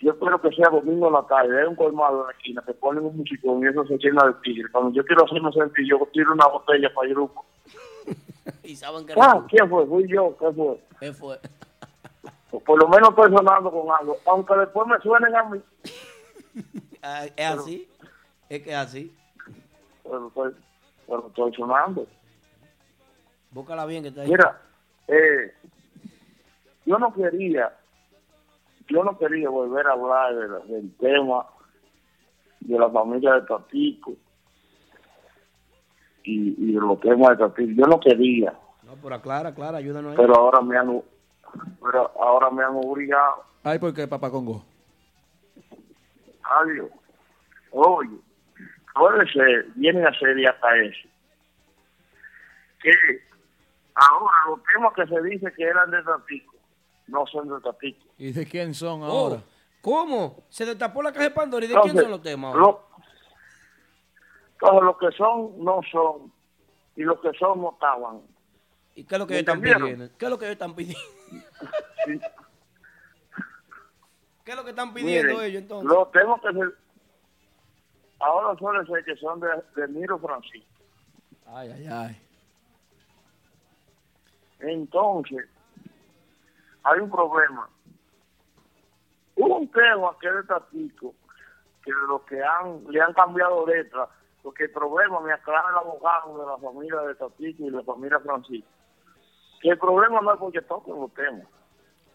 yo 0.00 0.12
espero 0.12 0.40
que 0.40 0.50
sea 0.52 0.70
domingo 0.70 1.08
en 1.08 1.12
la 1.12 1.22
tarde, 1.26 1.60
hay 1.60 1.66
un 1.66 1.76
colmado 1.76 2.20
en 2.22 2.26
la 2.28 2.32
esquina, 2.32 2.62
que 2.66 2.72
ponen 2.72 3.04
un 3.04 3.16
musicón 3.18 3.62
y 3.62 3.66
eso 3.68 3.84
se 3.86 3.98
llena 3.98 4.26
de 4.26 4.32
tigre. 4.42 4.70
Cuando 4.72 4.92
yo 4.92 5.04
quiero 5.04 5.24
hacerme 5.24 5.52
sentir, 5.52 5.86
yo 5.86 5.98
tiro 6.12 6.32
una 6.32 6.46
botella 6.46 6.90
para 6.94 7.08
el 7.08 7.14
grupo. 7.14 7.44
y 8.64 8.74
saben 8.76 9.04
que 9.06 9.12
Ah, 9.20 9.44
¿quién 9.48 9.68
fue? 9.68 9.86
Fui 9.86 10.08
yo, 10.08 10.34
¿qué 10.38 10.52
fue? 10.52 10.80
¿Qué 11.00 11.12
fue? 11.12 11.38
Pues 12.50 12.64
por 12.64 12.82
lo 12.82 12.88
menos 12.88 13.10
estoy 13.10 13.30
sonando 13.36 13.70
con 13.70 13.90
algo, 13.94 14.16
aunque 14.26 14.54
después 14.56 14.88
me 14.88 14.98
suenen 15.00 15.36
a 15.36 15.44
mí, 15.44 15.60
Ah, 17.02 17.24
es 17.36 17.46
así, 17.46 17.88
es 18.48 18.62
que 18.62 18.70
es 18.70 18.76
así. 18.76 19.16
pero 20.02 20.28
estoy, 20.28 20.54
pero 21.06 21.26
estoy 21.28 21.54
sonando. 21.54 22.06
Búscala 23.52 23.86
bien 23.86 24.02
que 24.02 24.08
está 24.08 24.22
ahí. 24.22 24.28
Mira, 24.30 24.60
eh, 25.10 25.54
yo 26.86 26.98
no 26.98 27.12
quería, 27.12 27.72
yo 28.88 29.04
no 29.04 29.16
quería 29.18 29.48
volver 29.48 29.86
a 29.86 29.92
hablar 29.92 30.34
de 30.34 30.48
la- 30.48 30.58
del 30.60 30.94
tema 30.96 31.46
de 32.60 32.78
la 32.78 32.90
familia 32.90 33.34
de 33.34 33.42
Tatico 33.42 34.12
y, 36.24 36.70
y 36.70 36.72
de 36.74 36.80
los 36.80 37.00
temas 37.00 37.30
de 37.30 37.36
Tatico. 37.36 37.72
Yo 37.74 37.86
no 37.86 38.00
quería, 38.00 38.52
No, 38.84 38.94
pero 39.02 39.14
aclara, 39.14 39.48
aclara, 39.50 39.78
ayúdanos 39.78 40.12
ahí. 40.12 40.16
pero 40.16 40.34
ahora 40.36 40.60
me 40.60 40.76
han, 40.76 41.02
pero 41.82 42.10
ahora 42.20 42.50
me 42.50 42.62
han 42.64 42.74
obligado. 42.76 43.44
Ay, 43.62 43.78
¿por 43.78 43.92
qué, 43.94 44.06
papá 44.08 44.30
Congo? 44.30 44.64
Adiós. 46.42 46.90
Oye, 47.72 48.10
puede 48.94 49.30
ser, 49.32 49.66
viene 49.76 50.04
a 50.04 50.12
ser 50.18 50.36
y 50.38 50.46
hasta 50.46 50.76
eso, 50.78 51.08
que 52.82 52.90
ahora 53.94 54.32
los 54.48 54.60
temas 54.72 54.92
que 54.94 55.06
se 55.06 55.22
dice 55.22 55.52
que 55.56 55.64
eran 55.64 55.90
de 55.90 56.02
Tatico 56.02 56.54
no 57.08 57.26
son 57.26 57.48
de 57.48 57.60
Tatico. 57.60 58.06
¿Y 58.18 58.32
de 58.32 58.46
quién 58.46 58.72
son 58.74 59.02
Oh, 59.02 59.06
ahora? 59.06 59.42
¿Cómo? 59.80 60.44
Se 60.48 60.64
destapó 60.66 61.02
la 61.02 61.10
caja 61.12 61.24
de 61.24 61.30
Pandora. 61.30 61.64
¿Y 61.64 61.68
de 61.68 61.74
Entonces, 61.74 61.92
quién 61.94 62.04
son 62.04 62.10
los 62.12 62.22
temas? 62.22 62.54
ahora? 62.54 62.78
lo- 64.60 64.82
los 64.82 64.98
que 64.98 65.10
son, 65.16 65.64
no 65.64 65.80
son. 65.90 66.32
y 66.96 67.02
los 67.02 67.18
que 67.20 67.32
son 67.38 67.60
no 67.62 67.70
estaban. 67.72 68.20
¿Y 68.94 69.04
qué 69.04 69.14
es 69.14 69.18
lo 69.18 69.26
que 69.26 69.34
¿Me 69.34 69.40
ellos 69.40 69.48
están 69.54 69.60
pidiendo? 69.62 70.18
¿Qué 70.18 70.24
es 70.26 70.30
lo 70.30 70.38
que 70.38 70.44
ellos 70.44 70.52
están 70.52 70.74
pidiendo? 70.74 71.00
Sí. 72.04 72.20
¿Qué 74.44 74.50
es 74.52 74.56
lo 74.56 74.64
que 74.64 74.70
están 74.70 74.92
pidiendo 74.92 75.32
Miren, 75.34 75.44
ellos 75.46 75.62
entonces? 75.62 75.90
Los 75.90 76.10
temas 76.12 76.40
que 76.40 76.52
se... 76.52 76.60
Ahora 78.18 78.58
suele 78.58 78.86
ser 78.86 79.04
que 79.04 79.16
son 79.16 79.40
de, 79.40 79.48
de 79.76 79.88
Miro 79.88 80.18
Francisco. 80.18 80.82
Ay, 81.46 81.70
ay, 81.70 81.86
ay. 81.90 82.20
Entonces, 84.60 85.48
hay 86.82 87.00
un 87.00 87.10
problema. 87.10 87.68
Hubo 89.36 89.56
un 89.58 89.70
tema 89.70 90.16
que 90.20 90.30
de 90.30 90.42
Tatico, 90.44 91.14
que 91.84 91.92
de 91.92 92.06
los 92.08 92.22
que 92.22 92.42
han, 92.42 92.84
le 92.90 93.00
han 93.00 93.12
cambiado 93.14 93.66
letras, 93.66 94.08
porque 94.42 94.64
el 94.64 94.70
problema, 94.70 95.20
me 95.20 95.32
aclara 95.32 95.68
el 95.70 95.76
abogado 95.76 96.38
de 96.38 96.46
la 96.46 96.58
familia 96.58 97.00
de 97.00 97.14
Tatico 97.14 97.62
y 97.62 97.70
de 97.70 97.76
la 97.76 97.82
familia 97.82 98.20
Francisco, 98.20 98.68
que 99.60 99.70
el 99.70 99.78
problema 99.78 100.20
no 100.20 100.32
es 100.32 100.38
porque 100.38 100.62
toquen 100.62 101.00
los 101.00 101.12
temas. 101.14 101.46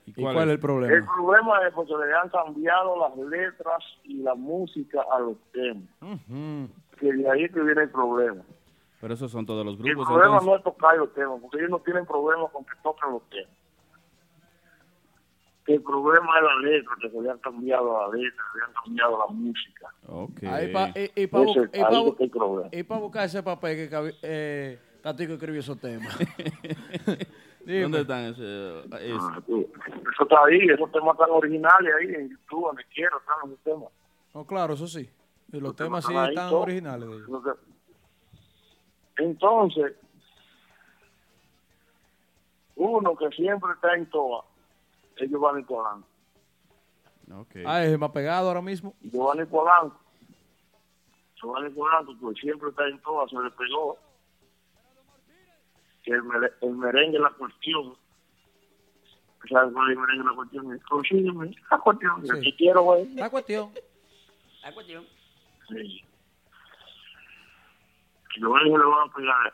¿Y 0.08 0.14
cuál, 0.14 0.38
es 0.38 0.44
el 0.44 0.50
El 0.52 0.60
problema? 0.60 1.14
problema 1.16 1.68
es 1.68 1.74
porque 1.74 1.94
le 1.98 2.14
han 2.14 2.30
cambiado 2.30 3.00
las 3.00 3.18
letras 3.18 3.84
y 4.04 4.22
la 4.22 4.36
música 4.36 5.04
a 5.12 5.20
los 5.20 5.38
temas. 5.52 5.90
Que 7.00 7.12
de 7.12 7.30
ahí 7.30 7.50
que 7.50 7.62
viene 7.62 7.84
el 7.84 7.90
problema. 7.90 8.44
Pero 9.06 9.14
esos 9.14 9.30
son 9.32 9.46
todos 9.46 9.64
los 9.64 9.76
El 9.76 9.84
grupos. 9.84 10.08
problema 10.08 10.40
entonces. 10.40 10.50
no 10.50 10.56
es 10.58 10.64
tocar 10.64 10.98
los 10.98 11.14
temas, 11.14 11.40
porque 11.40 11.58
ellos 11.60 11.70
no 11.70 11.80
tienen 11.82 12.08
problema 12.08 12.48
con 12.48 12.66
que 12.66 12.72
toquen 12.82 13.12
los 13.12 13.22
temas. 13.30 13.52
El 15.68 15.82
problema 15.84 16.28
es 16.40 16.44
la 16.44 16.56
letra, 16.72 16.92
que 17.00 17.10
se 17.12 17.22
le 17.22 17.30
han 17.30 17.38
cambiado 17.38 18.00
la 18.02 18.18
letra, 18.18 18.44
se 18.52 18.58
le 18.58 18.64
han 18.66 18.74
cambiado 18.84 19.20
la 19.20 19.26
música. 19.32 19.94
Ok. 20.08 20.44
Ahí 20.46 20.74
pa- 20.74 20.90
y, 20.96 21.22
y 21.22 21.28
para 21.28 21.44
es 21.44 21.56
el 22.20 22.30
problema. 22.32 23.00
buscar 23.00 23.26
ese 23.26 23.44
papel 23.44 23.88
que 23.90 24.16
eh, 24.24 24.80
Tatico 25.04 25.34
escribió 25.34 25.60
esos 25.60 25.80
temas. 25.80 26.18
Dime. 27.64 27.82
¿Dónde 27.84 28.02
están 28.02 28.22
ese? 28.26 28.80
ese? 28.80 28.88
Ah, 29.22 29.40
Eso 29.48 30.24
está 30.24 30.44
ahí, 30.46 30.68
esos 30.68 30.92
temas 30.92 31.14
están 31.14 31.30
originales 31.30 31.94
ahí 32.00 32.08
en 32.08 32.30
YouTube, 32.32 32.66
donde 32.66 32.84
quiera, 32.86 33.16
están 33.20 33.36
esos 33.52 33.60
temas. 33.64 33.90
No, 34.34 34.46
claro, 34.48 34.74
eso 34.74 34.88
sí. 34.88 35.08
Y 35.54 35.60
los 35.60 35.76
temas 35.76 36.04
sí 36.06 36.12
están 36.16 36.52
originales 36.56 37.08
de 37.08 37.16
ellos. 37.18 37.30
Entonces, 39.18 39.94
uno 42.76 43.16
que 43.16 43.30
siempre 43.30 43.72
está 43.74 43.94
en 43.96 44.06
toa 44.10 44.44
es 45.18 45.30
Giovanni 45.30 45.64
Polanco. 45.64 46.08
Ok. 47.34 47.56
Ah, 47.66 47.84
es 47.84 47.92
el 47.92 47.98
más 48.00 48.12
pegado 48.12 48.48
ahora 48.50 48.62
mismo. 48.62 48.94
Giovanni 49.02 49.46
Polanco. 49.46 50.00
Giovanni 51.42 51.70
Polanco, 51.72 52.14
pues 52.20 52.38
siempre 52.40 52.70
está 52.70 52.88
en 52.88 53.00
toa, 53.00 53.28
se 53.30 53.36
le 53.40 53.50
pegó. 53.52 53.98
Que 56.04 56.12
el, 56.12 56.24
mere- 56.24 56.54
el 56.62 56.72
merengue 56.76 57.18
es 57.18 57.24
la 57.24 57.32
cuestión. 57.32 57.96
¿Sabes 59.50 59.74
cuál 59.74 59.92
es 59.92 59.96
el 59.98 60.02
merengue 60.02 60.26
la 60.30 60.36
cuestión? 60.36 60.80
Consígueme 60.90 61.56
la 61.72 61.78
cuestión. 61.80 62.26
Sí. 62.28 62.42
que 62.42 62.56
quiero, 62.58 62.82
güey. 62.84 63.08
La 63.16 63.30
cuestión. 63.30 63.72
La 64.62 64.74
cuestión. 64.74 65.06
Sí. 65.70 66.04
Giovanni 68.40 68.72
se 68.72 68.78
le 68.78 68.86
van 68.86 69.10
a 69.10 69.14
pegar. 69.14 69.54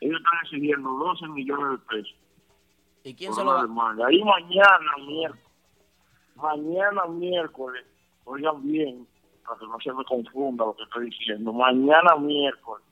Ellos 0.00 0.18
están 0.18 0.38
exigiendo 0.44 0.90
12 0.90 1.28
millones 1.28 1.70
de 1.72 1.86
pesos. 1.86 2.16
¿Y 3.04 3.14
quién 3.14 3.32
se 3.32 3.44
lo 3.44 3.52
va? 3.52 3.62
demanda. 3.62 4.06
Ahí 4.06 4.22
mañana, 4.22 4.96
miércoles, 5.06 5.44
mañana, 6.36 7.06
miércoles, 7.06 7.86
oigan 8.24 8.62
bien, 8.62 9.06
para 9.46 9.58
que 9.58 9.66
no 9.66 9.80
se 9.80 9.92
me 9.92 10.04
confunda 10.04 10.64
lo 10.66 10.76
que 10.76 10.82
estoy 10.84 11.06
diciendo, 11.06 11.52
mañana, 11.52 12.16
miércoles, 12.16 12.84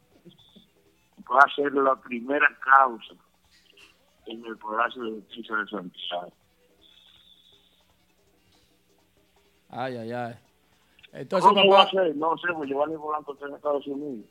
va 1.30 1.40
a 1.40 1.54
ser 1.54 1.72
la 1.74 1.96
primera 1.96 2.48
causa 2.60 3.14
en 4.26 4.44
el 4.44 4.56
Palacio 4.58 5.02
de 5.02 5.10
Justicia 5.20 5.56
de 5.56 5.66
Santiago. 5.68 6.32
Ay, 9.68 9.96
ay, 9.96 10.12
ay. 10.12 10.34
Entonces, 11.12 11.48
¿Cómo 11.48 11.72
va 11.72 11.82
a 11.82 11.84
papá, 11.86 11.90
ser? 11.90 12.16
No 12.16 12.36
sé, 12.38 12.48
pues 12.54 12.68
Giovanni 12.68 12.96
Polanco 12.96 13.34
está 13.34 13.46
en 13.46 13.54
Estados 13.54 13.86
Unidos. 13.86 14.26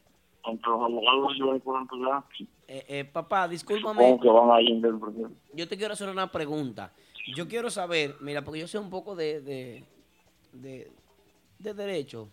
Aunque 0.45 0.69
los 0.69 0.81
abogados 0.81 1.33
ya, 1.37 2.23
Eh, 2.67 2.85
eh, 2.87 3.05
papá, 3.05 3.47
discúlpame. 3.47 4.19
que 4.21 4.27
van 4.29 4.49
yo 5.53 5.67
te 5.67 5.77
quiero 5.77 5.93
hacer 5.93 6.09
una 6.09 6.31
pregunta. 6.31 6.93
Yo 7.35 7.47
quiero 7.47 7.69
saber, 7.69 8.15
mira, 8.21 8.43
porque 8.43 8.59
yo 8.59 8.67
sé 8.67 8.77
un 8.77 8.89
poco 8.89 9.15
de, 9.15 9.41
de, 9.41 9.83
de, 10.53 10.91
de 11.59 11.73
derecho. 11.73 12.29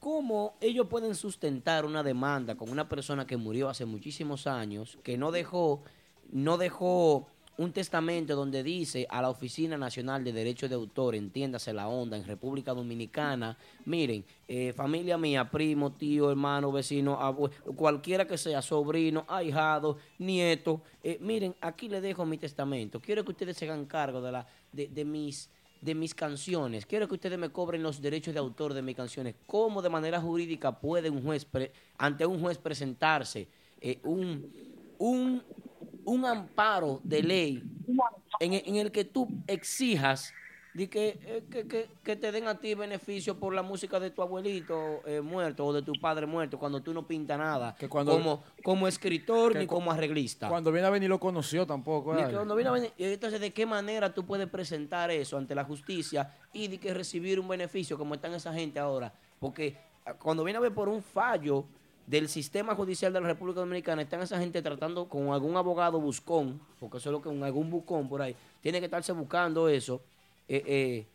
¿Cómo 0.00 0.56
ellos 0.60 0.86
pueden 0.88 1.14
sustentar 1.14 1.84
una 1.86 2.02
demanda 2.02 2.54
con 2.56 2.70
una 2.70 2.88
persona 2.88 3.26
que 3.26 3.36
murió 3.36 3.68
hace 3.68 3.86
muchísimos 3.86 4.46
años, 4.46 4.98
que 5.02 5.16
no 5.16 5.32
dejó, 5.32 5.82
no 6.30 6.58
dejó 6.58 7.26
un 7.58 7.72
testamento 7.72 8.36
donde 8.36 8.62
dice 8.62 9.06
a 9.08 9.22
la 9.22 9.30
Oficina 9.30 9.78
Nacional 9.78 10.22
de 10.24 10.32
Derechos 10.32 10.68
de 10.68 10.74
Autor, 10.76 11.14
entiéndase 11.14 11.72
la 11.72 11.88
onda, 11.88 12.16
en 12.16 12.24
República 12.24 12.74
Dominicana, 12.74 13.56
miren, 13.86 14.24
eh, 14.46 14.72
familia 14.74 15.16
mía, 15.16 15.50
primo, 15.50 15.92
tío, 15.92 16.30
hermano, 16.30 16.70
vecino, 16.70 17.18
abue- 17.18 17.50
cualquiera 17.74 18.26
que 18.26 18.36
sea, 18.36 18.60
sobrino, 18.60 19.24
ahijado, 19.28 19.96
nieto, 20.18 20.82
eh, 21.02 21.18
miren, 21.20 21.54
aquí 21.60 21.88
le 21.88 22.00
dejo 22.00 22.26
mi 22.26 22.36
testamento. 22.38 23.00
Quiero 23.00 23.24
que 23.24 23.30
ustedes 23.32 23.56
se 23.56 23.64
hagan 23.64 23.86
cargo 23.86 24.20
de, 24.20 24.32
la, 24.32 24.46
de, 24.72 24.88
de 24.88 25.04
mis 25.04 25.50
de 25.78 25.94
mis 25.94 26.14
canciones. 26.14 26.84
Quiero 26.86 27.06
que 27.06 27.14
ustedes 27.14 27.38
me 27.38 27.50
cobren 27.50 27.82
los 27.82 28.00
derechos 28.00 28.32
de 28.32 28.40
autor 28.40 28.72
de 28.74 28.80
mis 28.82 28.96
canciones. 28.96 29.34
¿Cómo 29.46 29.82
de 29.82 29.90
manera 29.90 30.20
jurídica 30.20 30.80
puede 30.80 31.10
un 31.10 31.22
juez 31.22 31.44
pre- 31.44 31.70
ante 31.98 32.24
un 32.26 32.40
juez 32.40 32.56
presentarse 32.58 33.46
eh, 33.80 33.98
un, 34.02 34.50
un, 34.98 35.42
un 36.06 36.24
amparo 36.24 37.00
de 37.04 37.22
ley 37.22 37.62
en, 38.40 38.52
el- 38.54 38.62
en 38.64 38.76
el 38.76 38.90
que 38.92 39.04
tú 39.04 39.28
exijas 39.46 40.32
de 40.72 40.90
que, 40.90 41.18
eh, 41.24 41.42
que, 41.50 41.66
que- 41.66 41.88
que 42.04 42.16
te 42.16 42.30
den 42.30 42.46
a 42.48 42.60
ti 42.60 42.74
beneficio 42.74 43.38
por 43.40 43.54
la 43.54 43.62
música 43.62 43.98
de 43.98 44.10
tu 44.10 44.20
abuelito 44.20 45.00
eh, 45.06 45.22
muerto 45.22 45.64
o 45.64 45.72
de 45.72 45.80
tu 45.80 45.92
padre 46.00 46.26
muerto 46.26 46.58
cuando 46.58 46.82
tú 46.82 46.92
no 46.92 47.06
pintas 47.06 47.38
nada 47.38 47.74
Que 47.78 47.88
cuando- 47.88 48.12
como, 48.12 48.44
como 48.62 48.86
escritor 48.86 49.56
ni 49.56 49.66
como 49.66 49.90
arreglista. 49.90 50.48
cuando 50.50 50.70
viene 50.70 50.86
a 50.86 50.90
venir 50.90 51.08
lo 51.08 51.18
conoció 51.18 51.66
tampoco. 51.66 52.14
Ni 52.14 52.30
cuando 52.30 52.54
viene 52.54 52.68
a 52.68 52.72
venir- 52.74 52.92
y 52.98 53.04
entonces, 53.04 53.40
¿de 53.40 53.52
qué 53.54 53.64
manera 53.66 54.12
tú 54.12 54.26
puedes 54.26 54.48
presentar 54.48 55.10
eso 55.10 55.38
ante 55.38 55.54
la 55.54 55.64
justicia 55.64 56.34
y 56.52 56.68
de 56.68 56.78
que 56.78 56.92
recibir 56.92 57.40
un 57.40 57.48
beneficio 57.48 57.96
como 57.96 58.14
están 58.14 58.34
esa 58.34 58.52
gente 58.52 58.78
ahora? 58.78 59.12
Porque 59.40 59.76
ah, 60.04 60.12
cuando 60.14 60.44
viene 60.44 60.58
a 60.58 60.60
ver 60.60 60.74
por 60.74 60.88
un 60.90 61.02
fallo 61.02 61.64
del 62.06 62.28
sistema 62.28 62.74
judicial 62.74 63.12
de 63.12 63.20
la 63.20 63.26
República 63.26 63.60
Dominicana, 63.60 64.02
están 64.02 64.20
esa 64.22 64.38
gente 64.38 64.62
tratando 64.62 65.08
con 65.08 65.30
algún 65.30 65.56
abogado 65.56 66.00
buscón, 66.00 66.60
porque 66.78 66.98
eso 66.98 67.08
es 67.08 67.12
lo 67.12 67.20
que 67.20 67.28
un 67.28 67.42
algún 67.42 67.68
buscón 67.68 68.08
por 68.08 68.22
ahí, 68.22 68.34
tiene 68.60 68.78
que 68.78 68.84
estarse 68.84 69.12
buscando 69.12 69.68
eso, 69.68 70.02
eh, 70.48 70.62
eh, 70.66 71.06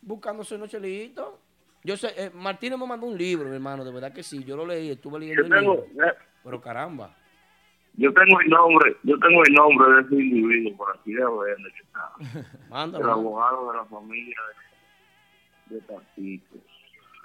buscándose 0.00 0.56
unos 0.56 0.70
chelitos. 0.70 1.28
Yo 1.84 1.96
sé, 1.96 2.12
eh, 2.16 2.30
Martínez 2.34 2.78
me 2.78 2.86
mandó 2.86 3.06
un 3.06 3.16
libro, 3.16 3.48
mi 3.48 3.54
hermano, 3.54 3.84
de 3.84 3.92
verdad 3.92 4.12
que 4.12 4.22
sí, 4.22 4.44
yo 4.44 4.56
lo 4.56 4.66
leí, 4.66 4.90
estuve 4.90 5.20
leyendo 5.20 5.42
Yo 5.42 5.54
el 5.54 5.60
tengo, 5.60 5.74
libro, 5.86 6.06
eh, 6.06 6.14
pero 6.44 6.60
caramba. 6.60 7.16
yo 7.94 8.12
tengo 8.12 8.40
el 8.40 8.48
nombre, 8.48 8.96
yo 9.02 9.18
tengo 9.18 9.42
el 9.44 9.52
nombre 9.54 9.94
de 9.94 10.00
ese 10.02 10.14
individuo 10.14 10.76
por 10.76 10.96
aquí 10.96 11.12
de. 11.12 11.22
Mándalo. 12.70 13.04
el 13.04 13.10
abogado 13.10 13.70
de 13.70 13.78
la 13.78 13.84
familia 13.84 14.36
de, 15.68 15.76
de. 15.76 16.40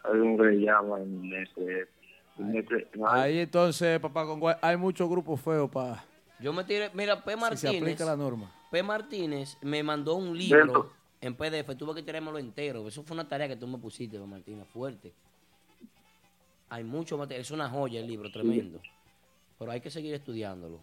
Hay 0.04 0.20
un 0.20 0.38
que 0.38 0.52
llama 0.60 1.02
en 1.02 1.34
este, 1.34 1.88
Ahí 3.08 3.40
entonces, 3.40 4.00
papá 4.00 4.26
Congo, 4.26 4.52
hay 4.62 4.78
muchos 4.78 5.10
grupos 5.10 5.40
feos 5.42 5.70
para 5.70 6.04
Yo 6.40 6.54
me 6.54 6.64
tiré, 6.64 6.90
mira, 6.94 7.24
P. 7.24 7.32
si 7.32 7.38
se 7.38 7.42
Martínez. 7.42 7.82
aplica 7.82 8.06
la 8.06 8.16
norma. 8.16 8.52
P. 8.72 8.84
Martínez 8.84 9.58
me 9.62 9.82
mandó 9.84 10.16
un 10.16 10.38
libro 10.38 10.58
Dentro. 10.60 10.92
en 11.22 11.36
PDF, 11.36 11.76
tuve 11.78 11.96
que 11.96 12.04
tirármelo 12.04 12.38
entero. 12.38 12.88
Eso 12.88 13.02
fue 13.04 13.16
una 13.16 13.28
tarea 13.28 13.48
que 13.48 13.56
tú 13.56 13.66
me 13.68 13.78
pusiste, 13.78 14.20
P. 14.20 14.26
Martínez, 14.26 14.68
fuerte. 14.68 15.14
Hay 16.70 16.84
mucho 16.84 17.18
material, 17.18 17.42
es 17.42 17.52
una 17.52 17.70
joya 17.70 18.00
el 18.02 18.08
libro, 18.08 18.30
tremendo. 18.32 18.80
Pero 19.58 19.72
hay 19.72 19.80
que 19.82 19.90
seguir 19.90 20.14
estudiándolo. 20.14 20.80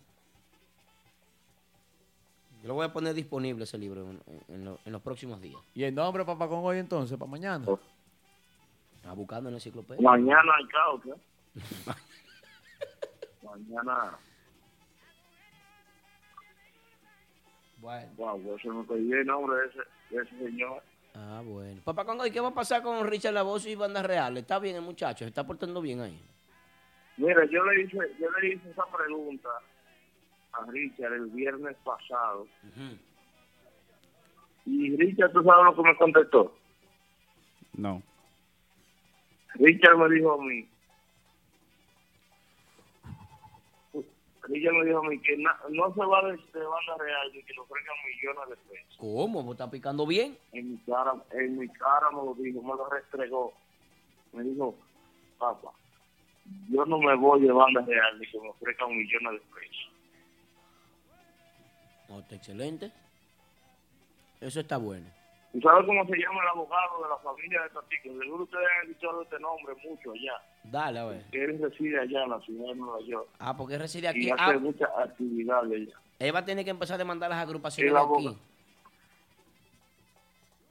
Yo 2.62 2.68
lo 2.68 2.74
voy 2.74 2.86
a 2.86 2.92
poner 2.92 3.12
disponible 3.14 3.64
ese 3.64 3.76
libro 3.76 4.08
en, 4.10 4.20
en 4.48 4.64
lo- 4.64 4.78
en 4.84 4.92
los 4.92 5.02
próximos 5.02 5.40
días. 5.40 5.60
¿Y 5.74 5.84
el 5.84 5.94
nombre, 5.94 6.24
papá 6.24 6.48
Congo, 6.48 6.68
hoy 6.68 6.78
entonces, 6.78 7.18
para 7.18 7.30
mañana? 7.30 7.66
A 9.06 9.12
buscando 9.12 9.50
en 9.50 9.54
la 9.54 9.58
enciclopedia. 9.58 10.00
Mañana 10.02 10.52
hay 10.58 10.66
causa. 10.68 11.20
Mañana. 13.42 14.18
Bueno. 17.78 18.12
Wow, 18.16 18.38
me 18.38 18.84
pedí 18.84 19.12
el 19.12 19.26
nombre 19.26 19.56
de 19.58 19.66
ese, 19.66 19.78
de 20.10 20.22
ese 20.22 20.38
señor. 20.38 20.82
Ah, 21.14 21.42
bueno. 21.44 21.80
Papá 21.84 22.04
Congo, 22.04 22.26
¿y 22.26 22.30
qué 22.30 22.40
va 22.40 22.48
a 22.48 22.54
pasar 22.54 22.82
con 22.82 23.06
Richard 23.06 23.34
Lavoz 23.34 23.66
y 23.66 23.74
Banda 23.74 24.02
Real? 24.02 24.36
¿Está 24.36 24.58
bien 24.58 24.76
el 24.76 24.82
muchacho? 24.82 25.24
¿Se 25.24 25.28
está 25.28 25.46
portando 25.46 25.80
bien 25.80 26.00
ahí? 26.00 26.20
Mira, 27.16 27.44
yo 27.44 27.64
le 27.64 27.82
hice, 27.82 27.98
yo 28.18 28.30
le 28.40 28.54
hice 28.54 28.70
esa 28.70 28.84
pregunta 28.86 29.48
a 30.52 30.64
Richard 30.66 31.12
el 31.12 31.26
viernes 31.26 31.76
pasado. 31.84 32.48
Y 34.66 34.96
Richard, 34.96 35.32
¿tú 35.32 35.42
sabes 35.44 35.64
lo 35.64 35.76
que 35.76 35.82
me 35.88 35.96
contestó? 35.96 36.56
No. 37.74 38.02
Richard 39.54 39.96
me 39.98 40.08
dijo 40.08 40.32
a 40.32 40.44
mí, 40.44 40.68
ella 44.52 44.72
me 44.72 44.84
dijo 44.84 44.98
a 44.98 45.08
mí 45.08 45.18
que 45.20 45.36
na- 45.38 45.58
no 45.70 45.92
se 45.94 46.00
va 46.04 46.22
de, 46.22 46.32
de 46.36 46.64
banda 46.66 46.96
real 46.98 47.32
ni 47.32 47.42
que 47.42 47.52
le 47.54 47.60
ofrezcan 47.60 47.94
millones 48.06 48.48
de 48.50 48.56
pesos. 48.74 48.96
¿Cómo? 48.98 49.42
¿Vos 49.42 49.52
estás 49.54 49.70
picando 49.70 50.06
bien? 50.06 50.36
En 50.52 50.72
mi 50.72 50.78
cara, 50.78 51.14
en 51.32 51.58
mi 51.58 51.68
cara 51.68 52.10
me 52.10 52.16
lo 52.24 52.34
dijo, 52.34 52.60
me 52.62 52.74
lo 52.74 52.88
restregó. 52.88 53.52
Me 54.32 54.42
dijo, 54.42 54.74
papá, 55.38 55.70
yo 56.68 56.84
no 56.84 56.98
me 56.98 57.14
voy 57.16 57.40
de 57.42 57.52
banda 57.52 57.80
real 57.82 58.18
ni 58.18 58.26
que 58.26 58.38
me 58.40 58.48
ofrezcan 58.50 58.90
millones 58.90 59.32
de 59.32 59.38
pesos. 59.54 59.90
No, 62.08 62.18
está 62.20 62.34
excelente. 62.34 62.92
Eso 64.40 64.60
está 64.60 64.76
bueno. 64.76 65.06
¿Y 65.54 65.60
sabes 65.60 65.86
cómo 65.86 66.04
se 66.06 66.16
llama 66.16 66.42
el 66.42 66.48
abogado 66.48 67.02
de 67.04 67.08
la 67.08 67.16
familia 67.18 67.62
de 67.62 67.70
Tatico? 67.70 68.08
Seguro 68.20 68.42
ustedes 68.42 68.66
han 68.82 68.90
escuchado 68.90 69.22
este 69.22 69.38
nombre 69.38 69.74
mucho 69.88 70.10
allá. 70.10 70.32
Dale, 70.64 70.98
a 70.98 71.04
ver. 71.04 71.24
Que 71.30 71.44
él 71.44 71.58
reside 71.62 72.00
allá 72.00 72.24
en 72.24 72.30
la 72.30 72.40
ciudad 72.40 72.66
de 72.66 72.74
Nueva 72.74 73.00
York. 73.02 73.28
Ah, 73.38 73.56
porque 73.56 73.78
reside 73.78 74.06
Y 74.06 74.10
aquí. 74.10 74.30
hace 74.30 74.42
Ah, 74.56 74.58
muchas 74.58 74.90
actividades 74.98 75.72
allá. 75.72 75.98
él 76.18 76.34
va 76.34 76.38
a 76.40 76.44
tener 76.44 76.64
que 76.64 76.70
empezar 76.72 76.96
a 76.96 76.98
demandar 76.98 77.30
las 77.30 77.38
agrupaciones 77.38 77.90
El 77.92 77.96
abogado. 77.96 78.30
aquí. 78.30 78.38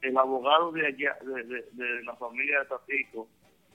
el 0.01 0.17
abogado 0.17 0.71
de 0.73 0.85
allá, 0.85 1.17
de, 1.21 1.43
de, 1.43 1.61
de 1.71 2.03
la 2.03 2.15
familia 2.17 2.59
de 2.59 2.65
Tatico 2.65 3.27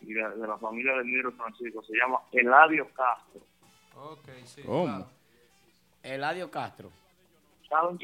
y 0.03 0.13
de, 0.13 0.29
de 0.29 0.47
la 0.47 0.59
familia 0.59 0.93
de 0.99 1.05
Miro 1.05 1.33
Francisco, 1.33 1.83
se 1.85 1.97
llama 1.97 2.19
Eladio 2.33 2.87
Castro. 2.93 3.41
Ok, 3.97 4.29
sí. 4.45 4.63
¿Cómo? 4.63 4.85
claro. 4.85 5.07
Eladio 6.03 6.51
Castro. 6.51 6.91
¿Saben, 7.69 7.97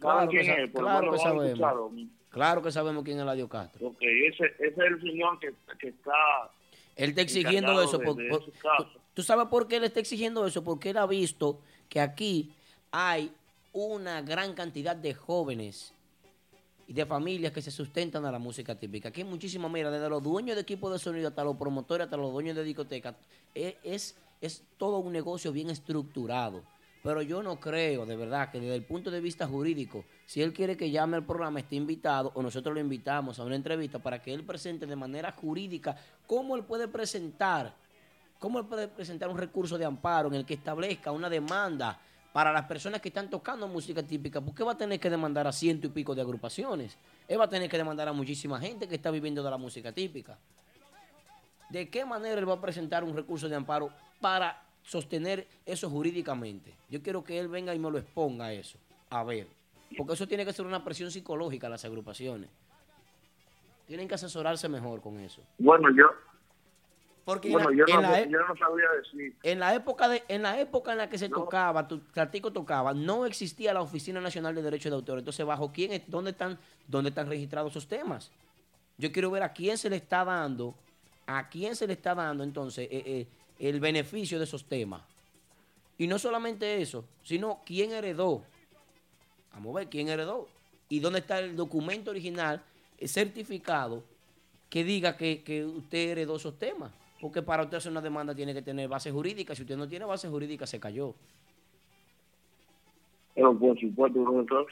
Claro 0.00 0.18
saben 0.20 0.30
que, 0.30 0.40
quién 0.40 0.60
es? 0.60 0.70
Por 0.70 0.80
lo 0.82 0.88
claro 0.88 1.00
menos 1.12 1.22
que 1.22 1.28
lo 1.28 1.30
han 1.30 1.36
sabemos. 1.36 1.58
Claro 2.32 2.62
que 2.62 2.72
sabemos 2.72 3.04
quién 3.04 3.18
es 3.18 3.22
Eladio 3.22 3.48
Castro. 3.48 3.88
Ok, 3.88 3.98
ese, 4.02 4.46
ese 4.58 4.66
es 4.68 4.78
el 4.78 5.00
señor 5.00 5.38
que, 5.38 5.52
que 5.78 5.88
está... 5.88 6.12
Él 6.96 7.10
está 7.10 7.22
exigiendo 7.22 7.80
eso. 7.82 7.98
de- 7.98 8.04
por- 8.04 8.16
de 8.16 8.28
por-. 8.28 8.44
¿tú, 8.44 8.86
tú 9.14 9.22
sabes 9.22 9.46
por 9.48 9.68
qué 9.68 9.76
él 9.76 9.84
está 9.84 10.00
exigiendo 10.00 10.46
eso? 10.46 10.64
Porque 10.64 10.90
él 10.90 10.96
ha 10.96 11.06
visto 11.06 11.60
que 11.88 12.00
aquí 12.00 12.52
hay 12.90 13.32
una 13.72 14.20
gran 14.22 14.54
cantidad 14.54 14.96
de 14.96 15.14
jóvenes 15.14 15.94
y 16.86 16.92
de 16.94 17.06
familias 17.06 17.52
que 17.52 17.62
se 17.62 17.70
sustentan 17.70 18.24
a 18.26 18.32
la 18.32 18.38
música 18.38 18.74
típica. 18.78 19.08
Aquí 19.10 19.22
hay 19.22 19.26
muchísimas, 19.26 19.70
mira, 19.70 19.90
desde 19.90 20.08
los 20.10 20.22
dueños 20.22 20.56
de 20.56 20.62
equipos 20.62 20.92
de 20.92 20.98
sonido 20.98 21.28
hasta 21.28 21.44
los 21.44 21.56
promotores, 21.56 22.04
hasta 22.06 22.16
los 22.16 22.32
dueños 22.32 22.56
de 22.56 22.64
discotecas. 22.64 23.14
Es, 23.54 23.74
es, 23.82 24.18
es 24.40 24.62
todo 24.78 24.98
un 24.98 25.12
negocio 25.12 25.52
bien 25.52 25.70
estructurado. 25.70 26.62
Pero 27.02 27.20
yo 27.20 27.42
no 27.42 27.58
creo, 27.58 28.06
de 28.06 28.16
verdad, 28.16 28.50
que 28.50 28.60
desde 28.60 28.76
el 28.76 28.84
punto 28.84 29.10
de 29.10 29.20
vista 29.20 29.46
jurídico, 29.48 30.04
si 30.24 30.40
él 30.40 30.52
quiere 30.52 30.76
que 30.76 30.90
llame 30.90 31.16
al 31.16 31.24
programa, 31.24 31.58
esté 31.58 31.74
invitado, 31.74 32.30
o 32.34 32.42
nosotros 32.42 32.72
lo 32.72 32.80
invitamos 32.80 33.40
a 33.40 33.44
una 33.44 33.56
entrevista 33.56 33.98
para 33.98 34.22
que 34.22 34.32
él 34.32 34.44
presente 34.44 34.86
de 34.86 34.94
manera 34.94 35.32
jurídica 35.32 35.96
cómo 36.28 36.54
él 36.54 36.62
puede 36.62 36.86
presentar, 36.86 37.74
cómo 38.38 38.60
él 38.60 38.66
puede 38.66 38.86
presentar 38.86 39.28
un 39.28 39.36
recurso 39.36 39.76
de 39.76 39.84
amparo 39.84 40.28
en 40.28 40.34
el 40.34 40.46
que 40.46 40.54
establezca 40.54 41.10
una 41.10 41.28
demanda 41.28 41.98
para 42.32 42.52
las 42.52 42.66
personas 42.66 43.00
que 43.00 43.08
están 43.08 43.28
tocando 43.28 43.66
música 43.66 44.02
típica, 44.04 44.40
porque 44.40 44.62
va 44.62 44.72
a 44.72 44.78
tener 44.78 45.00
que 45.00 45.10
demandar 45.10 45.46
a 45.48 45.52
ciento 45.52 45.88
y 45.88 45.90
pico 45.90 46.14
de 46.14 46.22
agrupaciones. 46.22 46.96
Él 47.26 47.38
va 47.38 47.44
a 47.44 47.48
tener 47.48 47.68
que 47.68 47.76
demandar 47.76 48.08
a 48.08 48.12
muchísima 48.12 48.60
gente 48.60 48.86
que 48.86 48.94
está 48.94 49.10
viviendo 49.10 49.42
de 49.42 49.50
la 49.50 49.58
música 49.58 49.92
típica. 49.92 50.38
¿De 51.68 51.90
qué 51.90 52.04
manera 52.04 52.38
él 52.38 52.48
va 52.48 52.54
a 52.54 52.60
presentar 52.60 53.02
un 53.02 53.14
recurso 53.14 53.48
de 53.48 53.56
amparo 53.56 53.90
para 54.20 54.71
sostener 54.82 55.46
eso 55.66 55.88
jurídicamente? 55.90 56.74
Yo 56.90 57.02
quiero 57.02 57.22
que 57.24 57.38
él 57.38 57.48
venga 57.48 57.74
y 57.74 57.78
me 57.78 57.90
lo 57.90 57.98
exponga 57.98 58.52
eso. 58.52 58.78
A 59.10 59.22
ver. 59.24 59.46
Porque 59.96 60.14
eso 60.14 60.26
tiene 60.26 60.44
que 60.44 60.52
ser 60.52 60.64
una 60.66 60.82
presión 60.84 61.10
psicológica 61.10 61.66
a 61.66 61.70
las 61.70 61.84
agrupaciones. 61.84 62.48
Tienen 63.86 64.08
que 64.08 64.14
asesorarse 64.14 64.68
mejor 64.68 65.02
con 65.02 65.18
eso. 65.20 65.42
Bueno, 65.58 65.88
yo, 65.94 66.06
Porque 67.24 67.48
en 67.52 67.58
la- 67.58 67.64
yo, 67.64 67.84
en 67.86 67.94
no, 67.96 68.00
la 68.02 68.20
e- 68.20 68.28
yo 68.30 68.38
no 68.46 68.56
sabría 68.56 68.86
decir. 68.92 69.36
en 69.42 69.60
la 69.60 69.74
época 69.74 70.08
de, 70.08 70.22
en 70.28 70.42
la 70.42 70.58
época 70.58 70.92
en 70.92 70.98
la 70.98 71.08
que 71.08 71.18
se 71.18 71.28
tocaba, 71.28 71.86
tu 71.86 71.98
Tatico 71.98 72.52
tocaba, 72.52 72.94
no 72.94 73.26
existía 73.26 73.74
la 73.74 73.82
Oficina 73.82 74.20
Nacional 74.20 74.54
de 74.54 74.62
Derechos 74.62 74.90
de 74.90 74.96
Autor. 74.96 75.18
Entonces, 75.18 75.44
bajo 75.44 75.72
quién, 75.72 75.92
es- 75.92 76.02
dónde 76.10 76.30
están, 76.30 76.58
dónde 76.88 77.10
están 77.10 77.28
registrados 77.28 77.72
esos 77.72 77.86
temas. 77.86 78.30
Yo 78.98 79.12
quiero 79.12 79.30
ver 79.30 79.42
a 79.42 79.52
quién 79.52 79.76
se 79.78 79.90
le 79.90 79.96
está 79.96 80.24
dando, 80.24 80.74
a 81.26 81.48
quién 81.48 81.76
se 81.76 81.86
le 81.86 81.92
está 81.92 82.14
dando 82.14 82.44
entonces 82.44 82.88
eh, 82.90 83.02
eh, 83.04 83.26
el 83.68 83.80
beneficio 83.80 84.38
de 84.38 84.44
esos 84.44 84.64
temas. 84.64 85.02
Y 85.96 86.06
no 86.06 86.18
solamente 86.18 86.82
eso, 86.82 87.04
sino 87.22 87.60
quién 87.64 87.92
heredó. 87.92 88.42
Vamos 89.52 89.74
a 89.74 89.78
ver 89.80 89.88
quién 89.88 90.08
heredó. 90.08 90.48
Y 90.88 91.00
dónde 91.00 91.20
está 91.20 91.38
el 91.38 91.54
documento 91.54 92.10
original 92.10 92.62
certificado 93.04 94.02
que 94.68 94.84
diga 94.84 95.16
que, 95.16 95.42
que 95.42 95.64
usted 95.64 96.10
heredó 96.10 96.36
esos 96.36 96.58
temas. 96.58 96.92
Porque 97.20 97.40
para 97.40 97.62
usted 97.62 97.76
hacer 97.76 97.92
una 97.92 98.00
demanda 98.00 98.34
tiene 98.34 98.52
que 98.52 98.62
tener 98.62 98.88
base 98.88 99.12
jurídica. 99.12 99.54
Si 99.54 99.62
usted 99.62 99.76
no 99.76 99.86
tiene 99.88 100.04
base 100.06 100.28
jurídica, 100.28 100.66
se 100.66 100.80
cayó. 100.80 101.14
Pero 103.34 103.56
por 103.56 103.78
supuesto, 103.78 104.24
profesor. 104.24 104.66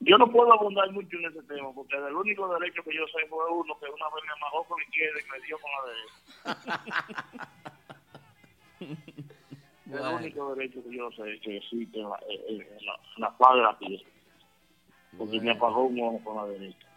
Yo 0.00 0.18
no 0.18 0.30
puedo 0.30 0.52
abundar 0.52 0.92
mucho 0.92 1.16
en 1.16 1.24
ese 1.24 1.42
tema, 1.44 1.72
porque 1.74 1.96
el 1.96 2.14
único 2.14 2.46
derecho 2.58 2.82
que 2.84 2.94
yo 2.94 3.06
sé 3.06 3.26
fue 3.28 3.50
uno 3.50 3.74
que 3.80 3.86
una 3.86 4.06
vez 4.14 4.24
me 4.24 4.32
amagó 4.36 4.64
con 4.64 4.78
la 4.78 4.84
izquierda 4.84 5.18
y 5.20 5.30
me 5.32 5.46
dio 5.46 5.58
con 5.58 5.70
la 5.72 5.82
derecha. 6.62 7.72
Bueno. 9.88 10.08
el 10.18 10.24
único 10.24 10.54
derecho 10.56 10.82
que 10.82 10.96
yo 10.96 11.08
sé 11.12 11.38
que 11.44 11.58
existe 11.58 12.00
en 12.00 12.08
la, 12.08 12.18
en, 12.28 12.58
la, 12.58 12.64
en 12.64 13.20
la 13.20 13.62
la 13.62 13.78
tierra. 13.78 14.04
Porque 15.16 15.40
me 15.40 15.52
apagó 15.52 15.84
un 15.84 16.00
ojo 16.00 16.20
con 16.24 16.36
la 16.36 16.44
derecha. 16.46 16.88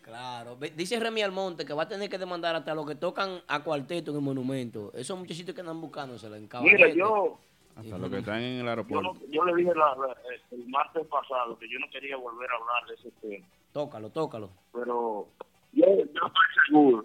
Claro. 0.00 0.56
Dice 0.74 0.98
Remy 0.98 1.20
Almonte 1.22 1.66
que 1.66 1.74
va 1.74 1.82
a 1.82 1.88
tener 1.88 2.08
que 2.08 2.16
demandar 2.16 2.56
hasta 2.56 2.74
los 2.74 2.86
que 2.86 2.94
tocan 2.94 3.40
a 3.46 3.62
cuarteto 3.62 4.10
en 4.12 4.16
el 4.16 4.22
monumento. 4.22 4.90
Esos 4.94 5.18
muchachitos 5.18 5.54
que 5.54 5.60
andan 5.60 5.78
buscándosela 5.80 6.36
en 6.38 6.44
Mira, 6.44 6.48
cabarete. 6.48 6.96
yo, 6.98 7.38
Hasta 7.76 7.98
los 7.98 8.10
que 8.10 8.18
están 8.18 8.38
en 8.40 8.58
el 8.60 8.64
yo, 8.64 8.68
aeropuerto. 8.70 9.14
yo 9.28 9.44
le 9.44 9.54
dije 9.54 9.74
la- 9.74 9.94
la- 9.94 10.16
el 10.52 10.68
martes 10.68 11.06
pasado 11.08 11.58
que 11.58 11.68
yo 11.68 11.78
no 11.78 11.86
quería 11.90 12.16
volver 12.16 12.48
a 12.50 12.54
hablar 12.54 12.88
de 12.88 12.94
ese 12.94 13.10
tema. 13.20 13.46
Tócalo, 13.72 14.08
tócalo. 14.08 14.48
pero 14.72 15.28
yo, 15.72 15.86
yo 15.86 16.02
estoy 16.02 16.66
seguro 16.66 17.04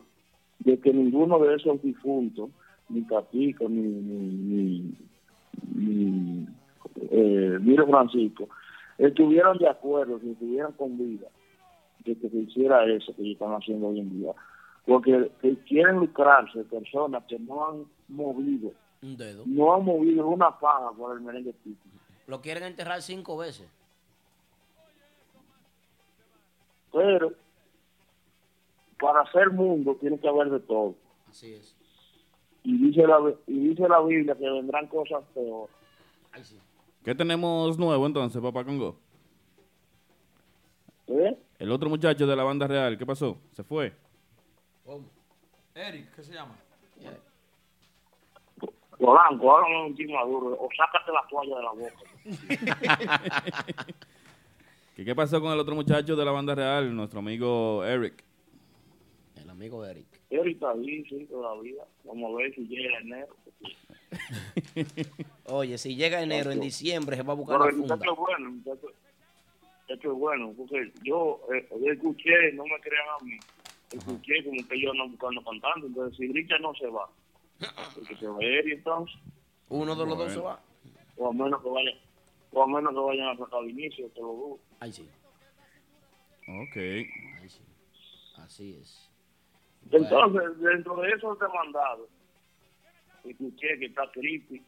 de 0.59 0.79
que 0.79 0.93
ninguno 0.93 1.37
de 1.39 1.55
esos 1.55 1.81
difuntos, 1.83 2.49
ni 2.89 3.03
Capico, 3.05 3.67
ni, 3.67 3.81
ni, 3.81 4.97
ni, 5.75 6.47
eh, 7.11 7.57
Miro 7.61 7.87
Francisco, 7.87 8.47
estuvieran 8.97 9.57
de 9.57 9.67
acuerdo, 9.69 10.19
si 10.19 10.31
estuvieran 10.31 10.71
con 10.73 10.97
vida, 10.97 11.27
de 12.05 12.17
que 12.17 12.29
se 12.29 12.37
hiciera 12.37 12.85
eso 12.85 13.15
que 13.15 13.31
están 13.31 13.51
haciendo 13.53 13.87
hoy 13.87 13.99
en 13.99 14.09
día. 14.19 14.33
Porque 14.85 15.31
que 15.41 15.55
quieren 15.65 15.97
lucrarse 15.97 16.63
personas 16.63 17.23
que 17.27 17.37
no 17.39 17.67
han 17.67 17.85
movido, 18.07 18.71
Un 19.01 19.17
dedo. 19.17 19.43
no 19.45 19.73
han 19.73 19.83
movido 19.83 20.27
una 20.27 20.57
paga 20.57 20.91
por 20.91 21.15
el 21.15 21.21
merengue 21.21 21.53
típico. 21.63 21.97
Lo 22.27 22.41
quieren 22.41 22.63
enterrar 22.63 23.01
cinco 23.01 23.37
veces. 23.37 23.67
Pero 26.91 27.33
para 28.99 29.21
hacer 29.21 29.51
mundo 29.51 29.95
tiene 29.99 30.17
que 30.19 30.27
haber 30.27 30.49
de 30.49 30.59
todo. 30.61 30.95
Así 31.29 31.53
es. 31.53 31.76
Y 32.67 32.77
dice 32.79 33.07
la 33.07 33.17
y 33.47 33.69
dice 33.69 33.87
la 33.87 34.01
Biblia 34.01 34.35
que 34.35 34.43
vendrán 34.43 34.87
cosas 34.87 35.23
peores. 35.33 35.73
¿Qué 37.01 37.15
tenemos 37.15 37.79
nuevo 37.79 38.05
entonces, 38.05 38.41
papá 38.41 38.65
Congo? 38.65 38.99
¿Eh? 41.07 41.39
El 41.59 41.71
otro 41.71 41.89
muchacho 41.89 42.27
de 42.27 42.35
la 42.35 42.43
banda 42.43 42.67
real, 42.67 42.97
¿qué 42.97 43.05
pasó? 43.05 43.37
¿Se 43.53 43.63
fue? 43.63 43.93
Eric, 45.75 46.13
¿qué 46.13 46.23
se 46.23 46.33
llama? 46.33 46.55
Polanco, 48.99 49.55
háblame 49.55 49.85
un 49.85 50.11
maduro 50.11 50.57
o 50.59 50.67
sácate 50.75 51.11
la 51.13 51.25
toalla 51.29 51.55
de 51.55 51.63
la 51.63 51.71
boca. 51.71 52.03
¿Qué, 54.97 55.05
¿Qué 55.05 55.15
pasó 55.15 55.39
con 55.39 55.53
el 55.53 55.59
otro 55.59 55.73
muchacho 55.73 56.17
de 56.17 56.25
la 56.25 56.31
banda 56.31 56.53
real, 56.53 56.93
nuestro 56.93 57.19
amigo 57.19 57.85
Eric? 57.85 58.25
El 59.37 59.49
amigo 59.49 59.85
Eric. 59.85 60.16
Eric 60.29 60.55
está 60.55 60.71
ahí, 60.71 61.03
sí, 61.05 61.25
todavía. 61.29 61.83
Vamos 62.03 62.33
a 62.33 62.37
ver 62.37 62.53
si 62.55 62.61
llega 62.67 62.99
enero. 62.99 63.35
Oye, 65.45 65.77
si 65.77 65.95
llega 65.95 66.21
enero, 66.21 66.51
en 66.51 66.59
diciembre 66.59 67.15
se 67.15 67.23
va 67.23 67.33
a 67.33 67.35
buscar 67.35 67.57
Pero 67.57 67.65
la 67.65 67.69
el 67.71 67.77
funda. 67.77 67.95
muchacho 67.95 68.11
es 68.13 68.17
bueno, 68.19 68.51
muchacho, 68.51 68.87
muchacho 69.87 70.11
es 70.11 70.17
bueno, 70.19 70.53
porque 70.57 70.91
yo, 71.03 71.41
eh, 71.53 71.67
yo 71.81 71.91
escuché, 71.91 72.51
no 72.53 72.63
me 72.65 72.79
crean 72.81 73.05
a 73.19 73.23
mí, 73.23 73.37
escuché 73.91 74.43
como 74.43 74.67
que 74.67 74.75
ellos 74.75 74.91
andan 74.91 75.11
buscando 75.11 75.43
cantantes, 75.43 75.83
entonces 75.85 76.17
si 76.17 76.27
Richard 76.31 76.61
no 76.61 76.73
se 76.75 76.87
va, 76.87 77.09
porque 77.95 78.15
se 78.15 78.27
va 78.27 78.37
Eric 78.41 78.73
entonces, 78.77 79.15
Uno 79.69 79.95
de 79.95 80.05
los 80.05 80.17
dos 80.17 80.31
se 80.33 80.39
va. 80.39 80.61
o 81.17 81.29
a 81.29 81.33
menos 81.33 81.61
que 81.63 81.69
vayan, 81.69 81.95
o 82.51 82.63
a 82.63 82.67
menos 82.67 82.93
que 82.93 82.99
vayan 82.99 83.27
a 83.29 83.37
sacar 83.37 83.63
inicio, 83.63 84.07
te 84.09 84.19
lo 84.21 84.27
dudo. 84.27 84.59
Ay, 84.79 84.91
sí. 84.91 85.07
Ok. 86.47 86.73
Sí. 87.47 87.61
Así 88.37 88.77
es. 88.81 89.06
Entonces, 89.91 90.59
dentro 90.59 90.95
de 91.01 91.09
esos 91.11 91.39
demandados, 91.39 92.09
escuché 93.23 93.79
que 93.79 93.85
está 93.85 94.09
Creepy, 94.11 94.61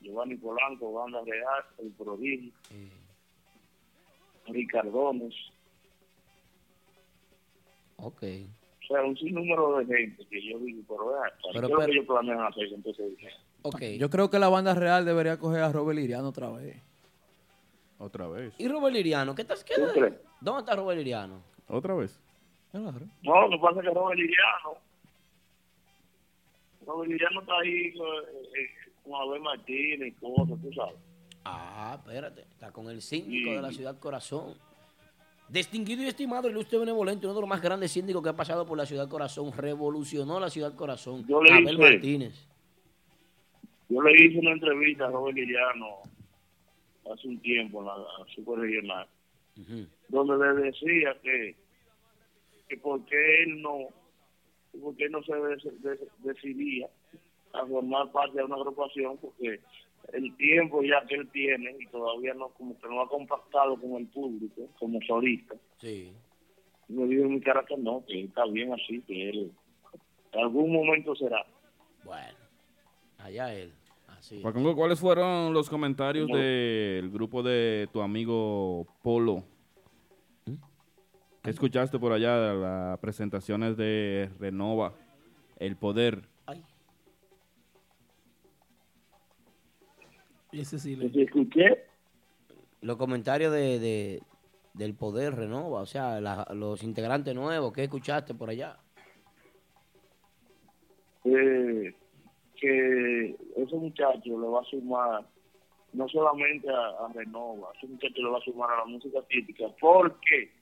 Giovanni 0.00 0.36
Polanco, 0.36 0.92
Banda 0.92 1.20
Real, 1.24 1.64
El 1.78 1.90
Prodigio, 1.92 2.52
Eh, 2.70 2.90
Ricardones, 4.48 5.34
ok. 7.96 8.22
O 8.22 8.86
sea, 8.86 9.02
un 9.02 9.16
sinnúmero 9.16 9.78
de 9.78 9.86
gente 9.86 10.24
que 10.30 10.48
yo 10.48 10.58
digo, 10.60 10.82
pero 10.86 11.08
vea, 11.08 11.22
Pero, 11.22 11.52
¿qué 11.52 11.56
es 11.58 11.62
lo 11.62 11.68
pero- 11.68 11.86
que 11.86 11.92
ellos 11.92 12.06
planean 12.06 12.40
hacer 12.42 12.70
con 12.70 12.82
todo 12.82 12.92
ese 12.92 13.02
dinero? 13.08 13.36
Ok. 13.62 13.80
Yo 13.98 14.10
creo 14.10 14.30
que 14.30 14.38
la 14.38 14.48
banda 14.48 14.74
real 14.74 15.04
debería 15.04 15.38
coger 15.38 15.62
a 15.62 15.72
Robert 15.72 15.98
Liriano 15.98 16.28
otra 16.28 16.50
vez. 16.50 16.80
Otra 17.98 18.28
vez. 18.28 18.54
¿Y 18.58 18.68
Robert 18.68 18.94
Liriano? 18.94 19.34
¿Qué 19.34 19.42
estás 19.42 19.64
¿Tú 19.64 19.82
crees? 19.92 20.14
¿Dónde 20.40 20.60
está 20.60 20.76
Robert 20.76 20.98
Liriano? 20.98 21.42
Otra 21.66 21.94
vez. 21.94 22.20
No, 22.80 23.48
lo 23.48 23.50
que 23.50 23.58
pasa 23.58 23.80
es 23.80 23.86
que 23.88 23.94
Robert 23.94 24.18
Liriano, 24.18 24.74
Robert 26.86 27.10
Liriano 27.10 27.40
está 27.40 27.52
ahí 27.58 27.70
eh, 27.70 27.92
eh, 27.94 28.68
con 29.04 29.14
Abel 29.20 29.42
Martínez 29.42 30.08
y 30.08 30.12
cosas, 30.12 30.60
tú 30.62 30.72
sabes. 30.72 30.94
Ah, 31.44 31.96
espérate. 31.98 32.42
Está 32.42 32.72
con 32.72 32.88
el 32.88 33.00
síndico 33.02 33.50
Sí. 33.50 33.54
de 33.54 33.62
la 33.62 33.70
ciudad 33.72 33.98
Corazón. 33.98 34.54
Distinguido 35.48 36.02
y 36.02 36.06
estimado, 36.08 36.50
ilustre 36.50 36.76
y 36.76 36.80
benevolente, 36.80 37.24
uno 37.26 37.34
de 37.36 37.40
los 37.40 37.48
más 37.48 37.62
grandes 37.62 37.92
síndicos 37.92 38.20
que 38.22 38.30
ha 38.30 38.36
pasado 38.36 38.66
por 38.66 38.76
la 38.76 38.84
ciudad 38.86 39.08
Corazón. 39.08 39.52
Revolucionó 39.56 40.40
la 40.40 40.50
ciudad 40.50 40.74
Corazón. 40.74 41.24
Yo 41.28 41.40
le 41.42 41.52
Abel 41.52 41.74
hice- 41.74 41.78
Martínez. 41.78 42.46
Yo 43.88 44.02
le 44.02 44.20
hice 44.24 44.40
una 44.40 44.50
entrevista 44.52 45.06
a 45.06 45.10
Robert 45.10 45.36
Liriano 45.36 45.98
hace 47.12 47.28
un 47.28 47.38
tiempo 47.38 47.80
en 47.80 47.86
la, 47.86 47.96
la 47.96 48.34
Super 48.34 48.58
Regional, 48.58 49.06
donde 50.08 50.36
le 50.54 50.62
decía 50.64 51.16
que, 51.22 51.54
que 52.68 52.76
por 52.78 53.04
qué 53.04 53.42
él 53.44 53.62
no, 53.62 53.88
por 54.80 54.96
qué 54.96 55.04
él 55.04 55.12
no 55.12 55.22
se 55.22 55.32
decidía 56.18 56.88
a 57.52 57.66
formar 57.66 58.10
parte 58.12 58.38
de 58.38 58.44
una 58.44 58.56
agrupación, 58.56 59.16
porque 59.18 59.60
el 60.12 60.36
tiempo 60.36 60.82
ya 60.82 61.04
que 61.06 61.16
él 61.16 61.28
tiene 61.30 61.76
y 61.80 61.86
todavía 61.86 62.34
no 62.34 62.48
como 62.50 62.78
que 62.78 62.88
no 62.88 63.00
ha 63.00 63.08
compactado 63.08 63.80
con 63.80 63.92
el 63.94 64.06
público 64.08 64.68
como 64.78 65.00
solista. 65.02 65.54
Sí. 65.78 66.12
Me 66.88 67.06
dijo 67.06 67.24
en 67.24 67.34
mi 67.34 67.40
cara 67.40 67.64
que 67.66 67.76
no, 67.76 68.04
que 68.06 68.24
está 68.24 68.44
bien 68.46 68.72
así, 68.72 69.00
que 69.02 69.30
él 69.30 69.52
en 70.32 70.40
algún 70.40 70.72
momento 70.72 71.14
será. 71.16 71.44
Bueno, 72.04 72.38
allá 73.18 73.54
él. 73.54 73.72
Así. 74.06 74.38
Pacongo, 74.40 74.76
¿cuáles 74.76 75.00
fueron 75.00 75.52
los 75.52 75.68
comentarios 75.68 76.28
No. 76.28 76.36
del 76.36 77.10
grupo 77.10 77.42
de 77.42 77.88
tu 77.92 78.00
amigo 78.00 78.86
Polo? 79.02 79.44
¿Qué 81.46 81.52
escuchaste 81.52 81.96
por 82.00 82.10
allá 82.10 82.40
de 82.40 82.54
las 82.60 82.98
presentaciones 82.98 83.76
de 83.76 84.28
Renova, 84.40 84.94
El 85.60 85.76
Poder? 85.76 86.22
Y 90.50 90.60
ese 90.60 90.80
sí 90.80 90.96
le... 90.96 91.06
escuché? 91.22 91.84
Los 92.80 92.96
comentarios 92.96 93.52
de, 93.52 93.78
de- 93.78 94.22
del 94.74 94.94
Poder 94.96 95.36
Renova, 95.36 95.82
o 95.82 95.86
sea, 95.86 96.20
la- 96.20 96.48
los 96.52 96.82
integrantes 96.82 97.32
nuevos, 97.32 97.72
¿qué 97.72 97.84
escuchaste 97.84 98.34
por 98.34 98.50
allá? 98.50 98.76
eh, 101.26 101.94
que 102.56 103.36
ese 103.56 103.76
muchacho 103.76 104.40
le 104.40 104.48
va 104.48 104.62
a 104.62 104.64
sumar 104.64 105.24
no 105.92 106.08
solamente 106.08 106.68
a, 106.68 107.06
a 107.06 107.12
Renova, 107.14 107.68
ese 107.76 107.86
muchacho 107.86 108.20
le 108.20 108.30
va 108.30 108.38
a 108.38 108.42
sumar 108.42 108.70
a 108.72 108.78
la 108.78 108.84
música 108.86 109.20
típica. 109.28 109.68
¿Por 109.80 110.18
qué? 110.20 110.55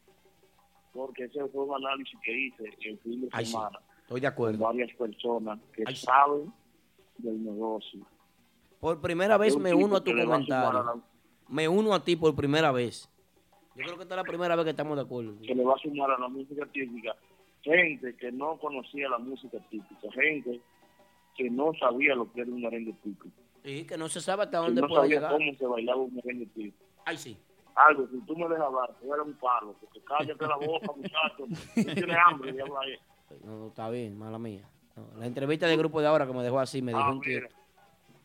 Porque 0.95 1.25
ese 1.25 1.45
fue 1.49 1.65
un 1.65 1.75
análisis 1.85 2.19
que 2.25 2.33
hice 2.33 2.65
el 2.81 2.99
fin 3.01 3.21
de 3.23 3.29
Ay, 3.33 3.45
sí. 3.45 3.53
semana 3.53 3.79
Estoy 4.03 4.21
de 4.21 4.27
acuerdo. 4.29 4.59
con 4.59 4.69
varias 4.69 4.97
personas 4.97 5.59
que 5.73 5.97
saben 5.97 6.53
del 7.19 7.45
negocio. 7.45 8.01
Por 8.81 9.01
primera 9.01 9.37
vez 9.37 9.57
me 9.59 9.75
uno 9.75 9.97
a 9.97 10.05
tu 10.05 10.13
comentario. 10.13 10.69
a 10.81 10.83
la- 10.85 11.01
Me 11.49 11.69
uno 11.69 11.93
a 11.95 12.03
ti 12.03 12.17
por 12.17 12.35
primera 12.35 12.71
vez. 12.73 13.11
Yo 13.77 13.83
creo 13.85 13.97
que 13.97 14.03
esta 14.05 14.15
es 14.15 14.19
la 14.19 14.25
primera 14.25 14.55
vez 14.57 14.65
que 14.65 14.71
estamos 14.71 14.97
de 14.97 15.03
acuerdo. 15.03 15.35
que 15.43 15.55
le 15.55 15.65
va 15.65 15.75
a 15.75 15.79
sumar 15.79 16.11
a 16.13 16.19
la 16.19 16.29
música 16.29 16.65
típica 16.73 17.15
gente 17.63 18.15
que 18.17 18.31
no 18.31 18.59
conocía 18.59 19.09
la 19.09 19.17
música 19.19 19.59
típica, 19.71 20.13
gente 20.13 20.61
que 21.35 21.49
no 21.51 21.73
sabía 21.81 22.15
lo 22.15 22.31
que 22.31 22.43
era 22.43 22.51
un 22.51 22.61
merengue 22.61 22.93
típico, 23.03 23.29
Y 23.65 23.85
que 23.85 23.97
no 23.97 24.07
se 24.11 24.21
sabe 24.21 24.43
hasta 24.43 24.59
que 24.61 24.67
dónde 24.67 24.81
no 24.83 24.89
puede 24.89 25.01
sabía 25.01 25.17
llegar. 25.17 25.33
cómo 25.33 25.55
se 25.55 25.67
bailaba 25.67 26.01
un 26.03 26.15
merengue 26.15 26.47
típico. 26.47 26.85
Ay, 27.07 27.17
sí. 27.17 27.37
Algo, 27.77 28.07
si 28.09 28.21
tú 28.21 28.37
me 28.37 28.49
dejas 28.49 28.67
hablar, 28.67 28.95
tú 29.01 29.13
eres 29.13 29.27
un 29.27 29.35
palo, 29.35 29.75
porque 29.81 30.01
cállate 30.05 30.47
la 30.47 30.57
boca, 30.57 30.93
muchacho, 30.97 31.47
tú 31.47 31.95
tienes 31.95 32.17
hambre, 32.25 32.55
ya 32.55 32.63
habla 32.63 32.81
ahí. 32.81 32.95
No, 33.45 33.59
no, 33.59 33.67
está 33.69 33.91
bien, 33.91 34.17
mala 34.17 34.39
mía. 34.39 34.63
No, 34.97 35.19
la 35.19 35.27
entrevista 35.27 35.67
del 35.67 35.79
grupo 35.79 36.01
de 36.01 36.07
ahora 36.07 36.27
que 36.27 36.33
me 36.33 36.43
dejó 36.45 36.61
así, 36.61 36.81
me 36.83 36.93
dejó 36.93 37.05
Ah, 37.11 37.15
inquieto. 37.15 37.49
mira, 37.49 37.49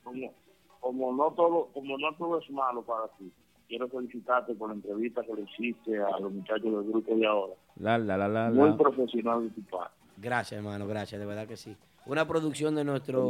como, 0.04 0.34
como 0.80 1.14
no 1.14 1.32
todo, 1.34 1.68
como 1.74 1.98
no 1.98 2.14
todo 2.16 2.38
es 2.40 2.50
malo 2.52 2.84
para 2.84 3.08
ti, 3.18 3.32
quiero 3.68 3.88
felicitarte 3.90 4.54
por 4.54 4.70
la 4.70 4.76
entrevista 4.76 5.24
que 5.24 5.34
le 5.34 5.42
hiciste 5.42 5.98
a 5.98 6.20
los 6.20 6.32
muchachos 6.32 6.64
del 6.72 6.84
grupo 6.84 7.16
de 7.16 7.26
ahora. 7.26 7.54
La, 7.78 7.98
la, 7.98 8.18
la, 8.18 8.28
la, 8.28 8.50
Muy 8.52 8.70
la. 8.70 8.78
profesional 8.78 9.44
de 9.50 9.50
tu 9.50 9.64
parte. 9.68 9.96
Gracias, 10.18 10.58
hermano, 10.60 10.86
gracias, 10.86 11.20
de 11.20 11.26
verdad 11.26 11.48
que 11.48 11.58
sí. 11.58 11.76
Una 12.06 12.28
producción 12.28 12.76
de 12.76 12.84
nuestro 12.84 13.30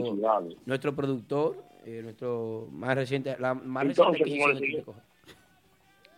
nuestro 0.65 0.95
productor, 0.95 1.63
eh, 1.85 2.01
nuestro 2.03 2.67
más 2.71 2.95
reciente, 2.95 3.37
la 3.39 3.53
más 3.53 3.85
Entonces, 3.85 4.19
reciente 4.19 4.43
adquisición 4.43 4.53
le 4.53 4.59
de 4.59 4.65
dije- 4.65 4.77
Típico. 4.83 4.95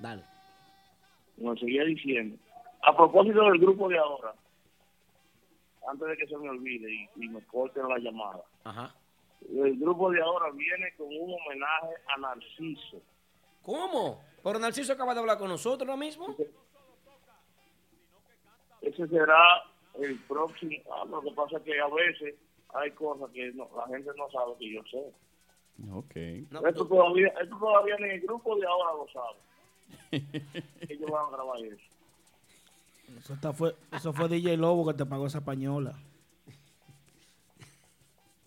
Dale. 0.02 0.23
como 1.38 1.56
seguía 1.57 1.84
diciendo. 1.84 2.38
A 2.84 2.95
propósito 2.95 3.44
del 3.44 3.60
grupo 3.60 3.88
de 3.90 3.98
ahora, 3.98 4.34
antes 5.88 6.07
de 6.07 6.18
que 6.18 6.28
se 6.28 6.38
me 6.38 6.49
olvide 6.49 6.91
y, 6.91 7.10
y 7.15 7.30
me 7.30 7.41
corten 7.45 7.88
la 7.88 7.98
llamada, 7.99 8.44
Ajá. 8.64 8.94
el 9.49 9.78
grupo 9.78 10.10
de 10.11 10.22
ahora 10.22 10.49
viene 10.52 10.94
con 10.98 11.07
un 11.07 11.34
homenaje 11.36 11.94
a 12.15 12.19
Narciso. 12.19 13.02
¿Cómo? 13.64 14.22
Pero 14.44 14.57
Narciso 14.60 14.94
acaba 14.94 15.14
de 15.14 15.19
hablar 15.19 15.38
con 15.38 15.49
nosotros 15.49 15.88
ahora 15.88 15.99
mismo. 15.99 16.36
Ese 18.82 19.07
será 19.07 19.64
el 19.99 20.18
próximo. 20.28 20.72
Ah, 20.91 21.06
lo 21.07 21.22
que 21.22 21.32
pasa 21.32 21.57
es 21.57 21.64
que 21.64 21.80
a 21.80 21.88
veces 21.88 22.36
hay 22.73 22.91
cosas 22.91 23.30
que 23.32 23.52
no- 23.53 23.69
la 23.76 23.88
gente 23.88 24.10
no 24.18 24.30
sabe 24.32 24.53
que 24.57 24.73
yo 24.73 24.82
sé. 24.90 25.14
Ok. 25.94 26.15
esto, 26.68 26.88
todavía, 26.88 27.28
esto 27.41 27.57
todavía 27.57 27.95
ni 27.99 28.10
el 28.10 28.22
grupo 28.22 28.56
de 28.56 28.65
ahora 28.65 28.94
lo 28.98 29.07
sabe. 29.11 29.38
Ellos 30.11 31.09
van 31.09 31.26
a 31.26 31.30
grabar 31.31 31.59
eso. 31.63 31.91
Eso, 33.18 33.34
está 33.34 33.53
fue, 33.53 33.76
eso 33.91 34.13
fue 34.13 34.30
DJ 34.30 34.57
Lobo 34.57 34.88
que 34.88 34.93
te 34.93 35.05
pagó 35.05 35.27
esa 35.27 35.43
pañola. 35.43 35.97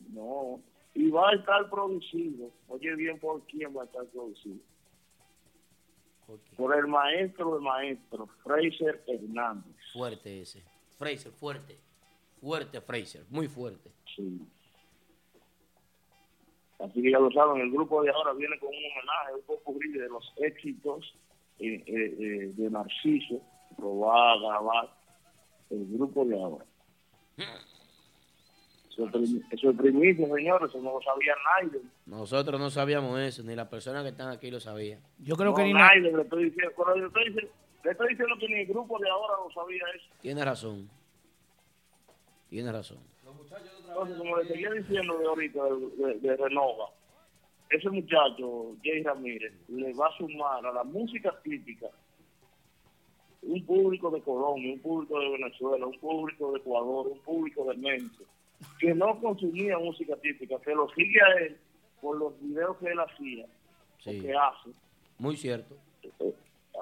No. 0.08 0.60
Y 0.94 1.10
va 1.10 1.30
a 1.30 1.34
estar 1.34 1.68
producido. 1.68 2.50
Oye 2.68 2.94
bien 2.94 3.18
por 3.18 3.42
quién 3.46 3.76
va 3.76 3.82
a 3.82 3.84
estar 3.86 4.04
producido. 4.06 4.58
Por 6.56 6.74
el 6.74 6.86
maestro 6.86 7.56
de 7.56 7.60
maestros, 7.60 8.30
Fraser 8.42 9.04
Hernández. 9.06 9.76
Fuerte 9.92 10.40
ese. 10.40 10.62
Fraser, 10.96 11.32
fuerte. 11.32 11.78
Fuerte 12.40 12.80
Fraser, 12.80 13.24
muy 13.28 13.48
fuerte. 13.48 13.90
Sí. 14.14 14.40
Así 16.78 17.02
que 17.02 17.10
ya 17.10 17.18
lo 17.18 17.30
saben, 17.30 17.60
el 17.60 17.70
grupo 17.70 18.02
de 18.02 18.10
ahora 18.10 18.32
viene 18.32 18.58
con 18.58 18.68
un 18.68 18.74
homenaje, 18.74 19.34
un 19.34 19.42
poco 19.42 19.74
de 19.78 20.08
los 20.08 20.32
éxitos 20.36 21.14
eh, 21.58 21.84
eh, 21.86 22.52
de 22.54 22.70
Narciso. 22.70 23.40
Lo 23.78 23.98
va 24.00 24.32
a 24.32 24.38
grabar 24.38 24.90
el 25.70 25.86
grupo 25.92 26.24
de 26.24 26.40
ahora. 26.42 26.64
Eso 28.90 29.70
es 29.70 29.76
primicia, 29.76 30.26
señores, 30.28 30.68
eso 30.70 30.80
no 30.80 30.92
lo 30.92 31.02
sabía 31.02 31.34
nadie. 31.60 31.80
Nosotros 32.06 32.60
no 32.60 32.70
sabíamos 32.70 33.18
eso, 33.18 33.42
ni 33.42 33.56
las 33.56 33.66
personas 33.66 34.04
que 34.04 34.10
están 34.10 34.28
aquí 34.28 34.50
lo 34.52 34.60
sabían. 34.60 35.00
Yo 35.18 35.34
creo 35.36 35.50
No, 35.50 35.56
que 35.56 35.64
ni 35.64 35.72
na- 35.72 35.88
nadie 35.88 36.12
le 36.12 36.22
estoy 36.22 36.44
diciendo, 36.44 36.72
pero 36.76 36.94
le 36.96 37.06
estoy 37.08 37.24
diciendo, 37.24 37.50
le 37.82 37.90
estoy 37.90 38.08
diciendo 38.10 38.34
que 38.38 38.48
ni 38.48 38.54
el 38.60 38.66
grupo 38.68 38.96
de 39.00 39.10
ahora 39.10 39.34
lo 39.44 39.52
sabía 39.52 39.82
eso. 39.96 40.04
Tiene 40.20 40.44
razón. 40.44 40.88
Tiene 42.48 42.70
razón. 42.70 42.98
Entonces, 43.88 44.16
como 44.16 44.36
le 44.38 44.46
seguía 44.46 44.70
diciendo 44.70 45.18
de 45.18 45.26
ahorita, 45.26 45.60
de, 45.64 46.06
de- 46.06 46.18
de 46.20 46.36
Renova, 46.36 46.90
ese 47.70 47.90
muchacho, 47.90 48.76
Jay 48.84 49.02
Ramírez, 49.02 49.52
le 49.68 49.92
va 49.94 50.08
a 50.08 50.16
sumar 50.16 50.64
a 50.64 50.72
la 50.72 50.84
música 50.84 51.34
típica 51.42 51.86
un 53.42 53.64
público 53.66 54.10
de 54.10 54.22
Colombia, 54.22 54.72
un 54.72 54.80
público 54.80 55.20
de 55.20 55.28
Venezuela, 55.30 55.86
un 55.86 55.98
público 55.98 56.52
de 56.52 56.58
Ecuador, 56.58 57.08
un 57.08 57.18
público 57.20 57.64
de 57.66 57.76
México, 57.76 58.24
que 58.78 58.94
no 58.94 59.20
consumía 59.20 59.78
música 59.78 60.16
típica, 60.16 60.58
que 60.60 60.74
lo 60.74 60.88
sigue 60.90 61.20
a 61.20 61.40
él 61.42 61.56
por 62.00 62.16
los 62.16 62.40
videos 62.40 62.76
que 62.78 62.86
él 62.88 63.00
hacía, 63.00 63.46
Sí. 63.98 64.18
o 64.18 64.22
que 64.22 64.34
hace. 64.34 64.70
Muy 65.18 65.36
cierto. 65.36 65.76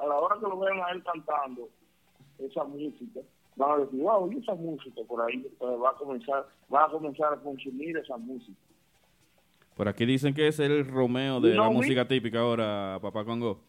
A 0.01 0.07
la 0.07 0.19
hora 0.19 0.37
que 0.37 0.43
lo 0.43 0.59
vean 0.59 0.81
a 0.81 0.91
él 0.93 1.03
cantando 1.03 1.69
esa 2.39 2.65
música, 2.65 3.21
van 3.57 3.71
a 3.73 3.85
decir, 3.85 4.01
wow, 4.01 4.31
y 4.33 4.39
esa 4.39 4.55
música 4.55 5.01
por 5.07 5.21
ahí, 5.21 5.35
Entonces 5.45 5.81
va 5.83 5.91
a 5.91 5.95
comenzar, 5.95 6.47
va 6.73 6.85
a 6.85 6.91
comenzar 6.91 7.33
a 7.35 7.37
consumir 7.39 7.97
esa 7.97 8.17
música. 8.17 8.59
Por 9.77 9.89
aquí 9.89 10.05
dicen 10.05 10.35
que 10.35 10.49
es 10.49 10.59
el 10.59 10.87
Romeo 10.87 11.41
de 11.41 11.55
No, 11.55 11.65
la 11.65 11.71
música 11.71 12.07
típica 12.07 12.41
ahora, 12.41 12.99
Papá 13.01 13.25
Congo. 13.25 13.61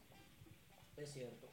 Es 0.98 1.12
cierto. 1.14 1.48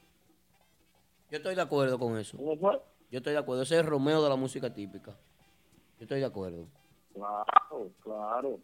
Yo 1.30 1.36
estoy 1.38 1.54
de 1.54 1.62
acuerdo 1.62 1.98
con 1.98 2.18
eso. 2.18 2.36
¿Cómo 2.36 2.56
fue? 2.56 2.80
Yo 3.10 3.18
estoy 3.18 3.32
de 3.32 3.38
acuerdo. 3.38 3.62
Ese 3.62 3.78
es 3.78 3.86
Romeo 3.86 4.22
de 4.22 4.28
la 4.28 4.36
música 4.36 4.72
típica. 4.72 5.12
Yo 5.98 6.02
estoy 6.04 6.20
de 6.20 6.26
acuerdo. 6.26 6.66
Claro, 7.14 7.90
claro. 8.02 8.58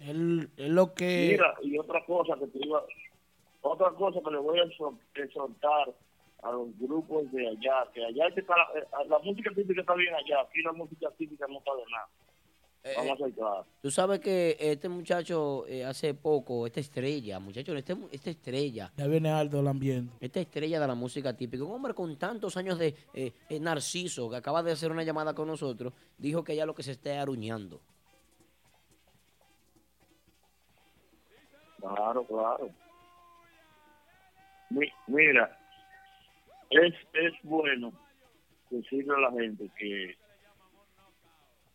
él, 0.00 0.50
él 0.56 0.74
lo 0.74 0.94
que... 0.94 1.28
Mira, 1.32 1.54
y 1.62 1.78
otra 1.78 2.04
cosa 2.04 2.34
que 2.38 2.46
te 2.48 2.64
iba, 2.66 2.82
otra 3.62 3.90
cosa 3.92 4.20
que 4.24 4.30
le 4.30 4.38
voy 4.38 4.58
a 4.60 4.64
exhor- 4.64 4.98
exhortar 5.14 5.94
a 6.42 6.52
los 6.52 6.76
grupos 6.78 7.30
de 7.32 7.48
allá, 7.48 7.88
que 7.92 8.04
allá 8.04 8.28
es 8.28 8.34
que 8.34 8.40
está 8.40 8.54
la, 8.56 8.80
eh, 8.80 8.86
la 9.08 9.18
música 9.20 9.50
típica 9.54 9.80
está 9.80 9.94
bien 9.94 10.14
allá, 10.14 10.40
aquí 10.42 10.60
la 10.62 10.72
música 10.72 11.10
típica 11.16 11.46
no 11.48 11.58
está 11.58 11.74
de 11.74 11.82
nada. 11.90 12.08
Eh, 12.88 12.94
Vamos 12.96 13.20
a 13.20 13.24
ser 13.24 13.32
claros. 13.34 13.66
Tú 13.82 13.90
sabes 13.90 14.20
que 14.20 14.56
este 14.58 14.88
muchacho 14.88 15.66
eh, 15.66 15.84
hace 15.84 16.14
poco, 16.14 16.66
esta 16.66 16.80
estrella, 16.80 17.38
muchacho, 17.38 17.74
este, 17.74 17.94
esta 18.12 18.30
estrella, 18.30 18.90
Ya 18.96 19.06
viene 19.06 19.30
alto 19.30 19.60
el 19.60 19.68
ambiente. 19.68 20.14
esta 20.20 20.40
estrella 20.40 20.80
de 20.80 20.86
la 20.86 20.94
música 20.94 21.36
típica, 21.36 21.64
un 21.64 21.72
hombre 21.72 21.92
con 21.92 22.16
tantos 22.16 22.56
años 22.56 22.78
de 22.78 22.94
eh, 23.12 23.32
eh, 23.50 23.60
Narciso, 23.60 24.30
que 24.30 24.36
acaba 24.36 24.62
de 24.62 24.72
hacer 24.72 24.90
una 24.90 25.02
llamada 25.02 25.34
con 25.34 25.48
nosotros, 25.48 25.92
dijo 26.16 26.42
que 26.42 26.56
ya 26.56 26.64
lo 26.64 26.74
que 26.74 26.82
se 26.82 26.92
está 26.92 27.20
aruñando. 27.20 27.80
Claro, 31.80 32.24
claro. 32.24 32.70
Mi- 34.70 34.92
mira, 35.06 35.56
es, 36.70 36.94
es 37.14 37.32
bueno 37.42 37.92
decirle 38.70 39.14
a 39.14 39.20
la 39.20 39.32
gente 39.32 39.70
que 39.78 40.16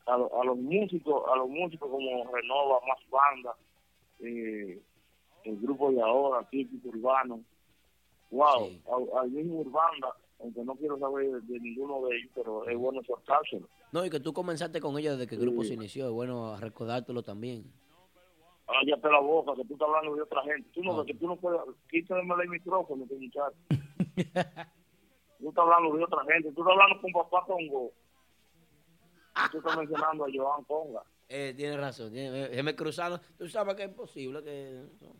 a, 0.05 0.17
lo- 0.17 0.41
a 0.41 0.45
los 0.45 0.57
músicos, 0.57 1.23
a 1.31 1.35
los 1.37 1.49
músicos 1.49 1.89
como 1.89 2.31
Renova, 2.31 2.79
Más 2.87 2.99
Banda, 3.09 3.55
eh, 4.19 4.81
el 5.45 5.57
grupo 5.59 5.91
de 5.91 6.01
ahora, 6.01 6.47
típico 6.49 6.89
urbano, 6.89 7.41
wow, 8.31 8.69
a- 9.15 9.21
al 9.21 9.29
mismo 9.31 9.59
Urbanda, 9.61 10.13
aunque 10.39 10.63
no 10.63 10.75
quiero 10.75 10.97
saber 10.99 11.25
de, 11.31 11.41
de 11.53 11.59
ninguno 11.59 12.05
de 12.07 12.17
ellos, 12.17 12.31
pero 12.35 12.67
es 12.67 12.77
bueno 12.77 13.01
soltárselo. 13.03 13.67
No, 13.91 14.03
y 14.05 14.09
que 14.09 14.19
tú 14.19 14.33
comenzaste 14.33 14.81
con 14.81 14.97
ellos 14.97 15.17
desde 15.17 15.29
que 15.29 15.35
el 15.35 15.41
grupo 15.41 15.61
Sí. 15.61 15.69
se 15.69 15.73
inició, 15.75 16.07
es 16.07 16.11
bueno 16.13 16.57
recordártelo 16.57 17.21
también. 17.23 17.63
Cállate 18.65 19.09
la 19.11 19.19
boca, 19.19 19.53
que 19.55 19.65
tú 19.65 19.73
estás 19.73 19.87
hablando 19.87 20.15
de 20.15 20.21
otra 20.23 20.41
gente. 20.43 20.67
Tú 20.73 20.81
no, 20.83 21.05
que 21.05 21.13
tú 21.13 21.27
no 21.27 21.35
puedes, 21.35 21.59
quítame 21.89 22.21
el 22.43 22.49
micrófono, 22.49 23.03
este 23.03 23.15
muchacho. 23.17 23.55
tú 25.39 25.49
estás 25.49 25.63
hablando 25.63 25.95
de 25.97 26.03
otra 26.03 26.23
gente, 26.23 26.51
tú 26.53 26.61
estás 26.61 26.67
hablando 26.71 27.01
con 27.01 27.11
papá 27.11 27.43
Congo. 27.45 27.91
Tú 29.51 29.57
estás 29.57 29.77
mencionando 29.77 30.25
a 30.25 30.27
Joan 30.33 30.63
Conga. 30.65 31.01
Eh, 31.29 31.53
tienes 31.55 31.79
razón, 31.79 32.11
tiene- 32.11 32.43
eh, 32.45 32.49
déjeme 32.49 32.75
cruzarlo. 32.75 33.19
Tú 33.37 33.47
sabes 33.47 33.75
que 33.75 33.83
es 33.83 33.89
posible 33.89 34.43
que 34.43 34.83
eso 34.95 35.15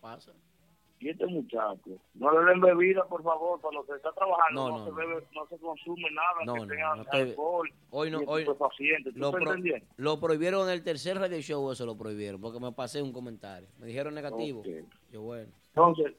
pasa. 0.00 0.32
Y 0.98 1.08
este 1.08 1.26
muchacho, 1.26 1.98
no 2.14 2.40
le 2.40 2.48
den 2.50 2.60
bebida, 2.60 3.04
por 3.08 3.24
favor, 3.24 3.60
cuando 3.60 3.84
se 3.86 3.96
está 3.96 4.12
trabajando, 4.12 4.68
No, 4.68 4.68
no, 4.68 4.78
no, 4.78 4.84
se 4.84 4.90
no. 4.92 4.96
bebe, 4.96 5.26
no 5.34 5.46
se 5.48 5.58
consume 5.58 6.08
nada 6.12 6.28
No, 6.44 6.54
que 6.54 6.60
no, 6.60 6.66
tenga 6.68 6.94
no 6.94 7.04
alcohol. 7.10 7.72
Hoy 7.90 8.10
no, 8.12 8.18
hoy 8.26 8.42
estupefacientes. 8.42 9.12
¿Tú 9.12 9.18
lo, 9.18 9.32
pro- 9.32 9.54
lo 9.96 10.20
prohibieron 10.20 10.68
en 10.68 10.74
el 10.74 10.84
tercer 10.84 11.18
radio 11.18 11.40
show, 11.40 11.72
eso 11.72 11.86
lo 11.86 11.96
prohibieron, 11.96 12.40
porque 12.40 12.60
me 12.60 12.70
pasé 12.70 13.02
un 13.02 13.12
comentario. 13.12 13.68
Me 13.78 13.86
dijeron 13.88 14.14
negativo. 14.14 14.62
Yo, 15.10 15.22
bueno. 15.22 15.50
Entonces, 15.74 16.12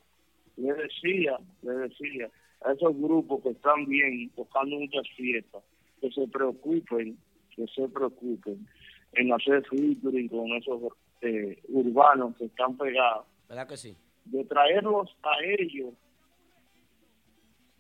le 0.58 0.74
decía, 0.74 1.38
le 1.62 1.72
decía 1.74 2.30
a 2.66 2.74
esos 2.74 2.94
grupos 2.98 3.42
que 3.42 3.50
están 3.52 3.86
bien 3.86 4.30
tocando 4.36 4.76
muchas 4.76 5.08
fiestas, 5.16 5.64
que 6.02 6.12
se 6.12 6.28
preocupen, 6.28 7.18
que 7.56 7.66
se 7.68 7.88
preocupen 7.90 8.68
en 9.14 9.32
hacer 9.34 9.64
featuring 9.70 10.28
con 10.30 10.52
esos 10.54 10.82
eh, 11.22 11.62
urbanos 11.70 12.36
que 12.38 12.46
están 12.46 12.76
pegados, 12.78 13.26
¿Verdad 13.48 13.68
que 13.68 13.78
sí? 13.78 13.96
de 14.26 14.44
traerlos 14.46 15.16
a 15.24 15.32
ellos 15.44 15.94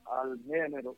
al 0.05 0.39
género 0.45 0.95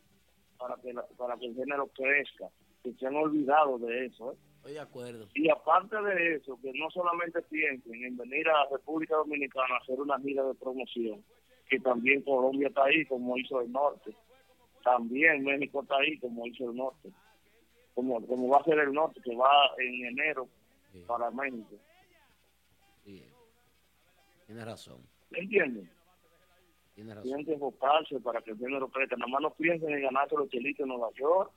para 0.58 0.76
que, 0.82 0.94
la- 0.94 1.06
para 1.18 1.38
que 1.38 1.48
el 1.48 1.56
género 1.56 1.88
crezca, 1.88 2.50
que 2.84 2.94
se 2.94 3.08
han 3.08 3.16
olvidado 3.16 3.78
de 3.80 4.06
eso. 4.08 4.34
¿eh? 4.34 4.36
Estoy 4.58 4.74
de 4.74 4.80
acuerdo. 4.80 5.28
Y 5.36 5.50
aparte 5.50 5.96
de 6.02 6.36
eso, 6.36 6.58
que 6.62 6.72
no 6.74 6.90
solamente 6.90 7.42
piensen 7.44 8.04
en 8.04 8.18
venir 8.18 8.48
a 8.50 8.68
República 8.72 9.16
Dominicana 9.16 9.76
a 9.76 9.78
hacer 9.84 10.00
una 10.00 10.20
gira 10.20 10.44
de 10.44 10.56
promoción, 10.56 11.24
que 11.70 11.80
también 11.80 12.22
Colombia 12.24 12.68
está 12.70 12.84
ahí 12.86 13.06
como 13.06 13.38
hizo 13.38 13.62
el 13.62 13.72
norte, 13.72 14.16
también 14.84 15.44
México 15.44 15.82
está 15.82 15.96
ahí 15.98 16.18
como 16.20 16.46
hizo 16.48 16.70
el 16.70 16.76
norte, 16.78 17.10
como, 17.96 18.26
como 18.28 18.50
va 18.50 18.60
a 18.60 18.64
ser 18.66 18.78
el 18.80 18.94
norte, 18.94 19.22
que 19.22 19.36
va 19.36 19.50
en 19.80 20.06
enero 20.06 20.48
para 21.08 21.32
México. 21.32 21.76
Tienes 24.46 24.66
razón. 24.66 24.98
¿Entienden? 25.32 25.90
Tienes 26.94 27.16
razón. 27.16 27.24
Tienen 27.24 27.46
que 27.46 27.54
enfocarse 27.54 28.20
para 28.20 28.42
que 28.42 28.52
el 28.52 28.58
género 28.58 28.88
crezca. 28.90 29.16
Nada 29.16 29.32
más 29.32 29.42
no 29.42 29.50
piensen 29.52 29.90
en 29.92 30.04
ganarse 30.04 30.36
los 30.36 30.50
chelitos 30.50 30.82
en 30.82 30.90
Nueva 30.90 31.10
York, 31.16 31.52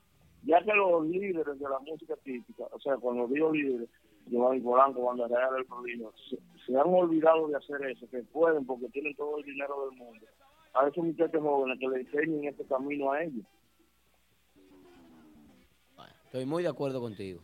ya 0.44 0.62
que 0.62 0.73
los 0.73 1.06
líderes 1.06 1.59
de 1.59 1.69
la 1.69 1.78
música 1.81 2.16
típica, 2.24 2.65
o 2.70 2.81
sea, 2.81 2.97
cuando 2.97 3.27
digo 3.28 3.52
líderes, 3.52 3.89
Giovanni 4.27 4.60
Polanco, 4.60 5.02
Banda 5.02 5.27
Real, 5.27 5.56
El 5.59 5.66
Prodigio, 5.66 6.12
se, 6.28 6.39
se 6.65 6.78
han 6.78 6.86
olvidado 6.86 7.48
de 7.48 7.56
hacer 7.56 7.82
eso, 7.90 8.09
que 8.10 8.23
pueden 8.24 8.65
porque 8.65 8.89
tienen 8.89 9.15
todo 9.16 9.39
el 9.39 9.44
dinero 9.44 9.89
del 9.89 9.98
mundo. 9.98 10.27
A 10.74 10.86
esos 10.86 11.05
muchachos 11.05 11.43
jóvenes 11.43 11.78
que 11.78 11.89
le 11.89 12.01
enseñen 12.01 12.44
este 12.44 12.65
camino 12.66 13.12
a 13.12 13.23
ellos. 13.23 13.44
Estoy 16.28 16.44
muy 16.44 16.62
de 16.62 16.68
acuerdo 16.68 17.00
contigo. 17.00 17.40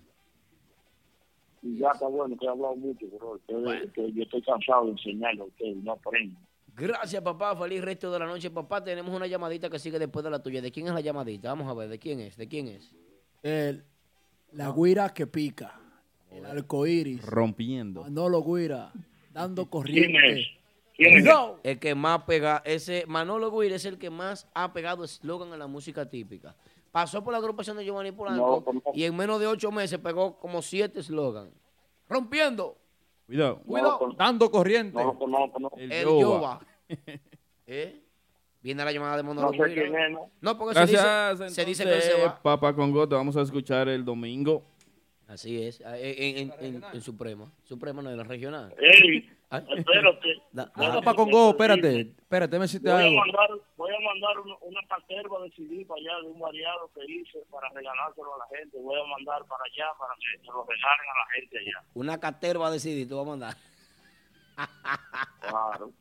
Y 1.62 1.78
ya 1.78 1.90
está 1.92 2.06
bueno, 2.06 2.36
que 2.36 2.44
he 2.44 2.48
hablado 2.48 2.76
mucho, 2.76 3.06
bro. 3.08 3.40
Yo 3.48 4.22
estoy 4.22 4.42
cansado 4.42 4.84
de 4.86 4.90
enseñarle 4.92 5.40
a 5.40 5.44
ustedes, 5.44 5.76
no 5.78 5.92
aprenden. 5.92 6.36
Gracias, 6.76 7.22
papá. 7.22 7.56
Feliz 7.56 7.82
resto 7.82 8.12
de 8.12 8.18
la 8.18 8.26
noche, 8.26 8.50
papá. 8.50 8.84
Tenemos 8.84 9.14
una 9.16 9.26
llamadita 9.26 9.70
que 9.70 9.78
sigue 9.78 9.98
después 9.98 10.22
de 10.22 10.30
la 10.30 10.42
tuya. 10.42 10.60
¿De 10.60 10.70
quién 10.70 10.86
es 10.88 10.92
la 10.92 11.00
llamadita? 11.00 11.48
Vamos 11.48 11.66
a 11.68 11.72
ver, 11.74 11.88
¿de 11.88 11.98
quién 11.98 12.20
es? 12.20 12.36
¿De 12.36 12.46
quién 12.48 12.68
es? 12.68 12.90
El- 13.42 13.82
la 14.52 14.70
guira 14.72 15.08
que 15.14 15.26
pica. 15.26 15.80
El 16.30 16.44
arcoíris. 16.44 17.24
Rompiendo. 17.24 18.02
Manolo 18.02 18.42
Guira. 18.42 18.92
Dando 19.32 19.70
corriente. 19.70 20.44
El, 20.98 21.22
Cuidado. 21.22 21.58
el 21.64 21.78
que 21.78 21.94
más 21.94 22.22
pega, 22.24 22.60
ese 22.64 23.04
Manolo 23.08 23.50
Guira 23.50 23.76
es 23.76 23.84
el 23.84 23.98
que 23.98 24.10
más 24.10 24.46
ha 24.54 24.72
pegado 24.72 25.02
eslogan 25.04 25.52
en 25.52 25.58
la 25.60 25.66
música 25.66 26.08
típica. 26.08 26.54
Pasó 26.94 27.24
por 27.24 27.32
la 27.32 27.38
agrupación 27.38 27.76
de 27.76 27.84
Giovanni 27.84 28.12
Polanco 28.12 28.62
No, 28.64 28.72
no. 28.72 28.82
y 28.94 29.02
en 29.02 29.16
menos 29.16 29.40
de 29.40 29.48
ocho 29.48 29.72
meses 29.72 29.98
pegó 29.98 30.38
como 30.38 30.62
siete 30.62 31.00
eslogan. 31.00 31.50
Rompiendo. 32.08 32.78
Cuidado. 33.26 33.60
Cuidado. 33.66 34.14
Dando 34.16 34.48
corriente. 34.48 35.02
No. 35.02 35.18
El 35.76 35.90
El 35.90 36.04
Yoba. 36.04 36.20
Yoba. 36.20 36.60
¿Eh? 37.66 38.00
Viene 38.62 38.84
la 38.84 38.92
llamada 38.92 39.16
de 39.16 39.24
Manolo 39.24 39.50
No 39.50 39.64
sé 39.64 39.74
quién 39.74 39.92
es, 39.92 40.10
¿no? 40.12 40.30
No, 40.40 40.56
porque 40.56 40.74
Gracias. 40.74 41.02
se 41.38 41.44
dice, 41.44 41.54
se 41.56 41.64
dice 41.64 41.82
que 41.84 41.94
él 41.96 42.02
se 42.02 42.22
va. 42.22 42.40
Papá 42.40 42.72
Congo, 42.72 43.08
te 43.08 43.16
vamos 43.16 43.36
a 43.36 43.42
escuchar 43.42 43.88
el 43.88 44.04
domingo. 44.04 44.62
Así 45.26 45.62
es, 45.62 45.80
en, 45.80 46.50
en, 46.50 46.52
en, 46.60 46.84
en 46.92 47.00
Suprema. 47.00 47.50
Suprema 47.64 48.02
no 48.02 48.10
es 48.10 48.16
la 48.16 48.24
regional. 48.24 48.74
Ey, 48.78 49.30
Ah. 49.50 49.62
espérate. 49.76 50.42
No, 50.52 50.66
papá 50.74 51.14
Congo, 51.14 51.50
espérate. 51.50 52.00
Espérate, 52.18 52.58
me 52.58 52.64
hiciste 52.64 52.90
Voy 52.90 53.00
a 53.02 53.04
algo. 53.06 53.16
mandar, 53.20 53.50
voy 53.76 53.90
a 53.94 54.00
mandar 54.00 54.40
una, 54.40 54.56
una 54.62 54.80
caterva 54.88 55.42
de 55.44 55.50
CD 55.52 55.84
para 55.86 56.00
allá 56.00 56.22
de 56.22 56.32
un 56.32 56.40
variado 56.40 56.90
que 56.92 57.00
hice 57.12 57.38
para 57.52 57.68
regalárselo 57.68 58.34
a 58.34 58.38
la 58.38 58.58
gente. 58.58 58.78
Voy 58.80 58.98
a 59.00 59.04
mandar 59.06 59.44
para 59.46 59.62
allá 59.64 59.86
para 59.96 60.14
que 60.16 60.38
se 60.40 60.46
lo 60.46 60.64
regalen 60.64 61.08
a 61.08 61.18
la 61.20 61.26
gente 61.36 61.58
allá. 61.58 61.84
Una 61.94 62.18
caterva 62.18 62.70
de 62.70 62.80
CD, 62.80 63.06
tú 63.06 63.16
vas 63.16 63.26
a 63.26 63.30
mandar. 63.30 63.56
Claro. 65.40 65.92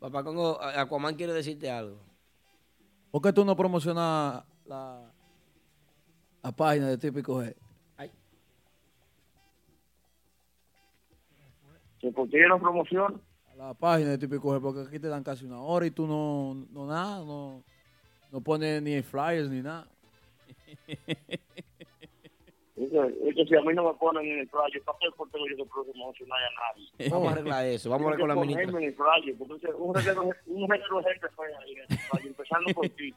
Papá 0.00 0.22
Congo, 0.22 0.60
a- 0.60 0.80
Aquaman 0.82 1.14
quiere 1.14 1.32
decirte 1.32 1.70
algo. 1.70 1.98
¿Por 3.10 3.22
qué 3.22 3.32
tú 3.32 3.44
no 3.44 3.56
promocionas 3.56 4.44
la, 4.66 5.10
la 6.42 6.52
página 6.52 6.88
de 6.88 6.98
Típico 6.98 7.42
G? 7.42 7.54
¿Se 12.04 12.12
consiguieron 12.12 12.60
promoción? 12.60 13.22
La 13.56 13.72
página 13.72 14.10
de 14.10 14.18
Típico 14.18 14.54
G, 14.54 14.60
porque 14.60 14.80
aquí 14.80 14.98
te 14.98 15.08
dan 15.08 15.24
casi 15.24 15.46
una 15.46 15.62
hora 15.62 15.86
y 15.86 15.90
tú 15.90 16.06
no, 16.06 16.54
no 16.70 16.86
nada, 16.86 17.24
no, 17.24 17.62
no 18.30 18.40
pones 18.42 18.82
ni 18.82 19.00
flyers 19.00 19.48
ni 19.48 19.62
nada. 19.62 19.88
Es 22.76 22.90
que, 22.90 22.98
es 22.98 23.34
que 23.36 23.46
si 23.46 23.54
a 23.54 23.60
mí 23.62 23.72
no 23.72 23.84
me 23.84 23.94
ponen 23.94 24.26
en 24.26 24.40
el 24.40 24.48
flyer, 24.48 24.82
¿para 24.82 24.98
qué 24.98 25.08
por 25.16 25.30
tengo 25.30 25.46
yo 25.46 25.56
que 25.56 25.64
promocionar 25.64 26.40
a 26.42 26.50
nadie? 26.74 26.88
Vamos 27.08 27.28
a 27.28 27.32
arreglar 27.32 27.64
eso, 27.66 27.88
vamos 27.88 28.08
a 28.08 28.10
ver 28.10 28.18
con 28.18 28.28
la 28.28 28.34
ministra. 28.34 28.64
en 28.64 28.82
el 28.82 28.94
flyer, 28.94 29.38
porque 29.38 29.68
un 29.78 29.94
reguero, 29.94 30.22
un 30.46 30.68
reguero 30.68 30.98
de 30.98 31.04
gente 31.04 31.28
fue 31.36 31.46
ahí 31.54 31.72
en 31.72 31.78
el 31.78 31.86
flyer, 31.98 32.26
empezando 32.26 32.74
por 32.74 32.88
ti. 32.88 33.14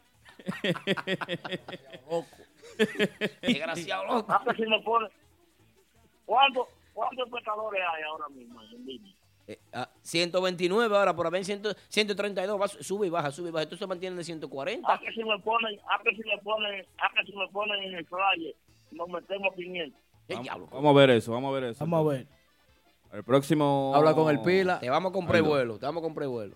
Desgraciado 3.41 4.05
loco. 4.05 4.27
Ah, 4.29 4.43
que 4.47 4.53
si 4.55 4.69
me 4.69 4.79
pone... 4.81 5.09
¿Cuántos 6.27 6.67
cuántos 6.97 7.27
espectadores 7.27 7.81
hay 7.93 8.03
ahora 8.03 8.27
mismo 8.29 8.59
en 8.61 8.85
línea? 8.85 9.13
Eh, 9.47 9.59
ah, 9.71 9.87
129 10.01 10.97
ahora, 10.97 11.15
por 11.15 11.27
haber 11.27 11.45
100 11.45 11.61
132, 11.87 12.59
va, 12.59 12.67
sube 12.67 13.07
y 13.07 13.09
baja, 13.09 13.31
sube 13.31 13.49
y 13.49 13.51
baja. 13.51 13.63
Esto 13.63 13.77
se 13.77 13.87
mantiene 13.87 14.17
de 14.17 14.23
140. 14.23 14.91
Ah, 14.91 14.99
que 14.99 15.11
si 15.13 15.23
me 15.23 15.39
ponen, 15.39 15.79
ah, 15.87 16.01
que 16.03 16.15
si 16.15 16.23
me 16.27 16.37
ponen, 16.39 16.85
ah, 16.97 17.09
que 17.15 17.25
si 17.25 17.37
me 17.37 17.47
ponen 17.49 17.83
en 17.83 17.93
el 17.93 18.05
flyer, 18.05 18.55
nos 18.91 19.07
metemos 19.07 19.53
500. 19.55 20.01
Vamos, 20.29 20.69
vamos 20.71 20.95
a 20.95 20.99
ver 20.99 21.09
eso, 21.11 21.31
vamos 21.31 21.49
a 21.49 21.59
ver 21.59 21.63
eso. 21.69 21.85
Vamos 21.85 21.99
a 22.05 22.09
ver. 22.09 22.27
El 23.13 23.23
próximo. 23.23 23.93
Habla 23.95 24.13
con 24.13 24.29
el 24.29 24.41
Pila. 24.41 24.79
Te 24.79 24.89
vamos 24.89 25.11
a 25.11 25.13
comprar 25.13 25.41
vuelo, 25.43 25.77
te 25.77 25.85
vamos 25.85 26.01
a 26.01 26.03
comprar 26.03 26.27
vuelo. 26.27 26.55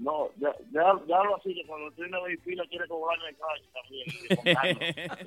No, 0.00 0.30
ya, 0.38 0.48
ya, 0.72 0.94
ya 1.06 1.22
lo 1.24 1.36
así, 1.36 1.54
que 1.54 1.64
cuando 1.66 1.90
tiene 1.92 2.10
la 2.10 2.20
pila 2.42 2.64
quiere 2.68 2.88
cobrarme 2.88 3.28
el 3.32 3.36
flyer 3.36 3.68
también. 3.74 4.06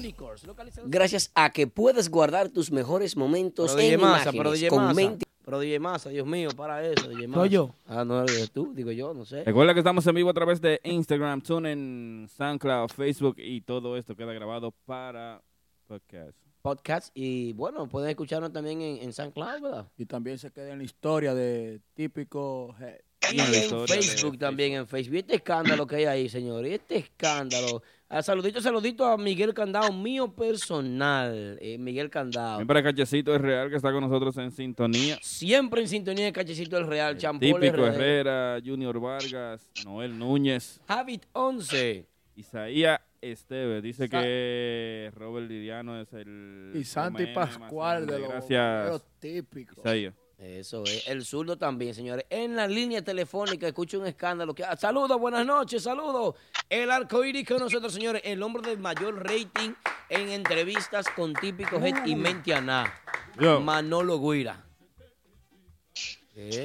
Gracias 0.85 1.31
a 1.33 1.51
que 1.51 1.65
puedes 1.67 2.09
guardar 2.09 2.49
tus 2.49 2.69
mejores 2.71 3.15
momentos 3.15 3.71
Pero 3.73 3.87
en 3.87 3.99
imágenes 3.99 4.69
con 4.69 4.83
Massa. 4.83 5.26
Pero 5.47 5.61
DJ 5.61 5.79
Massa, 5.79 6.09
Dios 6.09 6.27
mío, 6.27 6.49
para 6.57 6.85
eso, 6.85 7.07
DJ 7.07 7.29
Massa. 7.29 7.39
Soy 7.39 7.49
yo. 7.51 7.73
Ah, 7.85 8.03
no 8.03 8.21
eres 8.21 8.51
tú, 8.51 8.73
digo 8.75 8.91
yo, 8.91 9.13
no 9.13 9.23
sé. 9.23 9.45
Recuerda 9.45 9.73
que 9.73 9.79
estamos 9.79 10.05
en 10.05 10.13
vivo 10.13 10.29
a 10.29 10.33
través 10.33 10.59
de 10.59 10.81
Instagram, 10.83 11.39
TuneIn, 11.39 12.27
SoundCloud, 12.35 12.89
Facebook 12.89 13.35
y 13.37 13.61
todo 13.61 13.95
esto 13.95 14.13
queda 14.13 14.33
grabado 14.33 14.71
para 14.85 15.41
podcast. 15.87 16.37
Podcast 16.61 17.11
y 17.13 17.53
bueno, 17.53 17.87
pueden 17.87 18.09
escucharnos 18.09 18.51
también 18.51 18.81
en, 18.81 18.97
en 19.01 19.13
SoundCloud, 19.13 19.61
¿verdad? 19.61 19.87
Y 19.97 20.05
también 20.05 20.37
se 20.37 20.51
queda 20.51 20.73
en 20.73 20.79
la 20.79 20.83
historia 20.83 21.33
de 21.33 21.79
típico. 21.93 22.75
Y 23.31 23.39
en 23.39 23.87
Facebook 23.87 24.37
también, 24.37 24.73
en 24.73 24.85
Facebook. 24.85 25.15
Y 25.15 25.19
este 25.19 25.35
escándalo 25.35 25.87
que 25.87 25.95
hay 25.95 26.05
ahí, 26.05 26.27
señor. 26.27 26.65
y 26.67 26.73
Este 26.73 26.97
escándalo. 26.97 27.81
Ah, 28.09 28.23
saludito, 28.23 28.61
saludito 28.61 29.03
a 29.05 29.17
Miguel 29.17 29.53
Candado, 29.53 29.91
mío 29.91 30.31
personal. 30.33 31.57
eh, 31.59 31.77
Miguel 31.77 32.09
Candado. 32.09 32.65
Para 32.65 32.81
Cachecito 32.81 33.35
es 33.35 33.41
real 33.41 33.69
que 33.69 33.75
está 33.75 33.91
con 33.91 34.01
nosotros 34.01 34.37
en 34.37 34.51
sintonía. 34.51 35.17
Siempre 35.21 35.81
en 35.81 35.89
sintonía 35.89 36.23
de 36.25 36.31
Cachecito 36.31 36.77
el 36.77 36.87
Real, 36.87 37.17
Champol 37.17 37.39
Típico 37.59 37.85
Herrera. 37.85 37.93
Herrera, 38.55 38.61
Junior 38.65 38.97
Vargas, 39.01 39.69
Noel 39.83 40.17
Núñez, 40.17 40.79
Habit 40.87 41.25
11. 41.33 42.05
Isaías 42.37 43.01
Esteve. 43.19 43.81
Dice 43.81 44.07
que 44.07 45.11
Robert 45.15 45.49
Lidiano 45.49 45.99
es 45.99 46.13
el. 46.13 46.71
Y 46.75 46.85
Santi 46.85 47.25
Pascual 47.27 48.05
de 48.07 48.19
los, 48.19 48.29
Gracias. 48.29 48.85
de 48.85 48.89
los 48.91 49.03
típicos. 49.19 49.79
Isaías. 49.79 50.13
Eso 50.37 50.83
es. 50.83 51.07
El 51.07 51.25
zurdo 51.25 51.57
también, 51.57 51.95
señores. 51.95 52.25
En 52.29 52.55
la 52.55 52.67
línea 52.67 53.03
telefónica 53.03 53.67
escucho 53.67 53.99
un 53.99 54.05
escándalo. 54.05 54.53
que 54.53 54.63
Saludos, 54.77 55.19
buenas 55.19 55.45
noches, 55.45 55.81
saludos. 55.81 56.35
El 56.69 56.91
arco 56.91 57.23
iris 57.25 57.47
con 57.47 57.57
nosotros, 57.57 57.91
señores. 57.91 58.21
El 58.23 58.43
hombre 58.43 58.69
de 58.69 58.77
mayor 58.77 59.23
rating 59.25 59.71
en 60.09 60.29
entrevistas 60.29 61.07
con 61.15 61.33
Típico 61.33 61.77
Head 61.77 62.05
y 62.05 62.15
Mentiana. 62.15 62.93
Yo. 63.39 63.59
Manolo 63.61 64.19
Guira. 64.19 64.63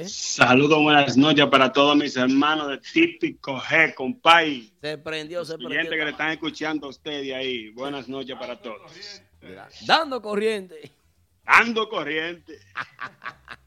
Saludos, 0.05 0.79
buenas 0.83 1.17
noches 1.17 1.47
para 1.47 1.73
todos 1.73 1.95
mis 1.95 2.15
hermanos 2.15 2.69
de 2.69 2.77
Típico 2.77 3.59
G, 3.59 3.95
compay. 3.95 4.71
Se 4.79 4.99
prendió, 4.99 5.43
se 5.43 5.57
prendió. 5.57 5.89
que 5.89 5.95
le 5.97 6.11
están 6.11 6.29
escuchando 6.29 6.85
a 6.85 6.89
usted 6.91 7.23
de 7.23 7.33
ahí. 7.33 7.69
Buenas 7.69 8.07
noches 8.07 8.35
para 8.37 8.61
todos. 8.61 8.91
Dando 9.87 10.21
corriente. 10.21 10.91
Dando 11.43 11.89
corriente. 11.89 12.59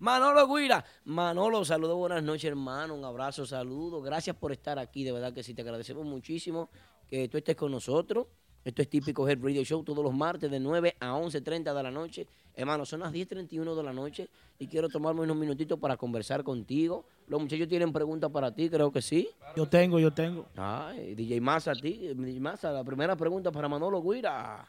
Manolo 0.00 0.46
Guira. 0.46 0.84
Manolo, 1.04 1.64
saludos, 1.64 1.96
buenas 1.96 2.22
noches, 2.22 2.44
hermano. 2.44 2.94
Un 2.94 3.04
abrazo, 3.04 3.44
saludos. 3.44 4.04
Gracias 4.04 4.36
por 4.36 4.52
estar 4.52 4.78
aquí. 4.78 5.02
De 5.02 5.12
verdad 5.12 5.32
que 5.32 5.42
sí, 5.42 5.54
te 5.54 5.62
agradecemos 5.62 6.04
muchísimo 6.06 6.70
que 7.08 7.28
tú 7.28 7.36
estés 7.36 7.56
con 7.56 7.72
nosotros. 7.72 8.26
Esto 8.64 8.82
es 8.82 8.90
típico 8.90 9.26
Head 9.28 9.38
Radio 9.42 9.64
Show 9.64 9.82
todos 9.82 10.04
los 10.04 10.12
martes 10.12 10.50
de 10.50 10.60
9 10.60 10.96
a 11.00 11.14
11.30 11.14 11.74
de 11.74 11.82
la 11.82 11.90
noche. 11.90 12.26
Hermano, 12.54 12.84
son 12.84 13.00
las 13.00 13.12
10.31 13.12 13.74
de 13.74 13.82
la 13.82 13.92
noche 13.92 14.28
y 14.58 14.66
quiero 14.66 14.88
tomarme 14.88 15.22
unos 15.22 15.36
minutitos 15.36 15.78
para 15.78 15.96
conversar 15.96 16.42
contigo. 16.44 17.06
Los 17.28 17.40
muchachos 17.40 17.68
tienen 17.68 17.92
preguntas 17.92 18.30
para 18.30 18.52
ti, 18.52 18.68
creo 18.68 18.92
que 18.92 19.00
sí. 19.00 19.28
Yo 19.56 19.66
tengo, 19.68 19.98
yo 19.98 20.12
tengo. 20.12 20.46
Ay, 20.56 21.14
DJ 21.14 21.40
Massa, 21.40 21.70
a 21.70 21.74
ti. 21.74 22.12
DJ 22.14 22.40
Massa, 22.40 22.70
la 22.70 22.84
primera 22.84 23.16
pregunta 23.16 23.50
para 23.50 23.68
Manolo 23.68 24.02
Guira. 24.02 24.66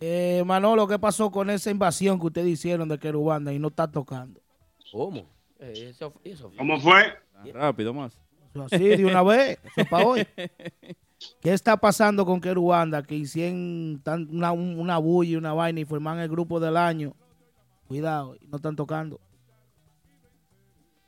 Eh, 0.00 0.42
Manolo, 0.46 0.86
¿qué 0.88 0.98
pasó 0.98 1.30
con 1.30 1.50
esa 1.50 1.70
invasión 1.70 2.18
que 2.18 2.26
ustedes 2.26 2.48
hicieron 2.48 2.88
de 2.88 2.98
Querubanda 2.98 3.52
y 3.52 3.58
no 3.58 3.68
está 3.68 3.90
tocando? 3.90 4.40
¿Cómo? 4.90 5.26
Eh, 5.58 5.88
eso- 5.90 6.14
eso- 6.24 6.50
¿Cómo 6.56 6.80
fue? 6.80 7.02
Rápido 7.52 7.92
más. 7.92 8.18
Eso 8.54 8.64
así, 8.64 8.78
de 8.88 9.04
una 9.04 9.22
vez, 9.22 9.58
eso 9.76 9.88
para 9.88 10.06
hoy. 10.06 10.26
¿Qué 11.42 11.52
está 11.52 11.76
pasando 11.76 12.24
con 12.24 12.40
Querubanda? 12.40 13.02
Que 13.02 13.14
hicieron 13.14 14.00
tan- 14.02 14.28
una, 14.34 14.52
una 14.52 14.96
bulla 14.98 15.30
y 15.32 15.36
una 15.36 15.52
vaina 15.52 15.80
y 15.80 15.84
forman 15.84 16.18
el 16.18 16.28
grupo 16.30 16.58
del 16.58 16.76
año. 16.78 17.14
Cuidado, 17.86 18.36
y 18.40 18.46
no 18.46 18.56
están 18.56 18.76
tocando. 18.76 19.20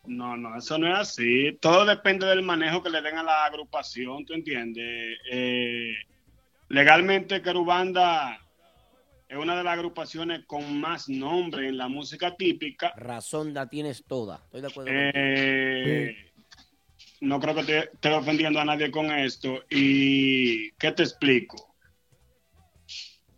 No, 0.04 0.36
no, 0.36 0.56
eso 0.58 0.78
no 0.78 0.88
es 0.92 0.98
así. 0.98 1.56
Todo 1.60 1.86
depende 1.86 2.26
del 2.26 2.42
manejo 2.42 2.82
que 2.82 2.90
le 2.90 3.00
den 3.00 3.16
a 3.18 3.22
la 3.22 3.44
agrupación, 3.46 4.24
¿tú 4.26 4.34
entiendes? 4.34 5.16
Eh, 5.30 5.94
legalmente, 6.68 7.40
Querubanda 7.40 8.38
es 9.32 9.38
una 9.38 9.56
de 9.56 9.64
las 9.64 9.72
agrupaciones 9.72 10.44
con 10.46 10.78
más 10.78 11.08
nombre 11.08 11.66
en 11.66 11.78
la 11.78 11.88
música 11.88 12.36
típica. 12.36 12.92
Razón 12.96 13.54
la 13.54 13.66
tienes 13.66 14.04
toda. 14.04 14.42
Estoy 14.44 14.60
de 14.60 14.66
acuerdo. 14.66 14.90
Eh, 14.92 16.32
no 17.22 17.40
creo 17.40 17.54
que 17.54 17.64
te 17.64 17.78
esté 17.78 18.12
ofendiendo 18.12 18.60
a 18.60 18.66
nadie 18.66 18.90
con 18.90 19.10
esto. 19.10 19.64
¿Y 19.70 20.70
qué 20.72 20.92
te 20.92 21.04
explico? 21.04 21.74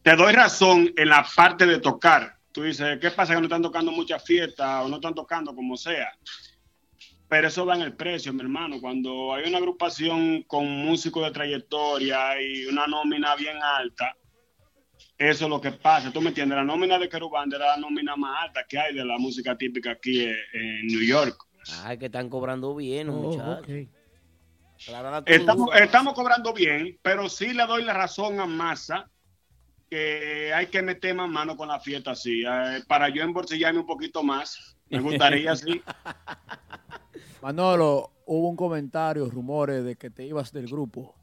Te 0.02 0.16
doy 0.16 0.32
razón 0.32 0.92
en 0.96 1.10
la 1.10 1.24
parte 1.36 1.64
de 1.64 1.78
tocar. 1.78 2.38
Tú 2.50 2.64
dices, 2.64 2.98
¿qué 3.00 3.12
pasa 3.12 3.34
que 3.34 3.38
no 3.38 3.46
están 3.46 3.62
tocando 3.62 3.92
muchas 3.92 4.24
fiestas 4.24 4.84
o 4.84 4.88
no 4.88 4.96
están 4.96 5.14
tocando 5.14 5.54
como 5.54 5.76
sea? 5.76 6.10
Pero 7.28 7.46
eso 7.46 7.64
va 7.64 7.76
en 7.76 7.82
el 7.82 7.94
precio, 7.94 8.32
mi 8.32 8.40
hermano. 8.40 8.80
Cuando 8.80 9.32
hay 9.32 9.48
una 9.48 9.58
agrupación 9.58 10.42
con 10.42 10.66
músicos 10.66 11.24
de 11.24 11.30
trayectoria 11.30 12.42
y 12.42 12.66
una 12.66 12.88
nómina 12.88 13.36
bien 13.36 13.58
alta, 13.62 14.16
eso 15.18 15.44
es 15.44 15.50
lo 15.50 15.60
que 15.60 15.72
pasa. 15.72 16.12
¿Tú 16.12 16.20
me 16.20 16.28
entiendes? 16.28 16.56
La 16.56 16.64
nómina 16.64 16.98
de 16.98 17.08
Querubanda 17.08 17.56
era 17.56 17.68
la 17.68 17.76
nómina 17.76 18.16
más 18.16 18.44
alta 18.44 18.64
que 18.68 18.78
hay 18.78 18.94
de 18.94 19.04
la 19.04 19.18
música 19.18 19.56
típica 19.56 19.92
aquí 19.92 20.24
en, 20.24 20.36
en 20.52 20.86
New 20.86 21.02
York. 21.02 21.36
Ay, 21.82 21.98
que 21.98 22.06
están 22.06 22.28
cobrando 22.28 22.74
bien, 22.74 23.06
los 23.06 23.16
Oh, 23.16 23.20
muchachos. 23.20 23.88
Estamos, 25.26 25.70
estamos 25.76 26.14
cobrando 26.14 26.52
bien, 26.52 26.98
pero 27.00 27.28
sí 27.28 27.54
le 27.54 27.66
doy 27.66 27.84
la 27.84 27.94
razón 27.94 28.40
a 28.40 28.46
Massa 28.46 29.08
que 29.88 30.52
hay 30.52 30.66
que 30.66 30.82
meter 30.82 31.14
más 31.14 31.30
mano 31.30 31.56
con 31.56 31.68
la 31.68 31.80
fiesta 31.80 32.10
así. 32.10 32.42
Eh, 32.46 32.82
para 32.86 33.08
yo 33.08 33.22
embolsillarme 33.22 33.80
un 33.80 33.86
poquito 33.86 34.22
más, 34.22 34.76
me 34.90 35.00
gustaría 35.00 35.52
así. 35.52 35.80
Manolo, 37.42 38.10
hubo 38.26 38.48
un 38.48 38.56
comentario, 38.56 39.30
rumores 39.30 39.84
de 39.84 39.96
que 39.96 40.10
te 40.10 40.24
ibas 40.24 40.52
del 40.52 40.66
grupo. 40.66 41.14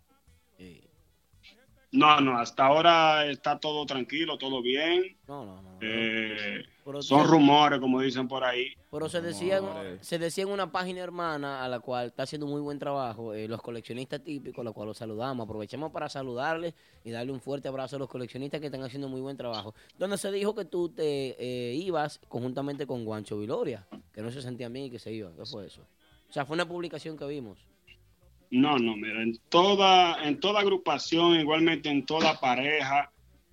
No, 1.91 2.22
no, 2.22 2.38
hasta 2.38 2.65
ahora 2.65 3.26
está 3.26 3.59
todo 3.59 3.85
tranquilo, 3.85 4.38
todo 4.38 4.61
bien. 4.61 5.18
No, 5.27 5.45
no, 5.45 5.61
no. 5.61 5.77
Eh, 5.81 6.63
Pero 6.85 7.01
son 7.01 7.27
rumores, 7.27 7.81
como 7.81 7.99
dicen 7.99 8.30
por 8.30 8.45
ahí. 8.45 8.73
Pero 8.89 9.09
se 9.09 9.19
decía, 9.19 9.61
se 9.99 10.18
decía 10.18 10.45
en 10.45 10.51
una 10.51 10.72
página 10.72 11.01
hermana 11.01 11.65
a 11.65 11.68
la 11.68 11.81
cual 11.81 12.07
está 12.07 12.23
haciendo 12.23 12.47
muy 12.47 12.61
buen 12.61 12.80
trabajo, 12.80 13.34
eh, 13.34 13.47
los 13.49 13.61
coleccionistas 13.61 14.23
típicos, 14.23 14.61
a 14.61 14.63
los 14.63 14.73
cuales 14.73 14.89
los 14.89 14.97
saludamos. 14.97 15.43
Aprovechamos 15.43 15.91
para 15.91 16.07
saludarles 16.07 16.76
y 17.03 17.11
darle 17.11 17.34
un 17.34 17.41
fuerte 17.41 17.68
abrazo 17.68 17.97
a 17.97 17.99
los 17.99 18.09
coleccionistas 18.09 18.61
que 18.61 18.68
están 18.68 18.84
haciendo 18.84 19.09
muy 19.09 19.19
buen 19.19 19.35
trabajo. 19.35 19.73
Donde 19.97 20.18
se 20.18 20.31
dijo 20.31 20.55
que 20.55 20.63
tú 20.63 20.88
te 20.89 21.35
eh, 21.39 21.73
ibas 21.76 22.22
conjuntamente 22.30 22.88
con 22.88 23.03
Guancho 23.03 23.38
Viloria, 23.38 23.85
que 24.13 24.22
no 24.22 24.31
se 24.31 24.41
sentían 24.41 24.72
bien 24.72 24.85
y 24.85 24.91
que 24.91 24.99
se 24.99 25.11
iban. 25.11 25.35
¿Qué 25.35 25.45
fue 25.45 25.68
eso? 25.68 25.81
O 26.30 26.34
sea, 26.34 26.45
fue 26.45 26.53
una 26.53 26.65
publicación 26.65 27.18
que 27.18 27.26
vimos. 27.26 27.70
No, 28.52 28.78
no, 28.78 28.95
mira, 28.98 29.23
en 29.23 29.38
toda, 29.49 30.23
en 30.28 30.40
toda 30.40 30.60
agrupación, 30.60 31.40
igualmente 31.40 31.90
en 31.90 32.06
toda 32.06 32.40
pareja, 32.40 33.10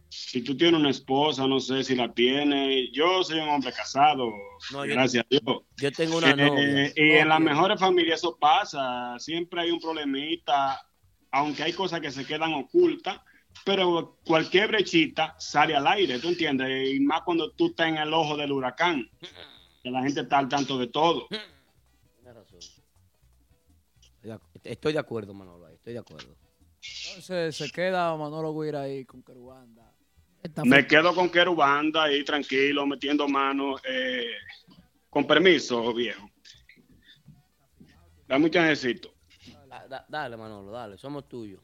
si 0.08 0.42
tú 0.42 0.56
tienes 0.56 0.80
una 0.80 0.90
esposa, 0.90 1.46
no 1.46 1.60
sé 1.60 1.84
si 1.84 1.94
la 1.94 2.12
tienes, 2.12 2.88
yo 2.92 3.22
soy 3.22 3.38
un 3.38 3.48
hombre 3.48 3.72
casado, 3.72 4.32
No, 4.72 4.84
yo- 4.84 4.92
gracias 4.94 5.24
a 5.24 5.26
Dios. 5.30 5.62
Yo 5.76 5.92
tengo 5.92 6.18
una 6.18 6.30
Eh, 6.30 6.36
novia. 6.36 6.92
y 6.96 7.10
en 7.18 7.28
las 7.28 7.40
mejores 7.40 7.78
familias 7.78 8.18
eso 8.18 8.36
pasa, 8.40 9.16
siempre 9.20 9.60
hay 9.62 9.70
un 9.70 9.78
problemita, 9.80 10.84
aunque 11.30 11.62
hay 11.62 11.72
cosas 11.74 12.00
que 12.00 12.10
se 12.10 12.26
quedan 12.26 12.54
ocultas, 12.54 13.20
pero 13.64 14.16
cualquier 14.24 14.68
brechita 14.68 15.36
sale 15.38 15.76
al 15.76 15.86
aire, 15.86 16.18
¿tú 16.18 16.28
entiendes? 16.28 16.92
Y 16.94 17.00
más 17.00 17.20
cuando 17.22 17.50
tú 17.52 17.66
estás 17.68 17.88
en 17.88 17.98
el 17.98 18.12
ojo 18.12 18.36
del 18.36 18.50
huracán, 18.50 19.08
que 19.82 19.90
la 19.90 20.02
gente 20.02 20.22
está 20.22 20.38
al 20.38 20.48
tanto 20.48 20.76
de 20.78 20.88
todo. 20.88 21.28
Estoy 24.64 24.92
de 24.92 24.98
acuerdo, 24.98 25.34
Manolo, 25.34 25.66
ahí, 25.66 25.74
estoy 25.74 25.92
de 25.94 25.98
acuerdo. 26.00 26.34
Entonces 27.08 27.56
se 27.56 27.70
queda 27.70 28.14
Manolo 28.16 28.58
Guira 28.58 28.82
ahí 28.82 29.04
con 29.04 29.22
Querubanda. 29.22 29.92
Me 30.64 30.86
quedo 30.86 31.14
con 31.14 31.28
Querubanda 31.30 32.04
ahí 32.04 32.24
tranquilo, 32.24 32.86
metiendo 32.86 33.26
manos. 33.28 33.80
eh, 33.88 34.30
con 35.10 35.26
permiso, 35.26 35.92
viejo. 35.94 36.30
Da 38.28 38.38
mucho 38.38 38.60
necesito. 38.60 39.10
Da- 39.68 39.86
da- 39.88 40.06
dale, 40.08 40.36
Manolo, 40.36 40.70
dale, 40.70 40.98
somos 40.98 41.26
tuyos. 41.28 41.60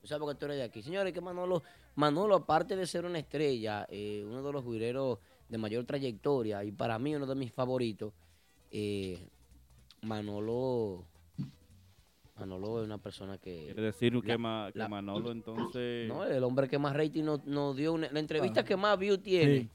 Tú 0.00 0.06
sabes 0.06 0.28
que 0.28 0.34
tú 0.36 0.44
eres 0.46 0.58
de 0.58 0.62
aquí. 0.64 0.82
Señores, 0.82 1.12
que 1.12 1.20
Manolo, 1.20 1.62
Manolo, 1.96 2.36
aparte 2.36 2.76
de 2.76 2.86
ser 2.86 3.04
una 3.06 3.18
estrella, 3.18 3.86
eh, 3.90 4.22
uno 4.26 4.42
de 4.42 4.52
los 4.52 4.64
guireros 4.64 5.18
de 5.48 5.58
mayor 5.58 5.84
trayectoria 5.84 6.62
y 6.64 6.70
para 6.72 6.98
mí 6.98 7.14
uno 7.14 7.26
de 7.26 7.34
mis 7.34 7.52
favoritos, 7.52 8.12
eh, 8.70 9.26
Manolo, 10.02 11.06
Manolo 12.38 12.80
es 12.80 12.86
una 12.86 12.98
persona 12.98 13.38
que... 13.38 13.64
Quiere 13.64 13.82
decir 13.82 14.12
que, 14.20 14.28
La- 14.28 14.38
Ma- 14.38 14.70
que 14.72 14.78
la- 14.78 14.88
Manolo 14.88 15.30
entonces... 15.32 16.08
No, 16.08 16.24
el 16.24 16.42
hombre 16.44 16.68
que 16.68 16.78
más 16.78 16.94
rating 16.94 17.24
nos, 17.24 17.44
nos 17.46 17.76
dio, 17.76 17.92
una- 17.94 18.10
la 18.10 18.20
entrevista 18.20 18.64
que 18.64 18.76
más 18.76 18.98
view 18.98 19.18
tiene. 19.18 19.58
Sí. 19.60 19.70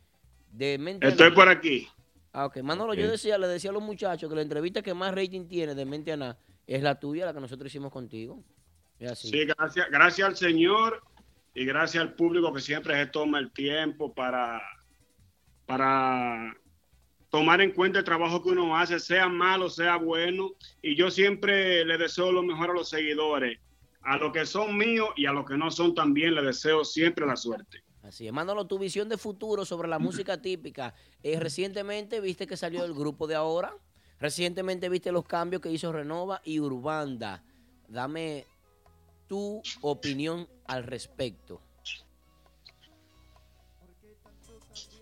De 0.52 0.78
mente 0.78 1.08
Estoy 1.08 1.32
por 1.32 1.48
aquí. 1.50 1.88
Ah, 2.34 2.46
ok. 2.46 2.58
Manolo, 2.62 2.94
yo 2.94 3.10
decía, 3.10 3.38
le 3.38 3.48
decía 3.48 3.70
a 3.72 3.74
los 3.74 3.82
muchachos 3.84 4.30
que 4.30 4.36
la 4.36 4.42
entrevista 4.42 4.82
que 4.82 4.94
más 4.94 5.14
rating 5.16 5.48
tiene 5.48 5.76
de 5.76 5.86
mente 5.86 6.12
a 6.12 6.18
nada 6.18 6.38
es 6.68 6.82
la 6.84 7.00
tuya, 7.00 7.26
la 7.26 7.34
que 7.34 7.40
nosotros 7.42 7.68
hicimos 7.72 7.92
contigo. 7.92 8.44
Es 9.00 9.12
así. 9.12 9.30
Sí, 9.30 9.46
gracias, 9.46 9.88
gracias 9.90 10.28
al 10.28 10.36
Señor 10.38 11.02
y 11.54 11.66
gracias 11.66 12.02
al 12.04 12.14
público 12.14 12.54
que 12.54 12.62
siempre 12.62 12.96
se 12.96 13.08
toma 13.08 13.40
el 13.40 13.52
tiempo 13.52 14.14
para, 14.14 14.62
para 15.66 16.56
tomar 17.32 17.62
en 17.62 17.72
cuenta 17.72 18.00
el 18.00 18.06
trabajo 18.06 18.44
que 18.44 18.50
uno 18.50 18.78
hace, 18.78 19.00
sea 19.00 19.28
malo, 19.28 19.70
sea 19.70 19.96
bueno. 19.96 20.52
Y 20.84 20.96
yo 20.96 21.10
siempre 21.10 21.84
le 21.86 21.98
deseo 21.98 22.32
lo 22.32 22.44
mejor 22.44 22.70
a 22.70 22.74
los 22.74 22.90
seguidores, 22.90 23.58
a 24.02 24.18
los 24.18 24.32
que 24.32 24.46
son 24.46 24.78
míos 24.78 25.10
y 25.16 25.26
a 25.26 25.32
los 25.32 25.46
que 25.46 25.58
no 25.58 25.72
son 25.72 25.96
también, 25.96 26.36
le 26.36 26.44
deseo 26.44 26.86
siempre 26.86 27.26
la 27.26 27.38
suerte. 27.38 27.84
Así 28.04 28.28
es. 28.28 28.34
Manolo, 28.34 28.68
tu 28.68 28.78
visión 28.78 29.08
de 29.10 29.18
futuro 29.18 29.64
sobre 29.64 29.88
la 29.88 29.98
música 29.98 30.42
típica. 30.42 30.94
Eh, 31.24 31.40
recientemente 31.40 32.20
viste 32.20 32.46
que 32.46 32.58
salió 32.58 32.84
el 32.84 32.94
grupo 32.94 33.28
de 33.28 33.36
ahora. 33.36 33.74
Recientemente 34.20 34.90
viste 34.90 35.12
los 35.12 35.26
cambios 35.26 35.62
que 35.62 35.72
hizo 35.72 35.92
Renova 35.92 36.42
y 36.44 36.60
Urbanda. 36.60 37.44
Dame 37.88 38.46
tu 39.28 39.62
opinión 39.82 40.48
al 40.66 40.84
respecto. 40.84 41.62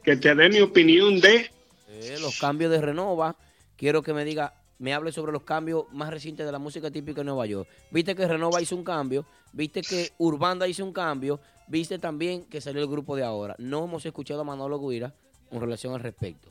Que 0.04 0.16
te 0.16 0.36
dé 0.36 0.50
mi 0.50 0.60
opinión 0.60 1.20
de... 1.20 1.50
Eh, 1.90 2.18
los 2.22 2.40
cambios 2.40 2.72
de 2.72 2.82
Renova. 2.82 3.36
Quiero 3.76 4.04
que 4.04 4.14
me 4.14 4.24
diga, 4.24 4.54
me 4.78 4.94
hable 4.94 5.12
sobre 5.12 5.32
los 5.32 5.44
cambios 5.44 5.86
más 5.92 6.10
recientes 6.10 6.46
de 6.46 6.52
la 6.52 6.60
música 6.60 6.92
típica 6.92 7.22
en 7.22 7.28
Nueva 7.28 7.46
York. 7.46 7.68
Viste 7.92 8.16
que 8.16 8.28
Renova 8.28 8.62
hizo 8.62 8.76
un 8.76 8.84
cambio, 8.84 9.26
viste 9.54 9.82
que 9.82 10.12
Urbanda 10.18 10.68
hizo 10.68 10.86
un 10.86 10.94
cambio, 10.94 11.40
viste 11.68 11.98
también 11.98 12.46
que 12.46 12.62
salió 12.62 12.82
el 12.82 12.88
grupo 12.88 13.16
de 13.16 13.24
ahora. 13.24 13.56
No 13.58 13.86
hemos 13.86 14.06
escuchado 14.06 14.42
a 14.42 14.44
Manolo 14.44 14.80
Guira 14.80 15.14
con 15.50 15.62
relación 15.62 15.94
al 15.94 16.02
respecto. 16.02 16.50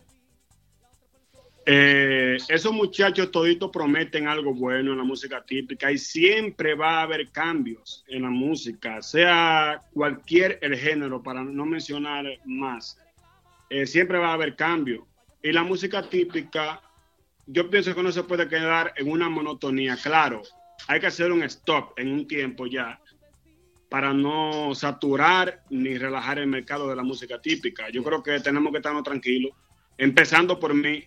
Eh, 1.70 2.38
esos 2.48 2.72
muchachos 2.72 3.30
toditos 3.30 3.70
prometen 3.70 4.26
algo 4.26 4.54
bueno 4.54 4.92
en 4.92 4.98
la 4.98 5.04
música 5.04 5.44
típica 5.44 5.92
y 5.92 5.98
siempre 5.98 6.74
va 6.74 7.00
a 7.00 7.02
haber 7.02 7.28
cambios 7.30 8.04
en 8.08 8.22
la 8.22 8.30
música, 8.30 9.02
sea 9.02 9.82
cualquier 9.92 10.58
el 10.62 10.78
género, 10.78 11.22
para 11.22 11.44
no 11.44 11.66
mencionar 11.66 12.24
más. 12.46 12.98
Eh, 13.68 13.86
siempre 13.86 14.16
va 14.16 14.30
a 14.30 14.32
haber 14.32 14.56
cambios. 14.56 15.02
Y 15.42 15.52
la 15.52 15.62
música 15.62 16.02
típica, 16.02 16.82
yo 17.46 17.70
pienso 17.70 17.94
que 17.94 18.02
no 18.02 18.12
se 18.12 18.24
puede 18.24 18.48
quedar 18.48 18.92
en 18.96 19.10
una 19.10 19.28
monotonía. 19.28 19.96
Claro, 19.96 20.42
hay 20.86 21.00
que 21.00 21.06
hacer 21.06 21.32
un 21.32 21.42
stop 21.44 21.98
en 21.98 22.12
un 22.12 22.26
tiempo 22.26 22.66
ya 22.66 23.00
para 23.88 24.12
no 24.12 24.74
saturar 24.74 25.64
ni 25.70 25.96
relajar 25.96 26.38
el 26.38 26.46
mercado 26.46 26.88
de 26.88 26.96
la 26.96 27.02
música 27.02 27.40
típica. 27.40 27.88
Yo 27.90 28.02
creo 28.02 28.22
que 28.22 28.38
tenemos 28.40 28.70
que 28.70 28.78
estarnos 28.78 29.02
tranquilos, 29.02 29.52
empezando 29.96 30.58
por 30.60 30.74
mí, 30.74 31.04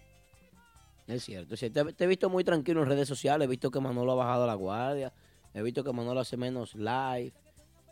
Es 1.08 1.24
cierto, 1.24 1.56
sí, 1.58 1.70
te, 1.70 1.84
te 1.94 2.04
he 2.06 2.08
visto 2.08 2.30
muy 2.30 2.44
tranquilo 2.44 2.82
en 2.82 2.90
redes 2.90 3.08
sociales, 3.08 3.46
he 3.46 3.50
visto 3.50 3.70
que 3.70 3.80
Manolo 3.80 4.14
ha 4.14 4.16
bajado 4.16 4.48
la 4.48 4.56
guardia, 4.56 5.14
he 5.54 5.62
visto 5.62 5.84
que 5.84 5.92
Manolo 5.92 6.22
hace 6.22 6.38
menos 6.38 6.74
live, 6.74 7.34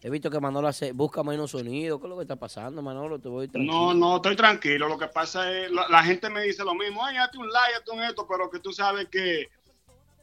he 0.02 0.10
visto 0.10 0.30
que 0.30 0.40
Manolo 0.40 0.68
hace, 0.68 0.92
busca 0.92 1.24
menos 1.24 1.52
sonido. 1.52 2.00
¿Qué 2.00 2.06
es 2.06 2.10
lo 2.10 2.16
que 2.18 2.24
está 2.24 2.36
pasando, 2.36 2.82
Manolo? 2.82 3.20
Te 3.20 3.30
voy 3.30 3.48
tranquilo. 3.48 3.74
No, 3.74 3.94
no, 3.94 4.16
estoy 4.18 4.36
tranquilo. 4.36 4.88
Lo 4.88 4.98
que 4.98 5.08
pasa 5.08 5.52
es, 5.52 5.72
la, 5.72 5.88
la 5.90 6.04
gente 6.04 6.30
me 6.30 6.44
dice 6.44 6.64
lo 6.64 6.74
mismo, 6.74 7.04
ay, 7.04 7.18
hazte 7.18 7.38
un 7.38 7.50
like, 7.50 7.78
hazte 7.78 7.92
un 7.92 8.04
esto, 8.04 8.26
pero 8.28 8.50
que 8.50 8.60
tú 8.60 8.72
sabes 8.72 9.08
que 9.10 9.48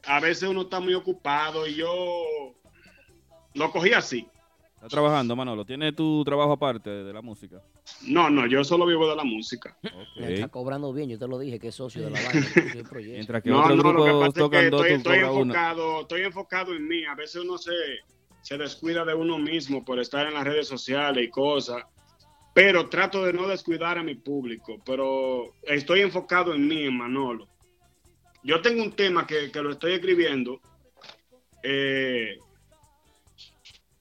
a 0.05 0.19
veces 0.19 0.49
uno 0.49 0.61
está 0.61 0.79
muy 0.79 0.93
ocupado 0.93 1.67
y 1.67 1.75
yo 1.75 1.89
lo 3.53 3.71
cogí 3.71 3.93
así. 3.93 4.27
Está 4.75 4.89
trabajando, 4.89 5.35
Manolo. 5.35 5.65
¿Tiene 5.65 5.91
tu 5.91 6.23
trabajo 6.23 6.51
aparte 6.51 6.89
de 6.89 7.11
la 7.11 7.23
música? 7.23 7.63
No, 8.03 8.29
no, 8.29 8.45
yo 8.45 8.63
solo 8.63 8.85
vivo 8.85 9.09
de 9.09 9.15
la 9.15 9.23
música. 9.23 9.75
Me 10.15 10.35
está 10.35 10.49
cobrando 10.49 10.93
bien, 10.93 11.09
yo 11.09 11.17
te 11.17 11.27
lo 11.27 11.39
dije, 11.39 11.59
que 11.59 11.69
es 11.69 11.75
socio 11.75 12.03
de 12.03 12.11
la 12.11 12.21
banda. 12.21 12.47
Mientras 13.01 13.41
que 13.41 13.49
No, 13.49 13.63
otros 13.63 13.77
no, 13.77 13.83
lo 13.83 14.03
que 14.03 14.11
grupos 14.11 14.27
pasa 14.27 14.45
es 14.45 14.49
que 14.51 14.65
estoy, 14.65 14.91
estoy 14.91 15.17
enfocado, 15.17 16.01
estoy 16.01 16.21
enfocado 16.21 16.73
en 16.75 16.87
mí. 16.87 17.05
A 17.05 17.15
veces 17.15 17.41
uno 17.43 17.57
se, 17.57 17.71
se 18.47 18.57
descuida 18.57 19.03
de 19.03 19.13
uno 19.13 19.37
mismo 19.37 19.83
por 19.83 19.99
estar 19.99 20.25
en 20.25 20.33
las 20.35 20.45
redes 20.45 20.69
sociales 20.69 21.21
y 21.21 21.29
cosas. 21.29 21.83
Pero 22.53 22.87
trato 22.87 23.25
de 23.25 23.33
no 23.33 23.45
descuidar 23.45 23.97
a 23.97 24.03
mi 24.03 24.15
público. 24.15 24.77
Pero 24.85 25.53
estoy 25.63 25.99
enfocado 25.99 26.53
en 26.55 26.65
mí, 26.65 26.83
en 26.85 26.95
Manolo. 26.97 27.45
Yo 28.43 28.61
tengo 28.61 28.83
un 28.83 28.93
tema 28.93 29.27
que, 29.27 29.51
que 29.51 29.61
lo 29.61 29.71
estoy 29.71 29.95
escribiendo. 29.95 30.61
Eh, 31.61 32.37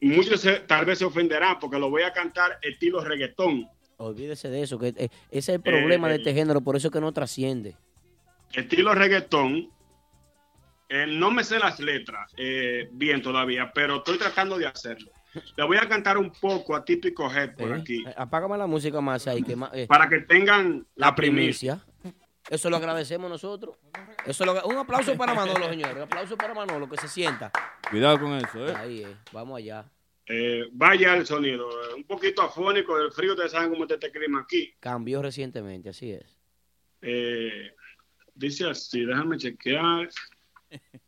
muchos 0.01 0.41
se- 0.41 0.61
tal 0.61 0.85
vez 0.85 1.01
se 1.01 1.05
ofenderán 1.07 1.59
porque 1.59 1.81
lo 1.81 1.91
voy 1.91 2.03
a 2.03 2.13
cantar 2.13 2.61
estilo 2.63 3.03
reggaetón. 3.03 3.69
Olvídese 3.97 4.49
de 4.49 4.63
eso, 4.63 4.79
que 4.79 4.89
eh, 4.97 5.09
ese 5.33 5.39
es 5.39 5.49
el 5.49 5.61
problema 5.61 6.07
de 6.09 6.15
Eh, 6.15 6.19
este 6.19 6.35
género, 6.35 6.61
por 6.61 6.77
eso 6.77 6.87
es 6.87 6.93
que 6.93 7.01
no 7.01 7.11
trasciende. 7.11 7.75
estilo 8.55 8.95
reggaetón. 8.95 9.71
Eh, 10.89 11.07
no 11.09 11.31
me 11.33 11.43
sé 11.43 11.59
las 11.59 11.81
letras 11.81 12.33
eh, 12.37 12.89
bien 12.93 13.21
todavía, 13.21 13.73
pero 13.75 13.97
estoy 13.97 14.19
tratando 14.19 14.57
de 14.57 14.67
hacerlo. 14.67 15.11
Le 15.57 15.65
voy 15.65 15.77
a 15.79 15.89
cantar 15.89 16.17
un 16.17 16.31
poco 16.31 16.75
a 16.77 16.85
Típico 16.85 17.31
Head 17.31 17.57
por 17.57 17.73
Eh, 17.73 17.81
aquí, 17.81 18.05
eh, 18.07 18.15
Apágame 18.17 18.57
la 18.57 18.67
música 18.67 19.01
más 19.01 19.27
ahí, 19.27 19.43
que 19.43 19.57
más, 19.57 19.71
eh, 19.75 19.87
para 19.89 20.09
que 20.09 20.21
tengan 20.21 20.87
la, 20.95 21.09
la 21.09 21.15
primicia. 21.15 21.83
primicia. 22.03 22.23
Eso 22.49 22.71
lo 22.71 22.77
agradecemos 22.77 23.29
nosotros. 23.29 23.77
Eso 24.25 24.45
lo- 24.45 24.65
un 24.67 24.77
aplauso 24.77 25.17
para 25.17 25.35
Manolo, 25.35 25.69
señores. 25.69 25.97
Un 25.97 26.03
aplauso 26.03 26.37
para 26.37 26.55
Manolo, 26.55 26.89
que 26.89 26.97
se 26.99 27.09
sienta. 27.09 27.51
Cuidado 27.91 28.21
con 28.21 28.33
eso, 28.35 28.69
¿eh? 28.69 28.75
Ahí 28.77 29.03
es, 29.03 29.17
vamos 29.33 29.59
allá. 29.59 29.85
Eh, 30.29 30.63
vaya 30.73 31.17
el 31.17 31.27
sonido, 31.27 31.69
un 31.97 32.05
poquito 32.05 32.43
afónico 32.43 32.97
del 32.97 33.11
frío, 33.13 33.33
ustedes 33.33 33.51
saben 33.53 33.71
cómo 33.71 33.83
está 33.85 33.95
este 33.95 34.13
clima 34.13 34.41
aquí. 34.43 34.73
Cambió 34.81 35.21
recientemente, 35.23 35.89
así 35.89 36.13
es. 36.13 36.39
Eh, 37.03 37.73
dice 38.35 38.69
así, 38.71 39.05
déjame 39.05 39.37
chequear. 39.39 40.09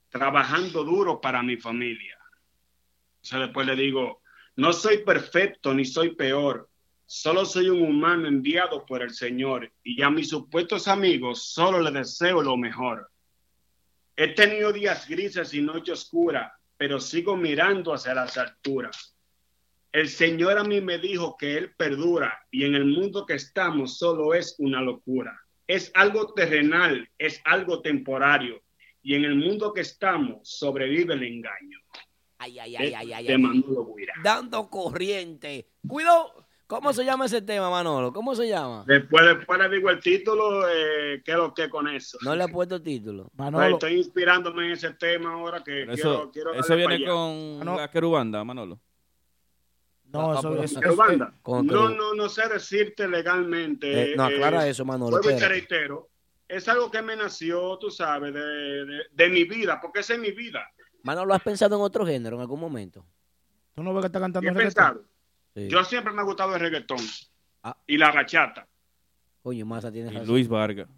trabajando 0.08 0.82
duro 0.82 1.20
para 1.20 1.44
mi 1.44 1.56
familia. 1.58 2.18
O 3.22 3.24
sea, 3.24 3.38
después 3.38 3.68
le 3.68 3.76
digo, 3.76 4.20
no 4.56 4.72
soy 4.72 5.04
perfecto 5.04 5.72
ni 5.72 5.84
soy 5.84 6.16
peor, 6.16 6.68
solo 7.06 7.44
soy 7.44 7.68
un 7.68 7.80
humano 7.80 8.26
enviado 8.26 8.84
por 8.84 9.02
el 9.02 9.10
Señor 9.14 9.72
y 9.84 10.02
a 10.02 10.10
mis 10.10 10.30
supuestos 10.30 10.88
amigos 10.88 11.52
solo 11.52 11.80
les 11.80 11.92
deseo 11.92 12.42
lo 12.42 12.56
mejor. 12.56 13.08
He 14.16 14.34
tenido 14.34 14.72
días 14.72 15.08
grises 15.08 15.54
y 15.54 15.62
noche 15.62 15.92
oscura, 15.92 16.52
pero 16.76 16.98
sigo 16.98 17.36
mirando 17.36 17.94
hacia 17.94 18.12
las 18.12 18.36
alturas. 18.36 19.14
El 19.92 20.08
Señor 20.08 20.56
a 20.56 20.62
mí 20.62 20.80
me 20.80 20.98
dijo 20.98 21.36
que 21.36 21.56
Él 21.56 21.72
perdura 21.76 22.38
y 22.50 22.64
en 22.64 22.76
el 22.76 22.84
mundo 22.84 23.26
que 23.26 23.34
estamos 23.34 23.98
solo 23.98 24.34
es 24.34 24.54
una 24.58 24.80
locura. 24.80 25.36
Es 25.66 25.90
algo 25.94 26.32
terrenal, 26.32 27.08
es 27.18 27.40
algo 27.44 27.82
temporario 27.82 28.62
y 29.02 29.14
en 29.14 29.24
el 29.24 29.34
mundo 29.34 29.72
que 29.72 29.80
estamos 29.80 30.48
sobrevive 30.48 31.14
el 31.14 31.24
engaño. 31.24 31.78
Ay, 32.38 32.58
ay, 32.58 32.76
ay, 32.76 32.94
ay, 32.94 33.12
ay. 33.12 33.26
De 33.26 33.32
ay. 33.32 33.38
Manolo 33.38 33.94
Guira. 33.94 34.14
Dando 34.22 34.70
corriente. 34.70 35.68
Cuidado. 35.86 36.46
¿Cómo 36.68 36.92
se 36.92 37.04
llama 37.04 37.26
ese 37.26 37.42
tema, 37.42 37.68
Manolo? 37.68 38.12
¿Cómo 38.12 38.32
se 38.36 38.46
llama? 38.46 38.84
Después, 38.86 39.26
después 39.26 39.58
le 39.58 39.68
digo 39.70 39.90
el 39.90 39.98
título, 39.98 40.68
eh, 40.68 41.20
¿qué 41.24 41.32
es 41.32 41.36
lo 41.36 41.52
que 41.52 41.68
con 41.68 41.88
eso? 41.88 42.16
No 42.22 42.36
le 42.36 42.44
ha 42.44 42.48
puesto 42.48 42.80
título. 42.80 43.28
Pues 43.36 43.72
estoy 43.72 43.94
inspirándome 43.94 44.66
en 44.66 44.72
ese 44.72 44.92
tema 44.94 45.32
ahora 45.32 45.64
que 45.64 45.84
Pero 45.84 45.94
quiero, 45.94 46.10
eso, 46.12 46.30
quiero 46.30 46.54
eso 46.54 46.76
viene 46.76 47.04
con 47.04 47.76
la 47.76 47.90
querubanda, 47.90 48.44
Manolo. 48.44 48.78
No, 50.12 50.32
Ah, 50.32 50.38
eso, 50.64 50.80
Pero 50.80 50.96
banda, 50.96 51.32
no, 51.46 51.88
no, 51.90 52.14
no 52.14 52.28
sé 52.28 52.48
decirte 52.48 53.06
legalmente. 53.06 54.12
Eh, 54.12 54.16
no, 54.16 54.24
aclara 54.24 54.66
eso, 54.66 54.84
Manolo, 54.84 55.12
Vuelvo 55.18 55.30
y 55.30 55.38
te 55.38 55.48
reitero, 55.48 56.08
es 56.48 56.66
algo 56.68 56.90
que 56.90 57.00
me 57.00 57.14
nació, 57.14 57.78
tú 57.78 57.90
sabes, 57.90 58.34
de, 58.34 58.40
de- 58.40 59.02
de 59.12 59.28
mi 59.28 59.44
vida, 59.44 59.78
porque 59.80 60.00
esa 60.00 60.14
es 60.14 60.20
mi 60.20 60.32
vida. 60.32 60.68
Manolo, 61.04 61.32
¿has 61.32 61.42
pensado 61.42 61.76
en 61.76 61.82
otro 61.82 62.04
género 62.04 62.34
en 62.36 62.42
algún 62.42 62.58
momento? 62.60 63.06
¿Tú 63.74 63.82
no 63.84 63.94
ves 63.94 64.02
que 64.02 64.06
está 64.06 64.18
cantando 64.20 64.48
reggaetón? 64.50 64.64
pensado, 64.64 65.04
Sí. 65.54 65.68
yo 65.68 65.84
siempre 65.84 66.12
me 66.12 66.20
ha 66.20 66.24
gustado 66.24 66.54
el 66.54 66.60
reggaetón 66.60 66.98
Ah. 67.62 67.76
y 67.86 67.96
la 67.96 68.10
bachata. 68.10 68.66
Coño, 69.42 69.64
Massa 69.64 69.92
tienes 69.92 70.10
Y 70.12 70.14
razón. 70.16 70.28
Luis 70.28 70.48
Vargas. 70.48 70.88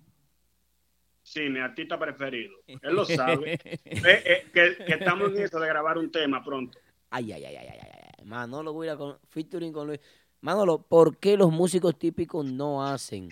Sí, 1.23 1.41
mi 1.49 1.61
artista 1.61 1.99
preferido. 1.99 2.55
Él 2.67 2.95
lo 2.95 3.05
sabe. 3.05 3.59
Eh, 3.85 4.23
eh, 4.25 4.47
que, 4.53 4.85
que 4.85 4.95
estamos 4.95 5.31
en 5.33 5.43
eso 5.43 5.61
de 5.61 5.69
grabar 5.69 5.97
un 5.99 6.11
tema 6.11 6.43
pronto. 6.43 6.79
Ay, 7.11 7.31
ay, 7.33 7.45
ay, 7.45 7.57
ay, 7.57 7.69
ay, 7.71 7.79
ay. 7.83 8.02
Manolo 8.25 8.79
Guira 8.79 8.97
con 8.97 9.19
featuring 9.29 9.73
con 9.73 9.87
Luis. 9.87 10.01
Manolo, 10.41 10.83
¿por 10.83 11.19
qué 11.19 11.37
los 11.37 11.53
músicos 11.53 11.99
típicos 11.99 12.45
no 12.45 12.85
hacen? 12.87 13.29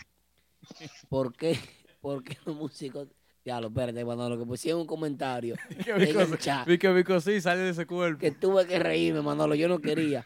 ¿Por 1.09 1.35
qué? 1.35 1.59
¿Por 2.01 2.23
qué 2.23 2.37
los 2.45 2.57
músicos? 2.57 3.09
Ya 3.45 3.61
lo 3.61 3.69
espérate, 3.69 4.05
Manolo, 4.05 4.39
que 4.39 4.45
pusieron 4.45 4.83
un 4.83 4.87
comentario 4.87 5.55
Que 5.85 5.91
en 5.93 5.99
Vico, 5.99 6.21
el 6.21 6.39
chat. 6.39 6.67
Vico, 6.67 6.93
Vico 6.93 7.21
sí 7.21 7.41
sale 7.41 7.63
de 7.63 7.71
ese 7.71 7.87
cuerpo. 7.87 8.19
Que 8.21 8.31
tuve 8.31 8.67
que 8.67 8.79
reírme, 8.79 9.23
Manolo. 9.23 9.55
Yo 9.55 9.67
no 9.69 9.81
quería. 9.81 10.25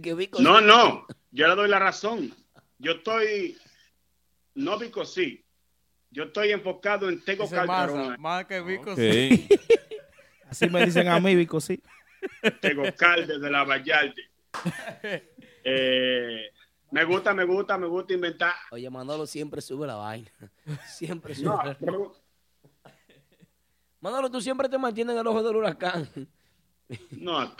Que 0.00 0.14
Vico- 0.14 0.40
No, 0.40 0.60
no, 0.60 1.06
yo 1.32 1.48
le 1.48 1.54
doy 1.56 1.68
la 1.68 1.78
razón. 1.80 2.32
Yo 2.78 2.92
estoy, 2.92 3.56
no 4.54 4.78
Vico 4.78 5.04
sí, 5.04 5.44
yo 6.10 6.24
estoy 6.24 6.50
enfocado 6.52 7.08
en 7.08 7.22
Tego 7.24 7.48
Calderón. 7.48 8.16
Más 8.20 8.44
que 8.46 8.60
Vico 8.60 8.92
Ok. 8.92 8.98
sí. 8.98 9.48
Así 10.48 10.68
me 10.68 10.84
dicen 10.84 11.08
a 11.08 11.18
mí, 11.18 11.34
Vico, 11.34 11.60
sí. 11.60 11.80
Tego 12.60 12.82
Calde 12.96 13.38
de 13.38 13.50
la 13.50 13.64
Vallarde. 13.64 14.30
Eh, 15.64 16.50
me 16.90 17.04
gusta, 17.04 17.32
me 17.32 17.44
gusta, 17.44 17.78
me 17.78 17.86
gusta 17.86 18.12
inventar. 18.12 18.52
Oye, 18.72 18.90
Manolo 18.90 19.26
siempre 19.28 19.60
sube 19.60 19.86
la 19.86 19.94
vaina. 19.94 20.28
Siempre 20.88 21.36
sube. 21.36 21.44
No, 21.46 21.62
la- 21.64 21.78
pero- 21.78 22.12
Manolo, 24.00 24.28
tú 24.28 24.40
siempre 24.40 24.68
te 24.68 24.76
mantienes 24.78 25.14
en 25.14 25.20
el 25.20 25.26
ojo 25.28 25.40
del 25.42 25.54
huracán. 25.56 26.08
no, 27.12 27.54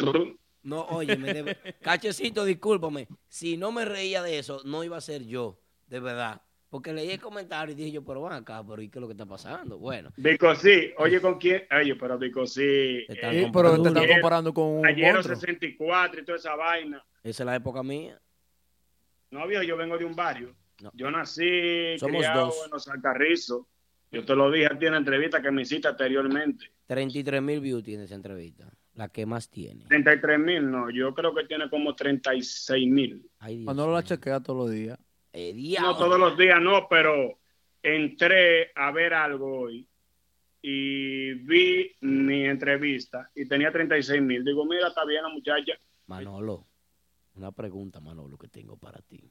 No, 0.64 0.80
oye, 0.86 1.16
me 1.16 1.32
debe- 1.32 1.76
Cachecito, 1.80 2.44
discúlpame. 2.44 3.06
Si 3.28 3.56
no 3.56 3.70
me 3.70 3.84
reía 3.84 4.20
de 4.22 4.38
eso, 4.40 4.60
no 4.64 4.82
iba 4.82 4.96
a 4.96 5.00
ser 5.00 5.24
yo, 5.24 5.60
de 5.86 6.00
verdad. 6.00 6.42
Porque 6.72 6.90
leí 6.90 7.10
el 7.10 7.20
comentario 7.20 7.74
y 7.74 7.76
dije 7.76 7.90
yo, 7.92 8.02
pero 8.02 8.22
van 8.22 8.32
acá, 8.32 8.64
pero 8.66 8.80
¿y 8.80 8.88
qué 8.88 8.98
es 8.98 9.00
lo 9.02 9.06
que 9.06 9.12
está 9.12 9.26
pasando? 9.26 9.76
Bueno, 9.78 10.10
Vico 10.16 10.54
sí, 10.54 10.90
oye 10.96 11.20
con 11.20 11.38
quién, 11.38 11.64
oye, 11.70 11.94
pero 11.96 12.16
Vico 12.18 12.46
sí. 12.46 13.04
Te 13.08 13.12
están 13.12 13.34
Sí, 13.34 13.42
comparando. 13.42 13.82
pero 13.82 13.92
te 13.94 14.00
están 14.00 14.14
comparando 14.16 14.54
con 14.54 14.64
un 14.78 14.86
Ayer 14.86 15.12
monstruo. 15.12 15.36
64 15.36 16.22
y 16.22 16.24
toda 16.24 16.38
esa 16.38 16.56
vaina. 16.56 17.04
esa 17.22 17.42
es 17.42 17.46
la 17.46 17.56
época 17.56 17.82
mía. 17.82 18.18
No, 19.30 19.46
viejo, 19.46 19.62
yo 19.64 19.76
vengo 19.76 19.98
de 19.98 20.06
un 20.06 20.16
barrio. 20.16 20.54
No. 20.82 20.90
Yo 20.94 21.10
nací 21.10 21.98
Somos 21.98 22.20
criado 22.20 22.46
dos. 22.46 22.62
en 22.64 22.70
los 22.70 22.88
Alcarrizos. 22.88 23.66
Yo 24.10 24.24
te 24.24 24.34
lo 24.34 24.50
dije 24.50 24.66
a 24.72 24.78
ti 24.78 24.86
en 24.86 24.92
la 24.92 24.98
entrevista 24.98 25.42
que 25.42 25.50
me 25.50 25.60
hiciste 25.62 25.88
anteriormente. 25.88 26.72
33 26.86 27.42
mil 27.42 27.60
views 27.60 27.82
tiene 27.84 28.04
esa 28.04 28.14
entrevista. 28.14 28.72
La 28.94 29.10
que 29.10 29.26
más 29.26 29.50
tiene. 29.50 29.84
33 29.88 30.38
mil, 30.38 30.70
no, 30.70 30.88
yo 30.88 31.14
creo 31.14 31.34
que 31.34 31.44
tiene 31.44 31.68
como 31.68 31.94
36 31.94 32.88
mil. 32.90 33.30
Ay, 33.40 33.58
Manolo 33.58 33.92
la 33.92 34.02
chequea 34.02 34.40
todos 34.40 34.58
los 34.58 34.70
días. 34.70 34.98
Eh, 35.32 35.54
No 35.80 35.96
todos 35.96 36.18
los 36.18 36.36
días, 36.36 36.60
no, 36.60 36.86
pero 36.88 37.38
entré 37.82 38.70
a 38.74 38.90
ver 38.90 39.14
algo 39.14 39.60
hoy 39.60 39.86
y 40.60 41.32
vi 41.34 41.90
mi 42.00 42.44
entrevista 42.44 43.30
y 43.34 43.46
tenía 43.46 43.72
36 43.72 44.22
mil. 44.22 44.44
Digo, 44.44 44.64
mira, 44.64 44.88
está 44.88 45.04
bien 45.04 45.22
la 45.22 45.28
muchacha. 45.28 45.72
Manolo, 46.06 46.66
una 47.34 47.50
pregunta, 47.52 48.00
Manolo, 48.00 48.36
que 48.36 48.48
tengo 48.48 48.76
para 48.76 49.00
ti. 49.00 49.30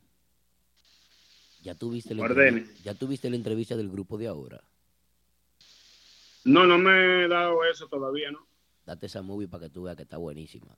¿Ya 1.62 1.76
tuviste, 1.76 2.16
la 2.16 2.28
¿Ya 2.84 2.96
tuviste 2.96 3.30
la 3.30 3.36
entrevista 3.36 3.78
del 3.78 3.90
grupo 3.90 4.18
de 4.18 4.28
ahora? 4.28 4.62
No, 6.44 6.66
no 6.66 6.80
me 6.80 7.24
he 7.24 7.28
dado 7.28 7.64
eso 7.66 7.88
todavía, 7.88 8.32
¿no? 8.32 8.48
Date 8.84 9.06
esa 9.06 9.22
movie 9.22 9.48
para 9.48 9.66
que 9.66 9.70
tú 9.70 9.84
veas 9.84 9.96
que 9.96 10.04
está 10.04 10.18
buenísima. 10.18 10.76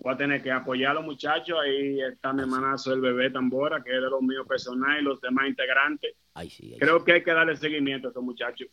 Voy 0.00 0.14
a 0.14 0.16
tener 0.16 0.42
que 0.42 0.52
apoyar 0.52 0.92
a 0.92 0.94
los 0.94 1.04
muchachos. 1.04 1.58
Ahí 1.62 2.00
está 2.00 2.32
mi 2.32 2.42
hermanazo, 2.42 2.92
el 2.92 3.00
bebé 3.00 3.30
Tambora, 3.30 3.82
que 3.82 3.90
es 3.90 4.00
de 4.02 4.08
los 4.08 4.22
míos 4.22 4.46
personales 4.46 5.02
y 5.02 5.04
los 5.04 5.20
demás 5.20 5.48
integrantes. 5.48 6.14
Sí, 6.48 6.76
Creo 6.78 7.04
que 7.04 7.14
hay 7.14 7.24
que 7.24 7.32
darle 7.32 7.56
seguimiento 7.56 8.08
a 8.08 8.10
esos 8.12 8.22
muchachos. 8.22 8.68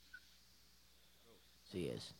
sí 1.63 1.87
es. 1.87 2.15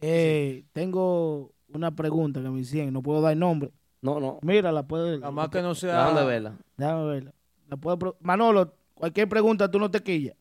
Eh, 0.00 0.64
tengo 0.72 1.52
una 1.68 1.94
pregunta 1.94 2.42
que 2.42 2.50
me 2.50 2.60
hicieron. 2.60 2.92
No 2.92 3.02
puedo 3.02 3.22
dar 3.22 3.34
nombre. 3.36 3.70
No, 4.02 4.20
no. 4.20 4.38
Mira, 4.42 4.70
la 4.70 4.86
puede. 4.86 5.18
Nada 5.18 5.32
más 5.32 5.48
que 5.48 5.62
no 5.62 5.74
sea. 5.74 6.04
Déjame 6.04 6.26
verla. 6.26 6.58
Déjame 6.76 7.06
verla. 7.06 7.34
La 7.68 7.76
puedo 7.78 8.16
Manolo, 8.20 8.76
cualquier 8.92 9.26
pregunta 9.28 9.70
tú 9.70 9.78
no 9.78 9.90
te 9.90 10.02
quillas. 10.02 10.36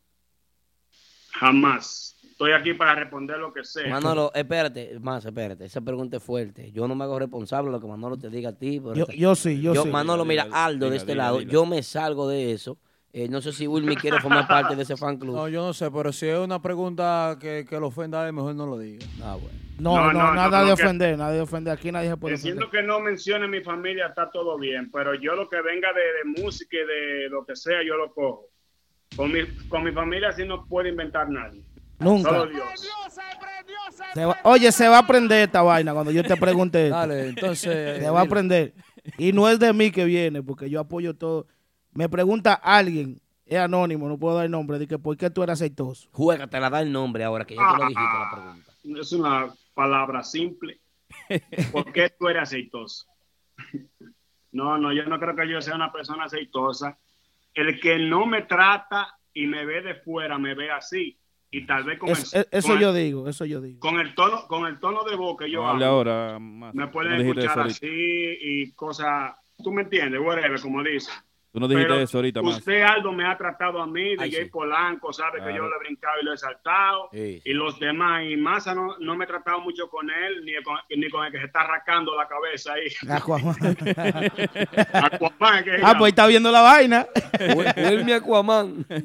Jamás. 1.32 2.13
Estoy 2.34 2.52
aquí 2.52 2.74
para 2.74 2.96
responder 2.96 3.38
lo 3.38 3.54
que 3.54 3.64
sea. 3.64 3.88
Manolo, 3.88 4.32
espérate, 4.34 4.98
más, 5.00 5.24
espérate. 5.24 5.66
Esa 5.66 5.82
pregunta 5.82 6.18
es 6.18 6.24
fuerte. 6.24 6.72
Yo 6.72 6.88
no 6.88 6.96
me 6.96 7.04
hago 7.04 7.20
responsable 7.20 7.68
de 7.70 7.74
lo 7.74 7.80
que 7.80 7.86
Manolo 7.86 8.18
te 8.18 8.28
diga 8.32 8.50
a 8.50 8.54
ti. 8.58 8.80
pero 8.80 8.96
Yo, 8.96 9.06
yo 9.16 9.36
sí, 9.36 9.62
yo, 9.62 9.76
sí. 9.76 9.90
Manolo, 9.90 10.26
mira, 10.26 10.46
Diga, 10.46 10.66
Aldo 10.66 10.90
de 10.90 10.98
este 10.98 11.12
diga, 11.12 11.24
lado, 11.26 11.40
diga. 11.40 11.52
yo 11.52 11.66
me 11.68 11.84
salgo 11.84 12.28
de 12.28 12.52
eso. 12.52 12.80
Eh, 13.14 13.28
no 13.30 13.40
sé 13.40 13.54
si 13.54 13.68
Wilmy 13.68 13.96
quiere 13.96 14.20
formar 14.20 14.48
parte 14.48 14.76
de 14.76 14.82
ese 14.82 14.98
fan 14.98 15.18
club. 15.18 15.36
No, 15.36 15.48
yo 15.48 15.64
no 15.64 15.74
sé, 15.74 15.92
pero 15.92 16.12
si 16.12 16.26
es 16.28 16.40
una 16.40 16.60
pregunta 16.60 17.38
que, 17.40 17.64
que 17.70 17.80
lo 17.80 17.88
ofenda 17.90 18.24
a 18.24 18.28
él, 18.28 18.34
mejor 18.34 18.56
no 18.56 18.66
lo 18.66 18.80
diga. 18.80 19.06
Ah, 19.22 19.38
bueno. 19.40 19.60
No, 19.78 19.96
No, 19.98 20.12
no, 20.14 20.24
no, 20.30 20.34
nada 20.34 20.62
no, 20.62 20.66
de 20.66 20.72
ofender, 20.72 21.16
nada 21.16 21.32
de 21.34 21.42
ofender. 21.42 21.74
Aquí 21.74 21.92
nadie 21.92 22.10
se 22.10 22.18
puede 22.18 22.34
ofender. 22.34 22.54
Diciendo 22.56 22.72
que 22.72 22.82
no 22.82 23.00
mencione 23.00 23.48
mi 23.48 23.62
familia 23.62 24.08
está 24.08 24.32
todo 24.32 24.58
bien, 24.58 24.90
pero 24.92 25.14
yo 25.14 25.36
lo 25.36 25.48
que 25.48 25.62
venga 25.62 25.90
de, 25.94 26.02
de 26.02 26.42
música 26.44 26.76
y 26.78 26.88
de 26.88 27.30
lo 27.30 27.46
que 27.46 27.56
sea, 27.56 27.84
yo 27.86 27.96
lo 27.96 28.12
cojo. 28.12 28.48
Con 29.16 29.32
mi, 29.32 29.46
con 29.70 29.84
mi 29.84 29.92
familia 29.92 30.30
así 30.30 30.44
no 30.44 30.66
puede 30.66 30.90
inventar 30.90 31.30
nadie. 31.30 31.62
Nunca. 32.04 32.48
Se 34.14 34.26
va- 34.26 34.38
oye, 34.44 34.72
se 34.72 34.88
va 34.88 34.98
a 34.98 35.00
aprender 35.00 35.40
esta 35.44 35.62
vaina 35.62 35.94
cuando 35.94 36.12
yo 36.12 36.24
te 36.24 36.36
pregunte 36.38 36.86
esto. 36.86 36.96
Dale, 36.98 37.28
entonces. 37.30 38.00
Se 38.04 38.10
va 38.10 38.20
a 38.22 38.24
aprender. 38.24 38.74
Y 39.18 39.32
no 39.34 39.50
es 39.50 39.60
de 39.60 39.74
mí 39.74 39.92
que 39.92 40.06
viene, 40.06 40.42
porque 40.44 40.70
yo 40.70 40.80
apoyo 40.80 41.16
todo. 41.16 41.48
me 41.94 42.08
pregunta 42.10 42.54
alguien, 42.54 43.20
es 43.46 43.58
anónimo, 43.60 44.08
no 44.08 44.18
puedo 44.18 44.36
dar 44.38 44.46
el 44.46 44.52
nombre, 44.52 44.80
de 44.80 44.88
que 44.88 44.98
por 44.98 45.18
qué 45.18 45.30
tú 45.30 45.44
eres 45.44 45.54
aceitoso. 45.54 46.08
Juega, 46.12 46.48
te 46.48 46.60
la 46.60 46.70
da 46.70 46.82
el 46.82 46.92
nombre 46.92 47.24
ahora 47.24 47.46
que 47.46 47.56
ya 47.56 47.62
tú 47.62 47.78
lo 47.84 47.88
dijiste 47.90 48.04
la 48.20 48.32
pregunta. 48.32 48.72
Es 49.02 49.12
una 49.14 49.54
palabra 49.74 50.24
simple. 50.24 50.80
¿Por 51.72 51.92
qué 51.92 52.10
tú 52.18 52.28
eres 52.30 52.44
aceitoso? 52.44 53.06
No, 54.52 54.78
no, 54.78 54.94
yo 54.94 55.04
no 55.06 55.20
creo 55.20 55.36
que 55.36 55.50
yo 55.50 55.60
sea 55.64 55.74
una 55.74 55.92
persona 55.92 56.26
aceitosa. 56.26 56.96
El 57.56 57.80
que 57.80 57.98
no 57.98 58.28
me 58.28 58.44
trata 58.44 59.18
y 59.34 59.48
me 59.48 59.66
ve 59.66 59.82
de 59.82 59.96
fuera, 59.96 60.38
me 60.38 60.54
ve 60.54 60.70
así. 60.70 61.18
Y 61.56 61.68
tal 61.68 61.84
vez 61.84 62.00
con 62.00 62.10
Es- 62.10 62.34
el, 62.34 62.48
eso 62.50 62.70
con 62.70 62.80
yo 62.80 62.90
el- 62.90 62.96
digo, 62.96 63.30
eso 63.30 63.46
yo 63.46 63.62
digo. 63.62 63.80
con 63.80 64.00
el 64.00 64.16
tono, 64.16 64.48
con 64.48 64.66
el 64.66 64.80
tono 64.80 65.04
de 65.04 65.16
voz 65.16 65.38
que 65.38 65.52
yo 65.52 65.62
No 65.62 65.70
hable 65.70 65.86
hablo, 65.86 65.98
ahora 66.12 66.40
más. 66.40 66.74
me 66.74 66.88
pueden 66.88 67.12
no 67.14 67.22
escuchar 67.32 67.60
así 67.60 67.88
y 68.42 68.72
cosas, 68.72 69.34
tú 69.64 69.72
me 69.72 69.84
entiendes, 69.84 70.20
whatever, 70.20 70.60
como 70.60 70.82
dicen. 70.84 71.14
Tú 71.52 71.60
no 71.60 71.68
dijiste 71.68 71.88
Pero 71.88 72.02
eso 72.02 72.18
ahorita 72.18 72.42
más. 72.42 72.58
Usted, 72.58 72.82
Aldo, 72.82 73.12
me 73.12 73.28
ha 73.28 73.38
tratado 73.38 73.80
a 73.80 73.86
mí, 73.86 74.16
Ay, 74.18 74.32
DJ 74.32 74.46
sí. 74.46 74.50
Polanco, 74.50 75.14
sabe 75.14 75.38
que 75.44 75.54
yo 75.54 75.68
lo 75.68 75.76
he 75.76 75.80
brincado 75.86 76.16
y 76.20 76.26
lo 76.26 76.34
he 76.34 76.38
saltado. 76.40 77.10
Sí, 77.14 77.40
Y 77.46 77.54
los 77.54 77.80
demás, 77.80 78.24
y 78.28 78.36
Massa 78.36 78.74
no, 78.74 78.98
no 78.98 79.16
me 79.16 79.26
he 79.26 79.28
tratado 79.28 79.60
mucho 79.60 79.88
con 79.88 80.10
él, 80.10 80.44
ni 80.44 80.54
con, 80.64 80.80
ni 80.90 81.08
con 81.12 81.24
el 81.28 81.32
que 81.32 81.38
se 81.38 81.46
está 81.46 81.62
arrancando 81.62 82.16
la 82.18 82.28
cabeza 82.28 82.74
ahí. 82.74 82.88
Aquaman. 83.08 83.56
Aquaman, 84.94 85.64
que 85.64 85.78
ah, 85.84 85.96
pues 86.00 86.10
está 86.14 86.26
viendo 86.26 86.52
la 86.52 86.62
vaina. 86.62 87.06
Wilmy 87.78 88.14
Aquaman. 88.14 88.86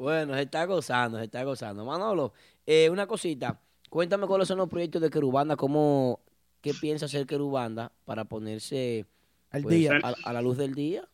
bueno, 0.00 0.34
se 0.34 0.42
está 0.42 0.64
gozando, 0.64 1.18
se 1.18 1.24
está 1.24 1.44
gozando. 1.44 1.84
Manolo, 1.84 2.32
eh, 2.66 2.88
una 2.90 3.06
cosita. 3.06 3.60
Cuéntame 3.90 4.26
cuáles 4.26 4.48
son 4.48 4.58
los 4.58 4.68
proyectos 4.68 5.02
de 5.02 5.10
Querubanda, 5.10 5.56
cómo, 5.56 6.20
qué 6.60 6.72
piensa 6.74 7.06
hacer 7.06 7.26
Querubanda 7.26 7.92
para 8.04 8.24
ponerse 8.24 9.04
Al 9.50 9.62
pues, 9.62 9.74
día. 9.76 9.98
A, 10.02 10.14
a 10.24 10.32
la 10.32 10.40
luz 10.40 10.56
del 10.56 10.74
día. 10.74 11.06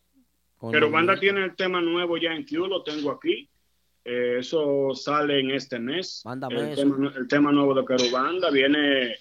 con 0.57 0.71
Pero 0.71 0.87
los 0.87 0.93
Banda 0.93 1.13
niños. 1.15 1.21
tiene 1.21 1.45
el 1.45 1.57
tema 1.57 1.81
nuevo 1.81 2.17
ya 2.17 2.33
en 2.33 2.45
Q, 2.47 2.67
lo 2.69 2.83
tengo 2.83 3.11
aquí. 3.11 3.49
Eh, 4.05 4.37
eso 4.39 4.95
sale 4.95 5.41
en 5.41 5.51
este 5.51 5.81
mes. 5.81 6.23
Mándame 6.25 6.61
el, 6.61 6.69
eso. 6.69 6.83
tema, 6.83 7.13
el 7.17 7.27
tema 7.29 7.51
nuevo 7.53 7.75
de 7.75 7.85
Querubanda 7.85 8.51
viene 8.51 9.17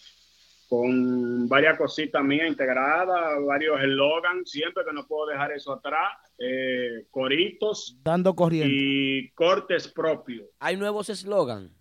con 0.67 1.47
varias 1.47 1.77
cositas 1.77 2.23
mías 2.23 2.47
integradas, 2.47 3.43
varios 3.45 3.79
eslogans, 3.81 4.49
siempre 4.49 4.83
que 4.85 4.93
no 4.93 5.05
puedo 5.05 5.27
dejar 5.27 5.51
eso 5.51 5.73
atrás, 5.73 6.17
eh, 6.39 7.05
coritos 7.11 7.97
Dando 8.03 8.35
corriente. 8.35 8.73
y 8.73 9.29
cortes 9.31 9.87
propios. 9.87 10.47
Hay 10.59 10.75
nuevos 10.77 11.09
eslogan. 11.09 11.71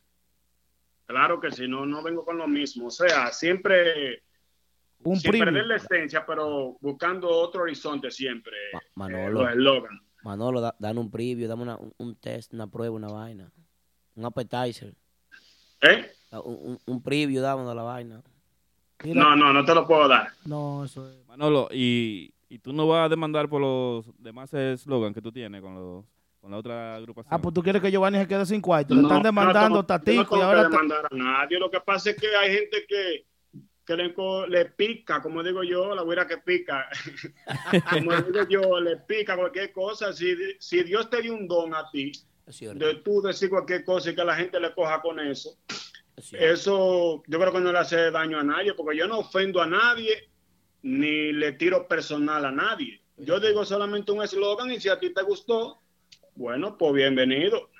Claro 1.06 1.40
que 1.40 1.50
si 1.50 1.66
no, 1.68 1.84
no 1.86 2.02
vengo 2.02 2.24
con 2.24 2.38
lo 2.38 2.46
mismo. 2.46 2.86
O 2.86 2.90
sea, 2.90 3.30
siempre, 3.32 4.22
Un 5.02 5.16
sin 5.16 5.30
preview. 5.30 5.44
perder 5.46 5.66
la 5.66 5.76
esencia, 5.76 6.24
pero 6.26 6.76
buscando 6.80 7.28
otro 7.28 7.62
horizonte 7.62 8.10
siempre. 8.10 8.54
eh, 8.72 8.78
Manolo. 8.94 9.42
los 9.42 9.50
eslogans. 9.50 10.02
Manolo, 10.22 10.60
da, 10.62 10.74
dan 10.78 10.96
un 10.96 11.10
preview, 11.10 11.46
dame 11.48 11.62
una- 11.64 11.78
un, 11.98 12.16
test, 12.16 12.54
una 12.54 12.66
prueba, 12.66 12.94
una 12.96 13.08
vaina. 13.08 13.52
Un 14.14 14.24
appetizer. 14.24 14.94
¿Eh? 15.82 16.10
Da 16.30 16.40
Un, 16.40 16.54
un, 16.70 16.78
un 16.86 17.02
preview, 17.02 17.42
dame 17.42 17.64
de 17.68 17.74
la 17.74 17.82
vaina. 17.82 18.22
No, 19.04 19.36
no, 19.36 19.52
no 19.52 19.64
te 19.64 19.74
lo 19.74 19.86
puedo 19.86 20.08
dar. 20.08 20.28
No, 20.44 20.84
eso 20.84 21.08
es. 21.08 21.26
Manolo, 21.28 21.68
y, 21.72 22.32
y 22.48 22.58
tú 22.58 22.72
no 22.72 22.86
vas 22.88 23.06
a 23.06 23.08
demandar 23.08 23.48
por 23.48 23.60
los 23.60 24.04
demás 24.18 24.52
eslogan 24.54 25.12
que 25.12 25.20
tú 25.20 25.30
tienes 25.32 25.60
con, 25.60 25.74
los, 25.74 26.04
con 26.40 26.50
la 26.50 26.56
otra 26.58 26.94
agrupación. 26.96 27.32
Ah, 27.34 27.38
pues 27.40 27.52
tú 27.54 27.62
quieres 27.62 27.82
que 27.82 27.90
Giovanni 27.90 28.18
se 28.18 28.28
quede 28.28 28.46
sin 28.46 28.60
cuarto. 28.60 28.94
Le 28.94 29.02
No, 29.02 29.08
están 29.08 29.22
demandando 29.22 29.68
no, 29.70 29.74
no, 29.76 29.86
Tatico 29.86 30.36
no 30.36 30.42
y 30.42 30.44
ahora. 30.44 30.62
ta- 30.62 30.68
demandar 30.70 31.06
a 31.10 31.14
nadie. 31.14 31.58
Lo 31.58 31.70
que 31.70 31.80
pasa 31.80 32.10
es 32.10 32.16
que 32.16 32.28
hay 32.36 32.52
gente 32.54 32.84
que, 32.88 33.26
que 33.84 33.96
le, 33.96 34.14
le 34.48 34.64
pica, 34.66 35.20
como 35.20 35.42
digo 35.42 35.62
yo, 35.64 35.94
la 35.94 36.02
güera 36.02 36.26
que 36.26 36.38
pica. 36.38 36.86
como 37.90 38.12
digo 38.22 38.48
yo, 38.48 38.80
le 38.80 38.96
pica 38.98 39.36
cualquier 39.36 39.72
cosa. 39.72 40.12
Si, 40.12 40.34
si 40.58 40.82
Dios 40.84 41.10
te 41.10 41.20
dio 41.20 41.34
un 41.34 41.46
don 41.48 41.74
a 41.74 41.90
ti, 41.90 42.12
de 42.46 42.94
tú 43.04 43.20
decir 43.22 43.48
cualquier 43.50 43.84
cosa 43.84 44.10
y 44.10 44.14
que 44.14 44.24
la 44.24 44.36
gente 44.36 44.60
le 44.60 44.72
coja 44.74 45.00
con 45.00 45.18
eso, 45.18 45.56
eso 46.32 47.22
yo 47.26 47.38
creo 47.40 47.52
que 47.52 47.60
no 47.60 47.72
le 47.72 47.78
hace 47.78 48.10
daño 48.10 48.38
a 48.38 48.44
nadie, 48.44 48.74
porque 48.74 48.96
yo 48.96 49.06
no 49.06 49.18
ofendo 49.18 49.60
a 49.60 49.66
nadie 49.66 50.30
ni 50.82 51.32
le 51.32 51.52
tiro 51.52 51.88
personal 51.88 52.44
a 52.44 52.52
nadie. 52.52 53.00
Yo 53.16 53.40
digo 53.40 53.64
solamente 53.64 54.12
un 54.12 54.22
eslogan 54.22 54.70
y 54.72 54.80
si 54.80 54.88
a 54.88 54.98
ti 54.98 55.12
te 55.12 55.22
gustó, 55.22 55.80
bueno, 56.34 56.76
pues 56.76 56.92
bienvenido. 56.94 57.70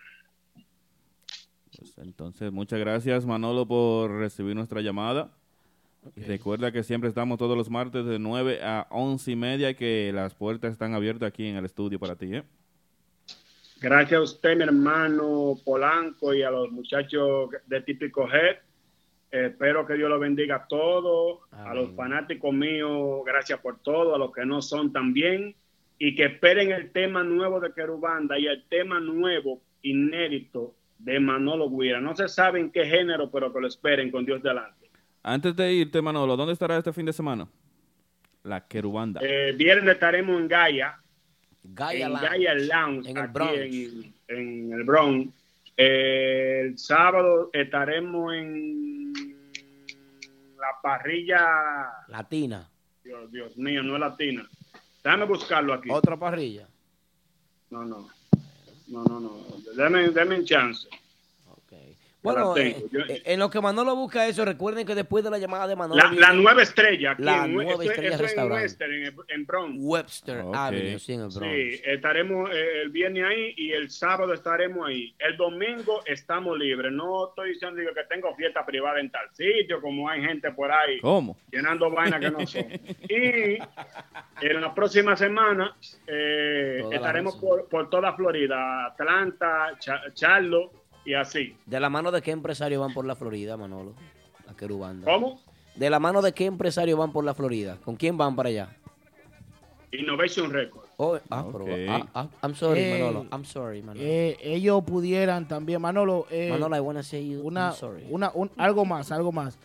Pues 1.76 1.98
entonces, 1.98 2.52
muchas 2.52 2.78
gracias 2.78 3.26
Manolo 3.26 3.66
por 3.66 4.10
recibir 4.10 4.54
nuestra 4.54 4.80
llamada. 4.80 5.36
Y 6.16 6.22
recuerda 6.22 6.70
que 6.70 6.82
siempre 6.82 7.08
estamos 7.08 7.38
todos 7.38 7.56
los 7.56 7.70
martes 7.70 8.04
de 8.04 8.18
9 8.18 8.60
a 8.62 8.86
11 8.90 9.30
y 9.30 9.36
media 9.36 9.70
y 9.70 9.74
que 9.74 10.12
las 10.14 10.34
puertas 10.34 10.72
están 10.72 10.94
abiertas 10.94 11.28
aquí 11.28 11.46
en 11.46 11.56
el 11.56 11.64
estudio 11.64 11.98
para 11.98 12.16
ti. 12.16 12.34
¿eh? 12.34 12.44
Gracias 13.84 14.18
a 14.18 14.22
usted, 14.22 14.56
mi 14.56 14.62
hermano 14.62 15.56
Polanco, 15.62 16.32
y 16.32 16.42
a 16.42 16.50
los 16.50 16.72
muchachos 16.72 17.50
de 17.66 17.82
Típico 17.82 18.26
Head. 18.26 18.56
Eh, 19.30 19.46
espero 19.50 19.86
que 19.86 19.92
Dios 19.92 20.08
los 20.08 20.18
bendiga 20.18 20.56
a 20.56 20.66
todos, 20.66 21.40
a 21.50 21.74
los 21.74 21.94
fanáticos 21.94 22.54
míos, 22.54 23.20
gracias 23.26 23.60
por 23.60 23.80
todo, 23.80 24.14
a 24.14 24.18
los 24.18 24.32
que 24.32 24.46
no 24.46 24.62
son 24.62 24.90
también, 24.90 25.54
y 25.98 26.14
que 26.14 26.24
esperen 26.24 26.72
el 26.72 26.92
tema 26.92 27.24
nuevo 27.24 27.60
de 27.60 27.74
Querubanda 27.74 28.38
y 28.38 28.46
el 28.46 28.64
tema 28.70 29.00
nuevo, 29.00 29.60
inédito, 29.82 30.74
de 30.98 31.20
Manolo 31.20 31.68
Guira. 31.68 32.00
No 32.00 32.16
se 32.16 32.26
sabe 32.28 32.60
en 32.60 32.70
qué 32.70 32.86
género, 32.86 33.30
pero 33.30 33.52
que 33.52 33.60
lo 33.60 33.66
esperen 33.66 34.10
con 34.10 34.24
Dios 34.24 34.42
delante. 34.42 34.88
Antes 35.22 35.54
de 35.56 35.74
irte, 35.74 36.00
Manolo, 36.00 36.38
¿dónde 36.38 36.54
estará 36.54 36.78
este 36.78 36.94
fin 36.94 37.04
de 37.04 37.12
semana? 37.12 37.46
La 38.44 38.66
Querubanda. 38.66 39.20
Eh, 39.22 39.52
viernes 39.54 39.92
estaremos 39.92 40.40
en 40.40 40.48
Gaia, 40.48 41.03
Gaia 41.64 42.06
en 42.06 42.12
Lounge. 42.12 42.28
Gaia 42.28 42.54
Lounge, 42.54 43.10
En 43.10 43.16
el 43.16 43.22
aquí 43.24 43.32
Bronx. 43.32 43.56
En, 43.56 44.14
en 44.28 44.72
el 44.72 44.84
Bronx. 44.84 45.34
Eh, 45.76 46.60
el 46.64 46.78
sábado 46.78 47.50
estaremos 47.52 48.34
en 48.34 49.12
la 50.56 50.80
parrilla. 50.82 51.88
Latina. 52.08 52.68
Dios, 53.02 53.30
Dios 53.32 53.56
mío, 53.56 53.82
no 53.82 53.94
es 53.94 54.00
latina. 54.00 54.48
Déjame 55.02 55.24
buscarlo 55.26 55.74
aquí. 55.74 55.90
Otra 55.90 56.16
parrilla. 56.16 56.66
No, 57.70 57.84
no. 57.84 58.08
No, 58.86 59.04
no, 59.04 59.20
no. 59.20 59.32
Deme, 59.76 60.10
deme 60.10 60.38
un 60.38 60.44
chance. 60.44 60.88
Bueno, 62.24 62.56
eh. 62.56 62.76
Yo- 62.90 63.00
eh, 63.06 63.22
en 63.26 63.38
lo 63.38 63.50
que 63.50 63.60
Manolo 63.60 63.94
busca 63.94 64.26
eso, 64.26 64.44
recuerden 64.44 64.86
que 64.86 64.94
después 64.94 65.22
de 65.22 65.30
la 65.30 65.38
llamada 65.38 65.66
de 65.66 65.76
Manolo. 65.76 66.02
La, 66.02 66.10
la 66.10 66.32
nueva 66.32 66.62
estrella. 66.62 67.12
Aquí 67.12 67.22
La 67.22 67.44
en, 67.44 67.54
nueva 67.54 67.70
esto- 67.72 67.82
estrella 67.82 68.08
esto 68.64 68.84
en 68.84 69.14
en 69.28 69.46
Bronx. 69.46 69.76
Webster. 69.78 70.42
Avenue, 70.54 70.98
sí, 70.98 71.12
en 71.12 71.20
el 71.20 71.28
Bronx. 71.28 71.38
Sí, 71.54 71.80
estaremos 71.84 72.50
eh, 72.52 72.82
el 72.82 72.88
viernes 72.90 73.24
ahí 73.24 73.54
y 73.58 73.72
el 73.72 73.90
sábado 73.90 74.32
estaremos 74.32 74.88
ahí. 74.88 75.14
El 75.18 75.36
domingo 75.36 76.00
estamos 76.06 76.58
libres. 76.58 76.90
No 76.92 77.28
estoy 77.28 77.50
diciendo 77.50 77.78
digo, 77.80 77.92
que 77.92 78.04
tengo 78.04 78.34
fiesta 78.34 78.64
privada 78.64 79.00
en 79.00 79.10
tal 79.10 79.28
sitio, 79.34 79.80
como 79.80 80.08
hay 80.08 80.22
gente 80.22 80.50
por 80.52 80.72
ahí 80.72 81.00
¿Cómo? 81.00 81.36
llenando 81.52 81.90
vainas 81.90 82.20
que 82.20 82.30
no 82.30 82.46
son. 82.46 82.64
Y 83.08 83.58
en 84.46 84.60
la 84.60 84.74
próxima 84.74 85.16
semana 85.16 85.76
eh, 86.06 86.82
estaremos 86.90 87.36
por, 87.36 87.68
por 87.68 87.90
toda 87.90 88.14
Florida, 88.14 88.86
Atlanta, 88.86 89.72
Cha- 89.78 90.02
Charlotte 90.14 90.70
y 91.04 91.14
así. 91.14 91.56
¿De 91.66 91.80
la 91.80 91.90
mano 91.90 92.10
de 92.10 92.22
qué 92.22 92.30
empresario 92.30 92.80
van 92.80 92.92
por 92.94 93.04
la 93.04 93.14
Florida, 93.16 93.56
Manolo? 93.56 93.94
La 94.46 94.54
Querubanda. 94.54 95.04
¿Cómo? 95.12 95.40
¿De 95.74 95.90
la 95.90 95.98
mano 95.98 96.22
de 96.22 96.32
qué 96.32 96.46
empresario 96.46 96.96
van 96.96 97.12
por 97.12 97.24
la 97.24 97.34
Florida? 97.34 97.78
¿Con 97.84 97.96
quién 97.96 98.16
van 98.16 98.36
para 98.36 98.48
allá? 98.48 98.76
Innovation 99.92 100.50
Record. 100.52 100.84
Oh, 100.96 101.18
ah, 101.30 101.44
pero- 101.52 101.64
Ok. 101.64 101.70
ah, 101.88 102.06
ah, 102.14 102.28
I'm 102.42 102.54
sorry, 102.54 102.80
Eh, 102.80 102.98
Manolo. 103.00 103.26
I'm 103.32 103.44
sorry, 103.44 103.82
Manolo. 103.82 104.04
Eh, 104.06 104.36
ellos 104.42 104.82
pudieran 104.84 105.46
también, 105.48 105.80
Manolo, 105.80 106.26
eh, 106.30 106.50
Manolo, 106.50 106.76
I 106.76 106.80
wanna 106.80 107.02
say 107.02 107.28
you, 107.28 107.40
una, 107.46 107.68
I'm 107.70 107.74
sorry. 107.76 108.04
una, 108.10 108.30
un- 108.34 108.50
algo 108.56 108.84
más, 108.84 109.10
algo 109.12 109.30
más. 109.32 109.56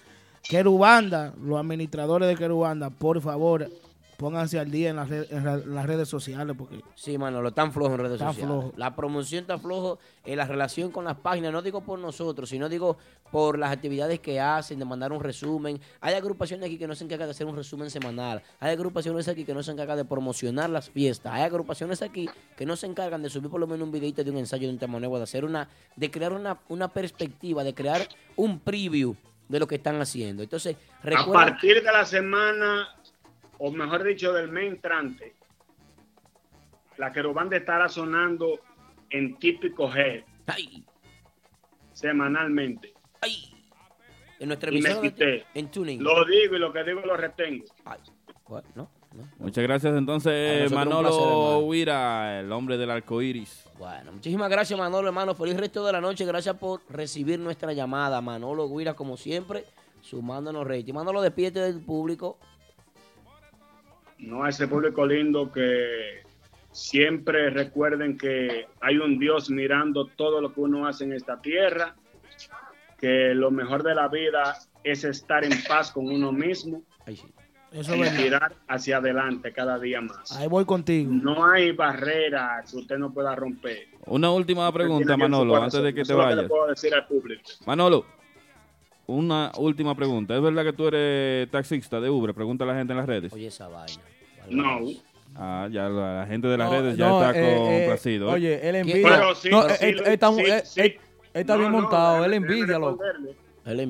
Querubanda, 0.44 1.34
los 1.42 1.60
administradores 1.60 2.28
de 2.28 2.36
Querubanda, 2.36 2.90
por 2.90 3.22
favor, 3.22 3.70
pónganse 4.20 4.60
al 4.60 4.70
día 4.70 4.90
en 4.90 4.98
las, 4.98 5.08
red- 5.10 5.32
en 5.32 5.46
la- 5.46 5.54
en 5.54 5.74
las 5.74 5.86
redes 5.86 6.10
sociales 6.10 6.54
porque 6.58 6.82
Sí, 6.94 7.18
Manolo, 7.18 7.54
tan 7.54 7.72
flojo 7.72 7.94
en 7.96 8.00
redes 8.02 8.20
Tan 8.20 8.34
sociales. 8.34 8.54
flojo. 8.54 8.74
La 8.78 8.94
promoción 8.96 9.42
está 9.42 9.58
flojo 9.58 9.98
en 10.26 10.38
la 10.38 10.46
relación 10.46 10.92
con 10.92 11.06
las 11.06 11.16
páginas, 11.18 11.54
no 11.54 11.62
digo 11.62 11.82
por 11.82 11.98
nosotros, 11.98 12.50
sino 12.50 12.68
digo 12.68 12.98
por 13.32 13.58
las 13.58 13.72
actividades 13.72 14.20
que 14.20 14.40
hacen, 14.42 14.78
de 14.78 14.86
mandar 14.86 15.12
un 15.14 15.24
resumen. 15.24 15.80
Hay 16.02 16.16
agrupaciones 16.16 16.66
aquí 16.68 16.78
que 16.78 16.86
no 16.88 16.96
se 16.96 17.06
encargan 17.06 17.28
de 17.28 17.32
hacer 17.32 17.48
un 17.48 17.56
resumen 17.56 17.90
semanal. 17.90 18.42
Hay 18.60 18.72
agrupaciones 18.74 19.28
aquí 19.30 19.46
que 19.46 19.54
no 19.54 19.64
se 19.64 19.72
encargan 19.72 19.96
de 19.98 20.04
promocionar 20.06 20.70
las 20.70 20.90
fiestas. 20.90 21.34
Hay 21.34 21.44
agrupaciones 21.44 22.02
aquí 22.02 22.30
que 22.58 22.66
no 22.66 22.76
se 22.76 22.88
encargan 22.88 23.24
de 23.24 23.30
subir 23.30 23.50
por 23.50 23.60
lo 23.62 23.68
menos 23.68 23.86
un 23.86 23.92
videito 23.92 24.24
de 24.24 24.32
un 24.32 24.38
ensayo 24.38 24.68
de 24.68 24.74
un 24.74 24.80
tema 24.80 25.00
nuevo, 25.00 25.18
de 25.18 25.24
hacer 25.24 25.46
una, 25.46 25.70
de 25.96 26.12
crear 26.12 26.34
una, 26.34 26.60
una 26.68 26.90
perspectiva, 26.90 27.64
de 27.64 27.74
crear 27.74 28.02
un 28.36 28.60
preview 28.60 29.16
de 29.48 29.60
lo 29.60 29.66
que 29.68 29.76
están 29.76 30.00
haciendo. 30.00 30.44
Entonces, 30.44 30.76
A 30.76 31.06
recuerda, 31.06 31.34
partir 31.52 31.76
de 31.84 31.92
la 31.92 32.06
semana, 32.06 32.88
o 33.60 33.72
mejor 33.72 34.04
dicho, 34.04 34.34
del 34.34 34.50
mes 34.50 34.66
entrante, 34.74 35.36
la 36.98 37.12
querubanda 37.14 37.56
estará 37.58 37.88
sonando 37.88 38.60
en 39.10 39.38
típico 39.38 39.90
G 39.90 40.24
semanalmente. 41.94 42.94
en 44.40 44.48
nuestra 44.48 44.72
Y 44.72 44.82
me 44.82 45.00
quité. 45.02 45.46
en 45.54 45.70
Tuning. 45.70 46.02
Lo 46.02 46.26
digo 46.26 46.56
y 46.56 46.60
lo 46.60 46.72
que 46.74 46.84
digo 46.84 47.02
lo 47.02 47.16
retengo. 47.18 47.66
Bueno, 48.48 48.90
Muchas 49.40 49.64
gracias 49.64 49.96
entonces, 49.98 50.72
Manolo. 50.72 51.60
Huira, 51.60 52.40
el 52.40 52.52
hombre 52.52 52.78
del 52.78 52.92
arco 52.92 53.22
iris. 53.22 53.66
Bueno, 53.78 54.12
muchísimas 54.14 54.50
gracias, 54.50 54.78
Manolo, 54.80 55.08
hermano. 55.08 55.34
Feliz 55.34 55.58
resto 55.58 55.84
de 55.86 55.92
la 55.92 56.02
noche. 56.02 56.26
Gracias 56.26 56.56
por 56.58 56.82
recibir 56.90 57.40
nuestra 57.40 57.74
llamada. 57.74 58.22
Manolo 58.22 58.70
Guira, 58.70 58.94
como 58.94 59.18
siempre, 59.18 59.66
sumándonos 60.02 60.68
rating. 60.68 60.94
Manolo, 60.94 61.22
despídete 61.22 61.60
del 61.60 61.82
público. 61.82 62.38
No 64.20 64.44
a 64.44 64.50
ese 64.50 64.68
público 64.68 65.06
lindo 65.06 65.52
que 65.52 66.24
siempre 66.72 67.50
recuerden 67.50 68.18
que 68.18 68.68
hay 68.82 68.98
un 68.98 69.18
Dios 69.18 69.50
mirando 69.50 70.06
todo 70.06 70.42
lo 70.42 70.54
que 70.54 70.62
uno 70.62 70.88
hace 70.88 71.06
en 71.06 71.14
esta 71.14 71.42
tierra, 71.42 71.96
que 73.00 73.34
lo 73.34 73.50
mejor 73.50 73.84
de 73.84 73.96
la 73.96 74.08
vida 74.08 74.58
es 74.84 75.04
estar 75.04 75.44
en 75.44 75.54
paz 75.68 75.92
con 75.92 76.08
uno 76.08 76.32
mismo 76.32 76.84
Eso 77.72 77.96
y 77.96 78.10
tirar 78.18 78.56
hacia 78.68 78.98
adelante 78.98 79.54
cada 79.54 79.80
día 79.80 80.02
más. 80.02 80.32
Ahí 80.34 80.48
voy 80.48 80.66
contigo. 80.66 81.12
No 81.12 81.46
hay 81.46 81.72
barrera 81.72 82.64
que 82.70 82.78
usted 82.78 82.98
no 82.98 83.14
pueda 83.14 83.36
romper. 83.36 83.88
Una 84.06 84.32
última 84.32 84.72
pregunta, 84.72 85.16
Manolo, 85.16 85.56
antes 85.56 85.82
de 85.82 85.94
que 85.94 86.04
te 86.04 86.14
vayas. 86.14 86.48
puedo 86.48 86.68
decir 86.68 86.94
al 86.94 87.06
público. 87.08 87.44
Manolo, 87.66 88.06
una 89.10 89.52
última 89.58 89.96
pregunta. 89.96 90.36
¿Es 90.36 90.42
verdad 90.42 90.64
que 90.64 90.74
tú 90.74 90.88
eres 90.88 91.50
taxista 91.52 92.00
de 92.00 92.10
Uber? 92.10 92.34
Pregunta 92.34 92.64
a 92.64 92.68
la 92.68 92.76
gente 92.76 92.94
en 92.94 92.98
las 92.98 93.08
redes. 93.08 93.34
Oye, 93.34 93.48
esa 93.48 93.68
vaina. 93.68 94.02
No. 94.50 94.80
Ah, 95.36 95.68
ya 95.72 95.90
la, 95.90 96.20
la 96.22 96.28
gente 96.28 96.48
de 96.48 96.58
las 96.58 96.70
No, 96.72 96.80
redes 96.82 96.98
ya 96.98 97.10
no, 97.10 97.22
está 97.24 97.40
eh, 97.40 97.56
eh, 97.56 97.78
complacido. 97.80 98.30
¿eh? 98.30 98.34
Oye, 98.34 98.70
él 98.70 98.76
envidia. 98.76 99.02
Pero 99.10 99.36
sí, 99.36 99.50
no, 99.50 99.68
él, 99.68 99.76
sí, 99.76 99.86
él 99.86 100.00
está, 100.06 100.34
sí, 100.34 100.42
él- 100.42 100.62
sí. 100.64 100.82
él- 100.82 100.86
él 101.34 101.42
está 101.42 101.54
No, 101.54 101.60
bien 101.60 101.72
no, 101.72 101.82
montado, 101.82 102.26
él 102.26 102.34
envidia, 102.34 102.80
loco. 102.80 103.04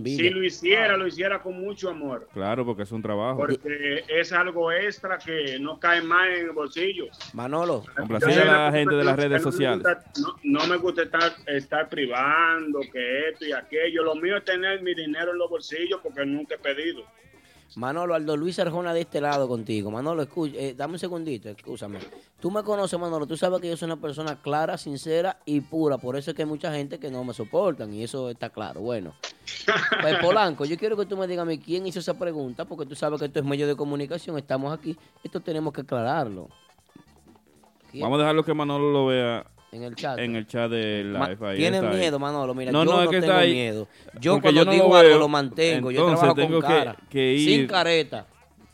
Si 0.05 0.29
lo 0.29 0.43
hiciera, 0.43 0.97
lo 0.97 1.07
hiciera 1.07 1.41
con 1.41 1.59
mucho 1.59 1.89
amor. 1.89 2.27
Claro, 2.33 2.65
porque 2.65 2.83
es 2.83 2.91
un 2.91 3.01
trabajo. 3.01 3.37
Porque 3.37 4.03
es 4.07 4.33
algo 4.33 4.71
extra 4.71 5.17
que 5.17 5.57
no 5.59 5.79
cae 5.79 6.01
más 6.01 6.27
en 6.27 6.45
el 6.47 6.51
bolsillo. 6.51 7.05
Manolo. 7.33 7.85
Complacer 7.95 8.41
a 8.41 8.65
la 8.65 8.71
gente 8.71 8.95
de 8.95 9.03
las 9.03 9.15
redes 9.15 9.41
sociales. 9.41 9.85
No, 10.21 10.35
no 10.43 10.67
me 10.67 10.77
gusta 10.77 11.03
estar, 11.03 11.31
estar 11.47 11.87
privando, 11.87 12.79
que 12.91 13.29
esto 13.29 13.45
y 13.45 13.53
aquello. 13.53 14.03
Lo 14.03 14.15
mío 14.15 14.37
es 14.37 14.43
tener 14.43 14.81
mi 14.81 14.93
dinero 14.93 15.31
en 15.31 15.37
los 15.37 15.49
bolsillos 15.49 15.99
porque 16.03 16.25
nunca 16.25 16.55
he 16.55 16.59
pedido. 16.59 17.03
Manolo, 17.75 18.15
Aldo 18.15 18.35
Luis 18.35 18.57
Arjona 18.59 18.93
de 18.93 19.01
este 19.01 19.21
lado 19.21 19.47
contigo. 19.47 19.91
Manolo, 19.91 20.23
escucha, 20.23 20.55
eh, 20.57 20.73
dame 20.75 20.93
un 20.93 20.99
segundito, 20.99 21.49
escúchame. 21.49 21.99
Tú 22.39 22.49
me 22.49 22.63
conoces, 22.63 22.99
Manolo, 22.99 23.27
tú 23.27 23.37
sabes 23.37 23.59
que 23.61 23.69
yo 23.69 23.77
soy 23.77 23.87
una 23.87 24.01
persona 24.01 24.41
clara, 24.41 24.77
sincera 24.77 25.39
y 25.45 25.61
pura. 25.61 25.97
Por 25.97 26.15
eso 26.15 26.31
es 26.31 26.35
que 26.35 26.43
hay 26.43 26.47
mucha 26.47 26.73
gente 26.73 26.99
que 26.99 27.11
no 27.11 27.23
me 27.23 27.33
soportan 27.33 27.93
y 27.93 28.03
eso 28.03 28.29
está 28.29 28.49
claro. 28.49 28.81
Bueno, 28.81 29.13
pues 30.01 30.15
Polanco, 30.19 30.65
yo 30.65 30.77
quiero 30.77 30.97
que 30.97 31.05
tú 31.05 31.15
me 31.15 31.27
digas 31.27 31.43
a 31.43 31.45
mí 31.45 31.59
quién 31.59 31.85
hizo 31.85 31.99
esa 31.99 32.17
pregunta, 32.17 32.65
porque 32.65 32.85
tú 32.85 32.95
sabes 32.95 33.19
que 33.19 33.25
esto 33.25 33.39
es 33.39 33.45
medio 33.45 33.67
de 33.67 33.75
comunicación, 33.75 34.37
estamos 34.37 34.77
aquí, 34.77 34.97
esto 35.23 35.39
tenemos 35.39 35.73
que 35.73 35.81
aclararlo. 35.81 36.49
¿Quién? 37.91 38.03
Vamos 38.03 38.17
a 38.17 38.21
dejarlo 38.23 38.43
que 38.43 38.53
Manolo 38.53 38.91
lo 38.91 39.05
vea 39.07 39.45
En 39.71 39.83
el 39.83 39.95
chat. 39.95 40.17
en 40.19 40.35
el 40.35 40.47
chat 40.47 40.69
de 40.71 41.03
Ma- 41.17 41.29
live. 41.29 41.47
Ahí 41.47 41.57
Tienes 41.57 41.81
está 41.81 41.91
ahí. 41.93 41.99
miedo, 41.99 42.19
Manolo. 42.19 42.53
Mira, 42.55 42.71
No, 42.71 42.83
yo 42.83 42.91
no, 42.91 42.97
no, 42.97 43.03
es 43.03 43.09
que 43.09 43.15
tengo 43.21 43.25
está 43.33 43.37
ahí. 43.39 43.53
miedo. 43.53 43.87
Yo 44.19 44.33
Porque 44.33 44.41
cuando 44.43 44.61
yo 44.61 44.65
no 44.65 44.71
digo 44.71 44.87
lo 44.89 44.95
algo 44.95 45.09
veo. 45.09 45.19
lo 45.19 45.27
mantengo. 45.27 45.91
yo 45.91 45.99
Entonces, 46.01 46.19
trabajo 46.19 46.35
tengo 46.35 46.59
con 46.61 46.69
cara. 46.69 46.95
que 47.09 47.37
Sin 47.39 47.61
ir- 47.61 47.67
careta. 47.67 48.25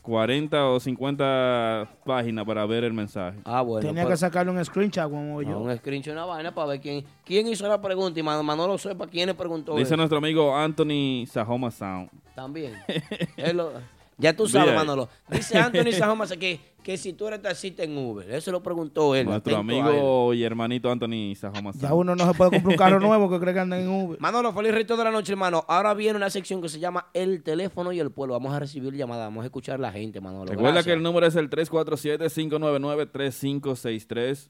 40 0.02 0.66
o 0.68 0.78
50 0.78 1.88
páginas 2.04 2.44
para 2.44 2.64
ver 2.64 2.84
el 2.84 2.92
mensaje. 2.92 3.38
Ah, 3.44 3.60
bueno. 3.62 3.86
Tenía 3.88 4.04
pues- 4.04 4.14
que 4.14 4.16
sacarle 4.18 4.52
un 4.52 4.64
screenshot 4.64 5.10
como 5.10 5.42
yo. 5.42 5.50
No, 5.50 5.58
un 5.62 5.76
screenshot, 5.76 6.12
una 6.12 6.24
vaina 6.24 6.54
para 6.54 6.68
ver 6.68 6.80
quién, 6.80 7.04
quién 7.24 7.46
hizo 7.48 7.66
la 7.66 7.80
pregunta 7.80 8.18
y 8.20 8.22
Man- 8.22 8.44
Manolo 8.44 8.78
sepa 8.78 9.06
quién 9.08 9.26
le 9.26 9.34
preguntó 9.34 9.72
Dice 9.72 9.88
eso. 9.88 9.96
nuestro 9.96 10.18
amigo 10.18 10.56
Anthony 10.56 11.26
Sajoma 11.26 11.70
Sound. 11.72 12.08
También. 12.36 12.74
Él 13.36 13.56
lo- 13.56 13.72
ya 14.18 14.34
tú 14.34 14.48
sabes, 14.48 14.68
Mira. 14.68 14.78
Manolo. 14.78 15.10
Dice 15.28 15.58
Anthony 15.58 15.92
Sajoma 15.92 16.26
que, 16.26 16.58
que 16.82 16.96
si 16.96 17.12
tú 17.12 17.28
eres 17.28 17.42
taxista 17.42 17.82
en 17.82 17.98
Uber. 17.98 18.30
Eso 18.30 18.50
lo 18.50 18.62
preguntó 18.62 19.14
él. 19.14 19.26
Nuestro 19.26 19.58
amigo 19.58 20.32
y 20.32 20.42
hermanito 20.42 20.90
Anthony 20.90 21.34
Sajoma. 21.34 21.72
Ya 21.74 21.92
uno 21.92 22.16
no 22.16 22.26
se 22.26 22.32
puede 22.34 22.50
comprar 22.52 22.72
un 22.72 22.78
carro 22.78 23.00
nuevo 23.06 23.28
que 23.28 23.38
cree 23.38 23.52
que 23.52 23.60
anda 23.60 23.78
en 23.78 23.88
Uber. 23.88 24.18
Manolo, 24.20 24.52
feliz 24.52 24.72
resto 24.72 24.96
de 24.96 25.04
la 25.04 25.10
noche, 25.10 25.32
hermano. 25.32 25.64
Ahora 25.68 25.92
viene 25.94 26.16
una 26.16 26.30
sección 26.30 26.62
que 26.62 26.68
se 26.68 26.78
llama 26.78 27.08
El 27.12 27.42
teléfono 27.42 27.92
y 27.92 28.00
el 28.00 28.10
pueblo. 28.10 28.32
Vamos 28.34 28.54
a 28.54 28.58
recibir 28.60 28.94
llamadas, 28.94 29.26
vamos 29.26 29.42
a 29.42 29.46
escuchar 29.46 29.74
a 29.74 29.78
la 29.78 29.92
gente, 29.92 30.20
Manolo. 30.20 30.46
Recuerda 30.46 30.72
Gracias. 30.72 30.86
que 30.86 30.92
el 30.92 31.02
número 31.02 31.26
es 31.26 31.36
el 31.36 31.50
347-599-3563. 31.50 34.48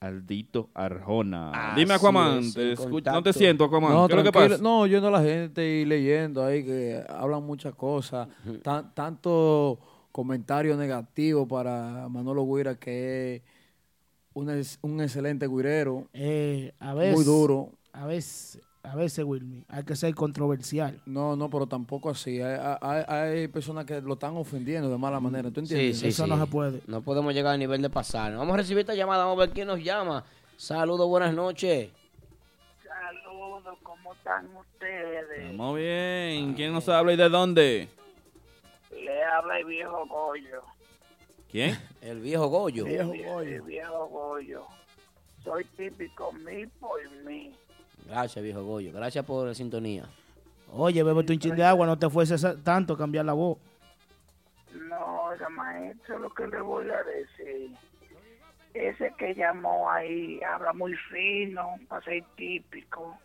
Aldito 0.00 0.70
Arjona. 0.72 1.74
Dime, 1.76 1.92
Aquaman. 1.94 2.38
es, 2.38 2.54
te 2.54 2.74
no 3.10 3.22
te 3.22 3.32
siento, 3.34 3.64
Aquaman. 3.64 3.92
No, 3.92 4.06
¿Qué 4.08 4.14
es 4.14 4.16
lo 4.16 4.22
que 4.24 4.30
tranquilo. 4.32 4.54
pasa? 4.56 4.62
No, 4.62 4.80
oyendo 4.80 5.08
a 5.08 5.10
la 5.10 5.22
gente 5.22 5.66
y 5.80 5.84
leyendo 5.84 6.42
ahí 6.44 6.64
que 6.64 7.04
hablan 7.08 7.42
muchas 7.44 7.74
cosas. 7.74 8.26
Tan- 8.62 8.94
tanto 8.94 9.78
comentario 10.10 10.74
negativo 10.76 11.46
para 11.46 12.08
Manolo 12.08 12.46
Guira, 12.46 12.76
que 12.76 13.36
es 13.36 13.42
un, 14.32 14.48
un 14.90 15.00
excelente 15.02 15.46
guirero. 15.46 16.08
Eh, 16.14 16.72
a 16.78 16.94
veces, 16.94 17.14
Muy 17.16 17.24
duro. 17.24 17.70
A 17.92 18.06
veces, 18.06 18.58
a 18.82 18.96
veces, 18.96 19.24
Wilmy, 19.24 19.64
hay 19.68 19.84
que 19.84 19.94
ser 19.94 20.14
controversial. 20.14 21.00
No, 21.06 21.36
no, 21.36 21.50
pero 21.50 21.66
tampoco 21.66 22.10
así. 22.10 22.40
Hay, 22.40 22.76
hay- 22.80 23.04
hay 23.06 23.48
personas 23.48 23.84
que 23.84 24.00
lo 24.00 24.14
están 24.14 24.36
ofendiendo 24.36 24.88
de 24.88 24.96
mala 24.98 25.20
manera. 25.20 25.50
¿Tú 25.50 25.60
entiendes? 25.60 25.98
sí, 25.98 26.10
sí. 26.12 26.22
No 26.86 27.02
podemos 27.02 27.34
llegar 27.34 27.52
al 27.54 27.58
nivel 27.58 27.82
de 27.82 27.90
pasar. 27.90 28.34
Vamos 28.36 28.54
a 28.54 28.56
recibir 28.56 28.80
esta 28.80 28.94
llamada, 28.94 29.24
vamos 29.24 29.38
a 29.42 29.46
ver 29.46 29.50
quién 29.54 29.68
nos 29.68 29.82
llama. 29.82 30.24
Saludos, 30.56 31.08
buenas 31.08 31.34
noches. 31.34 31.90
Saludos, 32.82 33.78
¿cómo 33.82 34.12
están 34.14 34.46
ustedes? 34.56 35.24
Estamos 35.38 35.76
bien. 35.76 36.54
¿Quién 36.54 36.72
nos 36.72 36.88
habla 36.88 37.12
y 37.12 37.16
de 37.16 37.28
dónde? 37.28 37.88
Le 38.92 39.24
habla 39.24 39.58
el 39.58 39.64
viejo 39.66 40.06
Goyo. 40.06 40.62
¿Quién? 41.50 41.78
El 42.00 42.20
viejo 42.20 42.46
Goyo. 42.48 42.86
El 42.86 43.08
vie- 43.08 43.42
El 43.54 43.62
viejo 43.62 44.06
Goyo. 44.08 44.64
Soy 45.44 45.64
típico 45.76 46.32
mí 46.32 46.66
por 46.78 47.00
mí. 47.24 47.52
Gracias, 48.10 48.42
viejo 48.42 48.64
Goyo. 48.64 48.92
Gracias 48.92 49.24
por 49.24 49.46
la 49.46 49.54
sintonía. 49.54 50.02
Oye, 50.72 51.00
bébete 51.04 51.32
un 51.32 51.38
chin 51.38 51.54
de 51.54 51.64
agua, 51.64 51.86
no 51.86 51.96
te 51.96 52.10
fuese 52.10 52.36
tanto 52.56 52.94
a 52.94 52.98
cambiar 52.98 53.24
la 53.24 53.34
voz. 53.34 53.58
No, 54.74 55.22
oiga, 55.26 55.48
maestro, 55.48 56.18
lo 56.18 56.34
que 56.34 56.48
le 56.48 56.60
voy 56.60 56.90
a 56.90 57.02
decir. 57.04 57.70
Ese 58.74 59.12
que 59.16 59.32
llamó 59.34 59.88
ahí 59.88 60.40
habla 60.42 60.72
muy 60.72 60.94
fino, 61.12 61.76
para 61.88 62.04
ser 62.04 62.24
típico. 62.34 63.16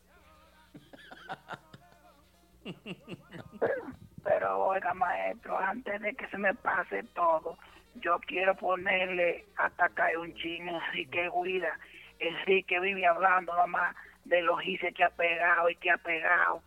Pero, 3.59 3.83
pero, 4.23 4.65
oiga, 4.65 4.93
maestro, 4.93 5.57
antes 5.57 5.99
de 6.01 6.13
que 6.13 6.27
se 6.27 6.37
me 6.37 6.53
pase 6.53 7.03
todo, 7.15 7.57
yo 8.01 8.19
quiero 8.27 8.55
ponerle 8.55 9.45
hasta 9.57 9.85
acá 9.85 10.09
un 10.19 10.31
chin 10.35 10.67
Enrique 10.67 11.29
Guida. 11.43 11.79
Enrique 12.19 12.79
vive 12.79 13.05
hablando 13.07 13.51
nada 13.51 13.67
más 13.67 13.95
de 14.25 14.41
los 14.41 14.63
hice 14.65 14.91
que 14.93 15.03
ha 15.03 15.09
pegado 15.09 15.69
y 15.69 15.75
que 15.77 15.89
ha 15.91 15.97
pegado. 15.97 16.61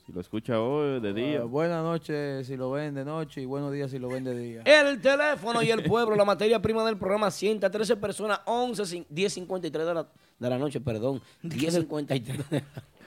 Si 0.08 0.14
lo 0.14 0.22
escucha 0.22 0.62
hoy, 0.62 1.02
de 1.02 1.14
día. 1.14 1.40
Ah, 1.42 1.44
buenas 1.44 1.84
noches 1.84 2.48
si 2.48 2.56
lo 2.56 2.72
ven 2.72 2.96
de 2.96 3.04
noche 3.04 3.42
y 3.42 3.46
buenos 3.46 3.74
días 3.74 3.92
si 3.92 4.00
lo 4.00 4.08
ven 4.08 4.24
de 4.24 4.38
día. 4.40 4.62
El 4.64 5.02
teléfono 5.02 5.62
y 5.62 5.70
el 5.70 5.84
pueblo, 5.84 6.16
la 6.16 6.24
materia 6.24 6.62
prima 6.62 6.86
del 6.86 6.98
programa, 6.98 7.30
sienta 7.30 7.70
13 7.70 7.98
personas, 7.98 8.40
11, 8.46 8.84
cin- 8.84 9.06
10.53 9.10 9.70
de 9.70 9.94
la, 9.94 10.08
de 10.40 10.50
la 10.50 10.58
noche, 10.58 10.80
perdón. 10.80 11.22
10.53 11.44 12.22
de 12.50 12.62
la 12.62 12.64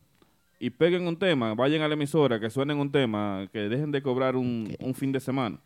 y 0.64 0.70
peguen 0.70 1.06
un 1.06 1.20
tema, 1.20 1.54
vayan 1.56 1.82
a 1.82 1.90
la 1.90 1.96
emisora, 1.96 2.40
que 2.40 2.50
suenen 2.50 2.78
un 2.78 2.90
tema, 2.90 3.50
que 3.52 3.68
dejen 3.68 3.92
de 3.92 4.02
cobrar 4.02 4.38
un, 4.38 4.74
un 4.80 4.94
fin 4.96 5.12
de 5.12 5.20
semana. 5.20 5.60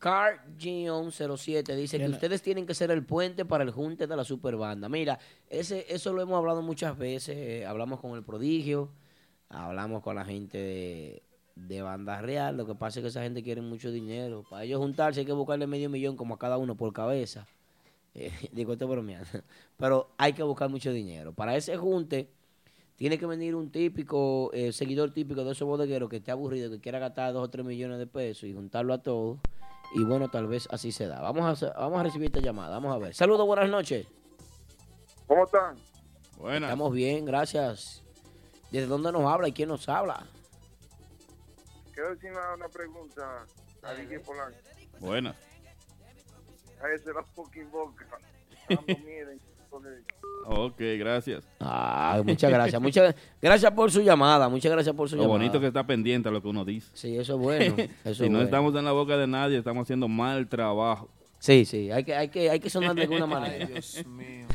Car 0.00 0.44
Gion 0.58 1.12
07 1.12 1.76
dice 1.76 1.98
que 1.98 2.08
ustedes 2.08 2.42
tienen 2.42 2.66
que 2.66 2.74
ser 2.74 2.90
el 2.90 3.04
puente 3.04 3.44
para 3.44 3.62
el 3.62 3.70
junte 3.70 4.08
de 4.08 4.16
la 4.16 4.24
superbanda. 4.24 4.88
Mira, 4.88 5.20
ese, 5.48 5.86
eso 5.88 6.12
lo 6.12 6.20
hemos 6.20 6.36
hablado 6.36 6.62
muchas 6.62 6.98
veces. 6.98 7.36
eh, 7.36 7.64
hablamos 7.64 8.00
con 8.00 8.16
el 8.16 8.24
prodigio, 8.24 8.90
hablamos 9.50 10.02
con 10.02 10.16
la 10.16 10.24
gente 10.24 10.58
de, 10.58 11.22
de 11.54 11.82
Banda 11.82 12.20
Real. 12.20 12.56
Lo 12.56 12.66
que 12.66 12.74
pasa 12.74 12.98
es 12.98 13.02
que 13.04 13.08
esa 13.10 13.22
gente 13.22 13.40
quiere 13.44 13.60
mucho 13.60 13.92
dinero. 13.92 14.44
Para 14.50 14.64
ellos 14.64 14.80
juntarse 14.80 15.20
hay 15.20 15.26
que 15.26 15.32
buscarle 15.32 15.68
medio 15.68 15.88
millón 15.88 16.16
como 16.16 16.34
a 16.34 16.38
cada 16.40 16.58
uno 16.58 16.74
por 16.74 16.92
cabeza. 16.92 17.46
Eh, 18.16 18.30
digo, 18.52 18.74
esto 18.74 18.86
bromeando. 18.86 19.26
Pero 19.76 20.08
hay 20.18 20.34
que 20.34 20.44
buscar 20.44 20.68
mucho 20.68 20.92
dinero. 20.92 21.32
Para 21.32 21.56
ese 21.56 21.76
junte 21.76 22.28
tiene 22.96 23.18
que 23.18 23.26
venir 23.26 23.54
un 23.54 23.70
típico, 23.70 24.50
eh, 24.52 24.72
seguidor 24.72 25.12
típico 25.12 25.44
de 25.44 25.52
esos 25.52 25.66
bodegueros 25.66 26.08
que 26.08 26.16
esté 26.16 26.30
aburrido, 26.30 26.70
que 26.70 26.80
quiera 26.80 26.98
gastar 26.98 27.32
dos 27.32 27.44
o 27.44 27.50
tres 27.50 27.64
millones 27.64 27.98
de 27.98 28.06
pesos 28.06 28.44
y 28.44 28.54
juntarlo 28.54 28.94
a 28.94 29.02
todos. 29.02 29.38
Y 29.94 30.04
bueno, 30.04 30.28
tal 30.30 30.46
vez 30.46 30.68
así 30.70 30.92
se 30.92 31.06
da. 31.06 31.20
Vamos 31.20 31.62
a, 31.62 31.72
vamos 31.72 32.00
a 32.00 32.02
recibir 32.04 32.26
esta 32.26 32.40
llamada. 32.40 32.70
Vamos 32.76 32.94
a 32.94 32.98
ver. 32.98 33.14
Saludos, 33.14 33.46
buenas 33.46 33.68
noches. 33.68 34.06
¿Cómo 35.26 35.44
están? 35.44 35.76
Buenas. 36.38 36.68
Estamos 36.68 36.92
bien, 36.92 37.24
gracias. 37.24 38.04
¿Desde 38.70 38.86
dónde 38.86 39.12
nos 39.12 39.24
habla 39.24 39.48
y 39.48 39.52
quién 39.52 39.68
nos 39.68 39.88
habla? 39.88 40.26
Quiero 41.92 42.10
decir 42.10 42.32
una, 42.32 42.54
una 42.54 42.68
pregunta 42.68 43.46
a 43.82 43.94
DJ 43.94 44.20
Polanco. 44.20 44.58
Buenas. 45.00 45.36
A 46.82 46.90
ese 46.90 47.12
la 47.12 47.22
fucking 47.22 47.70
boca. 47.70 48.06
Dando 48.68 48.84
miedo. 49.04 49.30
Ok, 50.46 50.76
gracias. 50.98 51.42
Ah, 51.58 52.20
muchas 52.24 52.50
gracias. 52.50 52.80
Muchas 52.82 53.14
gracias 53.40 53.72
por 53.72 53.90
su 53.90 54.02
llamada. 54.02 54.48
Muchas 54.48 54.70
gracias 54.72 54.94
por 54.94 55.08
su 55.08 55.16
Lo 55.16 55.22
llamada. 55.22 55.38
bonito 55.38 55.60
que 55.60 55.68
está 55.68 55.86
pendiente 55.86 56.28
a 56.28 56.32
lo 56.32 56.42
que 56.42 56.48
uno 56.48 56.64
dice. 56.66 56.90
Sí, 56.92 57.16
eso 57.16 57.34
es 57.34 57.40
bueno. 57.40 57.76
Eso 58.04 58.14
si 58.14 58.24
es 58.24 58.30
no 58.30 58.36
bueno. 58.36 58.42
estamos 58.42 58.74
en 58.76 58.84
la 58.84 58.92
boca 58.92 59.16
de 59.16 59.26
nadie, 59.26 59.56
estamos 59.58 59.82
haciendo 59.84 60.06
mal 60.06 60.46
trabajo. 60.48 61.08
Sí, 61.38 61.64
sí. 61.64 61.90
Hay 61.90 62.04
que, 62.04 62.14
hay 62.14 62.28
que, 62.28 62.50
hay 62.50 62.60
que 62.60 62.68
sonar 62.68 62.94
de 62.94 63.02
alguna 63.02 63.26
manera. 63.40 63.66
Dios 63.66 64.04
mío. 64.06 64.46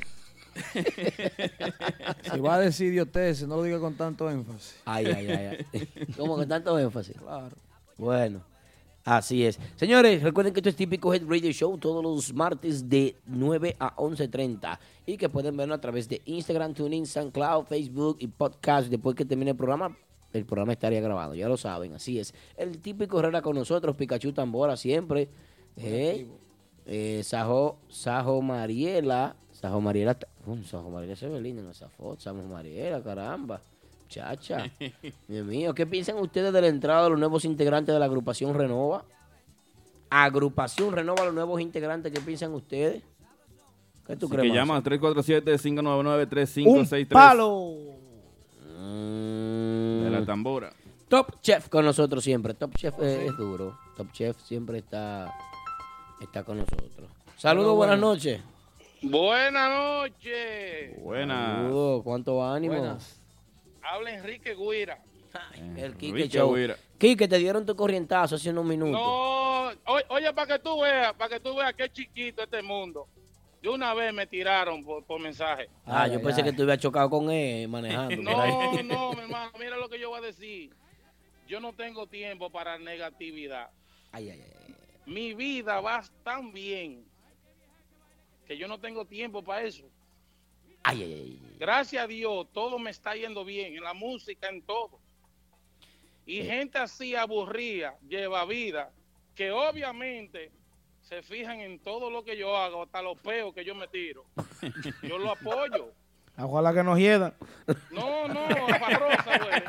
si 2.31 2.39
va 2.39 2.55
a 2.55 2.59
decir 2.59 2.87
idioteces, 2.93 3.47
no 3.47 3.55
lo 3.57 3.63
diga 3.63 3.79
con 3.79 3.95
tanto 3.95 4.29
énfasis. 4.29 4.79
Ay, 4.85 5.05
ay, 5.07 5.27
ay. 5.31 5.65
ay. 5.73 5.87
¿Cómo 6.17 6.35
con 6.35 6.47
tanto 6.47 6.77
énfasis? 6.77 7.17
Claro. 7.17 7.55
Bueno, 7.97 8.41
así 9.03 9.45
es. 9.45 9.59
Señores, 9.75 10.21
recuerden 10.23 10.53
que 10.53 10.59
esto 10.59 10.69
es 10.69 10.75
típico 10.75 11.13
Head 11.13 11.23
Radio 11.27 11.51
Show 11.51 11.77
todos 11.77 12.03
los 12.03 12.33
martes 12.33 12.89
de 12.89 13.15
9 13.25 13.75
a 13.79 13.95
11.30 13.95 14.79
y 15.05 15.17
que 15.17 15.29
pueden 15.29 15.57
verlo 15.57 15.73
a 15.75 15.81
través 15.81 16.07
de 16.07 16.21
Instagram, 16.25 16.73
TuneIn, 16.73 17.05
SoundCloud, 17.05 17.65
Facebook 17.65 18.17
y 18.19 18.27
podcast. 18.27 18.89
Después 18.89 19.15
que 19.15 19.25
termine 19.25 19.51
el 19.51 19.57
programa, 19.57 19.97
el 20.33 20.45
programa 20.45 20.73
estaría 20.73 21.01
grabado, 21.01 21.33
ya 21.33 21.47
lo 21.47 21.57
saben, 21.57 21.93
así 21.93 22.19
es. 22.19 22.33
El 22.55 22.79
típico 22.79 23.19
Herrera 23.19 23.41
con 23.41 23.55
nosotros, 23.55 23.95
Pikachu 23.95 24.31
Tambora 24.31 24.77
siempre. 24.77 25.29
Eh, 25.77 26.27
eh, 26.85 27.21
Sajo, 27.23 27.77
Sajo 27.87 28.41
Mariela, 28.41 29.35
Sajo 29.51 29.81
Mariela, 29.81 30.17
um, 30.45 30.63
Sajo 30.63 30.89
Mariela 30.89 31.15
se 31.15 31.27
ve 31.27 31.39
linda 31.39 31.61
en 31.61 31.69
esa 31.69 31.89
foto, 31.89 32.19
Sajo 32.19 32.41
Mariela, 32.43 33.01
caramba. 33.01 33.61
Chacha. 34.09 34.69
Dios 35.27 35.45
mío, 35.45 35.73
¿qué 35.73 35.85
piensan 35.85 36.17
ustedes 36.17 36.51
de 36.51 36.61
la 36.61 36.67
entrada 36.67 37.03
de 37.05 37.11
los 37.11 37.19
nuevos 37.19 37.45
integrantes 37.45 37.93
de 37.93 37.99
la 37.99 38.05
agrupación 38.05 38.53
Renova? 38.55 39.05
Agrupación 40.09 40.91
Renova, 40.91 41.25
los 41.25 41.33
nuevos 41.33 41.61
integrantes, 41.61 42.11
¿qué 42.11 42.19
piensan 42.19 42.53
ustedes? 42.53 43.03
¿Qué 44.07 44.15
tú 44.15 44.25
Así 44.25 44.35
crees? 44.35 44.51
que 44.51 44.57
llama 44.57 44.73
Marcio? 44.81 44.93
al 44.93 45.43
347-599-3563. 45.45 47.01
Un 47.03 47.05
palo. 47.07 47.73
De 50.03 50.09
la 50.09 50.25
tambora. 50.25 50.73
Top 51.07 51.39
Chef 51.41 51.69
con 51.69 51.85
nosotros 51.85 52.23
siempre. 52.23 52.53
Top 52.55 52.73
Chef 52.75 52.95
es 53.01 53.35
duro. 53.37 53.77
Top 53.95 54.11
Chef 54.11 54.37
siempre 54.41 54.79
está, 54.79 55.31
está 56.21 56.43
con 56.43 56.57
nosotros. 56.57 57.09
Saludos, 57.37 57.75
buenas 57.75 57.99
noches. 57.99 58.41
Buenas 59.01 59.69
noches. 59.69 61.03
Buenas. 61.03 61.57
Saludos, 61.57 62.03
cuánto 62.03 62.43
ánimo. 62.43 62.73
Buenas. 62.75 63.18
Habla 63.89 64.13
Enrique 64.13 64.55
Guira. 64.55 65.01
El 65.77 65.93
Quique 65.95 66.07
Enrique 66.09 66.29
Show. 66.37 66.55
Guira. 66.55 66.75
Quique, 66.97 67.27
te 67.27 67.37
dieron 67.37 67.65
tu 67.65 67.75
corrientazo 67.75 68.35
hace 68.35 68.49
unos 68.49 68.65
minutos. 68.65 68.99
No, 68.99 69.71
oye, 70.09 70.33
para 70.33 70.57
que 70.57 70.63
tú 70.63 70.81
veas, 70.81 71.13
para 71.13 71.35
que 71.35 71.39
tú 71.39 71.55
veas 71.55 71.73
qué 71.73 71.89
chiquito 71.91 72.43
este 72.43 72.61
mundo. 72.61 73.07
De 73.61 73.69
una 73.69 73.93
vez 73.93 74.13
me 74.13 74.25
tiraron 74.25 74.83
por, 74.83 75.03
por 75.03 75.19
mensaje. 75.19 75.69
Ah, 75.85 76.03
Ay, 76.03 76.11
yo 76.11 76.19
ay, 76.19 76.23
pensé 76.23 76.41
ay. 76.41 76.49
que 76.49 76.53
tú 76.55 76.63
ibas 76.63 76.77
chocado 76.79 77.09
con 77.09 77.29
él 77.29 77.67
manejando. 77.67 78.15
No, 78.21 78.83
no, 78.83 79.13
mi 79.13 79.19
hermano, 79.21 79.51
mira 79.59 79.75
lo 79.77 79.89
que 79.89 79.99
yo 79.99 80.09
voy 80.09 80.19
a 80.19 80.21
decir. 80.27 80.73
Yo 81.47 81.59
no 81.59 81.73
tengo 81.73 82.07
tiempo 82.07 82.49
para 82.49 82.77
negatividad. 82.77 83.69
Ay, 84.11 84.29
ay, 84.29 84.41
ay. 84.41 84.75
mi 85.05 85.33
vida 85.33 85.81
va 85.81 86.03
tan 86.23 86.53
bien 86.53 87.03
que 88.47 88.57
yo 88.57 88.67
no 88.67 88.79
tengo 88.79 89.05
tiempo 89.05 89.43
para 89.43 89.63
eso. 89.63 89.83
Ay, 90.89 91.03
ay, 91.03 91.13
ay. 91.13 91.55
Gracias 91.59 92.03
a 92.03 92.07
Dios, 92.07 92.47
todo 92.51 92.79
me 92.79 92.89
está 92.89 93.15
yendo 93.15 93.45
bien, 93.45 93.75
en 93.75 93.83
la 93.83 93.93
música, 93.93 94.49
en 94.49 94.61
todo. 94.61 94.99
Y 96.25 96.43
gente 96.43 96.77
así 96.77 97.15
aburrida, 97.15 97.95
lleva 98.07 98.45
vida, 98.45 98.91
que 99.35 99.51
obviamente 99.51 100.51
se 101.01 101.21
fijan 101.21 101.59
en 101.59 101.79
todo 101.79 102.09
lo 102.09 102.23
que 102.23 102.37
yo 102.37 102.55
hago, 102.55 102.83
hasta 102.83 103.01
los 103.01 103.19
peos 103.19 103.53
que 103.53 103.65
yo 103.65 103.75
me 103.75 103.87
tiro. 103.87 104.25
Yo 105.03 105.17
lo 105.17 105.31
apoyo. 105.31 105.91
Ojalá 106.37 106.73
que 106.73 106.83
nos 106.83 106.97
hiedan. 106.97 107.33
No, 107.91 108.27
no, 108.27 108.47
Rosa, 108.47 109.37
güey. 109.37 109.61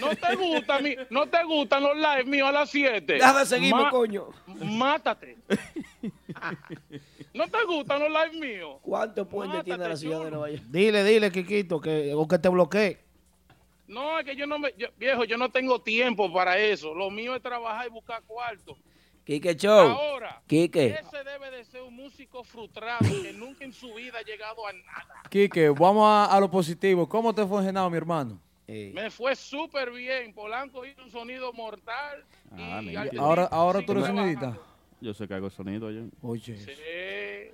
No 0.00 0.16
te 0.16 0.34
gusta 0.36 0.78
mi, 0.80 0.96
no 1.10 1.28
te 1.28 1.44
gustan 1.44 1.82
los 1.82 1.96
live 1.96 2.24
míos 2.24 2.48
a 2.48 2.52
las 2.52 2.70
7. 2.70 3.12
Déjame 3.14 3.46
seguirme, 3.46 3.88
coño. 3.90 4.28
Mátate. 4.46 5.38
¿No 7.34 7.48
te 7.48 7.64
gustan 7.64 8.00
los 8.00 8.08
live 8.10 8.46
míos? 8.46 8.76
¿Cuántos 8.82 9.26
puentes 9.26 9.64
tiene 9.64 9.88
la 9.88 9.96
ciudad 9.96 10.24
de 10.24 10.30
Nueva 10.30 10.50
York? 10.50 10.62
Dile, 10.68 11.02
dile, 11.04 11.30
Kikito, 11.32 11.80
que, 11.80 12.12
o 12.14 12.28
que 12.28 12.38
te 12.38 12.48
bloquee. 12.48 12.98
No, 13.88 14.18
es 14.18 14.24
que 14.24 14.36
yo 14.36 14.46
no 14.46 14.58
me, 14.58 14.72
yo- 14.76 14.88
viejo, 14.96 15.24
yo 15.24 15.36
no 15.38 15.50
tengo 15.50 15.80
tiempo 15.80 16.32
para 16.32 16.58
eso. 16.58 16.94
Lo 16.94 17.10
mío 17.10 17.34
es 17.34 17.42
trabajar 17.42 17.86
y 17.86 17.90
buscar 17.90 18.22
cuarto. 18.24 18.76
Quique 19.24 19.54
Show. 19.56 19.88
Ahora, 19.88 20.42
Quique. 20.46 20.98
ese 21.00 21.22
debe 21.24 21.50
de 21.50 21.64
ser 21.64 21.82
un 21.82 21.94
músico 21.94 22.42
frustrado 22.42 23.00
que 23.22 23.32
nunca 23.32 23.64
en 23.64 23.72
su 23.72 23.94
vida 23.94 24.18
ha 24.18 24.22
llegado 24.22 24.66
a 24.66 24.72
nada. 24.72 25.22
Quique, 25.30 25.68
vamos 25.70 26.04
a, 26.06 26.26
a 26.26 26.40
lo 26.40 26.50
positivo. 26.50 27.08
¿Cómo 27.08 27.34
te 27.34 27.46
fue 27.46 27.58
en 27.60 27.66
Genao, 27.66 27.88
mi 27.88 27.96
hermano? 27.96 28.38
Me 28.66 29.10
fue 29.10 29.36
súper 29.36 29.90
bien. 29.90 30.32
Polanco 30.32 30.84
hizo 30.86 31.02
un 31.02 31.10
sonido 31.10 31.52
mortal. 31.52 32.24
Ah, 32.52 32.80
y 32.82 33.16
Ahora, 33.18 33.44
ahora 33.44 33.80
tú 33.84 33.92
eres 33.92 34.04
trabajando. 34.04 34.71
Yo 35.02 35.12
sé 35.12 35.26
que 35.26 35.34
hago 35.34 35.50
sonido 35.50 35.90
yo. 35.90 36.02
Oye. 36.22 36.54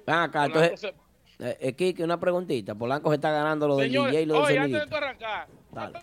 Ven 0.07 0.17
acá, 0.17 0.45
entonces, 0.45 0.93
eh, 1.39 1.57
eh, 1.61 1.73
Quique, 1.73 2.05
una 2.05 2.21
preguntita. 2.21 2.75
Polanco 2.75 3.09
se 3.09 3.15
está 3.17 3.31
ganando 3.31 3.67
lo 3.67 3.77
del 3.77 3.91
DJ 3.91 4.23
y 4.23 4.27
lo 4.27 4.35
del 4.35 4.43
oye, 4.45 4.59
antes 4.59 4.91
de 4.91 4.97
arrancar, 4.97 5.49
Dale. 5.73 5.99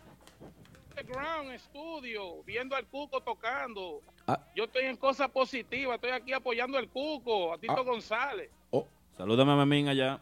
Ground 1.08 1.56
Studio, 1.60 2.42
viendo 2.44 2.76
al 2.76 2.88
Cuco 2.88 3.22
tocando. 3.22 4.02
Ah. 4.26 4.40
Yo 4.56 4.64
estoy 4.64 4.86
en 4.86 4.98
cosas 4.98 5.30
positivas, 5.30 5.96
estoy 5.96 6.10
aquí 6.12 6.34
apoyando 6.34 6.80
al 6.80 6.90
Cuco, 6.90 7.54
a 7.54 7.60
Tito 7.60 7.74
Ah. 7.78 7.82
González. 7.84 8.50
Salúdame 9.16 9.52
a 9.52 9.56
Memín 9.58 9.88
allá. 9.88 10.20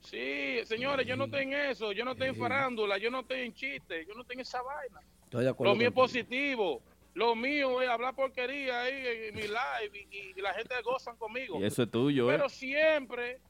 Sí, 0.00 0.60
señores, 0.64 1.06
yo 1.06 1.16
no 1.16 1.24
estoy 1.24 1.42
en 1.44 1.54
eso, 1.54 1.92
yo 1.92 2.04
no 2.04 2.12
estoy 2.12 2.28
en 2.28 2.36
farándula, 2.36 2.98
yo 2.98 3.10
no 3.10 3.20
estoy 3.20 3.40
en 3.40 3.54
chiste, 3.54 4.04
yo 4.06 4.14
no 4.14 4.20
estoy 4.20 4.34
en 4.34 4.40
esa 4.40 4.60
vaina. 4.62 5.00
Estoy 5.24 5.44
de 5.44 5.50
acuerdo 5.50 5.72
Lo 5.72 5.78
mío 5.78 5.88
es 5.88 5.94
positivo. 5.94 6.82
Lo 7.18 7.34
mío 7.34 7.82
es 7.82 7.88
hablar 7.88 8.14
porquería 8.14 8.82
ahí 8.82 9.26
en 9.28 9.34
mi 9.34 9.42
live 9.42 10.06
y, 10.08 10.38
y 10.38 10.40
la 10.40 10.54
gente 10.54 10.72
gozan 10.84 11.16
conmigo. 11.16 11.58
Y 11.60 11.64
eso 11.64 11.82
es 11.82 11.90
tuyo, 11.90 12.30
¿eh? 12.30 12.36
Pero 12.36 12.48
siempre 12.48 13.40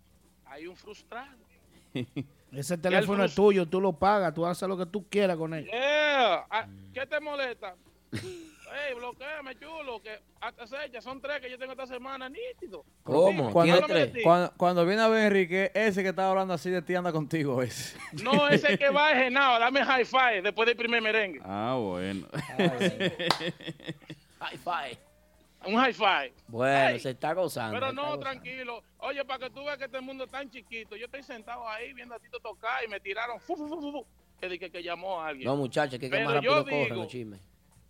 hay 0.46 0.66
un 0.66 0.74
frustrado. 0.74 1.36
Ese 2.50 2.78
teléfono 2.78 3.24
es 3.24 3.34
tuyo, 3.34 3.66
tú 3.66 3.78
lo 3.78 3.92
pagas, 3.92 4.32
tú 4.32 4.46
haces 4.46 4.66
lo 4.66 4.78
que 4.78 4.86
tú 4.86 5.06
quieras 5.10 5.36
con 5.36 5.52
él. 5.52 5.66
Yeah. 5.66 6.46
Ah, 6.48 6.66
¿Qué 6.94 7.04
te 7.04 7.20
molesta? 7.20 7.76
Ey, 8.68 8.94
bloqueame, 8.94 9.58
chulo, 9.58 10.00
que 10.00 10.20
hasta 10.40 10.66
seis, 10.66 10.92
son 11.02 11.20
tres 11.20 11.40
que 11.40 11.50
yo 11.50 11.58
tengo 11.58 11.72
esta 11.72 11.86
semana, 11.86 12.28
nítido. 12.28 12.84
¿Cómo? 13.02 13.50
Cuando, 13.52 13.80
cuando, 14.22 14.52
cuando 14.56 14.86
viene 14.86 15.02
a 15.02 15.08
ver 15.08 15.26
Enrique, 15.26 15.70
ese 15.74 16.02
que 16.02 16.10
estaba 16.10 16.30
hablando 16.30 16.54
así 16.54 16.70
de 16.70 16.82
ti 16.82 16.94
anda 16.94 17.12
contigo, 17.12 17.62
ese. 17.62 17.98
No, 18.22 18.48
ese 18.48 18.76
que 18.78 18.90
va 18.90 19.12
es 19.12 19.24
Genao, 19.24 19.58
dame 19.58 19.84
high 19.84 20.04
five 20.04 20.42
después 20.42 20.66
del 20.66 20.76
primer 20.76 21.00
merengue. 21.02 21.40
Ah, 21.44 21.76
bueno. 21.78 22.26
High 24.40 24.56
five. 24.58 24.98
Un 25.66 25.74
high 25.74 25.92
five. 25.92 26.32
Bueno, 26.46 26.98
se 26.98 27.10
está 27.10 27.32
gozando. 27.34 27.74
Pero 27.74 27.92
no, 27.92 28.02
gozando. 28.02 28.20
tranquilo. 28.20 28.82
Oye, 28.98 29.24
para 29.24 29.46
que 29.46 29.50
tú 29.50 29.64
veas 29.64 29.76
que 29.76 29.86
este 29.86 30.00
mundo 30.00 30.24
es 30.24 30.30
tan 30.30 30.48
chiquito, 30.48 30.94
yo 30.96 31.06
estoy 31.06 31.22
sentado 31.24 31.68
ahí 31.68 31.92
viendo 31.92 32.14
a 32.14 32.18
Tito 32.18 32.38
tocar 32.38 32.84
y 32.84 32.88
me 32.88 33.00
tiraron 33.00 33.40
fu, 33.40 33.56
fu, 33.56 33.68
fu, 33.68 34.06
que 34.40 34.48
dije 34.48 34.70
que 34.70 34.82
llamó 34.82 35.20
a 35.20 35.28
alguien. 35.28 35.48
No, 35.48 35.56
muchachos, 35.56 35.98
que, 35.98 36.08
que 36.08 36.16
Pero 36.16 36.30
más 36.30 36.42
yo 36.42 36.58
rápido 36.58 36.78
corren 36.78 36.98
los 36.98 37.08
chismes. 37.08 37.40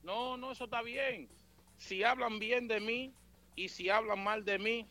No, 0.02 0.36
no, 0.36 0.52
eso 0.52 0.64
está 0.64 0.82
bien. 0.82 1.28
Si 1.76 2.02
hablan 2.02 2.38
bien 2.38 2.68
de 2.68 2.80
mí 2.80 3.12
y 3.56 3.68
si 3.68 3.88
hablan 3.90 4.22
mal 4.22 4.44
de 4.44 4.58
mí, 4.58 4.86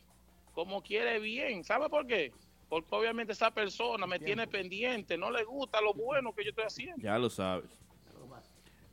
como 0.53 0.81
quiere 0.81 1.19
bien. 1.19 1.63
¿Sabe 1.63 1.89
por 1.89 2.05
qué? 2.07 2.31
Porque 2.69 2.93
obviamente 2.95 3.34
esa 3.34 3.51
persona 3.51 4.05
me 4.05 4.19
tiene 4.19 4.47
pendiente, 4.47 5.17
no 5.17 5.31
le 5.31 5.43
gusta 5.43 5.79
lo 5.81 5.93
bueno 5.93 6.34
que 6.34 6.43
yo 6.43 6.49
estoy 6.49 6.65
haciendo. 6.65 7.01
Ya 7.01 7.17
lo 7.17 7.29
sabes. 7.29 7.69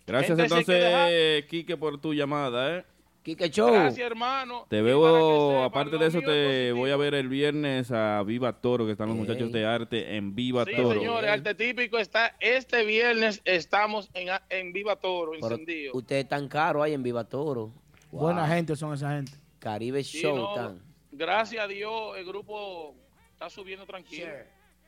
Gracias 0.06 0.38
Gente, 0.38 0.42
entonces, 0.42 1.46
Quique, 1.46 1.76
por 1.76 1.98
tu 1.98 2.12
llamada, 2.12 2.78
¿eh? 2.78 2.84
Quique 3.24 3.48
Show. 3.48 3.72
Gracias, 3.72 4.06
hermano. 4.06 4.66
Te 4.68 4.82
veo, 4.82 5.64
aparte 5.64 5.96
de 5.96 6.06
eso, 6.06 6.20
te 6.20 6.72
voy 6.72 6.90
a 6.90 6.96
ver 6.98 7.14
el 7.14 7.26
viernes 7.26 7.90
a 7.90 8.22
Viva 8.22 8.60
Toro, 8.60 8.84
que 8.84 8.92
están 8.92 9.08
los 9.08 9.16
muchachos 9.16 9.50
de 9.50 9.64
arte 9.64 10.16
en 10.16 10.34
Viva 10.34 10.66
Sí, 10.66 10.72
Toro. 10.76 11.00
señores, 11.00 11.30
Arte 11.30 11.54
Típico 11.54 11.96
está 11.96 12.36
este 12.38 12.84
viernes, 12.84 13.40
estamos 13.46 14.10
en, 14.12 14.28
en 14.50 14.74
Viva 14.74 14.96
Toro, 14.96 15.32
Pero 15.32 15.52
encendido. 15.52 15.92
Usted 15.96 16.16
es 16.16 16.28
tan 16.28 16.48
caro 16.48 16.82
ahí 16.82 16.92
en 16.92 17.02
Viva 17.02 17.24
Toro. 17.24 17.72
Wow. 18.12 18.24
Buena 18.24 18.46
gente 18.46 18.76
son 18.76 18.92
esa 18.92 19.16
gente. 19.16 19.32
Caribe 19.58 20.04
Sí, 20.04 20.20
Show. 20.20 20.78
gracias 21.10 21.64
a 21.64 21.66
Dios, 21.66 22.18
el 22.18 22.26
grupo 22.26 22.94
está 23.32 23.48
subiendo 23.48 23.86
tranquilo. 23.86 24.28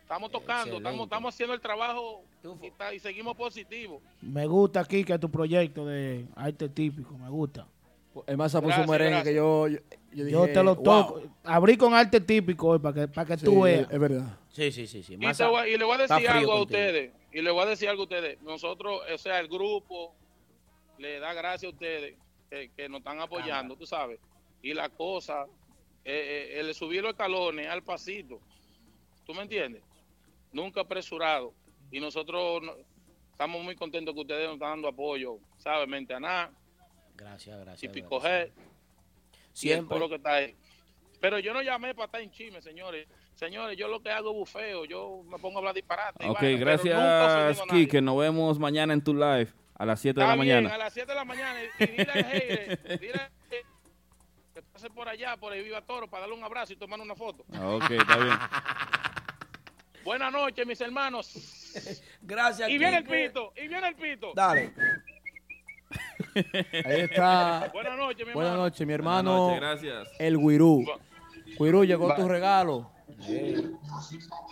Estamos 0.02 0.30
tocando, 0.30 0.76
estamos, 0.76 1.04
estamos 1.04 1.34
haciendo 1.34 1.54
el 1.54 1.60
trabajo 1.62 2.22
y, 2.92 2.98
seguimos 2.98 3.34
positivos. 3.34 4.02
Me 4.20 4.46
gusta 4.46 4.84
que 4.84 5.18
tu 5.18 5.30
proyecto 5.30 5.86
de 5.86 6.26
arte 6.36 6.68
típico, 6.68 7.16
me 7.16 7.30
gusta. 7.30 7.66
El 8.26 8.36
más 8.36 8.52
puso 8.52 8.80
un 8.80 8.88
merengue 8.90 9.10
gracias. 9.10 9.24
que 9.24 9.34
yo, 9.34 9.68
yo, 9.68 9.78
yo 10.12 10.24
dije, 10.24 10.30
Yo 10.30 10.46
te 10.46 10.62
lo 10.62 10.74
wow. 10.76 10.84
toco. 10.84 11.22
Abrí 11.44 11.76
con 11.76 11.94
arte 11.94 12.20
típico 12.20 12.68
hoy 12.68 12.78
para 12.78 12.94
que, 12.94 13.08
para 13.08 13.26
que 13.26 13.36
Sí, 13.38 13.44
tú 13.44 13.62
veas. 13.62 13.90
Es 13.90 13.98
verdad. 13.98 14.38
Sí, 14.50 14.72
sí, 14.72 14.86
sí. 14.86 15.02
sí. 15.02 15.16
Y, 15.20 15.24
a- 15.26 15.48
voy- 15.48 15.76
le 15.76 15.84
voy 15.84 15.94
a 15.94 15.98
decir 15.98 16.28
algo 16.28 16.52
a 16.52 16.56
contigo. 16.58 16.62
ustedes. 16.62 17.12
Y 17.32 17.42
le 17.42 17.50
voy 17.50 17.62
a 17.62 17.66
decir 17.66 17.88
algo 17.88 18.02
a 18.02 18.04
ustedes. 18.04 18.40
Nosotros, 18.42 19.02
o 19.12 19.18
sea, 19.18 19.40
el 19.40 19.48
grupo 19.48 20.14
le 20.98 21.18
da 21.20 21.34
gracias 21.34 21.70
a 21.70 21.74
ustedes 21.74 22.14
que, 22.50 22.70
que 22.76 22.88
nos 22.88 22.98
están 23.00 23.20
apoyando, 23.20 23.76
tú 23.76 23.84
sabes. 23.86 24.18
Y 24.62 24.72
la 24.72 24.88
cosa, 24.88 25.44
eh, 26.04 26.52
eh, 26.54 26.60
el 26.60 26.74
subir 26.74 27.02
los 27.02 27.10
escalones 27.12 27.68
al 27.68 27.82
pasito. 27.82 28.40
¿Tú 29.26 29.34
me 29.34 29.42
entiendes? 29.42 29.82
Nunca 30.52 30.80
apresurado. 30.80 31.52
Y 31.90 32.00
nosotros 32.00 32.62
no- 32.62 32.72
estamos 33.32 33.62
muy 33.62 33.76
contentos 33.76 34.14
que 34.14 34.20
ustedes 34.22 34.46
nos 34.46 34.54
están 34.54 34.70
dando 34.70 34.88
apoyo. 34.88 35.38
¿Sabes? 35.58 35.86
Mentaná, 35.88 36.50
Gracias, 37.16 37.58
gracias. 37.58 37.80
Típico 37.92 38.20
gracias. 38.20 38.50
Siempre. 39.52 39.94
Coro 39.96 40.08
que 40.08 40.16
está 40.16 40.34
ahí. 40.34 40.54
Pero 41.20 41.38
yo 41.38 41.54
no 41.54 41.62
llamé 41.62 41.94
para 41.94 42.06
estar 42.06 42.20
en 42.20 42.30
chisme, 42.30 42.60
señores. 42.60 43.08
Señores, 43.34 43.76
yo 43.76 43.88
lo 43.88 44.00
que 44.00 44.10
hago 44.10 44.30
es 44.30 44.36
bufeo. 44.36 44.84
Yo 44.84 45.22
me 45.28 45.38
pongo 45.38 45.56
a 45.56 45.60
hablar 45.60 45.74
disparate. 45.74 46.26
Ok, 46.28 46.42
nunca 46.42 46.58
gracias. 46.58 47.62
Quique. 47.70 48.00
Nos 48.00 48.18
vemos 48.18 48.58
mañana 48.58 48.92
en 48.92 49.02
tu 49.02 49.14
live 49.14 49.48
a 49.74 49.86
las 49.86 50.00
7 50.00 50.20
de 50.20 50.26
la 50.26 50.34
bien, 50.34 50.38
mañana. 50.38 50.74
a 50.74 50.78
las 50.78 50.92
7 50.92 51.06
de 51.10 51.14
la 51.14 51.24
mañana. 51.24 51.60
Y 51.78 51.86
dile 51.86 52.10
al 52.12 52.24
Heire, 52.32 52.76
dile 52.98 53.12
al 53.12 53.30
Heire 53.50 53.66
que 54.54 54.62
pase 54.62 54.88
por 54.88 55.06
allá, 55.08 55.36
por 55.36 55.52
el 55.52 55.62
Viva 55.62 55.82
Toro, 55.82 56.08
para 56.08 56.22
darle 56.22 56.34
un 56.36 56.44
abrazo 56.44 56.72
y 56.72 56.76
tomar 56.76 56.98
una 56.98 57.14
foto. 57.14 57.44
Ah, 57.52 57.68
Ok, 57.74 57.90
está 57.90 58.16
bien. 58.16 58.38
Buenas 60.02 60.32
noches, 60.32 60.66
mis 60.66 60.80
hermanos. 60.80 61.32
Gracias, 62.22 62.70
Y 62.70 62.78
viene 62.78 62.98
el 62.98 63.04
pito, 63.04 63.52
y 63.56 63.68
viene 63.68 63.88
el 63.88 63.96
pito. 63.96 64.32
Dale. 64.34 64.72
Ahí 66.84 67.00
está. 67.02 67.70
Buenas 67.72 67.96
noches, 67.98 68.26
mi 68.26 68.32
Buenas 68.32 68.52
hermano. 68.52 68.62
noches, 68.64 68.86
mi 68.86 68.92
hermano. 68.92 69.46
noches, 69.48 69.60
gracias. 69.60 70.08
El 70.18 70.38
Guirú. 70.38 70.84
Guirú, 71.58 71.84
llegó 71.84 72.08
Va. 72.08 72.16
tu 72.16 72.28
regalo. 72.28 72.90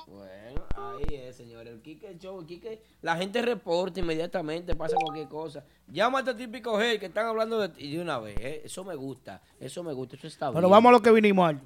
Bueno, 0.07 0.67
ahí 0.77 1.15
es, 1.15 1.37
señor. 1.37 1.67
El 1.67 1.81
Quique 1.83 2.17
Show, 2.19 2.41
el 2.41 2.47
Quique, 2.47 2.83
la 3.03 3.17
gente 3.17 3.43
reporta 3.43 4.01
inmediatamente, 4.01 4.75
pasa 4.75 4.97
cualquier 4.97 5.29
cosa. 5.29 5.65
Llama 5.89 6.19
a 6.19 6.21
este 6.21 6.35
típico 6.35 6.81
hey 6.81 6.99
que 6.99 7.07
están 7.07 7.27
hablando 7.27 7.59
de 7.61 7.69
ti 7.71 7.95
de 7.97 8.01
una 8.01 8.19
vez. 8.19 8.37
¿eh? 8.39 8.63
Eso 8.65 8.85
me 8.85 8.95
gusta, 8.95 9.43
eso 9.61 9.83
me 9.83 9.93
gusta, 9.93 10.17
eso 10.17 10.27
está 10.27 10.47
bien. 10.47 10.55
Pero 10.57 10.69
vamos 10.69 10.91
a 10.91 10.93
lo 10.93 11.03
que 11.03 11.11
vinimos, 11.11 11.49
Aldo. 11.49 11.63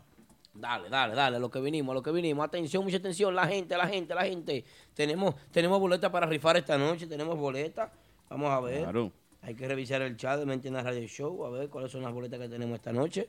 Dale, 0.54 0.88
dale, 0.88 1.14
dale, 1.14 1.36
a 1.36 1.38
lo 1.38 1.50
que 1.50 1.60
vinimos, 1.60 1.92
a 1.92 1.94
lo 1.94 2.02
que 2.02 2.10
vinimos. 2.10 2.44
Atención, 2.44 2.82
mucha 2.82 2.96
atención, 2.96 3.32
la 3.34 3.46
gente, 3.46 3.76
la 3.76 3.86
gente, 3.86 4.14
la 4.14 4.24
gente. 4.24 4.64
Tenemos, 4.92 5.34
tenemos 5.52 5.78
boletas 5.78 6.10
para 6.10 6.26
rifar 6.26 6.56
esta 6.56 6.76
noche, 6.76 7.06
tenemos 7.06 7.38
boletas. 7.38 7.90
Vamos 8.28 8.50
a 8.50 8.60
ver. 8.60 8.82
Claro. 8.82 9.12
Hay 9.43 9.55
que 9.55 9.69
revisar 9.69 10.02
el 10.02 10.16
chat 10.16 10.39
de 10.39 10.47
Mentina 10.47 10.82
Radio 10.82 11.06
Show, 11.06 11.47
a 11.47 11.51
ver 11.51 11.69
cuáles 11.69 11.93
son 11.93 12.02
las 12.02 12.12
boletas 12.12 12.39
que 12.40 12.48
tenemos 12.48 12.77
esta 12.77 12.93
noche. 12.93 13.28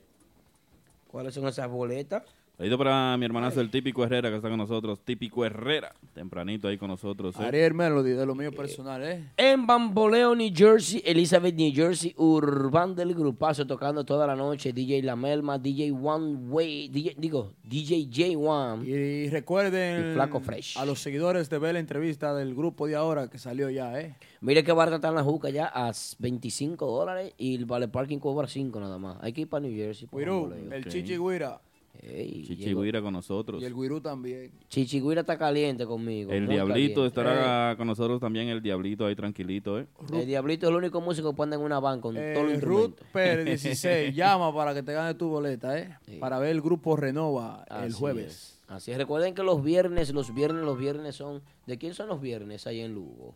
¿Cuáles 1.08 1.34
son 1.34 1.46
esas 1.48 1.68
boletas? 1.68 2.22
Saludito 2.60 2.76
para 2.76 3.16
mi 3.16 3.24
hermanazo, 3.24 3.62
el 3.62 3.70
típico 3.70 4.04
Herrera, 4.04 4.28
que 4.28 4.36
está 4.36 4.50
con 4.50 4.58
nosotros. 4.58 5.00
Típico 5.02 5.46
Herrera, 5.46 5.94
tempranito 6.12 6.68
ahí 6.68 6.76
con 6.76 6.88
nosotros. 6.88 7.34
¿eh? 7.40 7.42
Ariel 7.42 7.72
Melody, 7.72 8.10
de 8.10 8.26
lo 8.26 8.34
mío 8.34 8.52
personal, 8.52 9.02
¿eh? 9.02 9.30
En 9.38 9.66
Bamboleo, 9.66 10.34
New 10.34 10.52
Jersey, 10.54 11.00
Elizabeth, 11.06 11.54
New 11.54 11.72
Jersey, 11.74 12.12
Urban 12.18 12.94
del 12.94 13.14
Grupazo 13.14 13.66
tocando 13.66 14.04
toda 14.04 14.26
la 14.26 14.36
noche, 14.36 14.74
DJ 14.74 15.02
La 15.04 15.16
Melma, 15.16 15.56
DJ 15.58 15.90
One 15.92 16.34
Way, 16.50 16.88
DJ, 16.90 17.14
digo, 17.16 17.54
DJ 17.62 18.10
J1. 18.10 18.84
Y 18.84 19.30
recuerden 19.30 20.10
Y 20.10 20.12
Flaco 20.12 20.40
Fresh. 20.40 20.76
a 20.76 20.84
los 20.84 21.00
seguidores 21.00 21.48
de 21.48 21.58
ver 21.58 21.72
la 21.72 21.80
entrevista 21.80 22.34
del 22.34 22.54
grupo 22.54 22.86
de 22.86 22.94
ahora 22.94 23.28
que 23.30 23.38
salió 23.38 23.70
ya, 23.70 23.98
¿eh? 23.98 24.16
Mire 24.42 24.62
que 24.64 24.72
barata 24.72 24.96
está 24.96 25.08
en 25.08 25.14
la 25.14 25.24
juca 25.24 25.48
ya 25.48 25.64
a 25.74 25.92
25 26.18 26.84
dólares 26.84 27.32
y 27.38 27.54
el 27.54 27.64
vale 27.64 27.88
parking 27.88 28.18
cobra 28.18 28.46
5 28.46 28.78
nada 28.80 28.98
más. 28.98 29.16
Hay 29.22 29.32
que 29.32 29.40
ir 29.40 29.48
para 29.48 29.62
New 29.62 29.74
Jersey. 29.74 30.08
pa' 30.08 30.18
Guirú, 30.18 30.42
Bamboleo. 30.42 30.72
el 30.74 30.84
Chichi 30.84 31.16
Guira 31.16 31.58
Ey, 32.02 32.44
Chichi 32.46 32.64
llegó. 32.64 32.80
Guira 32.82 33.02
con 33.02 33.12
nosotros. 33.12 33.60
y 33.62 33.66
el 33.66 33.74
Guirú 33.74 34.00
también. 34.00 34.50
Chichigüira 34.68 35.20
está 35.20 35.36
caliente 35.36 35.84
conmigo. 35.84 36.32
El 36.32 36.48
Diablito 36.48 37.02
caliente. 37.02 37.06
estará 37.06 37.76
con 37.76 37.86
nosotros 37.86 38.18
también, 38.20 38.48
el 38.48 38.62
Diablito 38.62 39.04
ahí 39.04 39.14
tranquilito, 39.14 39.78
¿eh? 39.78 39.86
El 40.12 40.26
Diablito 40.26 40.66
es 40.66 40.70
el 40.70 40.76
único 40.76 41.00
músico 41.02 41.30
que 41.32 41.36
pone 41.36 41.56
en 41.56 41.62
una 41.62 41.78
van 41.78 42.00
con 42.00 42.16
Eh, 42.16 42.32
todos 42.34 42.50
los 42.52 42.60
Ruth. 42.62 42.94
Pérez 43.12 43.44
16, 43.62 44.14
llama 44.14 44.54
para 44.54 44.72
que 44.72 44.82
te 44.82 44.92
gane 44.94 45.12
tu 45.14 45.28
boleta, 45.28 45.78
¿eh? 45.78 45.98
Para 46.18 46.38
ver 46.38 46.50
el 46.50 46.62
grupo 46.62 46.96
Renova 46.96 47.64
el 47.82 47.92
jueves. 47.92 48.26
es. 48.26 48.60
Así 48.68 48.92
es. 48.92 48.96
Recuerden 48.98 49.34
que 49.34 49.42
los 49.42 49.62
viernes, 49.62 50.12
los 50.14 50.32
viernes, 50.32 50.64
los 50.64 50.78
viernes 50.78 51.16
son... 51.16 51.42
¿De 51.66 51.76
quién 51.76 51.92
son 51.92 52.08
los 52.08 52.20
viernes 52.20 52.66
ahí 52.66 52.80
en 52.80 52.94
Lugo? 52.94 53.34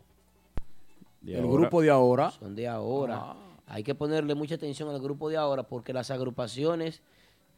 De 1.21 1.33
el 1.33 1.43
ahora. 1.43 1.53
grupo 1.61 1.81
de 1.81 1.89
ahora. 1.89 2.31
Son 2.31 2.55
de 2.55 2.67
ahora. 2.67 3.17
Ah. 3.21 3.35
Hay 3.67 3.83
que 3.83 3.95
ponerle 3.95 4.33
mucha 4.35 4.55
atención 4.55 4.89
al 4.89 5.01
grupo 5.01 5.29
de 5.29 5.37
ahora 5.37 5.63
porque 5.63 5.91
las 5.91 6.09
agrupaciones 6.11 7.01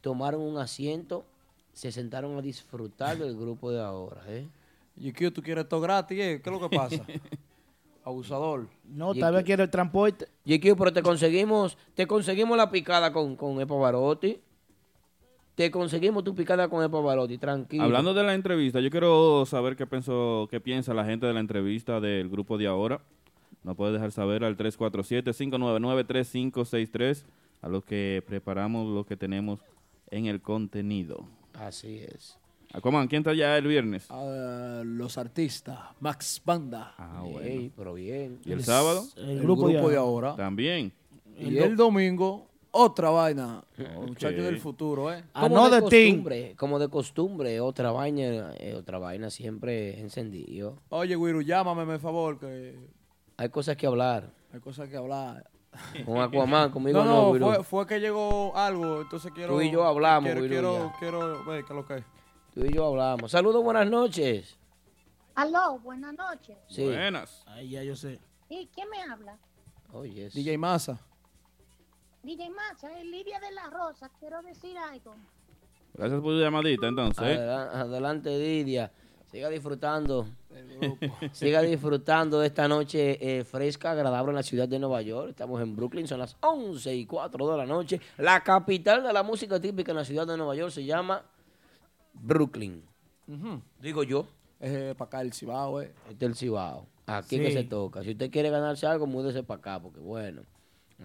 tomaron 0.00 0.40
un 0.40 0.58
asiento, 0.58 1.24
se 1.72 1.92
sentaron 1.92 2.36
a 2.36 2.42
disfrutar 2.42 3.18
del 3.18 3.36
grupo 3.36 3.70
de 3.70 3.80
ahora. 3.80 4.22
¿eh? 4.28 4.48
Y 5.00 5.12
que 5.12 5.30
tú 5.30 5.42
quieres 5.42 5.68
todo 5.68 5.80
gratis, 5.80 6.18
¿eh? 6.18 6.40
¿qué 6.42 6.50
es 6.50 6.60
lo 6.60 6.68
que 6.68 6.76
pasa? 6.76 7.06
Abusador. 8.04 8.66
No, 8.84 9.14
tal 9.14 9.34
vez 9.34 9.44
quiere 9.44 9.62
el 9.62 9.70
transporte. 9.70 10.26
GQ, 10.44 10.76
pero 10.76 10.92
te 10.92 11.02
conseguimos, 11.02 11.78
te 11.94 12.06
conseguimos 12.06 12.56
la 12.56 12.68
picada 12.68 13.12
con, 13.12 13.36
con 13.36 13.60
Epa 13.60 13.74
Barotti. 13.74 14.40
Te 15.54 15.70
conseguimos 15.70 16.24
tu 16.24 16.34
picada 16.34 16.68
con 16.68 16.82
Epa 16.82 17.00
Barotti, 17.00 17.38
tranquilo. 17.38 17.84
Hablando 17.84 18.12
de 18.12 18.24
la 18.24 18.34
entrevista, 18.34 18.80
yo 18.80 18.90
quiero 18.90 19.46
saber 19.46 19.76
qué, 19.76 19.86
pensó, 19.86 20.48
qué 20.50 20.60
piensa 20.60 20.94
la 20.94 21.04
gente 21.04 21.26
de 21.26 21.34
la 21.34 21.40
entrevista 21.40 22.00
del 22.00 22.28
grupo 22.28 22.58
de 22.58 22.66
ahora. 22.66 23.00
Nos 23.62 23.76
puede 23.76 23.92
dejar 23.92 24.10
saber 24.10 24.42
al 24.42 24.56
347-599-3563 24.56 27.24
a 27.60 27.68
los 27.68 27.84
que 27.84 28.24
preparamos 28.26 28.88
lo 28.88 29.04
que 29.04 29.16
tenemos 29.16 29.60
en 30.10 30.26
el 30.26 30.40
contenido. 30.40 31.28
Así 31.54 31.98
es. 31.98 32.38
Aquaman, 32.72 33.08
¿quién 33.08 33.20
está 33.20 33.32
ya 33.32 33.56
el 33.56 33.66
viernes? 33.66 34.06
Ah, 34.10 34.82
los 34.84 35.16
artistas, 35.16 35.78
Max 36.00 36.42
Banda. 36.44 36.94
Ah, 36.98 37.24
Ey, 37.42 37.72
pero 37.74 37.94
bien. 37.94 38.40
¿Y 38.44 38.52
el 38.52 38.62
sábado? 38.62 39.06
El, 39.16 39.40
grupo, 39.40 39.68
de, 39.68 39.96
ahora. 39.96 40.36
También. 40.36 40.92
Y 41.38 41.56
el 41.56 41.76
domingo, 41.76 42.46
otra 42.70 43.08
vaina. 43.08 43.64
Ok. 43.78 44.08
Muchachos 44.08 44.44
del 44.44 44.58
futuro, 44.58 45.10
¿eh? 45.12 45.24
Como 45.32 45.48
no 45.56 45.70
de 45.70 45.80
team. 45.88 46.16
costumbre, 46.16 46.54
como 46.56 46.78
de 46.78 46.88
costumbre, 46.88 47.60
otra 47.60 47.90
vaina, 47.90 48.52
eh, 48.58 48.74
otra 48.76 48.98
vaina 48.98 49.30
siempre 49.30 49.98
encendido. 50.00 50.82
Oye, 50.90 51.16
Guiru, 51.16 51.40
llámame, 51.40 51.86
por 51.86 52.00
favor, 52.00 52.38
que 52.38 52.76
Hay 53.38 53.48
cosas 53.48 53.76
que 53.76 53.86
hablar. 53.86 54.30
hay 54.52 54.60
cosas 54.60 54.90
que 54.90 54.96
hablar. 54.96 55.48
Con 56.04 56.18
Aquaman, 56.20 56.70
conmigo 56.70 57.02
no, 57.04 57.34
no, 57.34 57.46
fue, 57.46 57.64
fue 57.64 57.86
que 57.86 58.00
llegó 58.00 58.56
algo, 58.56 59.02
entonces 59.02 59.32
quiero... 59.34 59.54
Tú 59.54 59.60
y 59.62 59.70
yo 59.70 59.84
hablamos, 59.84 60.30
quiero, 60.32 60.46
quiero, 60.48 60.92
quiero 60.98 61.44
ver 61.44 61.64
qué 61.64 61.72
es 61.72 61.76
lo 61.76 61.86
que 61.86 61.96
es. 61.98 62.04
Tú 62.54 62.64
y 62.64 62.72
yo 62.72 62.86
hablamos. 62.86 63.30
Saludos, 63.30 63.62
buenas 63.62 63.88
noches. 63.88 64.58
Aló, 65.34 65.78
buenas 65.78 66.14
noches. 66.14 66.56
Sí. 66.68 66.84
Buenas. 66.84 67.44
Ahí 67.46 67.70
ya 67.70 67.82
yo 67.84 67.94
sé. 67.94 68.18
¿Y 68.48 68.66
quién 68.74 68.88
me 68.90 69.00
habla? 69.02 69.36
Oye, 69.92 70.26
es- 70.26 70.34
DJ 70.34 70.58
Massa. 70.58 70.98
DJ 72.22 72.50
Macha, 72.50 72.98
es 72.98 73.04
Lidia 73.06 73.38
de 73.40 73.52
la 73.52 73.66
Rosa. 73.70 74.10
Quiero 74.18 74.42
decir 74.42 74.76
algo. 74.76 75.14
Gracias 75.94 76.20
por 76.20 76.32
tu 76.32 76.40
llamadita, 76.40 76.88
entonces. 76.88 77.22
¿eh? 77.24 77.34
Adela- 77.34 77.80
Adelante, 77.80 78.38
Didia. 78.38 78.92
Siga 79.30 79.48
disfrutando. 79.50 80.26
Siga 81.32 81.60
disfrutando 81.62 82.40
de 82.40 82.46
esta 82.46 82.66
noche 82.66 83.18
eh, 83.38 83.44
fresca, 83.44 83.90
agradable 83.92 84.30
en 84.30 84.36
la 84.36 84.42
ciudad 84.42 84.66
de 84.68 84.78
Nueva 84.78 85.02
York. 85.02 85.30
Estamos 85.30 85.60
en 85.60 85.76
Brooklyn, 85.76 86.06
son 86.08 86.18
las 86.20 86.36
11 86.40 86.94
y 86.94 87.04
4 87.06 87.50
de 87.50 87.56
la 87.58 87.66
noche. 87.66 88.00
La 88.16 88.42
capital 88.42 89.02
de 89.02 89.12
la 89.12 89.22
música 89.22 89.60
típica 89.60 89.92
en 89.92 89.96
la 89.98 90.04
ciudad 90.04 90.26
de 90.26 90.36
Nueva 90.36 90.54
York 90.54 90.72
se 90.72 90.84
llama 90.84 91.22
Brooklyn. 92.14 92.82
Digo 93.80 94.02
yo. 94.02 94.26
Es 94.58 94.94
para 94.96 95.06
acá 95.06 95.20
el 95.20 95.32
Cibao, 95.32 95.80
eh. 95.82 95.92
Este 96.10 96.24
es 96.24 96.30
el 96.30 96.34
Cibao. 96.34 96.86
Aquí 97.06 97.36
Sí. 97.36 97.42
que 97.42 97.52
se 97.52 97.64
toca. 97.64 98.02
Si 98.02 98.10
usted 98.10 98.30
quiere 98.30 98.50
ganarse 98.50 98.86
algo, 98.86 99.06
múdese 99.06 99.42
para 99.42 99.58
acá, 99.58 99.80
porque 99.80 100.00
bueno, 100.00 100.42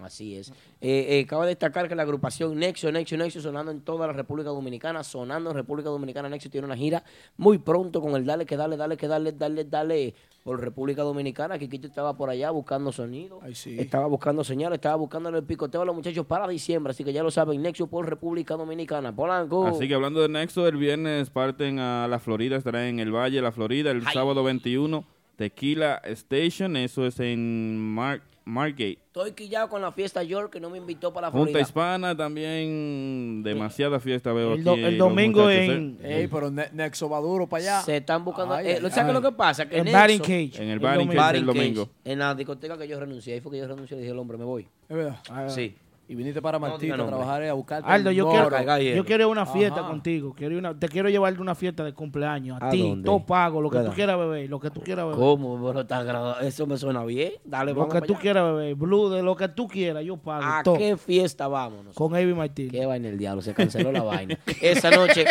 así 0.02 0.36
es. 0.36 0.50
Eh, 0.80 1.18
eh, 1.20 1.26
cabe 1.26 1.46
destacar 1.46 1.88
que 1.88 1.94
la 1.94 2.02
agrupación 2.02 2.58
Nexo, 2.58 2.90
Nexo, 2.90 3.16
Nexo, 3.16 3.40
sonando 3.40 3.70
en 3.70 3.80
toda 3.80 4.06
la 4.06 4.12
República 4.12 4.50
Dominicana, 4.50 5.04
sonando 5.04 5.50
en 5.50 5.56
República 5.56 5.88
Dominicana, 5.88 6.28
Nexo 6.28 6.50
tiene 6.50 6.66
una 6.66 6.76
gira 6.76 7.04
muy 7.36 7.58
pronto 7.58 8.00
con 8.00 8.14
el 8.16 8.24
Dale, 8.24 8.46
que 8.46 8.56
dale, 8.56 8.76
dale, 8.76 8.96
que 8.96 9.08
dale, 9.08 9.32
dale, 9.32 9.64
dale, 9.64 10.14
por 10.44 10.60
República 10.60 11.02
Dominicana. 11.02 11.58
Kikito 11.58 11.86
estaba 11.86 12.16
por 12.16 12.28
allá 12.30 12.50
buscando 12.50 12.92
sonido. 12.92 13.40
Estaba 13.44 14.06
buscando 14.06 14.44
señales, 14.44 14.76
estaba 14.76 14.96
buscando 14.96 15.30
el 15.30 15.42
picoteo 15.42 15.82
a 15.82 15.84
los 15.84 15.94
muchachos 15.94 16.26
para 16.26 16.46
diciembre, 16.46 16.90
así 16.90 17.02
que 17.02 17.12
ya 17.12 17.22
lo 17.22 17.30
saben, 17.30 17.62
Nexo 17.62 17.86
por 17.86 18.08
República 18.08 18.54
Dominicana. 18.54 19.14
Polanco. 19.14 19.66
Así 19.66 19.88
que 19.88 19.94
hablando 19.94 20.20
de 20.20 20.28
Nexo, 20.28 20.68
el 20.68 20.76
viernes 20.76 21.30
parten 21.30 21.78
a 21.78 22.06
la 22.08 22.18
Florida, 22.18 22.56
estará 22.56 22.88
en 22.88 23.00
el 23.00 23.10
Valle 23.10 23.36
de 23.36 23.42
la 23.42 23.52
Florida, 23.52 23.90
el 23.90 24.02
sábado 24.12 24.44
21, 24.44 25.04
Tequila 25.36 26.00
Station, 26.04 26.76
eso 26.76 27.06
es 27.06 27.18
en 27.20 27.78
Mar 27.78 28.22
Margate. 28.46 28.98
Estoy 29.06 29.32
quillado 29.32 29.68
con 29.68 29.80
la 29.80 29.90
fiesta 29.92 30.22
York 30.22 30.52
que 30.52 30.60
no 30.60 30.68
me 30.70 30.78
invitó 30.78 31.12
para 31.12 31.28
la 31.28 31.30
Junta 31.30 31.44
Florida. 31.50 31.60
Hispana 31.60 32.16
también, 32.16 33.42
demasiada 33.42 33.98
fiesta 34.00 34.32
veo 34.32 34.48
El 34.54 34.60
aquí. 34.60 34.62
do- 34.64 34.74
el 34.74 34.98
los 34.98 35.08
domingo 35.08 35.50
en- 35.50 35.98
¿eh? 36.02 36.20
Ey, 36.20 36.26
pero 36.28 36.50
Ne- 36.50 36.68
Nexo 36.72 37.08
va 37.08 37.20
duro 37.20 37.46
para 37.48 37.62
allá. 37.62 37.82
Se 37.82 37.96
están 37.96 38.24
buscando. 38.24 38.54
Ay, 38.54 38.66
eh, 38.66 38.70
ay, 38.82 38.90
¿Sabes 38.90 38.98
ay. 38.98 39.12
lo 39.12 39.22
que 39.22 39.32
pasa? 39.32 39.66
Que 39.68 39.78
En 39.78 39.86
Nexo- 39.86 39.92
Batting 39.92 40.18
Cage. 40.20 40.62
En 40.62 40.68
el 40.68 40.78
Batting 40.78 41.08
Cage 41.08 41.36
el 41.38 41.46
domingo. 41.46 41.88
En 42.04 42.18
la 42.18 42.34
discoteca 42.34 42.76
que 42.76 42.86
yo 42.88 43.00
renuncié. 43.00 43.34
Ahí 43.34 43.40
fue 43.40 43.52
que 43.52 43.58
yo 43.58 43.66
renuncié 43.66 43.96
y 43.96 44.00
dije 44.00 44.12
al 44.12 44.18
hombre, 44.18 44.36
me 44.36 44.44
voy. 44.44 44.66
Es 44.88 44.96
verdad. 44.96 45.18
Sí. 45.48 45.74
Y 46.06 46.14
viniste 46.14 46.42
para 46.42 46.58
No 46.58 46.66
Martita 46.68 46.92
diga 46.96 47.04
a 47.04 47.08
trabajar 47.08 47.42
a 47.44 47.52
buscarte 47.54 47.88
Aldo, 47.90 48.10
yo 48.10 48.28
quiero, 48.28 48.50
yo 48.94 49.04
quiero 49.06 49.22
ir 49.22 49.24
a 49.24 49.28
una 49.28 49.46
fiesta 49.46 49.80
Ajá. 49.80 49.88
contigo. 49.88 50.34
Quiero 50.36 50.58
una- 50.58 50.78
te 50.78 50.86
quiero 50.88 51.08
llevar 51.08 51.34
de 51.34 51.40
una 51.40 51.54
fiesta 51.54 51.82
de 51.82 51.94
cumpleaños. 51.94 52.58
A, 52.60 52.66
¿A 52.68 52.70
ti, 52.70 53.00
todo 53.02 53.24
pago, 53.24 53.62
lo 53.62 53.70
que 53.70 53.78
tú 53.80 53.90
quieras 53.92 54.18
beber, 54.18 54.50
lo 54.50 54.60
que 54.60 54.70
tú 54.70 54.82
quieras 54.82 55.06
beber. 55.06 55.18
¿Cómo? 55.18 55.66
Pero 55.66 55.80
está 55.80 55.98
agradable. 55.98 56.46
Eso 56.46 56.66
me 56.66 56.76
suena 56.76 57.02
bien. 57.06 57.32
Dale, 57.44 57.72
Lo 57.72 57.80
vamos 57.80 57.94
que 57.94 58.02
tú 58.02 58.12
allá. 58.12 58.20
quieras 58.20 58.44
beber, 58.54 58.74
blue, 58.74 59.08
de 59.08 59.22
lo 59.22 59.34
que 59.34 59.48
tú 59.48 59.66
quieras, 59.66 60.04
yo 60.04 60.18
pago. 60.18 60.44
¿A 60.44 60.62
todo. 60.62 60.76
qué 60.76 60.96
fiesta 60.98 61.48
vámonos? 61.48 61.94
Con 61.94 62.14
Avi 62.14 62.34
Martín. 62.34 62.70
Qué 62.70 62.84
vaina 62.84 63.08
el 63.08 63.16
diablo, 63.16 63.40
se 63.40 63.54
canceló 63.54 63.90
la 63.90 64.02
vaina. 64.02 64.38
Esa 64.60 64.90
noche, 64.90 65.24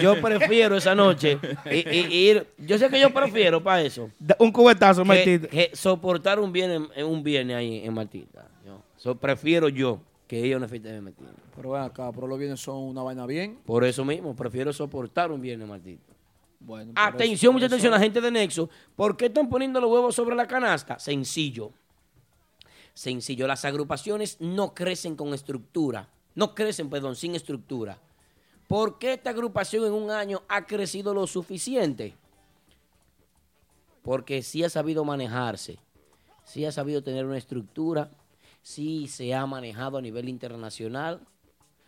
yo 0.00 0.14
prefiero 0.22 0.76
esa 0.76 0.94
noche 0.94 1.38
ir. 1.72 2.46
Yo 2.58 2.78
sé 2.78 2.88
que 2.88 3.00
yo 3.00 3.10
prefiero 3.10 3.62
para 3.62 3.82
eso. 3.82 4.10
Un 4.38 4.52
cubetazo, 4.52 5.02
que, 5.02 5.08
Martín. 5.08 5.40
que 5.50 5.70
soportar 5.74 6.38
un 6.38 6.52
bien 6.52 6.70
en, 6.70 6.86
en 6.94 7.06
un 7.06 7.22
viernes 7.22 7.56
ahí 7.56 7.82
en 7.84 7.92
Martita. 7.94 8.46
Yo, 8.64 8.80
so, 8.96 9.16
prefiero 9.16 9.68
yo 9.68 9.98
que 10.30 10.46
ir 10.46 10.54
a 10.54 10.58
una 10.58 10.68
fiesta 10.68 10.90
de. 10.90 11.12
Pero 11.56 11.70
ven 11.72 11.82
acá, 11.82 12.12
pero 12.12 12.28
los 12.28 12.38
bienes 12.38 12.60
son 12.60 12.76
una 12.84 13.02
vaina 13.02 13.26
bien. 13.26 13.58
Por 13.66 13.82
eso 13.84 14.04
mismo, 14.04 14.32
prefiero 14.36 14.72
soportar 14.72 15.32
un 15.32 15.40
viernes 15.40 15.66
Martita. 15.68 16.12
Bueno, 16.60 16.92
Atención, 16.94 17.34
eso- 17.34 17.52
mucha 17.52 17.66
atención, 17.66 17.90
la 17.90 17.98
gente 17.98 18.20
de 18.20 18.30
Nexo. 18.30 18.70
¿Por 18.94 19.16
qué 19.16 19.26
están 19.26 19.48
poniendo 19.48 19.80
los 19.80 19.90
huevos 19.90 20.14
sobre 20.14 20.36
la 20.36 20.46
canasta? 20.46 21.00
Sencillo. 21.00 21.72
Sencillo. 22.94 23.48
Las 23.48 23.64
agrupaciones 23.64 24.36
no 24.40 24.72
crecen 24.72 25.16
con 25.16 25.34
estructura. 25.34 26.08
No 26.36 26.54
crecen, 26.54 26.88
perdón, 26.88 27.16
sin 27.16 27.34
estructura. 27.34 27.98
¿Por 28.68 29.00
qué 29.00 29.14
esta 29.14 29.30
agrupación 29.30 29.84
en 29.84 29.92
un 29.92 30.12
año 30.12 30.42
ha 30.48 30.64
crecido 30.64 31.12
lo 31.12 31.26
suficiente? 31.26 32.14
Porque 34.02 34.42
sí 34.42 34.62
ha 34.62 34.70
sabido 34.70 35.04
manejarse. 35.04 35.78
Sí 36.44 36.64
ha 36.64 36.70
sabido 36.70 37.02
tener 37.02 37.26
una 37.26 37.36
estructura. 37.38 38.10
Sí 38.62 39.06
se 39.08 39.34
ha 39.34 39.46
manejado 39.46 39.98
a 39.98 40.02
nivel 40.02 40.28
internacional. 40.28 41.20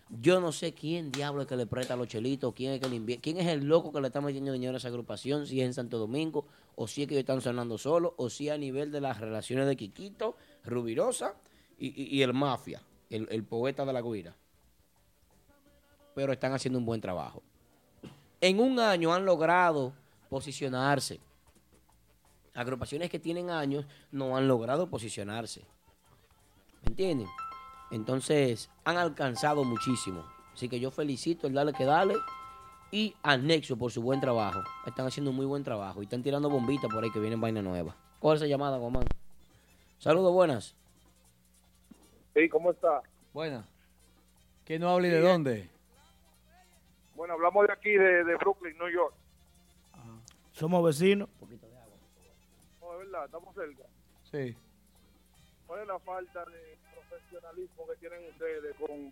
Yo 0.08 0.40
no 0.40 0.52
sé 0.52 0.74
quién 0.74 1.10
diablo 1.10 1.42
es 1.42 1.48
que 1.48 1.56
le 1.56 1.66
presta 1.66 1.96
los 1.96 2.08
chelitos, 2.08 2.52
quién 2.54 2.72
es, 2.74 3.46
el 3.46 3.64
loco 3.64 3.92
que 3.92 4.00
le 4.00 4.08
está 4.08 4.20
metiendo 4.20 4.52
dinero 4.52 4.74
a 4.74 4.76
esa 4.76 4.88
agrupación, 4.88 5.46
si 5.46 5.60
es 5.60 5.66
en 5.66 5.74
Santo 5.74 5.98
Domingo, 5.98 6.46
o 6.76 6.86
si 6.86 7.02
es 7.02 7.08
que 7.08 7.14
ellos 7.14 7.22
están 7.22 7.40
sonando 7.40 7.78
solos, 7.78 8.12
o 8.16 8.28
si 8.28 8.50
a 8.50 8.58
nivel 8.58 8.92
de 8.92 9.00
las 9.00 9.20
relaciones 9.20 9.66
de 9.66 9.76
Quiquito, 9.76 10.36
Rubirosa 10.64 11.34
y, 11.78 12.20
el 12.20 12.34
Mafia, 12.34 12.82
el 13.08 13.44
poeta 13.44 13.86
de 13.86 13.92
la 13.92 14.02
guira. 14.02 14.36
Pero 16.14 16.32
están 16.32 16.52
haciendo 16.52 16.78
un 16.78 16.84
buen 16.84 17.00
trabajo. 17.00 17.42
En 18.42 18.58
un 18.58 18.80
año 18.80 19.14
han 19.14 19.24
logrado 19.24 19.94
posicionarse. 20.28 21.20
Agrupaciones 22.54 23.08
que 23.08 23.20
tienen 23.20 23.50
años 23.50 23.86
no 24.10 24.36
han 24.36 24.48
logrado 24.48 24.90
posicionarse. 24.90 25.64
¿Me 26.82 26.88
entienden? 26.90 27.28
Entonces, 27.90 28.70
han 28.84 28.96
alcanzado 28.96 29.64
muchísimo. 29.64 30.24
Así 30.52 30.68
que 30.68 30.80
yo 30.80 30.90
felicito 30.90 31.46
el 31.46 31.54
Dale 31.54 31.72
que 31.72 31.84
Dale 31.84 32.16
y 32.90 33.14
a 33.22 33.36
Nexo 33.36 33.76
por 33.76 33.90
su 33.90 34.02
buen 34.02 34.20
trabajo. 34.20 34.62
Están 34.86 35.06
haciendo 35.06 35.30
un 35.30 35.36
muy 35.36 35.46
buen 35.46 35.64
trabajo 35.64 36.00
y 36.00 36.04
están 36.04 36.22
tirando 36.22 36.50
bombitas 36.50 36.90
por 36.92 37.02
ahí 37.02 37.10
que 37.10 37.20
vienen 37.20 37.40
vaina 37.40 37.62
nueva. 37.62 37.96
¿Cuál 38.18 38.36
es 38.36 38.42
esa 38.42 38.48
llamada, 38.48 38.78
Guamán? 38.78 39.04
Saludos, 39.98 40.32
buenas. 40.32 40.74
Sí, 42.34 42.48
¿cómo 42.48 42.70
está? 42.70 43.02
Buena. 43.32 43.64
¿Quién 44.64 44.80
no 44.82 44.90
habla 44.90 45.08
y 45.08 45.10
de 45.10 45.20
Sí, 45.20 45.26
dónde? 45.26 45.70
Bueno, 47.14 47.34
hablamos 47.34 47.66
de 47.66 47.72
aquí, 47.72 47.90
de, 47.90 48.24
de 48.24 48.36
Brooklyn, 48.36 48.76
New 48.78 48.88
York. 48.90 49.14
Somos 50.52 50.84
vecinos. 50.84 51.28
No, 51.40 52.92
es 52.92 52.98
verdad, 52.98 53.24
estamos 53.24 53.54
cerca. 53.54 53.82
Sí. 54.30 54.56
¿Cuál 55.72 55.84
es 55.84 55.88
la 55.88 55.98
falta 56.00 56.40
de 56.40 56.76
profesionalismo 56.92 57.84
que 57.88 57.96
tienen 57.98 58.18
ustedes 58.30 58.76
con, 58.78 59.10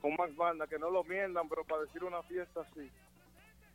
con 0.00 0.16
Max 0.16 0.34
Banda? 0.34 0.66
Que 0.66 0.78
no 0.78 0.88
lo 0.90 1.04
mientan, 1.04 1.46
pero 1.50 1.64
para 1.66 1.82
decir 1.82 2.02
una 2.02 2.22
fiesta 2.22 2.60
así. 2.62 2.88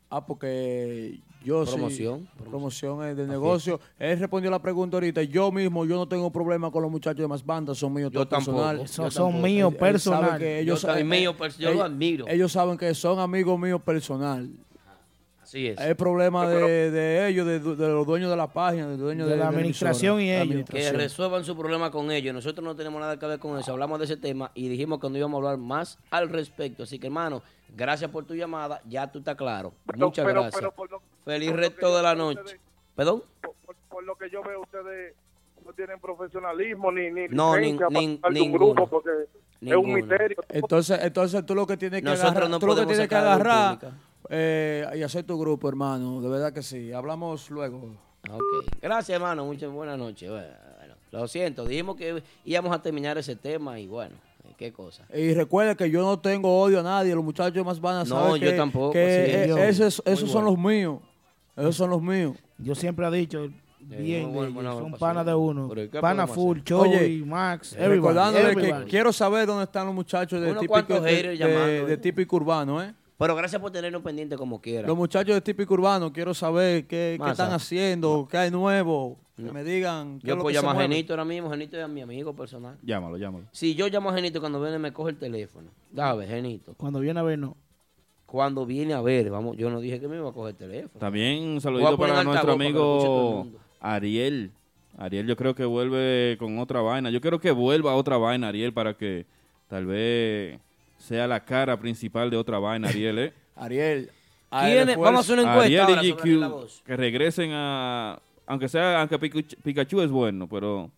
Ah, 0.09 0.25
porque 0.25 1.19
yo 1.43 1.63
sí- 1.67 1.73
Promoción, 1.73 2.27
promoción 2.49 3.05
es 3.07 3.17
de 3.17 3.27
negocio. 3.27 3.79
Él 3.99 4.17
respondió 4.17 4.49
la 4.49 4.59
pregunta 4.59 4.97
ahorita. 4.97 5.21
Yo 5.21 5.51
mismo, 5.51 5.85
yo 5.85 5.95
no 5.95 6.07
tengo 6.07 6.31
problema 6.31 6.71
con 6.71 6.81
los 6.81 6.89
muchachos 6.89 7.19
de 7.19 7.27
más 7.27 7.45
bandas, 7.45 7.77
son 7.77 7.93
míos 7.93 8.09
Yo 8.11 8.21
todo 8.25 8.29
personal. 8.39 8.77
tampoco. 8.77 8.87
Son 8.87 9.09
tampoco. 9.13 9.37
míos 9.45 9.75
personal. 9.75 10.41
ellos 10.41 10.81
Yo 10.81 10.87
también 10.87 11.07
saben- 11.07 11.19
mío 11.21 11.37
pers- 11.37 11.57
yo 11.59 11.71
lo 11.71 11.83
admiro. 11.83 12.25
Ellos 12.27 12.51
saben 12.51 12.79
que 12.79 12.95
son 12.95 13.19
amigos 13.19 13.59
míos 13.59 13.79
personal. 13.83 14.49
Así 15.47 15.67
es. 15.67 15.79
El 15.79 15.95
problema 15.95 16.45
de, 16.49 16.91
de 16.91 17.27
ellos, 17.29 17.47
de, 17.47 17.59
de 17.61 17.87
los 17.87 18.05
dueños 18.05 18.29
de 18.29 18.35
la 18.35 18.47
página, 18.47 18.83
de, 18.83 18.91
los 18.97 18.99
dueños 18.99 19.27
De 19.29 19.35
de, 19.35 19.39
la 19.39 19.47
administración 19.47 20.19
y 20.19 20.29
ellos. 20.35 20.69
Que 20.69 20.91
resuelvan 20.91 21.45
su 21.45 21.55
problema 21.57 21.89
con 21.89 22.11
ellos. 22.11 22.33
Nosotros 22.33 22.65
no 22.65 22.75
tenemos 22.75 22.99
nada 22.99 23.17
que 23.17 23.25
ver 23.27 23.39
con 23.39 23.57
eso. 23.57 23.71
Hablamos 23.71 23.97
de 23.99 24.05
ese 24.05 24.17
tema 24.17 24.51
y 24.55 24.67
dijimos 24.67 24.99
que 24.99 25.09
no 25.09 25.17
íbamos 25.17 25.35
a 25.35 25.37
hablar 25.47 25.57
más 25.57 25.99
al 26.11 26.27
respecto. 26.27 26.83
Así 26.83 26.99
que, 26.99 27.07
hermano, 27.07 27.41
gracias 27.77 28.11
por 28.11 28.25
tu 28.25 28.35
llamada. 28.35 28.81
Ya 28.89 29.09
tú 29.09 29.19
estás 29.19 29.37
claro. 29.37 29.71
Muchas 29.95 30.25
pero- 30.25 30.41
gracias. 30.41 30.59
pero 30.59 30.71
por 30.73 30.91
lo- 30.91 31.01
Feliz 31.23 31.53
resto 31.53 31.95
de 31.95 32.03
la 32.03 32.13
noche. 32.13 32.41
ustedes- 32.41 32.59
¿Perdón? 32.93 33.23
Por, 33.41 33.53
por- 33.65 33.75
por 33.89 34.03
lo 34.03 34.15
que 34.17 34.29
yo 34.29 34.43
veo, 34.43 34.59
ustedes 34.63 35.13
no 35.65 35.71
tienen 35.71 35.97
profesionalismo 36.01 36.91
ni, 36.91 37.09
ni 37.09 37.29
No, 37.29 37.55
licencia 37.55 37.87
nin- 37.87 37.93
para 37.93 38.01
nin- 38.05 38.15
estar 38.15 38.33
de 38.33 38.41
un 38.41 38.47
ninguno. 38.51 38.65
grupo 38.73 38.87
porque 38.89 39.09
es 39.61 39.75
un 39.77 39.93
misterio. 39.93 40.37
Entonces, 40.49 40.99
entonces 41.01 41.45
tú 41.45 41.55
lo 41.55 41.65
que 41.65 41.77
tienes 41.77 42.01
que 42.01 42.05
Nosotros 42.05 42.31
agarrar, 42.31 42.49
no 42.49 42.59
tú 42.59 42.67
lo 42.67 42.75
que 42.75 42.85
tienes 42.85 43.07
que 43.07 43.15
agarrar 43.15 43.79
pública. 43.79 43.97
Eh, 44.29 44.85
y 44.95 45.01
hacer 45.03 45.23
tu 45.23 45.37
grupo, 45.39 45.69
hermano. 45.69 46.21
De 46.21 46.29
verdad 46.29 46.53
que 46.53 46.63
sí. 46.63 46.91
Hablamos 46.91 47.49
luego. 47.49 47.91
Ok. 48.29 48.41
Gracias, 48.81 49.15
hermano. 49.15 49.45
Muchas 49.45 49.71
buenas 49.71 49.97
noches. 49.97 50.29
Bueno, 50.29 50.47
lo 51.11 51.27
siento. 51.27 51.65
Dijimos 51.65 51.95
que 51.95 52.21
íbamos 52.45 52.71
a 52.73 52.81
terminar 52.81 53.17
ese 53.17 53.35
tema 53.35 53.79
y 53.79 53.87
bueno, 53.87 54.15
eh, 54.43 54.53
qué 54.57 54.73
cosa. 54.73 55.05
Y 55.13 55.33
recuerde 55.33 55.75
que 55.75 55.89
yo 55.89 56.01
no 56.01 56.19
tengo 56.19 56.59
odio 56.59 56.79
a 56.81 56.83
nadie. 56.83 57.15
Los 57.15 57.23
muchachos 57.23 57.65
más 57.65 57.79
van 57.79 57.95
a 57.95 57.99
No, 57.99 58.05
saber 58.05 58.41
yo 58.41 58.51
que, 58.51 58.57
tampoco, 58.57 58.91
que 58.93 59.05
sí. 59.25 59.35
eh, 59.35 59.45
Yo. 59.47 59.57
esos, 59.57 60.01
esos 60.05 60.29
son 60.29 60.43
bueno. 60.43 60.57
los 60.57 60.59
míos. 60.59 60.99
Esos 61.55 61.75
son 61.75 61.89
los 61.89 62.01
míos. 62.01 62.35
Yo 62.57 62.75
siempre 62.75 63.07
he 63.07 63.11
dicho 63.11 63.47
bien, 63.79 64.33
bueno, 64.33 64.47
de 64.47 64.53
buena 64.53 64.71
ellos, 64.71 64.81
son 64.83 64.99
panas 64.99 65.25
de 65.25 65.33
uno. 65.33 65.67
Pero 65.69 65.83
¿y 65.83 65.89
qué 65.89 65.99
Pana 66.01 66.27
full, 66.27 66.59
Oye, 66.73 67.23
Max, 67.25 67.73
everybody, 67.73 67.95
recordándole 67.95 68.51
everybody. 68.51 68.83
que 68.83 68.89
quiero 68.89 69.13
saber 69.13 69.47
dónde 69.47 69.63
están 69.63 69.85
los 69.85 69.95
muchachos 69.95 70.41
de 70.41 70.53
típico, 70.55 70.99
de, 70.99 71.23
de- 71.37 71.93
eh. 71.93 71.97
típico 71.97 72.35
urbano, 72.35 72.83
¿eh? 72.83 72.93
Pero 73.17 73.35
gracias 73.35 73.59
por 73.59 73.71
tenernos 73.71 74.03
pendiente 74.03 74.37
como 74.37 74.61
quiera. 74.61 74.87
Los 74.87 74.95
muchachos 74.95 75.33
de 75.33 75.41
típico 75.41 75.73
urbano, 75.73 76.13
quiero 76.13 76.33
saber 76.33 76.85
qué, 76.85 77.17
qué 77.21 77.29
están 77.31 77.51
haciendo, 77.51 78.27
qué 78.29 78.37
hay 78.37 78.51
nuevo. 78.51 79.17
Que 79.35 79.51
me 79.51 79.63
digan. 79.63 80.19
qué 80.19 80.27
Yo 80.27 80.37
puedo 80.37 80.49
llamar 80.49 80.77
a. 80.77 80.81
Genito 80.81 81.13
ahora 81.13 81.25
mismo. 81.25 81.49
Genito 81.49 81.77
es 81.79 81.89
mi 81.89 82.01
amigo 82.01 82.35
personal. 82.35 82.77
Llámalo, 82.81 83.17
llámalo. 83.17 83.45
Si 83.51 83.75
yo 83.75 83.87
llamo 83.87 84.09
a 84.09 84.13
Genito 84.13 84.39
cuando 84.39 84.61
viene 84.61 84.79
me 84.79 84.93
coge 84.93 85.11
el 85.11 85.17
teléfono. 85.17 85.69
Dame, 85.91 86.25
Genito. 86.27 86.73
Cuando 86.75 86.99
viene 86.99 87.19
a 87.19 87.23
ver, 87.23 87.37
no. 87.39 87.55
Cuando 88.25 88.65
viene 88.65 88.93
a 88.93 89.01
ver, 89.01 89.29
vamos, 89.29 89.55
yo 89.55 89.69
no 89.69 89.79
dije 89.79 89.99
que 89.99 90.07
me 90.07 90.17
iba 90.17 90.29
a 90.29 90.33
coger 90.33 90.51
el 90.51 90.57
teléfono. 90.57 90.99
También 90.99 91.43
un 91.43 91.61
saludito 91.61 91.97
para 91.97 92.23
nuestro 92.23 92.41
para 92.41 92.53
amigo. 92.53 93.47
Ariel. 93.79 94.51
Ariel 94.97 95.27
yo 95.27 95.37
creo 95.37 95.55
que 95.55 95.65
vuelve 95.65 96.35
con 96.37 96.59
otra 96.59 96.81
vaina. 96.81 97.09
Yo 97.09 97.21
quiero 97.21 97.39
que 97.39 97.51
vuelva 97.51 97.91
a 97.91 97.95
otra 97.95 98.17
vaina, 98.17 98.49
Ariel, 98.49 98.73
para 98.73 98.95
que 98.95 99.25
tal 99.69 99.85
vez 99.85 100.59
sea 100.97 101.27
la 101.27 101.43
cara 101.43 101.77
principal 101.79 102.29
de 102.29 102.37
otra 102.37 102.59
vaina, 102.59 102.89
Ariel, 102.89 103.19
¿eh? 103.19 103.33
Ariel. 103.55 104.11
Vamos 104.49 105.15
a 105.15 105.19
hacer 105.19 105.39
una 105.39 105.49
encuesta 105.51 105.63
Ariel 105.65 105.81
ahora 105.81 106.03
y 106.03 106.11
GQ, 106.11 106.83
que 106.85 106.95
regresen 106.95 107.51
a... 107.53 108.21
Aunque 108.45 108.69
sea, 108.69 109.01
aunque 109.01 109.19
Pikachu, 109.19 109.57
Pikachu 109.61 110.01
es 110.01 110.09
bueno, 110.09 110.47
pero 110.47 110.89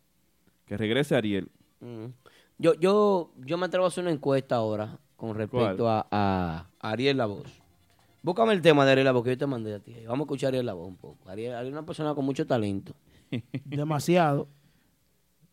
que 0.65 0.77
regrese 0.77 1.15
Ariel. 1.15 1.49
Mm. 1.79 2.05
Yo, 2.59 2.73
yo, 2.75 3.31
yo 3.37 3.57
me 3.57 3.65
atrevo 3.65 3.85
a 3.85 3.87
hacer 3.87 4.03
una 4.03 4.11
encuesta 4.11 4.55
ahora 4.55 4.99
con 5.15 5.35
respecto 5.35 5.87
a 5.89 6.69
Ariel 6.79 7.17
La 7.17 7.25
Voz. 7.25 7.59
Búscame 8.21 8.51
el 8.53 8.61
tema 8.61 8.85
de 8.85 8.91
Ariel 8.91 9.05
La 9.05 9.11
Voz 9.13 9.23
que 9.23 9.31
yo 9.31 9.37
te 9.37 9.47
mandé 9.47 9.75
a 9.75 9.79
ti. 9.79 9.95
Vamos 10.05 10.19
a 10.19 10.23
escuchar 10.23 10.47
a 10.47 10.49
Ariel 10.49 10.65
La 10.65 10.73
Voz 10.73 10.87
un 10.87 10.97
poco. 10.97 11.29
Ariel, 11.29 11.53
Ariel 11.53 11.67
es 11.67 11.73
una 11.73 11.85
persona 11.85 12.13
con 12.13 12.25
mucho 12.25 12.45
talento. 12.45 12.93
Demasiado. 13.65 14.47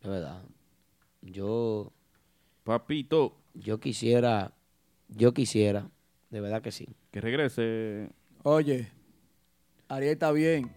De 0.03 0.11
verdad. 0.11 0.43
Yo. 1.23 1.93
Papito. 2.65 3.37
Yo 3.59 3.79
quisiera. 3.81 4.53
Yo 5.09 5.33
quisiera. 5.33 5.89
De 6.31 6.41
verdad 6.41 6.63
que 6.63 6.73
sí. 6.73 6.89
Que 7.11 7.21
regrese. 7.21 8.11
Oye, 8.43 8.91
Ariel 9.89 10.13
está 10.13 10.33
bien. 10.33 10.71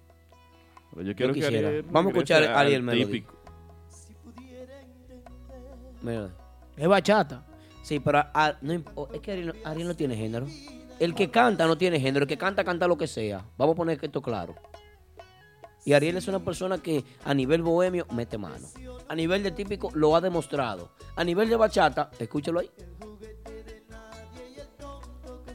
Pero 0.92 1.02
yo 1.06 1.16
quiero 1.16 1.34
que 1.34 1.42
quisiera. 1.42 1.68
Ariel 1.68 1.84
Vamos 1.84 2.12
a 2.12 2.16
escuchar 2.16 2.44
a 2.44 2.60
Ariel 2.60 2.84
Melody. 2.84 3.06
típico. 3.06 3.36
Mira. 6.02 6.30
Es 6.78 6.88
bachata. 6.88 7.46
Sí, 7.84 8.00
pero 8.00 8.20
a- 8.20 8.58
no 8.62 8.84
oh, 8.96 9.10
es 9.14 9.20
que 9.20 9.32
Ariel, 9.32 9.48
no- 9.48 9.54
Ariel 9.70 9.88
no 9.88 9.96
tiene 9.96 10.16
género. 10.16 10.48
El 11.00 11.16
que 11.16 11.30
canta 11.30 11.66
no 11.66 11.78
tiene 11.78 12.00
género. 12.00 12.24
El 12.24 12.28
que 12.30 12.38
canta, 12.38 12.64
canta 12.64 12.88
lo 12.88 12.98
que 12.98 13.08
sea. 13.08 13.46
Vamos 13.58 13.74
a 13.74 13.78
poner 13.78 13.98
que 13.98 14.06
esto 14.06 14.22
claro. 14.22 14.56
Y 15.90 15.94
Ariel 15.94 16.18
es 16.18 16.28
una 16.28 16.38
persona 16.38 16.78
que 16.78 17.04
a 17.26 17.34
nivel 17.34 17.64
bohemio 17.64 18.06
mete 18.14 18.38
mano. 18.38 18.68
A 19.08 19.16
nivel 19.16 19.42
de 19.42 19.50
típico 19.50 19.90
lo 19.96 20.16
ha 20.16 20.22
demostrado. 20.22 20.92
A 21.16 21.24
nivel 21.24 21.50
de 21.50 21.56
bachata, 21.56 22.12
escúchalo 22.20 22.60
ahí. 22.60 22.70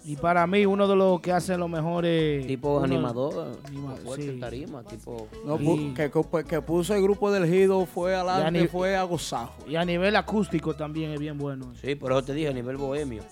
Y 0.03 0.17
para 0.17 0.45
mí, 0.49 0.67
uno 0.67 0.89
de 0.89 0.97
los 0.97 1.21
que 1.21 1.31
hacen 1.31 1.61
los 1.61 1.71
mejores. 1.71 2.45
Tipo 2.49 2.75
uno- 2.79 2.85
animador, 2.85 3.59
anima- 3.65 3.95
fuerte 3.95 4.33
sí. 4.35 4.41
tarima, 4.41 4.83
tipo. 4.83 5.29
No, 5.47 5.57
Y- 5.61 5.95
que, 5.95 6.11
que- 6.11 6.45
que 6.49 6.61
puso 6.63 6.97
el 6.97 7.03
grupo 7.05 7.31
del 7.31 7.47
Gido, 7.47 7.87
fue 7.87 8.17
adelante, 8.17 8.61
Y 8.61 8.65
a 8.65 8.69
fue 8.69 8.97
a 8.97 9.05
gozajo. 9.05 9.55
Y 9.69 9.77
a 9.77 9.85
nivel 9.85 10.17
acústico 10.17 10.75
también 10.75 11.13
es 11.13 11.21
bien 11.21 11.39
bueno. 11.39 11.73
Sí, 11.81 11.95
por 11.95 12.11
eso 12.11 12.25
te 12.25 12.35
dije, 12.35 12.49
a 12.49 12.53
nivel 12.53 12.77
bohemio. 12.77 13.23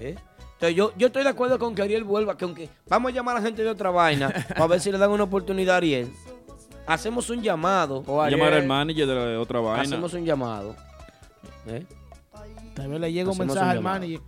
¿Eh? 0.00 0.16
Entonces 0.58 0.74
yo, 0.74 0.92
yo 0.96 1.06
estoy 1.06 1.22
de 1.22 1.28
acuerdo 1.28 1.56
con 1.56 1.72
que 1.72 1.82
Ariel 1.82 2.02
vuelva, 2.02 2.36
que 2.36 2.44
aunque 2.44 2.68
vamos 2.88 3.12
a 3.12 3.14
llamar 3.14 3.36
a 3.36 3.38
la 3.38 3.46
gente 3.46 3.62
de 3.62 3.70
otra 3.70 3.90
vaina, 3.90 4.28
para 4.48 4.66
ver 4.66 4.80
si 4.80 4.90
le 4.90 4.98
dan 4.98 5.12
una 5.12 5.22
oportunidad 5.22 5.76
a 5.76 5.78
Ariel. 5.78 6.10
Hacemos 6.84 7.30
un 7.30 7.42
llamado. 7.42 8.02
Llamar 8.28 8.54
al 8.54 8.66
manager 8.66 9.06
de 9.06 9.14
la 9.14 9.40
otra 9.40 9.60
vaina. 9.60 9.82
Hacemos 9.82 10.12
un 10.14 10.24
llamado. 10.24 10.74
¿Eh? 11.68 11.86
Tal 12.74 12.88
vez 12.88 13.00
le 13.00 13.12
llega 13.12 13.30
un 13.30 13.38
mensaje 13.38 13.60
un 13.62 13.68
al 13.68 13.80
manager. 13.82 14.20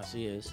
Así 0.00 0.26
es. 0.26 0.52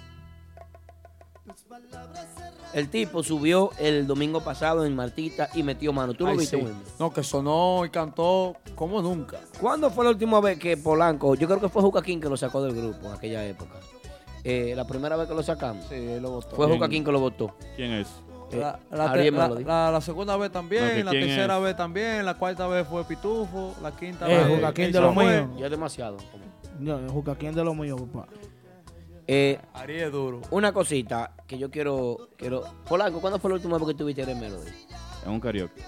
El 2.74 2.90
tipo 2.90 3.22
subió 3.24 3.72
el 3.80 4.08
domingo 4.08 4.42
pasado 4.42 4.86
en 4.86 4.96
Martita 4.96 5.50
y 5.54 5.64
metió 5.64 5.92
mano. 5.92 6.14
¿Tú 6.14 6.24
lo 6.26 6.32
Ay, 6.32 6.38
viste, 6.38 6.58
sí. 6.58 6.64
Wilmer? 6.64 6.82
No, 7.00 7.12
que 7.14 7.22
sonó 7.24 7.84
y 7.86 7.90
cantó 7.90 8.56
como 8.76 9.02
nunca. 9.02 9.40
¿Cuándo 9.60 9.90
fue 9.90 10.06
la 10.06 10.12
última 10.12 10.40
vez 10.40 10.58
que 10.58 10.78
Polanco, 10.78 11.36
yo 11.36 11.48
creo 11.48 11.60
que 11.60 11.68
fue 11.70 11.82
Jucaquín 11.82 12.22
que 12.22 12.30
lo 12.30 12.38
sacó 12.38 12.62
del 12.64 12.74
grupo 12.74 13.08
en 13.08 13.14
aquella 13.14 13.46
época? 13.46 13.76
Eh, 14.44 14.74
la 14.76 14.86
primera 14.88 15.16
vez 15.18 15.28
que 15.28 15.36
lo 15.36 15.44
sacamos. 15.44 15.86
Sí, 15.90 15.96
él 15.96 16.22
lo 16.22 16.32
votó. 16.32 16.56
Fue. 16.56 16.66
Jucaquín 16.68 17.04
que 17.04 17.12
lo 17.12 17.20
votó. 17.20 17.54
¿Quién 17.76 17.92
es? 17.92 18.08
Eh, 18.52 18.58
La, 18.60 18.80
la 18.90 19.14
te- 19.14 20.02
segunda 20.06 20.36
vez 20.38 20.52
también, 20.52 21.06
la 21.06 21.12
tercera 21.12 21.58
es. 21.58 21.64
vez 21.64 21.76
también, 21.78 22.26
la 22.26 22.34
cuarta 22.38 22.68
vez 22.68 22.86
fue 22.88 23.04
Pitufo, 23.06 23.76
la 23.82 23.92
quinta 23.96 24.30
Eh, 24.30 24.44
vez. 24.46 24.60
Joaquín 24.60 24.86
él 24.86 24.92
de 24.94 25.00
lo 25.02 25.14
mío. 25.14 25.50
Ya 25.58 25.66
es 25.66 25.72
demasiado. 25.72 26.18
No, 26.80 26.98
Jucaquín 27.10 27.54
de 27.54 27.64
lo 27.64 27.74
mío, 27.74 27.96
papá. 27.98 28.28
Eh, 29.28 29.60
Ariel 29.74 30.08
es 30.08 30.12
duro. 30.12 30.42
una 30.52 30.74
cosita 30.74 31.36
que 31.48 31.58
yo 31.58 31.70
quiero, 31.70 32.30
quiero. 32.38 32.64
Polanco, 32.88 33.22
¿cuándo 33.22 33.40
fue 33.40 33.50
la 33.50 33.56
última 33.56 33.78
vez 33.78 33.88
que 33.88 33.94
tuviste 33.94 34.24
Ariel 34.24 34.40
Melody? 34.40 34.70
Es 35.22 35.28
un 35.28 35.40
karaoke. 35.40 35.82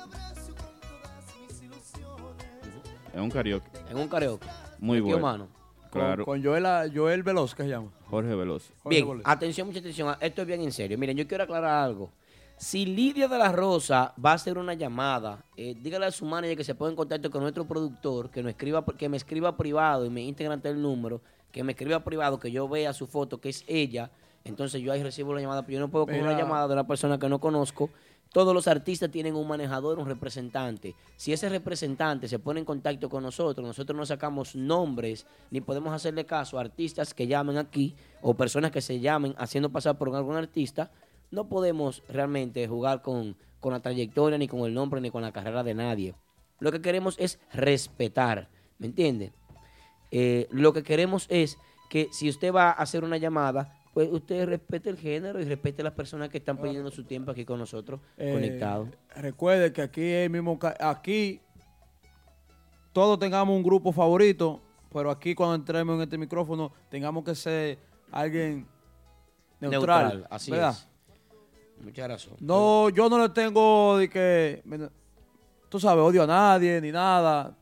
Es 3.14 3.20
un 3.20 3.30
karaoke. 3.30 3.70
En 3.90 3.98
un 3.98 4.08
karaoke. 4.08 4.48
Muy 4.80 5.00
bueno. 5.00 5.20
mano. 5.20 5.48
Claro. 5.92 6.26
Con, 6.26 6.42
con 6.42 6.44
Joel, 6.44 6.92
Joel 6.94 7.22
Veloz, 7.24 7.54
que 7.54 7.64
se 7.64 7.70
llama. 7.70 7.92
Jorge 8.10 8.34
Veloz. 8.34 8.72
Jorge 8.82 8.90
Bien, 8.98 9.08
Veloz. 9.08 9.24
atención, 9.26 9.68
mucha 9.68 9.80
atención. 9.80 10.16
Esto 10.20 10.42
es 10.42 10.48
bien 10.48 10.62
en 10.62 10.72
serio. 10.72 10.98
Miren, 10.98 11.16
yo 11.16 11.28
quiero 11.28 11.44
aclarar 11.44 11.84
algo. 11.84 12.12
Si 12.58 12.86
Lidia 12.86 13.28
de 13.28 13.38
la 13.38 13.52
Rosa 13.52 14.14
va 14.24 14.32
a 14.32 14.36
hacer 14.36 14.58
una 14.58 14.74
llamada, 14.74 15.44
eh, 15.58 15.76
dígale 15.80 16.06
a 16.06 16.12
su 16.12 16.26
manager 16.26 16.58
que 16.58 16.64
se 16.64 16.76
ponga 16.76 16.92
en 16.92 16.96
contacto 16.96 17.30
con 17.30 17.42
nuestro 17.42 17.66
productor, 17.66 18.30
que, 18.30 18.42
nos 18.42 18.52
escriba, 18.52 18.86
que 18.98 19.10
me 19.10 19.18
escriba 19.18 19.58
privado 19.58 20.06
y 20.06 20.10
me 20.10 20.22
integre 20.22 20.54
ante 20.54 20.70
el 20.70 20.82
número, 20.82 21.22
que 21.54 21.64
me 21.64 21.72
escriba 21.74 22.04
privado, 22.04 22.40
que 22.40 22.52
yo 22.52 22.68
vea 22.68 22.92
su 22.92 23.08
foto, 23.08 23.40
que 23.40 23.48
es 23.48 23.64
ella. 23.68 24.12
Entonces 24.44 24.82
yo 24.82 24.92
ahí 24.92 25.02
recibo 25.02 25.34
la 25.34 25.40
llamada, 25.40 25.62
pero 25.62 25.76
yo 25.76 25.80
no 25.80 25.90
puedo 25.90 26.08
coger 26.08 26.24
una 26.24 26.38
llamada 26.38 26.68
de 26.68 26.74
una 26.74 26.88
persona 26.88 27.18
que 27.18 27.30
no 27.30 27.40
conozco, 27.40 27.90
Todos 28.34 28.56
los 28.56 28.68
artistas 28.68 29.12
tienen 29.12 29.36
un 29.36 29.48
manejador, 29.48 30.00
un 30.00 30.08
representante. 30.08 30.96
Si 31.18 31.32
ese 31.32 31.50
representante 31.50 32.28
se 32.28 32.40
pone 32.40 32.60
en 32.60 32.66
contacto 32.66 33.08
con 33.08 33.22
nosotros, 33.22 33.66
nosotros 33.66 33.96
no 33.96 34.08
sacamos 34.08 34.56
nombres 34.56 35.28
ni 35.52 35.62
podemos 35.62 35.94
hacerle 35.94 36.26
caso 36.26 36.58
a 36.58 36.62
artistas 36.62 37.14
que 37.14 37.28
llamen 37.28 37.60
aquí 37.60 37.96
o 38.24 38.34
personas 38.34 38.72
que 38.72 38.82
se 38.82 39.00
llamen 39.00 39.36
haciendo 39.38 39.70
pasar 39.70 40.00
por 40.00 40.14
algún 40.16 40.36
artista. 40.36 40.90
No 41.30 41.48
podemos 41.48 42.02
realmente 42.10 42.68
jugar 42.68 43.04
con, 43.04 43.38
con 43.60 43.74
la 43.74 43.80
trayectoria, 43.80 44.40
ni 44.40 44.48
con 44.48 44.62
el 44.62 44.74
nombre, 44.74 45.00
ni 45.00 45.12
con 45.12 45.22
la 45.22 45.32
carrera 45.32 45.62
de 45.62 45.76
nadie. 45.76 46.16
Lo 46.60 46.72
que 46.72 46.82
queremos 46.82 47.16
es 47.20 47.38
respetar, 47.54 48.50
¿me 48.80 48.88
entiende? 48.88 49.32
Eh, 50.16 50.48
lo 50.52 50.72
que 50.74 50.84
queremos 50.84 51.26
es 51.30 51.58
que 51.90 52.08
si 52.12 52.30
usted 52.30 52.54
va 52.54 52.70
a 52.70 52.74
hacer 52.74 53.04
una 53.04 53.18
llamada, 53.18 53.74
pues 53.96 54.10
usted 54.12 54.46
respete 54.48 54.92
el 54.92 54.98
género 54.98 55.42
y 55.42 55.44
respete 55.44 55.82
a 55.82 55.86
las 55.86 55.94
personas 55.94 56.30
que 56.30 56.38
están 56.38 56.58
pidiendo 56.58 56.92
su 56.92 57.04
tiempo 57.04 57.32
aquí 57.32 57.46
con 57.46 57.58
nosotros, 57.58 58.00
Eh, 58.18 58.32
conectados. 58.32 58.90
Recuerde 59.16 59.74
que 59.74 59.82
aquí 59.82 60.02
es 60.04 60.26
el 60.26 60.30
mismo, 60.30 60.60
aquí 60.80 61.42
todos 62.92 63.18
tengamos 63.18 63.56
un 63.56 63.64
grupo 63.64 63.92
favorito, 63.92 64.62
pero 64.92 65.10
aquí 65.10 65.34
cuando 65.34 65.56
entremos 65.56 65.96
en 65.96 66.02
este 66.04 66.18
micrófono 66.20 66.72
tengamos 66.90 67.24
que 67.24 67.34
ser 67.34 67.80
alguien 68.12 68.68
neutral, 69.60 70.28
así 70.30 70.52
¿verdad? 70.52 70.72
es. 70.72 70.88
Mucha 71.84 72.08
razón. 72.08 72.36
No, 72.40 72.90
yo 72.90 73.10
no 73.10 73.18
le 73.20 73.30
tengo 73.30 73.98
de 73.98 74.10
que, 74.10 74.64
tú 75.70 75.80
sabes, 75.80 76.04
odio 76.04 76.22
a 76.24 76.28
nadie 76.28 76.80
ni 76.80 76.92
nada. 76.92 77.58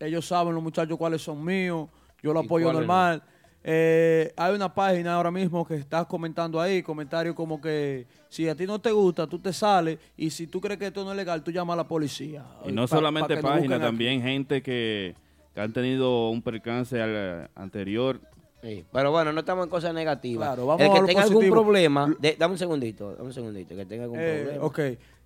Ellos 0.00 0.26
saben 0.26 0.54
los 0.54 0.62
muchachos 0.62 0.96
cuáles 0.96 1.22
son 1.22 1.44
míos. 1.44 1.88
Yo 2.22 2.32
lo 2.32 2.42
¿Y 2.42 2.46
apoyo 2.46 2.72
normal. 2.72 3.22
Eh, 3.62 4.32
hay 4.38 4.54
una 4.54 4.72
página 4.72 5.14
ahora 5.16 5.30
mismo 5.30 5.66
que 5.66 5.74
estás 5.74 6.06
comentando 6.06 6.58
ahí, 6.58 6.82
comentarios 6.82 7.34
como 7.34 7.60
que 7.60 8.06
si 8.30 8.48
a 8.48 8.54
ti 8.54 8.66
no 8.66 8.78
te 8.78 8.90
gusta, 8.90 9.26
tú 9.26 9.38
te 9.38 9.52
sales 9.52 9.98
y 10.16 10.30
si 10.30 10.46
tú 10.46 10.62
crees 10.62 10.78
que 10.78 10.86
esto 10.86 11.04
no 11.04 11.10
es 11.10 11.16
legal, 11.18 11.42
tú 11.44 11.50
llamas 11.50 11.74
a 11.74 11.76
la 11.76 11.86
policía. 11.88 12.42
Y 12.64 12.72
no 12.72 12.82
Pa- 12.88 12.96
solamente 12.96 13.36
pa 13.36 13.56
aquí. 13.56 13.68
también 13.68 14.22
gente 14.22 14.62
que, 14.62 15.14
que 15.54 15.60
han 15.60 15.74
tenido 15.74 16.30
un 16.30 16.40
percance 16.40 17.02
al- 17.02 17.50
anterior. 17.54 18.18
Sí, 18.62 18.82
pero 18.92 19.10
bueno, 19.10 19.30
no 19.32 19.40
estamos 19.40 19.64
en 19.64 19.70
cosas 19.70 19.92
negativas. 19.92 20.48
Claro, 20.48 20.66
vamos 20.66 20.86
el 20.86 20.92
que 20.92 20.98
a 20.98 21.04
tenga 21.04 21.22
algún 21.22 21.48
problema, 21.50 22.14
de- 22.18 22.36
dame 22.38 22.52
un 22.52 22.58
segundito, 22.58 23.10
dame 23.12 23.24
un 23.24 23.32
segundito, 23.34 23.76
que 23.76 23.84
tenga 23.84 24.04
algún 24.04 24.20
Eh, 24.20 24.42
problema. 24.42 24.64
ok, 24.64 24.80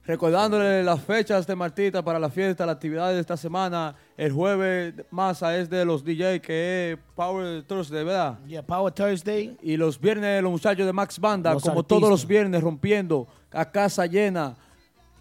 recordándole 0.06 0.82
las 0.82 1.00
fechas 1.02 1.46
de 1.46 1.56
Martita 1.56 2.02
para 2.02 2.18
la 2.18 2.28
fiesta, 2.28 2.66
las 2.66 2.76
actividades 2.76 3.14
de 3.14 3.20
esta 3.20 3.36
semana. 3.36 3.94
El 4.16 4.32
jueves 4.32 4.94
masa 5.10 5.56
es 5.56 5.70
de 5.70 5.84
los 5.84 6.04
DJ 6.04 6.40
que 6.40 6.92
es 6.92 6.98
Power 7.14 7.62
Thursday, 7.62 8.04
¿verdad? 8.04 8.38
Yeah, 8.46 8.62
Power 8.62 8.92
Thursday. 8.92 9.56
Y 9.62 9.76
los 9.76 9.98
viernes 9.98 10.42
los 10.42 10.52
muchachos 10.52 10.84
de 10.86 10.92
Max 10.92 11.18
Banda, 11.18 11.54
Los 11.54 11.62
como 11.62 11.80
artistas. 11.80 11.98
todos 11.98 12.10
los 12.10 12.26
viernes, 12.26 12.62
rompiendo 12.62 13.26
a 13.50 13.70
casa 13.70 14.06
llena. 14.06 14.56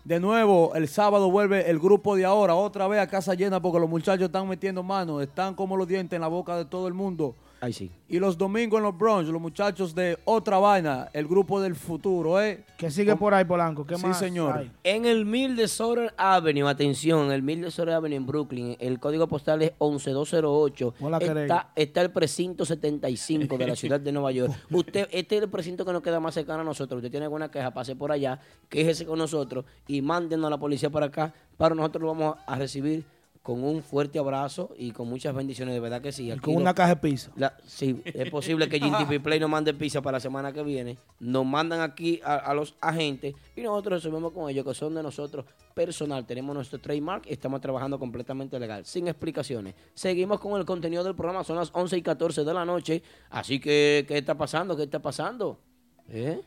De 0.03 0.19
nuevo, 0.19 0.75
el 0.75 0.89
sábado 0.89 1.31
vuelve 1.31 1.69
el 1.69 1.79
grupo 1.79 2.17
de 2.17 2.25
ahora, 2.25 2.55
otra 2.55 2.89
vez 2.89 2.99
a 2.99 3.07
casa 3.07 3.33
llena 3.35 3.61
porque 3.61 3.79
los 3.79 3.89
muchachos 3.89 4.25
están 4.25 4.49
metiendo 4.49 4.83
manos, 4.83 5.23
están 5.23 5.55
como 5.55 5.77
los 5.77 5.87
dientes 5.87 6.17
en 6.17 6.21
la 6.21 6.27
boca 6.27 6.57
de 6.57 6.65
todo 6.65 6.89
el 6.89 6.93
mundo. 6.93 7.35
Ay, 7.63 7.71
sí. 7.71 7.89
Y 8.09 8.19
los 8.19 8.37
domingos 8.37 8.77
en 8.79 8.83
los 8.83 8.97
Bronx, 8.97 9.29
los 9.29 9.41
muchachos 9.41 9.95
de 9.95 10.19
otra 10.25 10.57
vaina, 10.57 11.09
el 11.13 11.25
grupo 11.29 11.61
del 11.61 11.75
futuro, 11.75 12.41
¿eh? 12.41 12.65
Que 12.77 12.91
sigue 12.91 13.15
por 13.15 13.33
ahí, 13.33 13.45
Polanco. 13.45 13.85
¿Qué 13.85 13.95
Sí, 13.95 14.05
más? 14.05 14.19
señor. 14.19 14.57
hay? 14.57 14.71
En 14.83 15.05
el 15.05 15.23
Mil 15.25 15.55
de 15.55 15.69
Soder 15.69 16.13
Avenue, 16.17 16.67
atención, 16.67 17.31
el 17.31 17.41
Mil 17.41 17.61
de 17.61 17.71
Soder 17.71 17.95
Avenue 17.95 18.17
en 18.17 18.25
Brooklyn, 18.25 18.75
el 18.81 18.99
código 18.99 19.29
postal 19.29 19.61
es 19.61 19.71
11208. 19.79 20.93
Hola. 20.99 21.19
Está, 21.19 21.71
está 21.73 22.01
el 22.01 22.11
precinto 22.11 22.65
75 22.65 23.57
de 23.57 23.67
la 23.67 23.77
ciudad 23.77 23.97
de 24.01 24.11
Nueva 24.11 24.33
York. 24.33 24.51
Usted, 24.69 25.07
este 25.09 25.37
es 25.37 25.43
el 25.43 25.49
precinto 25.49 25.85
que 25.85 25.93
nos 25.93 26.01
queda 26.01 26.19
más 26.19 26.33
cercano 26.33 26.59
a 26.59 26.65
nosotros. 26.65 26.97
Usted 26.97 27.11
tiene 27.11 27.27
alguna 27.27 27.49
queja, 27.49 27.71
pase 27.71 27.95
por 27.95 28.11
allá, 28.11 28.41
quéjese 28.67 29.05
con 29.05 29.17
nosotros 29.19 29.63
y 29.87 30.01
mándenos 30.01 30.47
a 30.47 30.49
la 30.49 30.57
policía 30.57 30.89
para 30.89 31.05
acá. 31.05 31.33
Para 31.55 31.75
nosotros 31.75 32.01
lo 32.01 32.07
vamos 32.09 32.35
a 32.45 32.57
recibir 32.57 33.05
con 33.43 33.61
un 33.61 33.83
fuerte 33.83 34.17
abrazo 34.17 34.73
y 34.77 34.91
con 34.91 35.09
muchas 35.09 35.35
bendiciones, 35.35 35.73
de 35.73 35.81
verdad 35.81 36.01
que 36.01 36.13
sí. 36.13 36.31
Y 36.31 36.37
con 36.39 36.53
lo- 36.53 36.61
una 36.61 36.73
caja 36.73 36.95
de 36.95 37.01
pizza. 37.01 37.29
la- 37.35 37.57
sí, 37.67 38.01
es 38.05 38.29
posible 38.31 38.69
que 38.69 38.79
GTP 38.79 39.19
Play 39.23 39.37
nos 39.37 39.49
mande 39.49 39.73
pizza 39.73 40.01
para 40.01 40.15
la 40.15 40.19
semana 40.21 40.53
que 40.53 40.63
viene. 40.63 40.97
Nos 41.19 41.45
mandan 41.45 41.81
aquí 41.81 42.21
a, 42.23 42.35
a 42.37 42.53
los 42.53 42.73
agentes 42.79 43.35
y 43.53 43.61
nosotros 43.61 44.01
resolvemos 44.01 44.31
con 44.31 44.49
ellos, 44.49 44.65
que 44.65 44.73
son 44.73 44.95
de 44.95 45.03
nosotros 45.03 45.45
personal. 45.75 46.25
Tenemos 46.25 46.55
nuestro 46.55 46.79
trademark 46.79 47.25
y 47.27 47.33
estamos 47.33 47.59
trabajando 47.59 47.99
completamente 47.99 48.57
legal, 48.57 48.85
sin 48.85 49.09
explicaciones. 49.09 49.75
Seguimos 49.93 50.39
con 50.39 50.57
el 50.57 50.65
contenido 50.65 51.03
del 51.03 51.13
programa, 51.13 51.43
son 51.43 51.57
las 51.57 51.69
11 51.73 51.97
y 51.97 52.01
14 52.01 52.45
de 52.45 52.53
la 52.53 52.63
noche. 52.63 53.03
Así 53.29 53.59
que, 53.59 54.05
¿qué 54.07 54.19
está 54.19 54.35
pasando? 54.37 54.77
¿Qué 54.77 54.83
está 54.83 54.99
pasando? 55.01 55.59
¿Eh? 56.07 56.39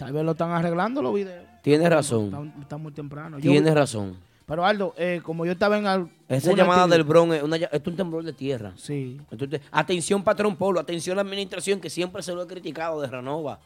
Tal 0.00 0.12
vez 0.14 0.24
lo 0.24 0.32
están 0.32 0.50
arreglando 0.50 1.02
los 1.02 1.14
videos. 1.14 1.44
Tienes 1.62 1.90
razón. 1.90 2.24
Está, 2.26 2.60
está 2.62 2.76
muy 2.78 2.90
temprano. 2.92 3.38
Yo- 3.38 3.50
Tienes 3.50 3.74
razón. 3.74 4.16
Pero 4.46 4.64
Aldo, 4.64 4.94
eh, 4.96 5.20
como 5.22 5.44
yo 5.44 5.52
estaba 5.52 5.76
en... 5.78 5.86
al- 5.86 6.08
Esa 6.26 6.52
llamada 6.54 6.86
del 6.88 7.04
Bronx 7.04 7.36
es, 7.36 7.42
una 7.42 7.56
ll- 7.58 7.68
es 7.70 7.86
un 7.86 7.96
temblor 7.96 8.24
de 8.24 8.32
tierra. 8.32 8.72
Sí. 8.76 9.20
Entonces, 9.30 9.60
atención, 9.70 10.24
patrón 10.24 10.56
Polo. 10.56 10.80
Atención, 10.80 11.16
la 11.16 11.22
administración 11.22 11.80
que 11.80 11.90
siempre 11.90 12.22
se 12.22 12.32
lo 12.34 12.42
he 12.42 12.46
criticado 12.46 13.00
de 13.00 13.08
Renova. 13.08 13.60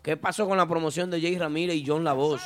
¿Qué 0.00 0.16
pasó 0.16 0.46
con 0.48 0.56
la 0.56 0.66
promoción 0.68 1.10
de 1.10 1.20
Jay 1.20 1.36
Ramírez 1.36 1.74
y 1.76 1.84
John 1.86 2.04
Lavoz? 2.04 2.40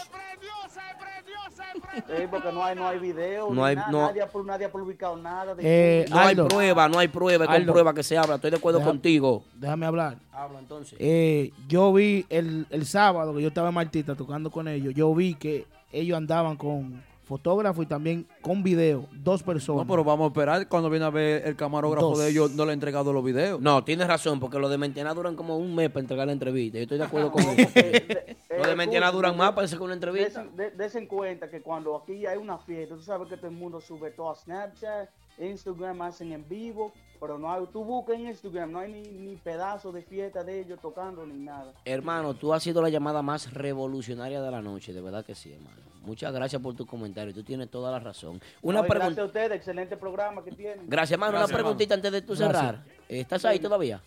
Sí, 1.94 2.24
porque 2.30 2.52
no 2.52 2.62
hay, 2.64 2.76
no 2.76 2.86
hay 2.86 2.98
video, 2.98 3.50
No 3.52 3.64
hay- 3.64 3.76
nada, 3.76 3.90
no- 3.90 4.06
nadie, 4.06 4.22
ha, 4.22 4.28
nadie 4.44 4.66
ha 4.66 4.70
publicado 4.72 5.16
nada. 5.16 5.54
De 5.54 5.62
Eh, 5.64 6.06
No 6.08 6.18
hay 6.18 6.34
prueba, 6.36 6.88
no 6.88 6.98
hay 6.98 7.08
prueba, 7.08 7.44
es 7.44 7.48
con 7.48 7.56
Aldo. 7.56 7.72
prueba 7.72 7.94
que 7.94 8.02
se 8.02 8.16
habla. 8.18 8.36
Estoy 8.36 8.50
de 8.50 8.56
acuerdo 8.58 8.78
Deja- 8.78 8.90
contigo. 8.90 9.44
Déjame 9.54 9.86
hablar. 9.86 10.16
Habla 10.32 10.58
entonces. 10.60 10.96
Eh, 11.00 11.52
yo 11.68 11.92
vi 11.92 12.26
el, 12.28 12.66
el 12.70 12.86
sábado 12.86 13.34
que 13.34 13.42
yo 13.42 13.48
estaba 13.48 13.68
en 13.68 13.74
Martita 13.74 14.14
tocando 14.14 14.50
con 14.50 14.68
ellos, 14.68 14.94
yo 14.94 15.14
vi 15.14 15.34
que 15.34 15.66
ellos 15.92 16.16
andaban 16.16 16.56
con 16.56 17.02
fotógrafo 17.28 17.82
y 17.82 17.86
también 17.86 18.26
con 18.40 18.62
video, 18.62 19.06
dos 19.12 19.42
personas. 19.42 19.86
No, 19.86 19.92
pero 19.92 20.02
vamos 20.02 20.24
a 20.24 20.28
esperar 20.28 20.66
cuando 20.68 20.90
viene 20.90 21.04
a 21.04 21.10
ver 21.10 21.46
el 21.46 21.54
camarógrafo 21.54 22.08
Dos. 22.10 22.18
de 22.20 22.30
ellos, 22.30 22.50
no 22.52 22.64
le 22.64 22.70
ha 22.70 22.74
entregado 22.74 23.12
los 23.12 23.22
videos. 23.22 23.60
No, 23.60 23.84
tienes 23.84 24.08
razón, 24.08 24.40
porque 24.40 24.58
los 24.58 24.70
de 24.70 24.78
Mentena 24.78 25.14
duran 25.14 25.36
como 25.36 25.56
un 25.58 25.74
mes 25.74 25.90
para 25.90 26.00
entregar 26.00 26.26
la 26.26 26.32
entrevista. 26.32 26.78
Yo 26.78 26.82
estoy 26.82 26.98
de 26.98 27.04
acuerdo 27.04 27.30
con 27.30 27.42
eso. 27.56 27.70
Los 28.56 28.66
de 28.66 28.74
Mentena 28.76 29.12
duran 29.12 29.36
más 29.36 29.52
para 29.52 29.66
hacer 29.66 29.80
una 29.80 29.94
entrevista. 29.94 30.40
Desen, 30.42 30.56
de- 30.56 30.70
desen 30.72 31.06
cuenta 31.06 31.48
que 31.50 31.60
cuando 31.62 31.94
aquí 31.96 32.26
hay 32.26 32.38
una 32.38 32.58
fiesta, 32.58 32.94
tú 32.96 33.02
sabes 33.02 33.28
que 33.28 33.36
todo 33.36 33.48
el 33.48 33.56
mundo 33.56 33.80
sube 33.80 34.10
todo 34.10 34.30
a 34.30 34.34
Snapchat 34.34 35.08
Instagram 35.40 36.02
hacen 36.02 36.32
en 36.32 36.48
vivo, 36.48 36.92
pero 37.20 37.38
no 37.38 37.52
hay, 37.52 37.64
tú 37.72 37.84
buscas 37.84 38.16
en 38.16 38.26
Instagram, 38.28 38.72
no 38.72 38.78
hay 38.80 38.92
ni, 38.92 39.02
ni 39.02 39.36
pedazo 39.36 39.92
de 39.92 40.02
fiesta 40.02 40.42
de 40.44 40.60
ellos 40.60 40.78
tocando 40.80 41.26
ni 41.26 41.38
nada. 41.38 41.72
Hermano, 41.84 42.34
tú 42.34 42.52
has 42.54 42.62
sido 42.62 42.80
la 42.82 42.88
llamada 42.88 43.22
más 43.22 43.52
revolucionaria 43.52 44.40
de 44.40 44.50
la 44.50 44.62
noche, 44.62 44.92
de 44.92 45.00
verdad 45.00 45.24
que 45.24 45.34
sí, 45.34 45.52
hermano. 45.52 45.76
Muchas 46.02 46.32
gracias 46.32 46.62
por 46.62 46.74
tu 46.74 46.86
comentario, 46.86 47.34
tú 47.34 47.42
tienes 47.42 47.68
toda 47.70 47.90
la 47.90 47.98
razón. 47.98 48.40
Una 48.62 48.80
No, 48.80 48.84
Gracias 48.84 48.98
pregunta. 49.00 49.22
a 49.22 49.24
ustedes, 49.26 49.52
excelente 49.52 49.96
programa 49.96 50.42
que 50.42 50.52
tienen. 50.52 50.88
Gracias, 50.88 51.12
hermano. 51.12 51.36
Una 51.36 51.46
preguntita 51.48 51.94
antes 51.94 52.12
de 52.12 52.22
tú 52.22 52.34
cerrar. 52.34 52.84
¿Estás 53.08 53.44
ahí 53.44 53.58
todavía? 53.58 54.00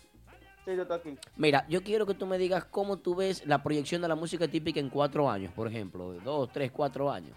Sí, 0.64 0.74
yo 0.76 0.82
estoy 0.82 0.98
aquí. 0.98 1.18
Mira, 1.36 1.66
yo 1.68 1.82
quiero 1.82 2.06
que 2.06 2.14
tú 2.14 2.24
me 2.26 2.38
digas 2.38 2.64
cómo 2.64 2.96
tú 2.96 3.14
ves 3.16 3.44
la 3.46 3.62
proyección 3.62 4.00
de 4.00 4.08
la 4.08 4.14
música 4.14 4.48
típica 4.48 4.80
en 4.80 4.88
cuatro 4.90 5.28
años, 5.30 5.52
por 5.52 5.66
ejemplo, 5.68 6.12
dos, 6.24 6.50
tres, 6.52 6.70
cuatro 6.72 7.10
años. 7.10 7.36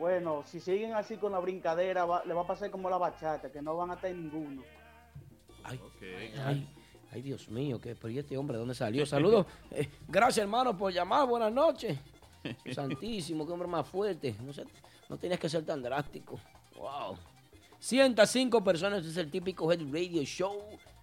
Bueno, 0.00 0.42
si 0.46 0.60
siguen 0.60 0.94
así 0.94 1.18
con 1.18 1.32
la 1.32 1.38
brincadera, 1.40 2.06
va- 2.06 2.24
le 2.24 2.32
va 2.32 2.40
a 2.40 2.46
pasar 2.46 2.70
como 2.70 2.88
la 2.88 2.96
bachata, 2.96 3.52
que 3.52 3.60
no 3.60 3.76
van 3.76 3.90
a 3.90 3.94
estar 3.94 4.10
ninguno. 4.10 4.62
Ay, 5.62 5.78
ay, 6.42 6.66
ay, 7.12 7.20
Dios 7.20 7.50
mío, 7.50 7.78
¿qué, 7.78 7.94
pero 7.94 8.08
¿y 8.08 8.18
este 8.18 8.34
hombre 8.38 8.54
de 8.54 8.60
dónde 8.60 8.74
salió? 8.74 9.04
Saludos. 9.06 9.44
Eh, 9.70 9.86
gracias, 10.08 10.38
hermano, 10.38 10.74
por 10.74 10.90
llamar. 10.90 11.28
Buenas 11.28 11.52
noches. 11.52 11.98
Santísimo, 12.74 13.46
qué 13.46 13.52
hombre 13.52 13.68
más 13.68 13.86
fuerte. 13.86 14.34
No, 14.42 14.54
sé, 14.54 14.64
no 15.10 15.18
tenías 15.18 15.38
que 15.38 15.50
ser 15.50 15.66
tan 15.66 15.82
drástico. 15.82 16.40
Wow. 16.76 17.18
105 17.78 18.64
personas, 18.64 19.00
este 19.00 19.10
es 19.10 19.16
el 19.18 19.30
típico 19.30 19.70
Head 19.70 19.80
Radio 19.92 20.22
Show. 20.22 20.58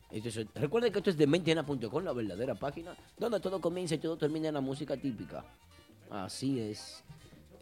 Este 0.09 0.29
es 0.29 0.37
el- 0.37 0.49
recuerden 0.55 0.91
que 0.91 0.97
esto 0.97 1.11
es 1.11 1.17
de 1.17 1.27
mentiana.com, 1.27 2.03
la 2.03 2.13
verdadera 2.13 2.55
página, 2.55 2.97
donde 3.15 3.39
todo 3.39 3.61
comienza 3.61 3.93
y 3.93 3.99
todo 3.99 4.17
termina 4.17 4.47
en 4.47 4.55
la 4.55 4.61
música 4.61 4.97
típica. 4.97 5.45
Así 6.09 6.59
es. 6.59 7.03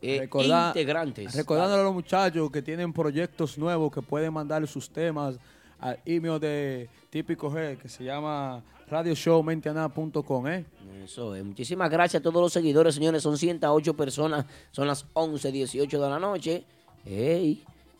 Eh, 0.01 0.19
Recordar- 0.22 0.67
integrantes. 0.69 1.34
Recordándole 1.35 1.81
a 1.81 1.85
los 1.85 1.93
muchachos 1.93 2.51
que 2.51 2.61
tienen 2.61 2.91
proyectos 2.93 3.57
nuevos 3.57 3.91
que 3.91 4.01
pueden 4.01 4.34
mandar 4.34 4.65
sus 4.67 4.89
temas 4.89 5.38
al 5.80 5.99
email 6.05 6.39
de 6.39 6.89
Típico 7.09 7.49
G 7.51 7.77
que 7.77 7.89
se 7.89 8.03
llama 8.03 8.63
radioshowmentiana.com, 8.88 10.47
¿eh? 10.47 10.65
Eso 11.03 11.35
es. 11.35 11.43
Muchísimas 11.43 11.89
gracias 11.89 12.19
a 12.19 12.23
todos 12.23 12.41
los 12.41 12.53
seguidores, 12.53 12.95
señores. 12.95 13.23
Son 13.23 13.38
108 13.38 13.93
personas. 13.95 14.45
Son 14.72 14.88
las 14.88 15.05
11.18 15.13 15.89
de 16.01 16.09
la 16.09 16.19
noche. 16.19 16.63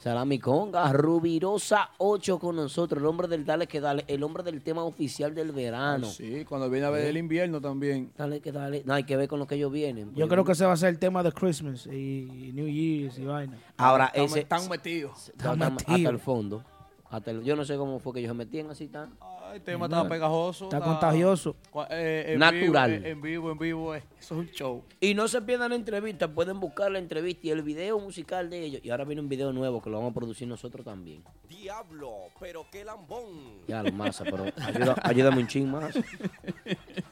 Salami 0.06 0.38
Conga, 0.38 0.94
Rubirosa 0.94 1.90
8 1.98 2.38
con 2.38 2.57
nosotros. 2.57 3.02
El 3.02 3.07
hombre 3.07 3.27
del 3.27 3.44
Dale 3.44 3.65
que 3.65 3.82
Dale. 3.82 4.06
El 4.07 4.22
hombre 4.22 4.44
del 4.44 4.61
tema 4.61 4.84
oficial 4.84 5.34
del 5.34 5.52
verano. 5.52 6.06
Sí, 6.06 6.45
cuando 6.45 6.69
viene 6.69 6.86
a 6.86 6.91
ver 6.91 7.06
Eh. 7.06 7.10
el 7.10 7.18
invierno 7.18 7.60
también. 7.60 8.11
Dale 8.15 8.40
que 8.40 8.52
dale. 8.52 8.84
No, 8.86 8.94
hay 8.94 9.03
que 9.06 9.18
ver 9.18 9.27
con 9.27 9.40
lo 9.40 9.48
que 9.48 9.56
ellos 9.56 9.72
vienen. 9.72 10.14
Yo 10.14 10.27
creo 10.27 10.45
que 10.45 10.52
ese 10.52 10.64
va 10.64 10.73
a 10.73 10.77
ser 10.77 10.90
el 10.90 10.99
tema 10.99 11.23
de 11.23 11.32
Christmas 11.32 11.88
y 11.88 12.52
New 12.53 12.68
Year's 12.68 13.18
y 13.18 13.26
vaina. 13.26 13.57
Ahora, 13.77 14.06
Están- 14.14 14.26
ese. 14.26 14.40
están 14.41 14.69
metidos. 14.69 15.30
Están 15.30 15.53
Están 15.53 15.73
hasta 15.73 15.91
metidos. 15.94 16.14
el 16.14 16.19
fondo. 16.19 16.64
Hasta 17.10 17.32
el- 17.32 17.44
yo 17.44 17.56
no 17.56 17.65
sé 17.65 17.76
cómo 17.76 17.98
fue 17.99 18.14
que 18.14 18.19
ellos 18.19 18.30
se 18.30 18.38
metían 18.38 18.69
así 18.69 18.88
tan. 18.88 19.10
El 19.56 19.61
tema 19.61 19.86
está 19.86 20.06
pegajoso. 20.06 20.65
Está 20.65 20.82
contagioso. 20.82 21.56
eh, 21.90 22.34
en 22.34 22.40
Natural. 22.40 22.91
vivo, 22.91 23.06
eh, 23.06 23.10
en 23.10 23.22
vivo, 23.22 23.52
en 23.52 23.57
vivo, 23.57 23.95
eh, 23.95 24.03
eso 24.19 24.34
es 24.36 24.40
un 24.41 24.48
show. 24.52 24.84
Y 24.99 25.14
no 25.14 25.30
se 25.30 25.41
pierdan 25.41 25.69
la 25.69 25.77
entrevista, 25.77 26.27
pueden 26.27 26.60
buscar 26.60 26.91
la 26.91 26.99
entrevista 26.99 27.48
y 27.48 27.52
el 27.52 27.61
video 27.61 27.98
musical 27.98 28.49
de 28.49 28.65
ellos. 28.65 28.82
Y 28.84 28.90
ahora 28.90 29.06
viene 29.06 29.22
un 29.22 29.30
video 29.30 29.53
nuevo 29.53 29.82
que 29.82 29.90
lo 29.90 29.95
vamos 29.95 30.11
a 30.11 30.14
producir 30.14 30.45
nosotros 30.45 30.84
también. 30.84 31.23
Diablo, 31.48 32.11
pero 32.38 32.65
qué 32.69 32.84
lambón. 32.84 33.61
Ya 33.65 33.82
lo 33.82 33.94
masa, 33.94 34.26
pero 34.26 34.44
ayuda, 34.57 34.95
ayúdame 35.02 35.38
un 35.38 35.48
ching 35.48 35.72
más. 35.72 35.98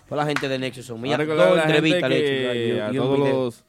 Fue 0.06 0.18
la 0.18 0.26
gente 0.26 0.50
de 0.50 0.60
Nexus 0.60 0.86
son 0.86 1.00
mías. 1.00 1.18
Vamos 1.18 1.32
a 1.32 1.34
recordar 1.34 1.56
Dos 1.56 1.66
entrevistas 1.66 2.10
le 2.10 2.78
he 2.78 2.94
todos 2.94 3.64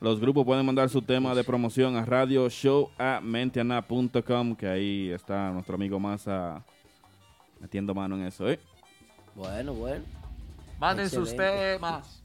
los 0.00 0.18
grupos 0.18 0.46
pueden 0.46 0.64
mandar 0.64 0.88
su 0.88 1.02
tema 1.02 1.34
de 1.34 1.44
promoción 1.44 1.96
a 1.96 2.04
radio 2.06 2.48
show 2.48 2.88
a 2.96 3.20
mentiana.com, 3.22 4.56
que 4.56 4.66
ahí 4.66 5.10
está 5.10 5.50
nuestro 5.50 5.74
amigo 5.74 6.00
Massa 6.00 6.64
metiendo 7.66 7.92
mano 7.94 8.14
en 8.14 8.22
eso, 8.22 8.48
¿eh? 8.48 8.60
Bueno, 9.34 9.74
bueno. 9.74 10.04
Manden 10.78 11.10
sus 11.10 11.34
temas. 11.34 12.22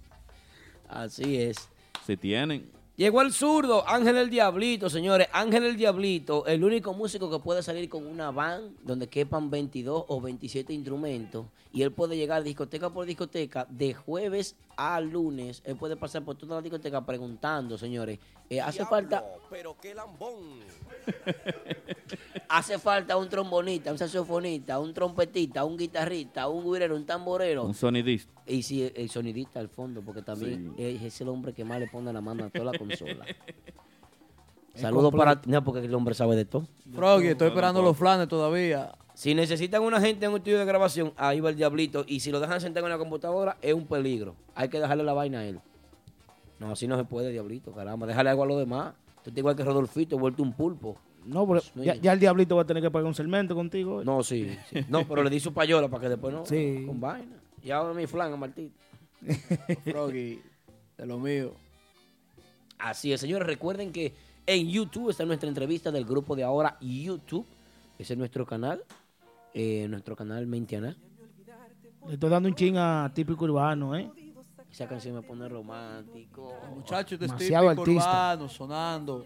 Así 0.87 1.35
es. 1.35 1.57
Si 2.05 2.15
tienen. 2.15 2.69
Llegó 2.95 3.23
el 3.23 3.33
zurdo, 3.33 3.87
Ángel 3.87 4.17
el 4.17 4.29
Diablito, 4.29 4.87
señores. 4.87 5.27
Ángel 5.33 5.63
el 5.63 5.77
Diablito, 5.77 6.45
el 6.45 6.63
único 6.63 6.93
músico 6.93 7.31
que 7.31 7.39
puede 7.39 7.63
salir 7.63 7.89
con 7.89 8.05
una 8.05 8.29
van 8.29 8.75
donde 8.83 9.07
quepan 9.07 9.49
22 9.49 10.05
o 10.07 10.21
27 10.21 10.73
instrumentos. 10.73 11.47
Y 11.73 11.81
él 11.81 11.91
puede 11.91 12.15
llegar 12.15 12.43
discoteca 12.43 12.91
por 12.91 13.07
discoteca 13.07 13.65
de 13.67 13.95
jueves 13.95 14.55
a 14.75 14.99
lunes. 15.01 15.61
Él 15.65 15.75
puede 15.75 15.95
pasar 15.95 16.23
por 16.23 16.35
toda 16.35 16.55
la 16.55 16.61
discoteca 16.61 17.05
preguntando, 17.05 17.77
señores. 17.77 18.19
eh, 18.49 18.61
hace 18.61 18.85
falta 18.85 19.23
Pero 19.49 19.75
qué 19.81 19.93
lambón. 19.93 20.59
hace 22.49 22.77
falta 22.79 23.17
un 23.17 23.29
trombonista, 23.29 23.91
un 23.91 23.97
saxofonista, 23.97 24.79
un 24.79 24.93
trompetista, 24.93 25.63
un 25.63 25.77
guitarrista, 25.77 26.47
un 26.47 26.71
guirero, 26.71 26.95
un 26.95 27.05
tamborero. 27.05 27.63
Un 27.63 27.73
sonidista. 27.73 28.31
Y 28.45 28.63
si 28.63 28.91
el 28.95 29.09
sonidista 29.09 29.59
al 29.59 29.69
fondo, 29.69 30.01
porque 30.01 30.21
también 30.21 30.73
es, 30.77 31.01
es 31.01 31.21
el 31.21 31.29
hombre 31.29 31.53
que 31.53 31.63
más 31.63 31.79
le 31.79 31.87
pone 31.87 32.11
la 32.11 32.21
mano 32.21 32.45
a 32.45 32.49
toda 32.49 32.71
la 32.71 32.77
consola. 32.77 33.25
Saludos 34.75 35.13
para 35.13 35.41
ti, 35.41 35.49
no, 35.49 35.63
porque 35.63 35.79
el 35.79 35.93
hombre 35.93 36.15
sabe 36.15 36.35
de 36.35 36.45
todo. 36.45 36.65
Froggy, 36.93 37.27
estoy 37.27 37.49
esperando 37.49 37.81
los 37.81 37.97
flanes 37.97 38.27
todavía. 38.27 38.91
Si 39.21 39.35
necesitan 39.35 39.83
una 39.83 40.01
gente 40.01 40.25
en 40.25 40.31
un 40.31 40.37
estudio 40.37 40.57
de 40.57 40.65
grabación, 40.65 41.13
ahí 41.15 41.39
va 41.39 41.51
el 41.51 41.55
diablito. 41.55 42.03
Y 42.07 42.21
si 42.21 42.31
lo 42.31 42.39
dejan 42.39 42.59
sentado 42.59 42.87
en 42.87 42.91
la 42.91 42.97
computadora, 42.97 43.55
es 43.61 43.71
un 43.71 43.85
peligro. 43.85 44.35
Hay 44.55 44.67
que 44.67 44.79
dejarle 44.79 45.03
la 45.03 45.13
vaina 45.13 45.41
a 45.41 45.45
él. 45.45 45.59
No, 46.57 46.71
así 46.71 46.87
no 46.87 46.97
se 46.97 47.03
puede, 47.03 47.29
diablito, 47.29 47.71
caramba. 47.71 48.07
Déjale 48.07 48.31
algo 48.31 48.41
a 48.41 48.45
los 48.47 48.57
demás. 48.57 48.95
Tú 49.23 49.29
estás 49.29 49.37
igual 49.37 49.55
que 49.55 49.63
Rodolfito, 49.63 50.17
vuelto 50.17 50.41
un 50.41 50.53
pulpo. 50.53 50.97
No, 51.23 51.47
pero 51.47 51.61
ya, 51.75 52.13
el 52.13 52.19
diablito 52.19 52.55
va 52.55 52.63
a 52.63 52.65
tener 52.65 52.81
que 52.81 52.89
pagar 52.89 53.05
un 53.05 53.13
segmento 53.13 53.53
contigo. 53.53 54.03
No, 54.03 54.23
sí, 54.23 54.57
sí. 54.71 54.83
No, 54.89 55.07
pero 55.07 55.21
le 55.21 55.29
di 55.29 55.39
su 55.39 55.53
payola 55.53 55.87
para 55.87 56.01
que 56.01 56.09
después 56.09 56.33
no. 56.33 56.43
Sí. 56.47 56.83
Con 56.87 56.99
vaina. 56.99 57.37
Y 57.63 57.69
ahora 57.69 57.93
mi 57.93 58.07
flan 58.07 58.33
a 58.33 58.37
Martito. 58.37 58.73
Froggy, 59.83 60.41
de 60.97 61.05
lo 61.05 61.19
mío. 61.19 61.51
Así 62.79 63.13
es, 63.13 63.21
señores. 63.21 63.47
Recuerden 63.47 63.91
que 63.91 64.15
en 64.47 64.67
YouTube 64.67 65.11
está 65.11 65.25
nuestra 65.25 65.47
entrevista 65.47 65.91
del 65.91 66.05
grupo 66.05 66.35
de 66.35 66.43
ahora 66.43 66.75
YouTube. 66.81 67.45
Ese 67.99 68.13
es 68.13 68.17
nuestro 68.17 68.47
canal. 68.47 68.83
Eh, 69.53 69.87
nuestro 69.89 70.15
canal 70.15 70.47
Mentiana. 70.47 70.95
Le 72.07 72.13
estoy 72.13 72.29
dando 72.29 72.49
un 72.49 72.55
ching 72.55 72.75
a 72.77 73.11
típico 73.13 73.45
urbano, 73.45 73.95
¿eh? 73.95 74.09
Esa 74.71 74.87
canción 74.87 75.15
me 75.15 75.21
pone 75.21 75.47
romántico. 75.49 76.53
Muchachos 76.73 77.19
de 77.19 77.27
Demasiado 77.27 77.69
típico 77.69 77.81
artista. 77.81 78.09
urbano 78.09 78.49
sonando. 78.49 79.25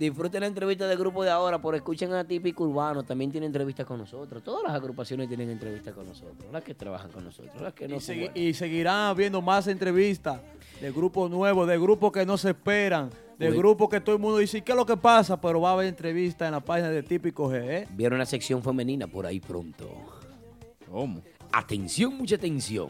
Disfruten 0.00 0.40
la 0.40 0.46
entrevista 0.46 0.88
del 0.88 0.96
grupo 0.96 1.22
de 1.22 1.28
ahora, 1.28 1.60
por 1.60 1.74
escuchen 1.74 2.10
a 2.14 2.24
Típico 2.24 2.64
Urbano, 2.64 3.02
también 3.02 3.30
tiene 3.30 3.44
entrevistas 3.44 3.84
con 3.84 3.98
nosotros. 3.98 4.42
Todas 4.42 4.62
las 4.62 4.72
agrupaciones 4.72 5.28
tienen 5.28 5.50
entrevistas 5.50 5.92
con 5.92 6.08
nosotros, 6.08 6.50
las 6.50 6.64
que 6.64 6.72
trabajan 6.74 7.10
con 7.10 7.22
nosotros, 7.22 7.60
las 7.60 7.74
que 7.74 7.86
no. 7.86 7.96
Y, 7.96 8.00
son 8.00 8.14
segui- 8.14 8.20
buenas. 8.20 8.36
y 8.38 8.54
seguirán 8.54 9.10
habiendo 9.10 9.42
más 9.42 9.66
entrevistas 9.66 10.40
de 10.80 10.90
grupos 10.90 11.30
nuevos, 11.30 11.68
de 11.68 11.78
grupos 11.78 12.12
que 12.12 12.24
no 12.24 12.38
se 12.38 12.48
esperan, 12.48 13.10
de 13.38 13.50
grupos 13.50 13.90
que 13.90 14.00
todo 14.00 14.16
el 14.16 14.22
mundo 14.22 14.38
dice, 14.38 14.62
¿qué 14.62 14.72
es 14.72 14.76
lo 14.76 14.86
que 14.86 14.96
pasa? 14.96 15.38
Pero 15.38 15.60
va 15.60 15.68
a 15.68 15.72
haber 15.74 15.88
entrevistas 15.88 16.46
en 16.46 16.52
la 16.52 16.60
página 16.60 16.88
de 16.88 17.02
Típico 17.02 17.50
G, 17.50 17.56
¿eh? 17.62 17.86
Vieron 17.90 18.16
una 18.16 18.24
sección 18.24 18.62
femenina 18.62 19.06
por 19.06 19.26
ahí 19.26 19.38
pronto. 19.38 19.86
¿Cómo? 20.90 21.20
Atención, 21.52 22.16
mucha 22.16 22.36
atención. 22.36 22.88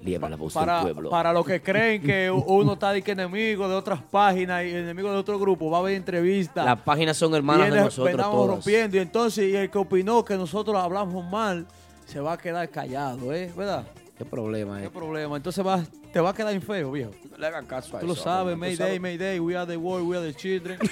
Lieva 0.00 0.28
la 0.28 0.36
voz 0.36 0.54
del 0.54 0.60
Para, 0.64 0.82
pueblo. 0.82 1.10
para 1.10 1.32
los 1.32 1.44
que 1.44 1.60
creen 1.60 2.00
que 2.02 2.30
uno 2.30 2.74
está 2.74 2.92
de 2.92 3.02
que 3.02 3.12
enemigo 3.12 3.68
de 3.68 3.74
otras 3.74 4.00
páginas 4.02 4.64
y 4.64 4.70
enemigo 4.70 5.10
de 5.10 5.16
otro 5.18 5.38
grupo, 5.38 5.70
va 5.70 5.78
a 5.78 5.80
haber 5.80 5.94
entrevistas. 5.96 6.64
Las 6.64 6.80
páginas 6.80 7.16
son 7.16 7.34
hermanas 7.34 7.70
de 7.72 7.80
nosotros 7.80 8.16
todas. 8.16 8.46
rompiendo 8.48 8.96
y 8.96 9.00
entonces 9.00 9.44
y 9.50 9.56
el 9.56 9.70
que 9.70 9.78
opinó 9.78 10.24
que 10.24 10.36
nosotros 10.36 10.76
hablamos 10.80 11.28
mal 11.28 11.66
se 12.06 12.20
va 12.20 12.34
a 12.34 12.38
quedar 12.38 12.68
callado, 12.70 13.32
¿eh? 13.34 13.52
¿Verdad? 13.56 13.86
¿Qué 14.16 14.24
problema 14.24 14.78
¿Qué 14.78 14.86
es? 14.86 14.90
problema? 14.90 15.36
Entonces 15.36 15.64
va, 15.66 15.82
te 16.12 16.20
va 16.20 16.30
a 16.30 16.34
quedar 16.34 16.52
en 16.54 16.62
feo, 16.62 16.90
viejo. 16.92 17.10
No 17.30 17.36
le 17.38 17.46
hagan 17.46 17.66
caso 17.66 17.96
a 17.96 18.00
Tú 18.00 18.06
lo 18.06 18.12
eso, 18.14 18.22
sabes, 18.22 18.54
hombre, 18.54 18.70
tú 18.70 18.78
Mayday, 18.80 18.96
sabes. 18.96 19.00
Mayday, 19.00 19.38
we 19.40 19.56
are 19.56 19.66
the 19.66 19.76
world, 19.76 20.08
we 20.08 20.16
are 20.16 20.24
the 20.26 20.34
children. 20.34 20.78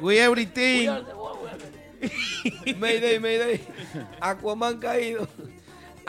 We 0.00 0.18
everything. 0.18 0.88
Mayday, 2.78 3.18
Mayday. 3.18 3.60
Aquaman 4.20 4.78
caído. 4.78 5.26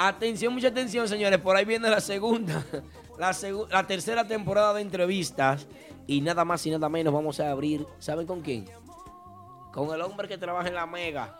Atención, 0.07 0.53
mucha 0.53 0.69
atención, 0.69 1.07
señores. 1.07 1.39
Por 1.39 1.55
ahí 1.55 1.63
viene 1.65 1.89
la 1.89 2.01
segunda, 2.01 2.65
la, 3.19 3.31
segu- 3.31 3.67
la 3.69 3.85
tercera 3.85 4.27
temporada 4.27 4.73
de 4.73 4.81
entrevistas. 4.81 5.67
Y 6.07 6.21
nada 6.21 6.43
más 6.43 6.65
y 6.65 6.71
nada 6.71 6.89
menos 6.89 7.13
vamos 7.13 7.39
a 7.39 7.51
abrir. 7.51 7.85
¿Saben 7.99 8.25
con 8.25 8.41
quién? 8.41 8.65
Con 9.71 9.93
el 9.93 10.01
hombre 10.01 10.27
que 10.27 10.37
trabaja 10.37 10.67
en 10.67 10.73
la 10.75 10.87
Mega. 10.87 11.39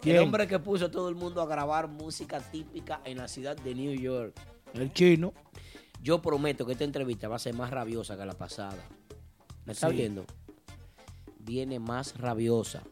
¿Quién? 0.00 0.16
El 0.16 0.22
hombre 0.22 0.46
que 0.46 0.58
puso 0.58 0.86
a 0.86 0.90
todo 0.90 1.08
el 1.08 1.14
mundo 1.16 1.42
a 1.42 1.46
grabar 1.46 1.88
música 1.88 2.40
típica 2.40 3.00
en 3.04 3.18
la 3.18 3.26
ciudad 3.28 3.56
de 3.56 3.74
New 3.74 3.92
York. 3.94 4.34
El 4.74 4.92
chino. 4.92 5.32
Yo 6.00 6.22
prometo 6.22 6.64
que 6.64 6.72
esta 6.72 6.84
entrevista 6.84 7.28
va 7.28 7.36
a 7.36 7.38
ser 7.40 7.54
más 7.54 7.70
rabiosa 7.70 8.16
que 8.16 8.24
la 8.24 8.32
pasada. 8.34 8.78
¿Me 9.64 9.72
está 9.72 9.88
Sí. 9.90 9.96
viendo? 9.96 10.24
Viene 11.38 11.78
más 11.80 12.16
rabiosa. 12.18 12.82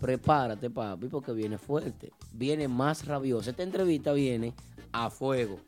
Prepárate, 0.00 0.70
papi, 0.70 1.08
porque 1.08 1.32
viene 1.32 1.58
fuerte. 1.58 2.12
Viene 2.32 2.68
más 2.68 3.06
rabiosa. 3.06 3.50
Esta 3.50 3.62
entrevista 3.62 4.12
viene 4.12 4.54
a 4.92 5.10
fuego. 5.10 5.58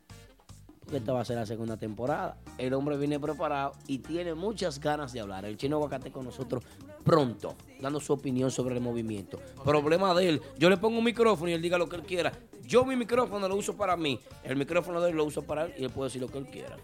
porque 0.83 0.97
esta 0.97 1.13
va 1.13 1.21
a 1.21 1.25
ser 1.25 1.37
la 1.37 1.45
segunda 1.47 1.77
temporada. 1.77 2.37
El 2.59 2.73
hombre 2.75 2.95
viene 2.97 3.19
preparado 3.19 3.73
y 3.87 3.99
tiene 3.99 4.35
muchas 4.35 4.79
ganas 4.79 5.13
de 5.13 5.19
hablar. 5.19 5.43
El 5.45 5.57
chino 5.57 5.77
aguacate 5.77 6.11
con 6.11 6.25
nosotros 6.25 6.63
pronto, 7.03 7.55
dando 7.81 7.99
su 7.99 8.13
opinión 8.13 8.51
sobre 8.51 8.75
el 8.75 8.81
movimiento. 8.81 9.39
Problema 9.63 10.13
de 10.13 10.29
él, 10.29 10.41
yo 10.59 10.69
le 10.69 10.77
pongo 10.77 10.99
un 10.99 11.03
micrófono 11.03 11.49
y 11.49 11.53
él 11.53 11.61
diga 11.61 11.77
lo 11.79 11.89
que 11.89 11.95
él 11.95 12.03
quiera. 12.03 12.31
Yo 12.67 12.85
mi 12.85 12.95
micrófono 12.95 13.47
lo 13.47 13.55
uso 13.55 13.75
para 13.75 13.95
mí, 13.97 14.19
el 14.43 14.55
micrófono 14.55 15.01
de 15.01 15.09
él 15.11 15.15
lo 15.15 15.25
uso 15.25 15.41
para 15.43 15.65
él 15.65 15.73
y 15.77 15.83
él 15.85 15.89
puede 15.91 16.09
decir 16.09 16.21
lo 16.21 16.27
que 16.27 16.37
él 16.37 16.45
quiera. 16.47 16.77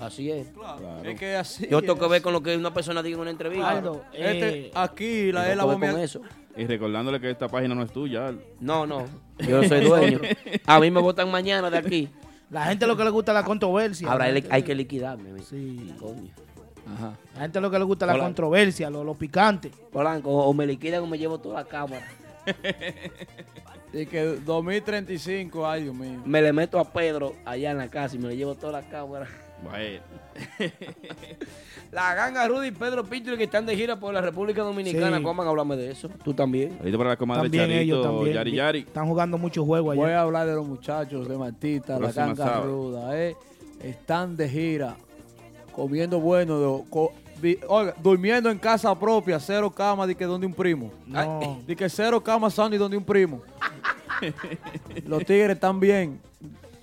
Así 0.00 0.30
es. 0.30 0.48
Claro. 0.50 1.02
Es 1.04 1.18
que 1.18 1.34
así 1.34 1.66
Yo 1.68 1.80
tengo 1.80 1.98
que 1.98 2.06
ver 2.06 2.22
con 2.22 2.32
lo 2.32 2.40
que 2.40 2.56
una 2.56 2.72
persona 2.72 3.02
diga 3.02 3.16
en 3.16 3.20
una 3.22 3.30
entrevista. 3.30 3.70
Aldo, 3.70 4.04
Este, 4.12 4.66
eh, 4.66 4.70
aquí 4.74 5.32
la 5.32 5.50
es 5.50 5.56
la 5.56 5.64
bomba. 5.64 5.92
Y 6.58 6.66
recordándole 6.66 7.20
que 7.20 7.30
esta 7.30 7.48
página 7.48 7.74
no 7.74 7.82
es 7.84 7.92
tuya. 7.92 8.34
No, 8.60 8.84
no. 8.86 9.06
Yo 9.38 9.62
no 9.62 9.68
soy 9.68 9.80
dueño. 9.84 10.20
A 10.66 10.80
mí 10.80 10.90
me 10.90 11.00
votan 11.00 11.30
mañana 11.30 11.70
de 11.70 11.78
aquí. 11.78 12.08
La 12.50 12.64
gente 12.64 12.86
lo 12.86 12.96
que 12.96 13.04
le 13.04 13.10
gusta 13.10 13.32
es 13.32 13.34
la 13.36 13.44
controversia. 13.44 14.10
Ahora 14.10 14.24
hay, 14.24 14.62
que 14.62 14.74
liquidarme. 14.74 15.32
mi- 15.32 15.42
Sí. 15.42 15.94
Coño. 16.00 16.30
La 17.34 17.42
gente 17.42 17.60
lo 17.60 17.70
que 17.70 17.78
le 17.78 17.84
gusta 17.84 18.06
es 18.06 18.12
la 18.16 18.18
controversia, 18.18 18.90
lo, 18.90 19.04
lo 19.04 19.14
picante. 19.14 19.70
Polanco, 19.92 20.30
o 20.30 20.52
me 20.54 20.66
liquidan 20.66 21.02
o 21.02 21.06
me 21.06 21.18
llevo 21.18 21.38
toda 21.38 21.62
la 21.62 21.64
cámara. 21.64 22.06
Y 23.90 24.04
que 24.04 24.22
2035, 24.44 25.66
ay 25.66 25.84
Dios 25.84 25.94
mío. 25.94 26.20
Me 26.26 26.42
le 26.42 26.52
meto 26.52 26.78
a 26.78 26.84
Pedro 26.92 27.34
allá 27.46 27.70
en 27.70 27.78
la 27.78 27.88
casa 27.88 28.16
y 28.16 28.18
me 28.18 28.28
le 28.28 28.36
llevo 28.36 28.54
toda 28.54 28.82
la 28.82 28.88
cámara. 28.88 29.26
Bueno. 29.62 30.00
La 31.92 32.14
ganga 32.14 32.46
Rudy 32.46 32.68
y 32.68 32.70
Pedro 32.70 33.02
Pinto 33.04 33.36
que 33.36 33.44
están 33.44 33.64
de 33.66 33.74
gira 33.74 33.98
por 33.98 34.12
la 34.12 34.20
República 34.20 34.62
Dominicana. 34.62 35.16
Sí. 35.16 35.22
¿Cómo 35.22 35.38
van 35.38 35.46
a 35.46 35.50
hablarme 35.50 35.76
de 35.76 35.90
eso? 35.90 36.08
Tú 36.22 36.34
también. 36.34 36.76
Ahorita 36.78 36.98
para 36.98 37.10
la 37.10 37.16
comadre 37.16 37.42
También 37.44 37.70
ellos 37.72 37.98
Charito, 38.02 38.16
también. 38.16 38.34
Yari 38.36 38.52
Yari. 38.54 38.78
Están 38.80 39.06
jugando 39.08 39.38
muchos 39.38 39.64
juegos 39.64 39.96
Voy 39.96 40.06
allá. 40.06 40.18
a 40.18 40.22
hablar 40.22 40.46
de 40.46 40.54
los 40.54 40.66
muchachos 40.66 41.26
de 41.28 41.36
Martita, 41.38 41.98
la 41.98 42.12
ganga 42.12 42.36
sábado. 42.36 42.64
ruda, 42.66 43.18
eh. 43.18 43.34
Están 43.82 44.36
de 44.36 44.48
gira, 44.48 44.96
comiendo 45.72 46.20
bueno, 46.20 46.58
de- 46.60 46.84
co- 46.90 47.12
vi- 47.40 47.58
oiga, 47.68 47.94
durmiendo 48.02 48.50
en 48.50 48.58
casa 48.58 48.96
propia, 48.98 49.40
cero 49.40 49.70
cama 49.70 50.06
de 50.06 50.14
que 50.14 50.24
donde 50.26 50.46
un 50.46 50.54
primo. 50.54 50.92
No. 51.06 51.58
De 51.66 51.74
que 51.74 51.88
cero 51.88 52.22
cama 52.22 52.50
Sandy 52.50 52.76
donde 52.76 52.96
un 52.96 53.04
primo. 53.04 53.40
los 55.06 55.24
tigres 55.24 55.50
están 55.54 55.80
bien. 55.80 56.20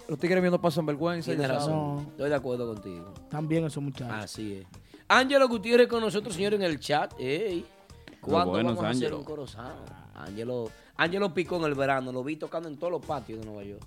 Los 0.07 0.19
tigres 0.19 0.41
viendo 0.41 0.61
pasan 0.61 0.85
vergüenza. 0.85 1.31
Tienes 1.31 1.47
ya 1.47 1.53
razón. 1.53 2.07
Estoy 2.11 2.29
de 2.29 2.35
acuerdo 2.35 2.67
contigo. 2.73 3.13
También 3.29 3.65
esos 3.65 3.81
muchachos. 3.83 4.15
Así 4.23 4.53
es. 4.53 4.67
Ángelo 5.07 5.47
Gutiérrez 5.47 5.87
con 5.87 6.01
nosotros, 6.01 6.35
señor, 6.35 6.53
en 6.53 6.61
el 6.63 6.79
chat. 6.79 7.13
Ey, 7.19 7.65
¿Cuándo 8.21 8.51
buenos, 8.51 8.75
vamos 8.75 8.85
a 8.85 8.89
hacer 8.89 9.03
Ángelo. 9.05 9.17
un 9.19 9.23
corozano? 9.23 9.75
Ángelo, 10.15 10.69
Ángelo 10.95 11.33
picó 11.33 11.57
en 11.57 11.63
el 11.65 11.75
verano. 11.75 12.11
Lo 12.11 12.23
vi 12.23 12.35
tocando 12.37 12.69
en 12.69 12.77
todos 12.77 12.91
los 12.91 13.05
patios 13.05 13.39
de 13.39 13.45
Nueva 13.45 13.63
York. 13.63 13.83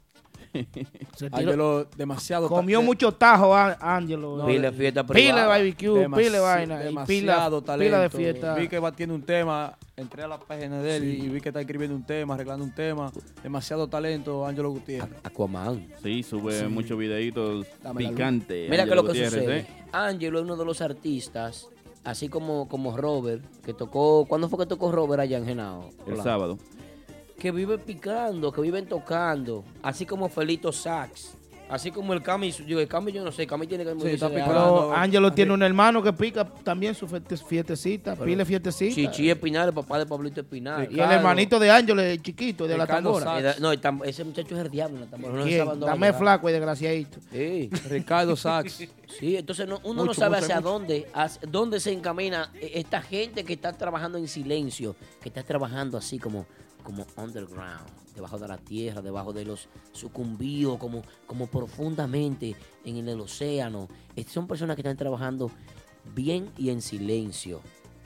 Ángelo, 1.32 1.86
demasiado. 1.96 2.48
comió 2.48 2.82
mucho 2.82 3.12
tajo, 3.12 3.54
Ángelo. 3.54 4.44
Pile 4.46 4.72
fiesta 4.72 5.04
Pile 5.04 5.32
de 5.40 5.46
barbecue, 5.46 6.06
demasi- 6.06 6.16
pile 6.16 6.30
de 6.30 6.38
vaina. 6.40 6.74
y 6.90 6.94
Pila, 7.06 7.36
talento. 7.64 7.64
pila 7.78 8.00
de 8.00 8.10
fiesta. 8.10 8.54
Vi 8.54 8.68
que 8.68 8.78
va 8.78 8.92
tiene 8.92 9.12
un 9.14 9.22
tema, 9.22 9.76
entré 9.96 10.22
a 10.22 10.28
la 10.28 10.38
página 10.38 10.80
de 10.82 10.96
él 10.96 11.04
y 11.04 11.28
vi 11.28 11.40
que 11.40 11.48
está 11.50 11.60
escribiendo 11.60 11.96
un 11.96 12.04
tema, 12.04 12.34
arreglando 12.34 12.64
un 12.64 12.74
tema. 12.74 13.10
Demasiado 13.42 13.88
talento, 13.88 14.46
Ángelo 14.46 14.70
Gutiérrez. 14.70 15.10
Aquaman. 15.24 15.86
Sí, 16.02 16.22
sube 16.22 16.68
muchos 16.68 16.98
videitos 16.98 17.66
picantes. 17.96 18.70
Mira 18.70 18.84
que 18.84 18.94
lo 18.94 19.02
que 19.02 19.08
Gutiérrez, 19.08 19.32
sucede. 19.32 19.58
¿eh? 19.60 19.66
Ángelo 19.92 20.38
es 20.38 20.44
uno 20.44 20.56
de 20.56 20.64
los 20.64 20.80
artistas, 20.80 21.68
así 22.04 22.28
como, 22.28 22.68
como 22.68 22.96
Robert, 22.96 23.42
que 23.64 23.74
tocó. 23.74 24.26
¿Cuándo 24.28 24.48
fue 24.48 24.58
que 24.60 24.66
tocó 24.66 24.92
Robert 24.92 25.20
allá 25.20 25.38
en 25.38 25.46
Genao? 25.46 25.90
El 26.06 26.14
Hola. 26.14 26.22
sábado. 26.22 26.58
Que 27.38 27.50
viven 27.52 27.78
picando, 27.80 28.50
que 28.52 28.60
viven 28.60 28.86
tocando, 28.86 29.64
así 29.82 30.04
como 30.04 30.28
Felito 30.28 30.72
Sax. 30.72 31.34
Así 31.70 31.90
como 31.90 32.14
el 32.14 32.22
Cami, 32.22 32.50
digo, 32.66 32.80
el 32.80 32.88
Cami 32.88 33.12
yo 33.12 33.22
no 33.22 33.30
sé, 33.30 33.42
el 33.42 33.48
Cami 33.48 33.66
tiene 33.66 33.84
que 33.84 33.92
morirse 33.92 34.14
está 34.14 34.30
picando. 34.30 34.90
Ángelo 34.90 35.30
tiene 35.34 35.52
un 35.52 35.62
hermano 35.62 36.02
que 36.02 36.14
pica 36.14 36.42
también 36.64 36.94
su 36.94 37.06
fieste- 37.06 37.36
fiestecita, 37.36 38.14
Pero- 38.14 38.24
pile 38.24 38.44
fiestecita. 38.46 38.94
Chichi 38.94 39.28
Espinal, 39.28 39.68
el 39.68 39.74
papá 39.74 39.98
de 39.98 40.06
Pablito 40.06 40.40
Espinal. 40.40 40.88
y 40.90 40.94
el 40.98 41.10
hermanito 41.10 41.58
de 41.58 41.70
Ángelo, 41.70 42.00
el 42.00 42.22
chiquito, 42.22 42.66
de 42.66 42.74
la 42.78 42.86
Ricardo 42.86 43.12
tambora. 43.20 43.50
Eh, 43.50 43.54
No, 43.60 43.74
tam- 43.74 44.00
ese 44.02 44.24
muchacho 44.24 44.56
es 44.56 44.62
el 44.64 44.70
diablo 44.70 44.96
en 44.96 45.04
la 45.04 45.10
tambora. 45.10 45.34
no 45.34 45.44
se 45.44 45.58
Dame 45.86 46.12
flaco 46.14 46.48
y 46.48 46.52
desgraciadito. 46.52 47.18
Sí. 47.30 47.68
Ricardo 47.90 48.34
Sachs. 48.34 48.88
Sí, 49.18 49.36
entonces 49.36 49.68
no- 49.68 49.80
uno 49.84 50.06
no 50.06 50.14
sabe 50.14 50.36
mucho, 50.36 50.44
hacia 50.46 50.56
mucho. 50.56 50.68
dónde, 50.70 51.06
hacia 51.12 51.42
dónde 51.46 51.80
se 51.80 51.92
encamina 51.92 52.50
esta 52.62 53.02
gente 53.02 53.44
que 53.44 53.52
está 53.52 53.74
trabajando 53.74 54.16
en 54.16 54.26
silencio, 54.26 54.96
que 55.22 55.28
está 55.28 55.42
trabajando 55.42 55.98
así 55.98 56.18
como, 56.18 56.46
como 56.88 57.06
underground, 57.18 57.86
debajo 58.14 58.38
de 58.38 58.48
la 58.48 58.56
tierra, 58.56 59.02
debajo 59.02 59.34
de 59.34 59.44
los 59.44 59.68
sucumbidos, 59.92 60.78
como, 60.78 61.02
como 61.26 61.46
profundamente 61.46 62.56
en 62.82 63.06
el, 63.06 63.20
océano. 63.20 63.88
Estas 64.16 64.32
son 64.32 64.46
personas 64.46 64.74
que 64.74 64.80
están 64.80 64.96
trabajando 64.96 65.50
bien 66.14 66.50
y 66.56 66.70
en 66.70 66.80
silencio. 66.80 67.60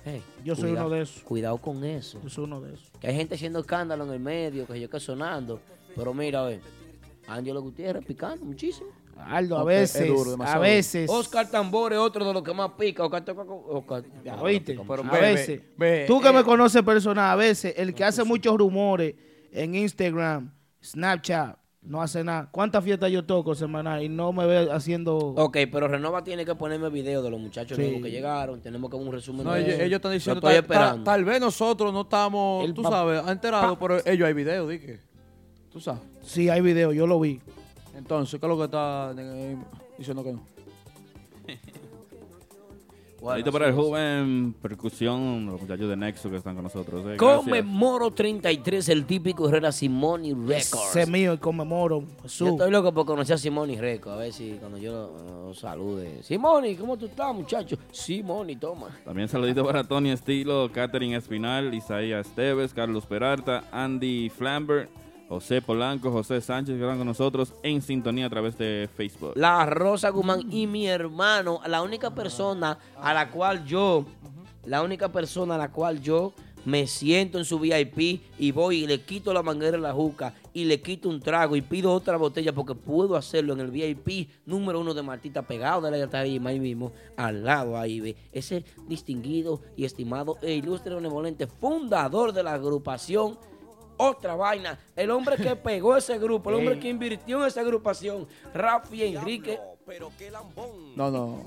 Hey, 0.05 0.21
Yo 0.45 0.57
soy 0.57 0.71
cuidado- 0.71 0.87
uno 0.89 0.97
de 0.97 1.03
esos. 1.03 1.23
Cuidado 1.23 1.59
con 1.59 1.85
eso. 1.85 2.21
Yo 2.25 2.29
soy 2.29 2.43
uno 2.43 2.61
de 2.61 2.75
esos. 2.75 2.91
Que 2.99 3.07
hay 3.07 3.15
gente 3.15 3.37
haciendo 3.37 3.61
escándalo 3.61 4.03
en 4.03 4.11
el 4.11 4.19
medio, 4.19 4.67
que 4.67 4.81
yo 4.81 4.91
que 4.91 4.99
sonando. 4.99 5.61
Pero 5.95 6.13
mira, 6.13 6.43
ve, 6.43 6.61
Ángelo 7.29 7.63
Gutiérrez 7.63 8.05
picando 8.05 8.45
muchísimo. 8.45 8.89
Aldo, 9.17 9.57
a 9.59 9.65
veces, 9.65 10.09
duro, 10.09 10.37
a 10.43 10.59
veces. 10.59 11.09
Oscar 11.09 11.49
Tambor 11.51 11.93
es 11.93 11.99
otro 11.99 12.25
de 12.27 12.33
los 12.35 12.43
que 12.43 12.53
más 12.53 12.73
pica. 12.79 13.05
Oscar 13.05 13.25
Oscar. 13.69 14.05
¿Oíste? 14.41 14.77
Pero 14.87 15.03
a 15.05 15.11
ve, 15.11 15.21
veces. 15.21 15.61
ve, 15.77 15.91
ve, 15.91 16.05
Tú 16.07 16.21
que 16.21 16.29
eh, 16.29 16.33
me 16.33 16.43
conoces 16.43 16.83
personal, 16.83 17.31
a 17.31 17.37
veces 17.37 17.75
el 17.77 17.95
que 17.95 18.05
hace 18.05 18.25
muchos 18.25 18.57
rumores 18.59 19.15
en 19.53 19.75
Instagram, 19.75 20.53
Snapchat, 20.83 21.57
no 21.83 22.01
hace 22.01 22.23
nada. 22.25 22.49
¿Cuántas 22.51 22.83
fiestas 22.85 23.11
yo 23.11 23.25
toco 23.25 23.55
semanal 23.55 24.03
y 24.03 24.09
no 24.09 24.33
me 24.33 24.47
ve 24.47 24.69
haciendo... 24.73 25.17
Ok, 25.19 25.59
pero 25.71 25.89
Renova 25.89 26.23
tiene 26.23 26.45
que 26.45 26.55
ponerme 26.55 26.89
video 26.91 27.23
de 27.23 27.31
los 27.31 27.41
muchachos 27.41 27.77
Sí. 27.77 27.83
nuevos 27.83 28.03
que 28.03 28.11
llegaron. 28.11 28.61
Tenemos 28.61 28.89
que 28.91 28.97
ver 28.97 29.07
un 29.07 29.13
resumen 29.13 29.45
No, 29.45 29.53
de 29.53 29.63
ellos, 29.63 29.81
ellos 29.81 29.97
están 29.97 30.13
diciendo, 30.13 30.39
estoy 30.39 30.55
tal, 30.55 30.63
esperando. 30.65 31.05
tal 31.05 31.25
vez 31.25 31.41
nosotros 31.41 31.93
no 31.93 32.03
estamos, 32.03 32.65
El 32.65 32.73
tú 32.75 32.83
sabes, 32.83 33.23
enterados, 33.29 33.77
pero 33.81 33.99
ellos 34.07 34.27
hay 34.27 34.33
videos, 34.35 34.69
dije. 34.69 35.01
Tú 35.71 35.81
sabes. 35.81 36.03
Sí, 36.23 36.49
hay 36.49 36.61
video, 36.61 36.93
yo 36.93 37.07
lo 37.07 37.19
vi. 37.19 37.41
Entonces, 37.95 38.39
¿qué 38.41 38.47
es 38.47 38.51
lo 38.51 38.59
que 38.59 38.65
está 38.65 39.15
eh, 39.19 39.57
diciendo 39.99 40.23
que 40.25 40.33
no? 40.33 40.43
Ahorita 43.25 43.53
para 43.53 43.69
el 43.69 43.75
joven 43.75 44.53
percusión, 44.61 45.47
los 45.47 45.61
muchachos 45.61 45.89
de 45.89 45.97
Nexo 45.97 46.29
que 46.29 46.39
están 46.39 46.57
con 46.57 46.65
nosotros. 46.65 47.03
eh, 47.03 47.17
gracias. 47.17 47.37
Conmemoro 47.37 48.11
33, 48.11 48.89
el 48.89 49.07
típico 49.07 49.49
Herrera 49.49 49.71
Simoni 49.71 50.33
Records. 50.35 50.89
Ese 50.91 51.03
es 51.03 51.09
mío 51.09 51.33
y 51.33 51.39
conmemoro. 51.39 52.01
Yo 52.01 52.23
Jesús. 52.25 52.49
estoy 52.49 52.73
loco 52.73 52.93
por 52.93 53.07
conocer 53.07 53.35
a 53.35 53.39
Simoni 53.39 53.77
Records. 53.77 54.17
A 54.17 54.19
ver 54.19 54.33
si 54.33 54.57
cuando 54.59 54.77
yo 54.77 54.91
lo, 54.93 55.47
lo 55.47 55.55
salude. 55.55 56.21
Simoni, 56.25 56.75
¿cómo 56.75 56.97
tú 56.97 57.07
estás, 57.07 57.33
muchacho? 57.33 57.77
Simoni, 57.93 58.57
toma. 58.57 58.89
También 59.05 59.29
saludito 59.29 59.65
para 59.65 59.85
Tony 59.85 60.11
Estilo, 60.11 60.69
Catherine 60.73 61.15
Espinal, 61.15 61.73
Isaías 61.73 62.27
Esteves, 62.27 62.75
Carlos 62.75 63.07
Peralta, 63.07 63.63
Andy 63.71 64.31
Flambert, 64.31 64.91
José 65.33 65.63
Polanco, 65.63 66.13
José 66.13 66.43
Sánchez 66.43 66.77
que 66.77 66.83
están 66.83 66.99
con 66.99 67.07
nosotros 67.07 67.55
en 67.63 67.81
sintonía 67.81 68.27
a 68.27 68.29
través 68.29 68.59
de 68.59 68.87
Facebook. 68.95 69.33
La 69.35 69.65
Rosa 69.65 70.11
Guzmán 70.11 70.53
y 70.53 70.67
mi 70.67 70.87
hermano, 70.87 71.63
la 71.67 71.81
única 71.81 72.15
persona 72.15 72.77
a 73.01 73.15
la 73.15 73.31
cual 73.31 73.65
yo, 73.65 74.05
la 74.67 74.83
única 74.83 75.11
persona 75.11 75.55
a 75.55 75.59
la 75.59 75.73
cual 75.73 76.03
yo 76.03 76.35
me 76.67 76.87
siento 76.87 77.39
en 77.39 77.47
su 77.47 77.59
VIP 77.59 78.21
y 78.39 78.53
voy 78.53 78.85
y 78.85 78.87
le 78.87 79.01
quito 79.01 79.33
la 79.33 79.43
manguera 79.43 79.79
de 79.79 79.83
la 79.83 79.95
juca 79.95 80.35
y 80.53 80.67
le 80.67 80.83
quito 80.83 81.09
un 81.09 81.19
trago 81.19 81.57
y 81.57 81.63
pido 81.63 81.95
otra 81.95 82.19
botella 82.19 82.53
porque 82.53 82.75
puedo 82.75 83.17
hacerlo 83.17 83.55
en 83.55 83.61
el 83.61 83.71
VIP 83.71 84.29
número 84.45 84.81
uno 84.81 84.93
de 84.93 85.03
Martita 85.03 85.41
pegado 85.41 85.81
de 85.81 85.99
la 85.99 86.11
tarima 86.11 86.51
ahí 86.51 86.61
mismo, 86.61 86.93
al 87.17 87.43
lado 87.43 87.79
ahí 87.79 88.01
ve. 88.01 88.17
Ese 88.33 88.67
distinguido 88.87 89.63
y 89.79 89.87
estimado 89.87 90.37
e 90.43 90.53
ilustre 90.53 90.95
benevolente 90.95 91.47
fundador 91.47 92.35
de 92.35 92.43
la 92.43 92.53
agrupación 92.53 93.39
otra 94.11 94.35
vaina. 94.35 94.79
El 94.97 95.11
hombre 95.11 95.37
que 95.37 95.57
pegó 95.57 95.97
ese 95.97 96.19
grupo, 96.19 96.51
el 96.51 96.57
hombre 96.57 96.79
que 96.79 96.89
invirtió 96.89 97.41
en 97.43 97.49
esa 97.49 97.61
agrupación, 97.61 98.27
Rafi 98.55 99.03
Enrique. 99.05 99.59
Pero 99.87 100.11
qué 100.19 100.31
lambón. 100.31 100.95
No, 100.97 101.11
no. 101.11 101.45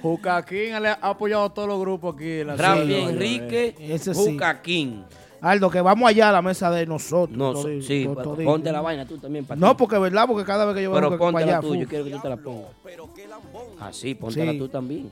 Jucaquín 0.00 0.82
le 0.82 0.88
ha 0.88 0.98
apoyado 1.00 1.44
a 1.44 1.54
todos 1.54 1.68
los 1.68 1.80
grupos 1.80 2.14
aquí. 2.16 2.40
en 2.40 2.48
la 2.48 2.56
Rafi 2.56 2.86
ciudad, 2.86 3.10
Enrique 3.10 3.74
Ese 3.78 4.14
sí. 4.14 4.32
Jucaquín. 4.32 5.04
Aldo, 5.40 5.70
que 5.70 5.80
vamos 5.80 6.08
allá 6.08 6.28
a 6.28 6.32
la 6.32 6.42
mesa 6.42 6.70
de 6.70 6.86
nosotros. 6.86 7.36
No, 7.36 7.52
todi- 7.52 7.82
sí, 7.82 8.08
pues, 8.12 8.26
ponte 8.44 8.70
la 8.70 8.80
vaina 8.80 9.04
tú 9.06 9.18
también. 9.18 9.44
para 9.44 9.58
No, 9.60 9.70
ti. 9.70 9.76
porque 9.78 9.98
verdad, 9.98 10.26
porque 10.28 10.44
cada 10.44 10.64
vez 10.64 10.74
que 10.76 10.82
yo 10.84 10.92
Pero 10.92 11.10
vengo 11.10 11.18
para 11.18 11.32
ponte 11.32 11.42
allá, 11.42 11.56
la 11.56 11.60
tuya, 11.60 11.74
fu- 11.74 11.80
yo 11.82 11.88
quiero 11.88 12.04
que 12.04 12.10
tú 12.12 12.18
te 12.20 12.28
la 12.28 12.36
pongas. 12.36 12.70
Así, 13.80 14.14
póntela 14.14 14.52
Sí. 14.52 14.58
tú 14.58 14.68
también. 14.68 15.10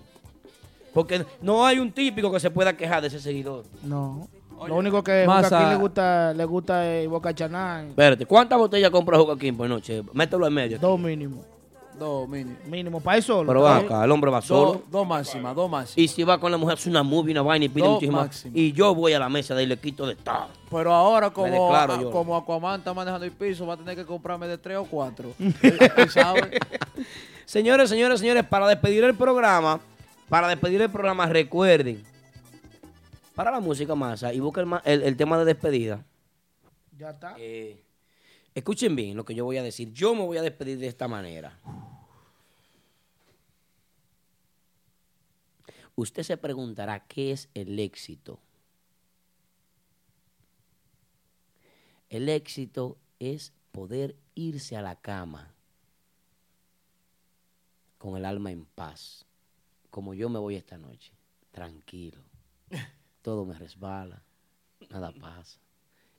Porque 0.94 1.24
no 1.40 1.66
hay 1.66 1.78
un 1.80 1.90
típico 1.92 2.30
que 2.32 2.38
se 2.40 2.50
pueda 2.50 2.76
quejar 2.76 3.00
de 3.00 3.08
ese 3.08 3.18
seguidor. 3.20 3.64
No. 3.82 4.28
Lo 4.68 4.76
único 4.76 5.02
que 5.02 5.24
aquí 5.28 5.64
le 5.70 5.76
gusta, 5.76 6.32
le 6.34 6.44
gusta 6.44 6.86
es 6.90 7.08
Boca 7.08 7.34
Chanán. 7.34 7.88
Espérate, 7.88 8.26
¿cuántas 8.26 8.58
botellas 8.58 8.90
compra 8.90 9.18
Joaquín 9.18 9.56
por 9.56 9.68
noche? 9.68 10.02
Mételo 10.12 10.46
en 10.46 10.52
medio. 10.54 10.78
Dos 10.78 10.98
mínimo. 10.98 11.44
Dos, 11.98 12.26
mínimo. 12.26 12.56
Mínimo, 12.66 13.00
para 13.00 13.18
eso 13.18 13.34
solo. 13.34 13.46
Pero 13.48 13.60
va 13.62 13.76
acá, 13.76 14.04
el 14.04 14.10
hombre 14.10 14.30
va 14.30 14.40
solo. 14.40 14.82
Dos, 14.90 15.06
máximas, 15.06 15.54
dos 15.54 15.70
máximas. 15.70 15.98
Y 15.98 16.08
si 16.08 16.22
va 16.24 16.40
con 16.40 16.50
la 16.50 16.56
mujer, 16.56 16.78
hace 16.78 16.88
una 16.88 17.02
movie, 17.02 17.32
una 17.32 17.42
vaina 17.42 17.66
y 17.66 17.68
pide 17.68 18.10
máximo. 18.10 18.52
Y 18.54 18.72
yo 18.72 18.94
voy 18.94 19.12
a 19.12 19.18
la 19.18 19.28
mesa 19.28 19.54
de 19.54 19.60
ahí 19.60 19.66
y 19.66 19.68
le 19.68 19.76
quito 19.76 20.06
de 20.06 20.16
todo. 20.16 20.46
Pero 20.70 20.94
ahora, 20.94 21.28
como, 21.30 21.76
a- 21.76 22.10
como 22.10 22.36
Aquaman 22.38 22.78
está 22.80 22.94
manejando 22.94 23.26
el 23.26 23.32
piso, 23.32 23.66
va 23.66 23.74
a 23.74 23.76
tener 23.76 23.96
que 23.96 24.06
comprarme 24.06 24.46
de 24.48 24.56
tres 24.56 24.78
o 24.78 24.84
cuatro. 24.84 25.32
Señores, 27.44 27.90
señores, 27.90 28.20
señores, 28.20 28.44
para 28.44 28.66
despedir 28.68 29.04
el 29.04 29.14
programa, 29.14 29.80
para 30.28 30.48
despedir 30.48 30.80
el 30.82 30.90
programa, 30.90 31.26
recuerden, 31.26 32.02
para 33.40 33.52
la 33.52 33.60
música 33.60 33.94
masa 33.94 34.34
y 34.34 34.38
el, 34.38 34.80
el- 34.84 35.02
el 35.02 35.16
tema 35.16 35.38
de 35.38 35.46
despedida. 35.46 36.04
Ya 36.98 37.08
está. 37.08 37.36
Eh, 37.38 37.82
escuchen 38.54 38.94
bien 38.94 39.16
lo 39.16 39.24
que 39.24 39.34
yo 39.34 39.46
voy 39.46 39.56
a 39.56 39.62
decir. 39.62 39.94
Yo 39.94 40.14
me 40.14 40.26
voy 40.26 40.36
a 40.36 40.42
despedir 40.42 40.78
de 40.78 40.86
esta 40.88 41.08
manera. 41.08 41.58
Usted 45.96 46.22
se 46.22 46.36
preguntará 46.36 47.06
qué 47.06 47.32
es 47.32 47.48
el 47.54 47.78
éxito. 47.78 48.38
El 52.10 52.28
éxito 52.28 52.98
es 53.20 53.54
poder 53.72 54.16
irse 54.34 54.76
a 54.76 54.82
la 54.82 54.96
cama 54.96 55.54
con 57.96 58.18
el 58.18 58.26
alma 58.26 58.50
en 58.50 58.66
paz, 58.66 59.24
como 59.88 60.12
yo 60.12 60.28
me 60.28 60.38
voy 60.38 60.56
esta 60.56 60.76
noche, 60.76 61.12
tranquilo. 61.52 62.20
Todo 63.30 63.44
me 63.44 63.56
resbala, 63.56 64.20
nada 64.90 65.12
pasa. 65.12 65.60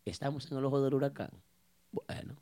Estamos 0.05 0.49
en 0.49 0.57
el 0.57 0.63
ojo 0.63 0.81
del 0.81 0.93
huracán. 0.93 1.29
Bueno, 1.91 2.37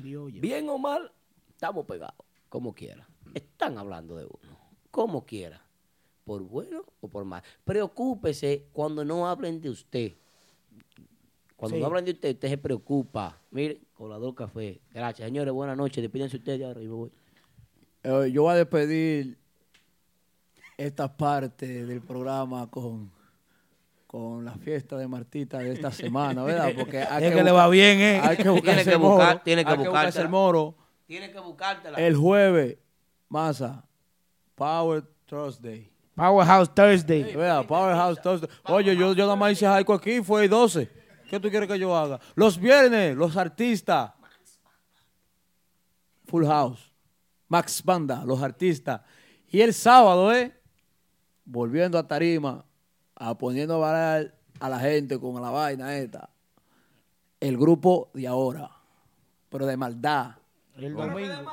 bien 0.00 0.68
o 0.68 0.78
mal, 0.78 1.10
estamos 1.48 1.84
pegados, 1.86 2.24
como 2.48 2.72
quiera. 2.72 3.04
Están 3.34 3.78
hablando 3.78 4.14
de 4.16 4.26
uno, 4.26 4.56
como 4.92 5.26
quiera, 5.26 5.60
por 6.24 6.40
bueno 6.42 6.84
o 7.00 7.08
por 7.08 7.24
mal. 7.24 7.42
Preocúpese 7.64 8.68
cuando 8.72 9.04
no 9.04 9.26
hablen 9.26 9.60
de 9.60 9.70
usted. 9.70 10.12
Cuando 11.56 11.74
Sí. 11.74 11.80
no 11.80 11.86
hablan 11.86 12.04
de 12.04 12.12
usted, 12.12 12.34
usted 12.34 12.48
se 12.48 12.58
preocupa. 12.58 13.40
Mire, 13.50 13.80
colador 13.92 14.36
café. 14.36 14.80
Gracias, 14.94 15.26
señores. 15.26 15.52
Buenas 15.52 15.76
noches. 15.76 16.00
Despídense 16.00 16.36
ustedes 16.36 16.64
ahora 16.64 16.80
y 16.80 16.86
me 16.86 16.94
voy. 16.94 17.10
Eh, 18.04 18.30
yo 18.30 18.42
voy 18.42 18.52
a 18.52 18.54
despedir 18.54 19.36
esta 20.78 21.16
parte 21.16 21.84
del 21.86 22.00
programa 22.00 22.70
con, 22.70 23.10
con 24.12 24.44
la 24.44 24.52
fiesta 24.58 24.98
de 24.98 25.08
Martita 25.08 25.58
de 25.60 25.72
esta 25.72 25.90
semana, 26.02 26.44
¿verdad? 26.44 26.70
Porque 26.78 26.98
hay 27.02 27.24
Es 27.24 27.34
que 27.34 27.42
le 27.42 27.50
va 27.50 27.66
bien, 27.68 27.98
¿eh? 27.98 28.20
Hay 28.22 28.36
que 28.36 28.42
Tiene 28.42 28.84
que 28.84 28.90
el 28.92 28.98
moro. 28.98 29.14
buscar- 29.16 29.42
tiene 29.42 29.64
que 29.64 29.72
que 29.72 29.78
buscarse 29.78 30.20
el 30.20 30.28
moro. 30.28 30.76
Tiene 31.06 31.32
que 31.32 31.40
buscártela. 31.40 31.96
El 31.98 32.14
jueves, 32.14 32.76
masa, 33.30 33.86
Power 34.54 35.02
Thursday. 35.24 35.90
Powerhouse 36.14 36.68
Thursday. 36.74 37.34
Vea, 37.34 37.62
Powerhouse 37.66 38.20
Thursday. 38.20 38.50
Oye, 38.64 38.94
yo, 38.94 39.14
yo 39.14 39.24
nada 39.24 39.34
más 39.36 39.52
hice 39.52 39.66
haiku 39.66 39.94
aquí, 39.94 40.20
fue 40.22 40.44
el 40.44 40.50
12. 40.50 40.90
¿Qué 41.30 41.40
tú 41.40 41.48
quieres 41.48 41.66
que 41.66 41.78
yo 41.78 41.96
haga? 41.96 42.20
Los 42.34 42.58
viernes, 42.58 43.16
los 43.16 43.34
artistas. 43.38 44.12
Full 46.26 46.44
House. 46.44 46.92
Max 47.48 47.82
Banda, 47.82 48.24
los 48.26 48.42
artistas. 48.42 49.00
Y 49.48 49.62
el 49.62 49.72
sábado, 49.72 50.34
¿eh? 50.34 50.52
Volviendo 51.46 51.98
a 51.98 52.06
Tarima, 52.06 52.64
a 53.22 53.38
poniendo 53.38 53.74
a 53.74 53.78
bailar 53.78 54.34
a 54.58 54.68
la 54.68 54.80
gente 54.80 55.18
con 55.18 55.40
la 55.40 55.50
vaina 55.50 55.96
esta. 55.96 56.28
El 57.38 57.56
grupo 57.56 58.10
de 58.14 58.26
ahora. 58.26 58.70
Pero 59.48 59.66
de 59.66 59.76
maldad. 59.76 60.36
El 60.76 60.94
domingo. 60.94 61.52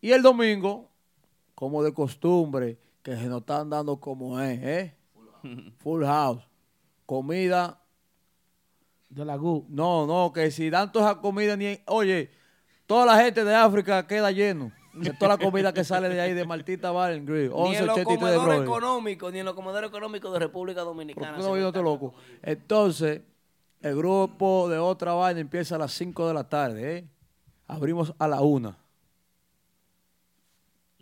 Y 0.00 0.12
el 0.12 0.22
domingo, 0.22 0.88
como 1.54 1.82
de 1.82 1.92
costumbre, 1.92 2.78
que 3.02 3.16
se 3.16 3.26
nos 3.26 3.40
están 3.40 3.70
dando 3.70 3.98
como 3.98 4.40
es, 4.40 4.62
¿eh? 4.62 4.96
Full 5.78 6.04
house. 6.04 6.46
Comida. 7.06 7.80
De 9.08 9.24
la 9.24 9.36
GU. 9.36 9.66
No, 9.68 10.06
no, 10.06 10.32
que 10.32 10.50
si 10.50 10.70
dan 10.70 10.92
toda 10.92 11.10
esa 11.10 11.20
comida, 11.20 11.56
ni 11.56 11.80
oye, 11.86 12.30
toda 12.86 13.04
la 13.04 13.16
gente 13.22 13.44
de 13.44 13.54
África 13.54 14.06
queda 14.06 14.30
lleno. 14.30 14.72
De 14.94 15.12
toda 15.14 15.36
la 15.36 15.38
comida 15.38 15.72
que 15.72 15.84
sale 15.84 16.08
de 16.08 16.20
ahí 16.20 16.34
de 16.34 16.44
Martita 16.44 16.90
Bar 16.90 17.12
and 17.12 17.28
Grill. 17.28 17.50
Ni 17.50 17.76
en 17.76 17.86
los 17.86 17.96
1183 17.96 18.06
de 18.06 18.36
comedores 18.36 18.62
económicos, 18.62 19.32
ni 19.32 19.38
en 19.38 19.46
los 19.46 19.54
comedores 19.54 19.88
económicos 19.88 20.32
de 20.32 20.38
República 20.38 20.82
Dominicana. 20.82 21.38
No, 21.38 21.56
yo 21.56 21.68
estoy 21.68 21.82
loco. 21.82 22.14
Entonces, 22.42 23.22
el 23.80 23.96
grupo 23.96 24.68
de 24.68 24.78
otra 24.78 25.14
vaina 25.14 25.40
empieza 25.40 25.76
a 25.76 25.78
las 25.78 25.92
5 25.92 26.28
de 26.28 26.34
la 26.34 26.48
tarde, 26.48 26.96
¿eh? 26.98 27.08
Abrimos 27.66 28.14
a 28.18 28.28
la 28.28 28.42
1. 28.42 28.81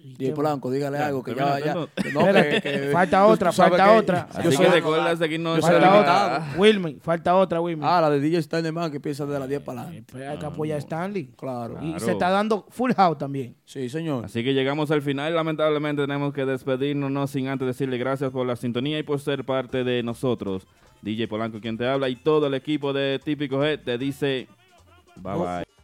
Y 0.03 0.31
Blanco, 0.33 0.71
dígale 0.71 0.99
Ya, 0.99 1.07
algo 1.07 1.23
que 1.23 1.35
ya, 1.35 1.59
ya. 1.59 1.75
termina. 1.75 1.75
no, 1.85 2.21
que- 2.21 2.31
Espérate, 2.31 2.63
que- 2.63 2.91
falta 2.93 3.27
otra, 3.27 3.53
falta 3.53 3.85
que 3.85 3.99
otra. 3.99 4.29
yo 4.33 4.39
Así 4.49 4.57
soy- 4.57 4.67
que 4.67 4.73
recuerda 4.73 5.17
seguirnos 5.17 5.57
yo 5.57 5.63
soy 5.63 5.71
Falta 5.73 5.93
limitado. 5.93 6.37
otra. 6.37 6.55
Wilmy, 6.59 6.99
falta 7.03 7.37
otra, 7.37 7.61
Wilmy. 7.61 7.83
Ah, 7.87 8.01
la 8.01 8.11
de 8.11 8.21
DJ 8.21 8.43
Steinerman 8.43 8.91
que 8.91 8.97
empieza 8.97 9.27
de 9.27 9.39
las 9.39 9.49
10 9.49 9.61
para 9.63 9.83
adelante. 9.83 10.05
Pues 10.13 10.29
hay 10.29 10.39
que 10.39 10.47
apoyar 10.47 10.77
a 10.77 10.79
Stanley. 10.79 11.31
Claro. 11.37 11.75
Y 11.81 11.91
Claro. 11.91 12.01
se 12.05 12.13
está 12.13 12.31
dando 12.31 12.67
full 12.71 12.93
house 12.93 13.19
también. 13.19 13.57
Sí, 13.65 13.89
señor. 13.89 14.25
Así 14.25 14.43
que 14.43 14.53
llegamos 14.55 14.91
al 14.91 15.03
final. 15.03 15.35
Lamentablemente 15.35 16.03
tenemos 16.03 16.33
que 16.33 16.45
despedirnos, 16.45 17.11
no 17.11 17.27
sin 17.27 17.49
antes 17.49 17.67
decirle 17.67 17.99
gracias 17.99 18.31
por 18.31 18.47
la 18.47 18.57
sintonía 18.57 18.99
y 18.99 19.03
por 19.03 19.21
ser 19.21 19.45
parte 19.45 19.85
de 19.85 20.03
nosotros. 20.03 20.67
DJ 21.03 21.29
Polanco 21.29 21.61
quien 21.61 21.79
te 21.79 21.87
habla 21.89 22.09
y 22.09 22.17
todo 22.17 22.47
el 22.49 22.55
equipo 22.55 22.93
de 22.93 23.19
Típico 23.25 23.65
Head 23.65 23.81
te 23.81 23.97
dice 23.97 24.49
bye 25.17 25.35
bye. 25.35 25.80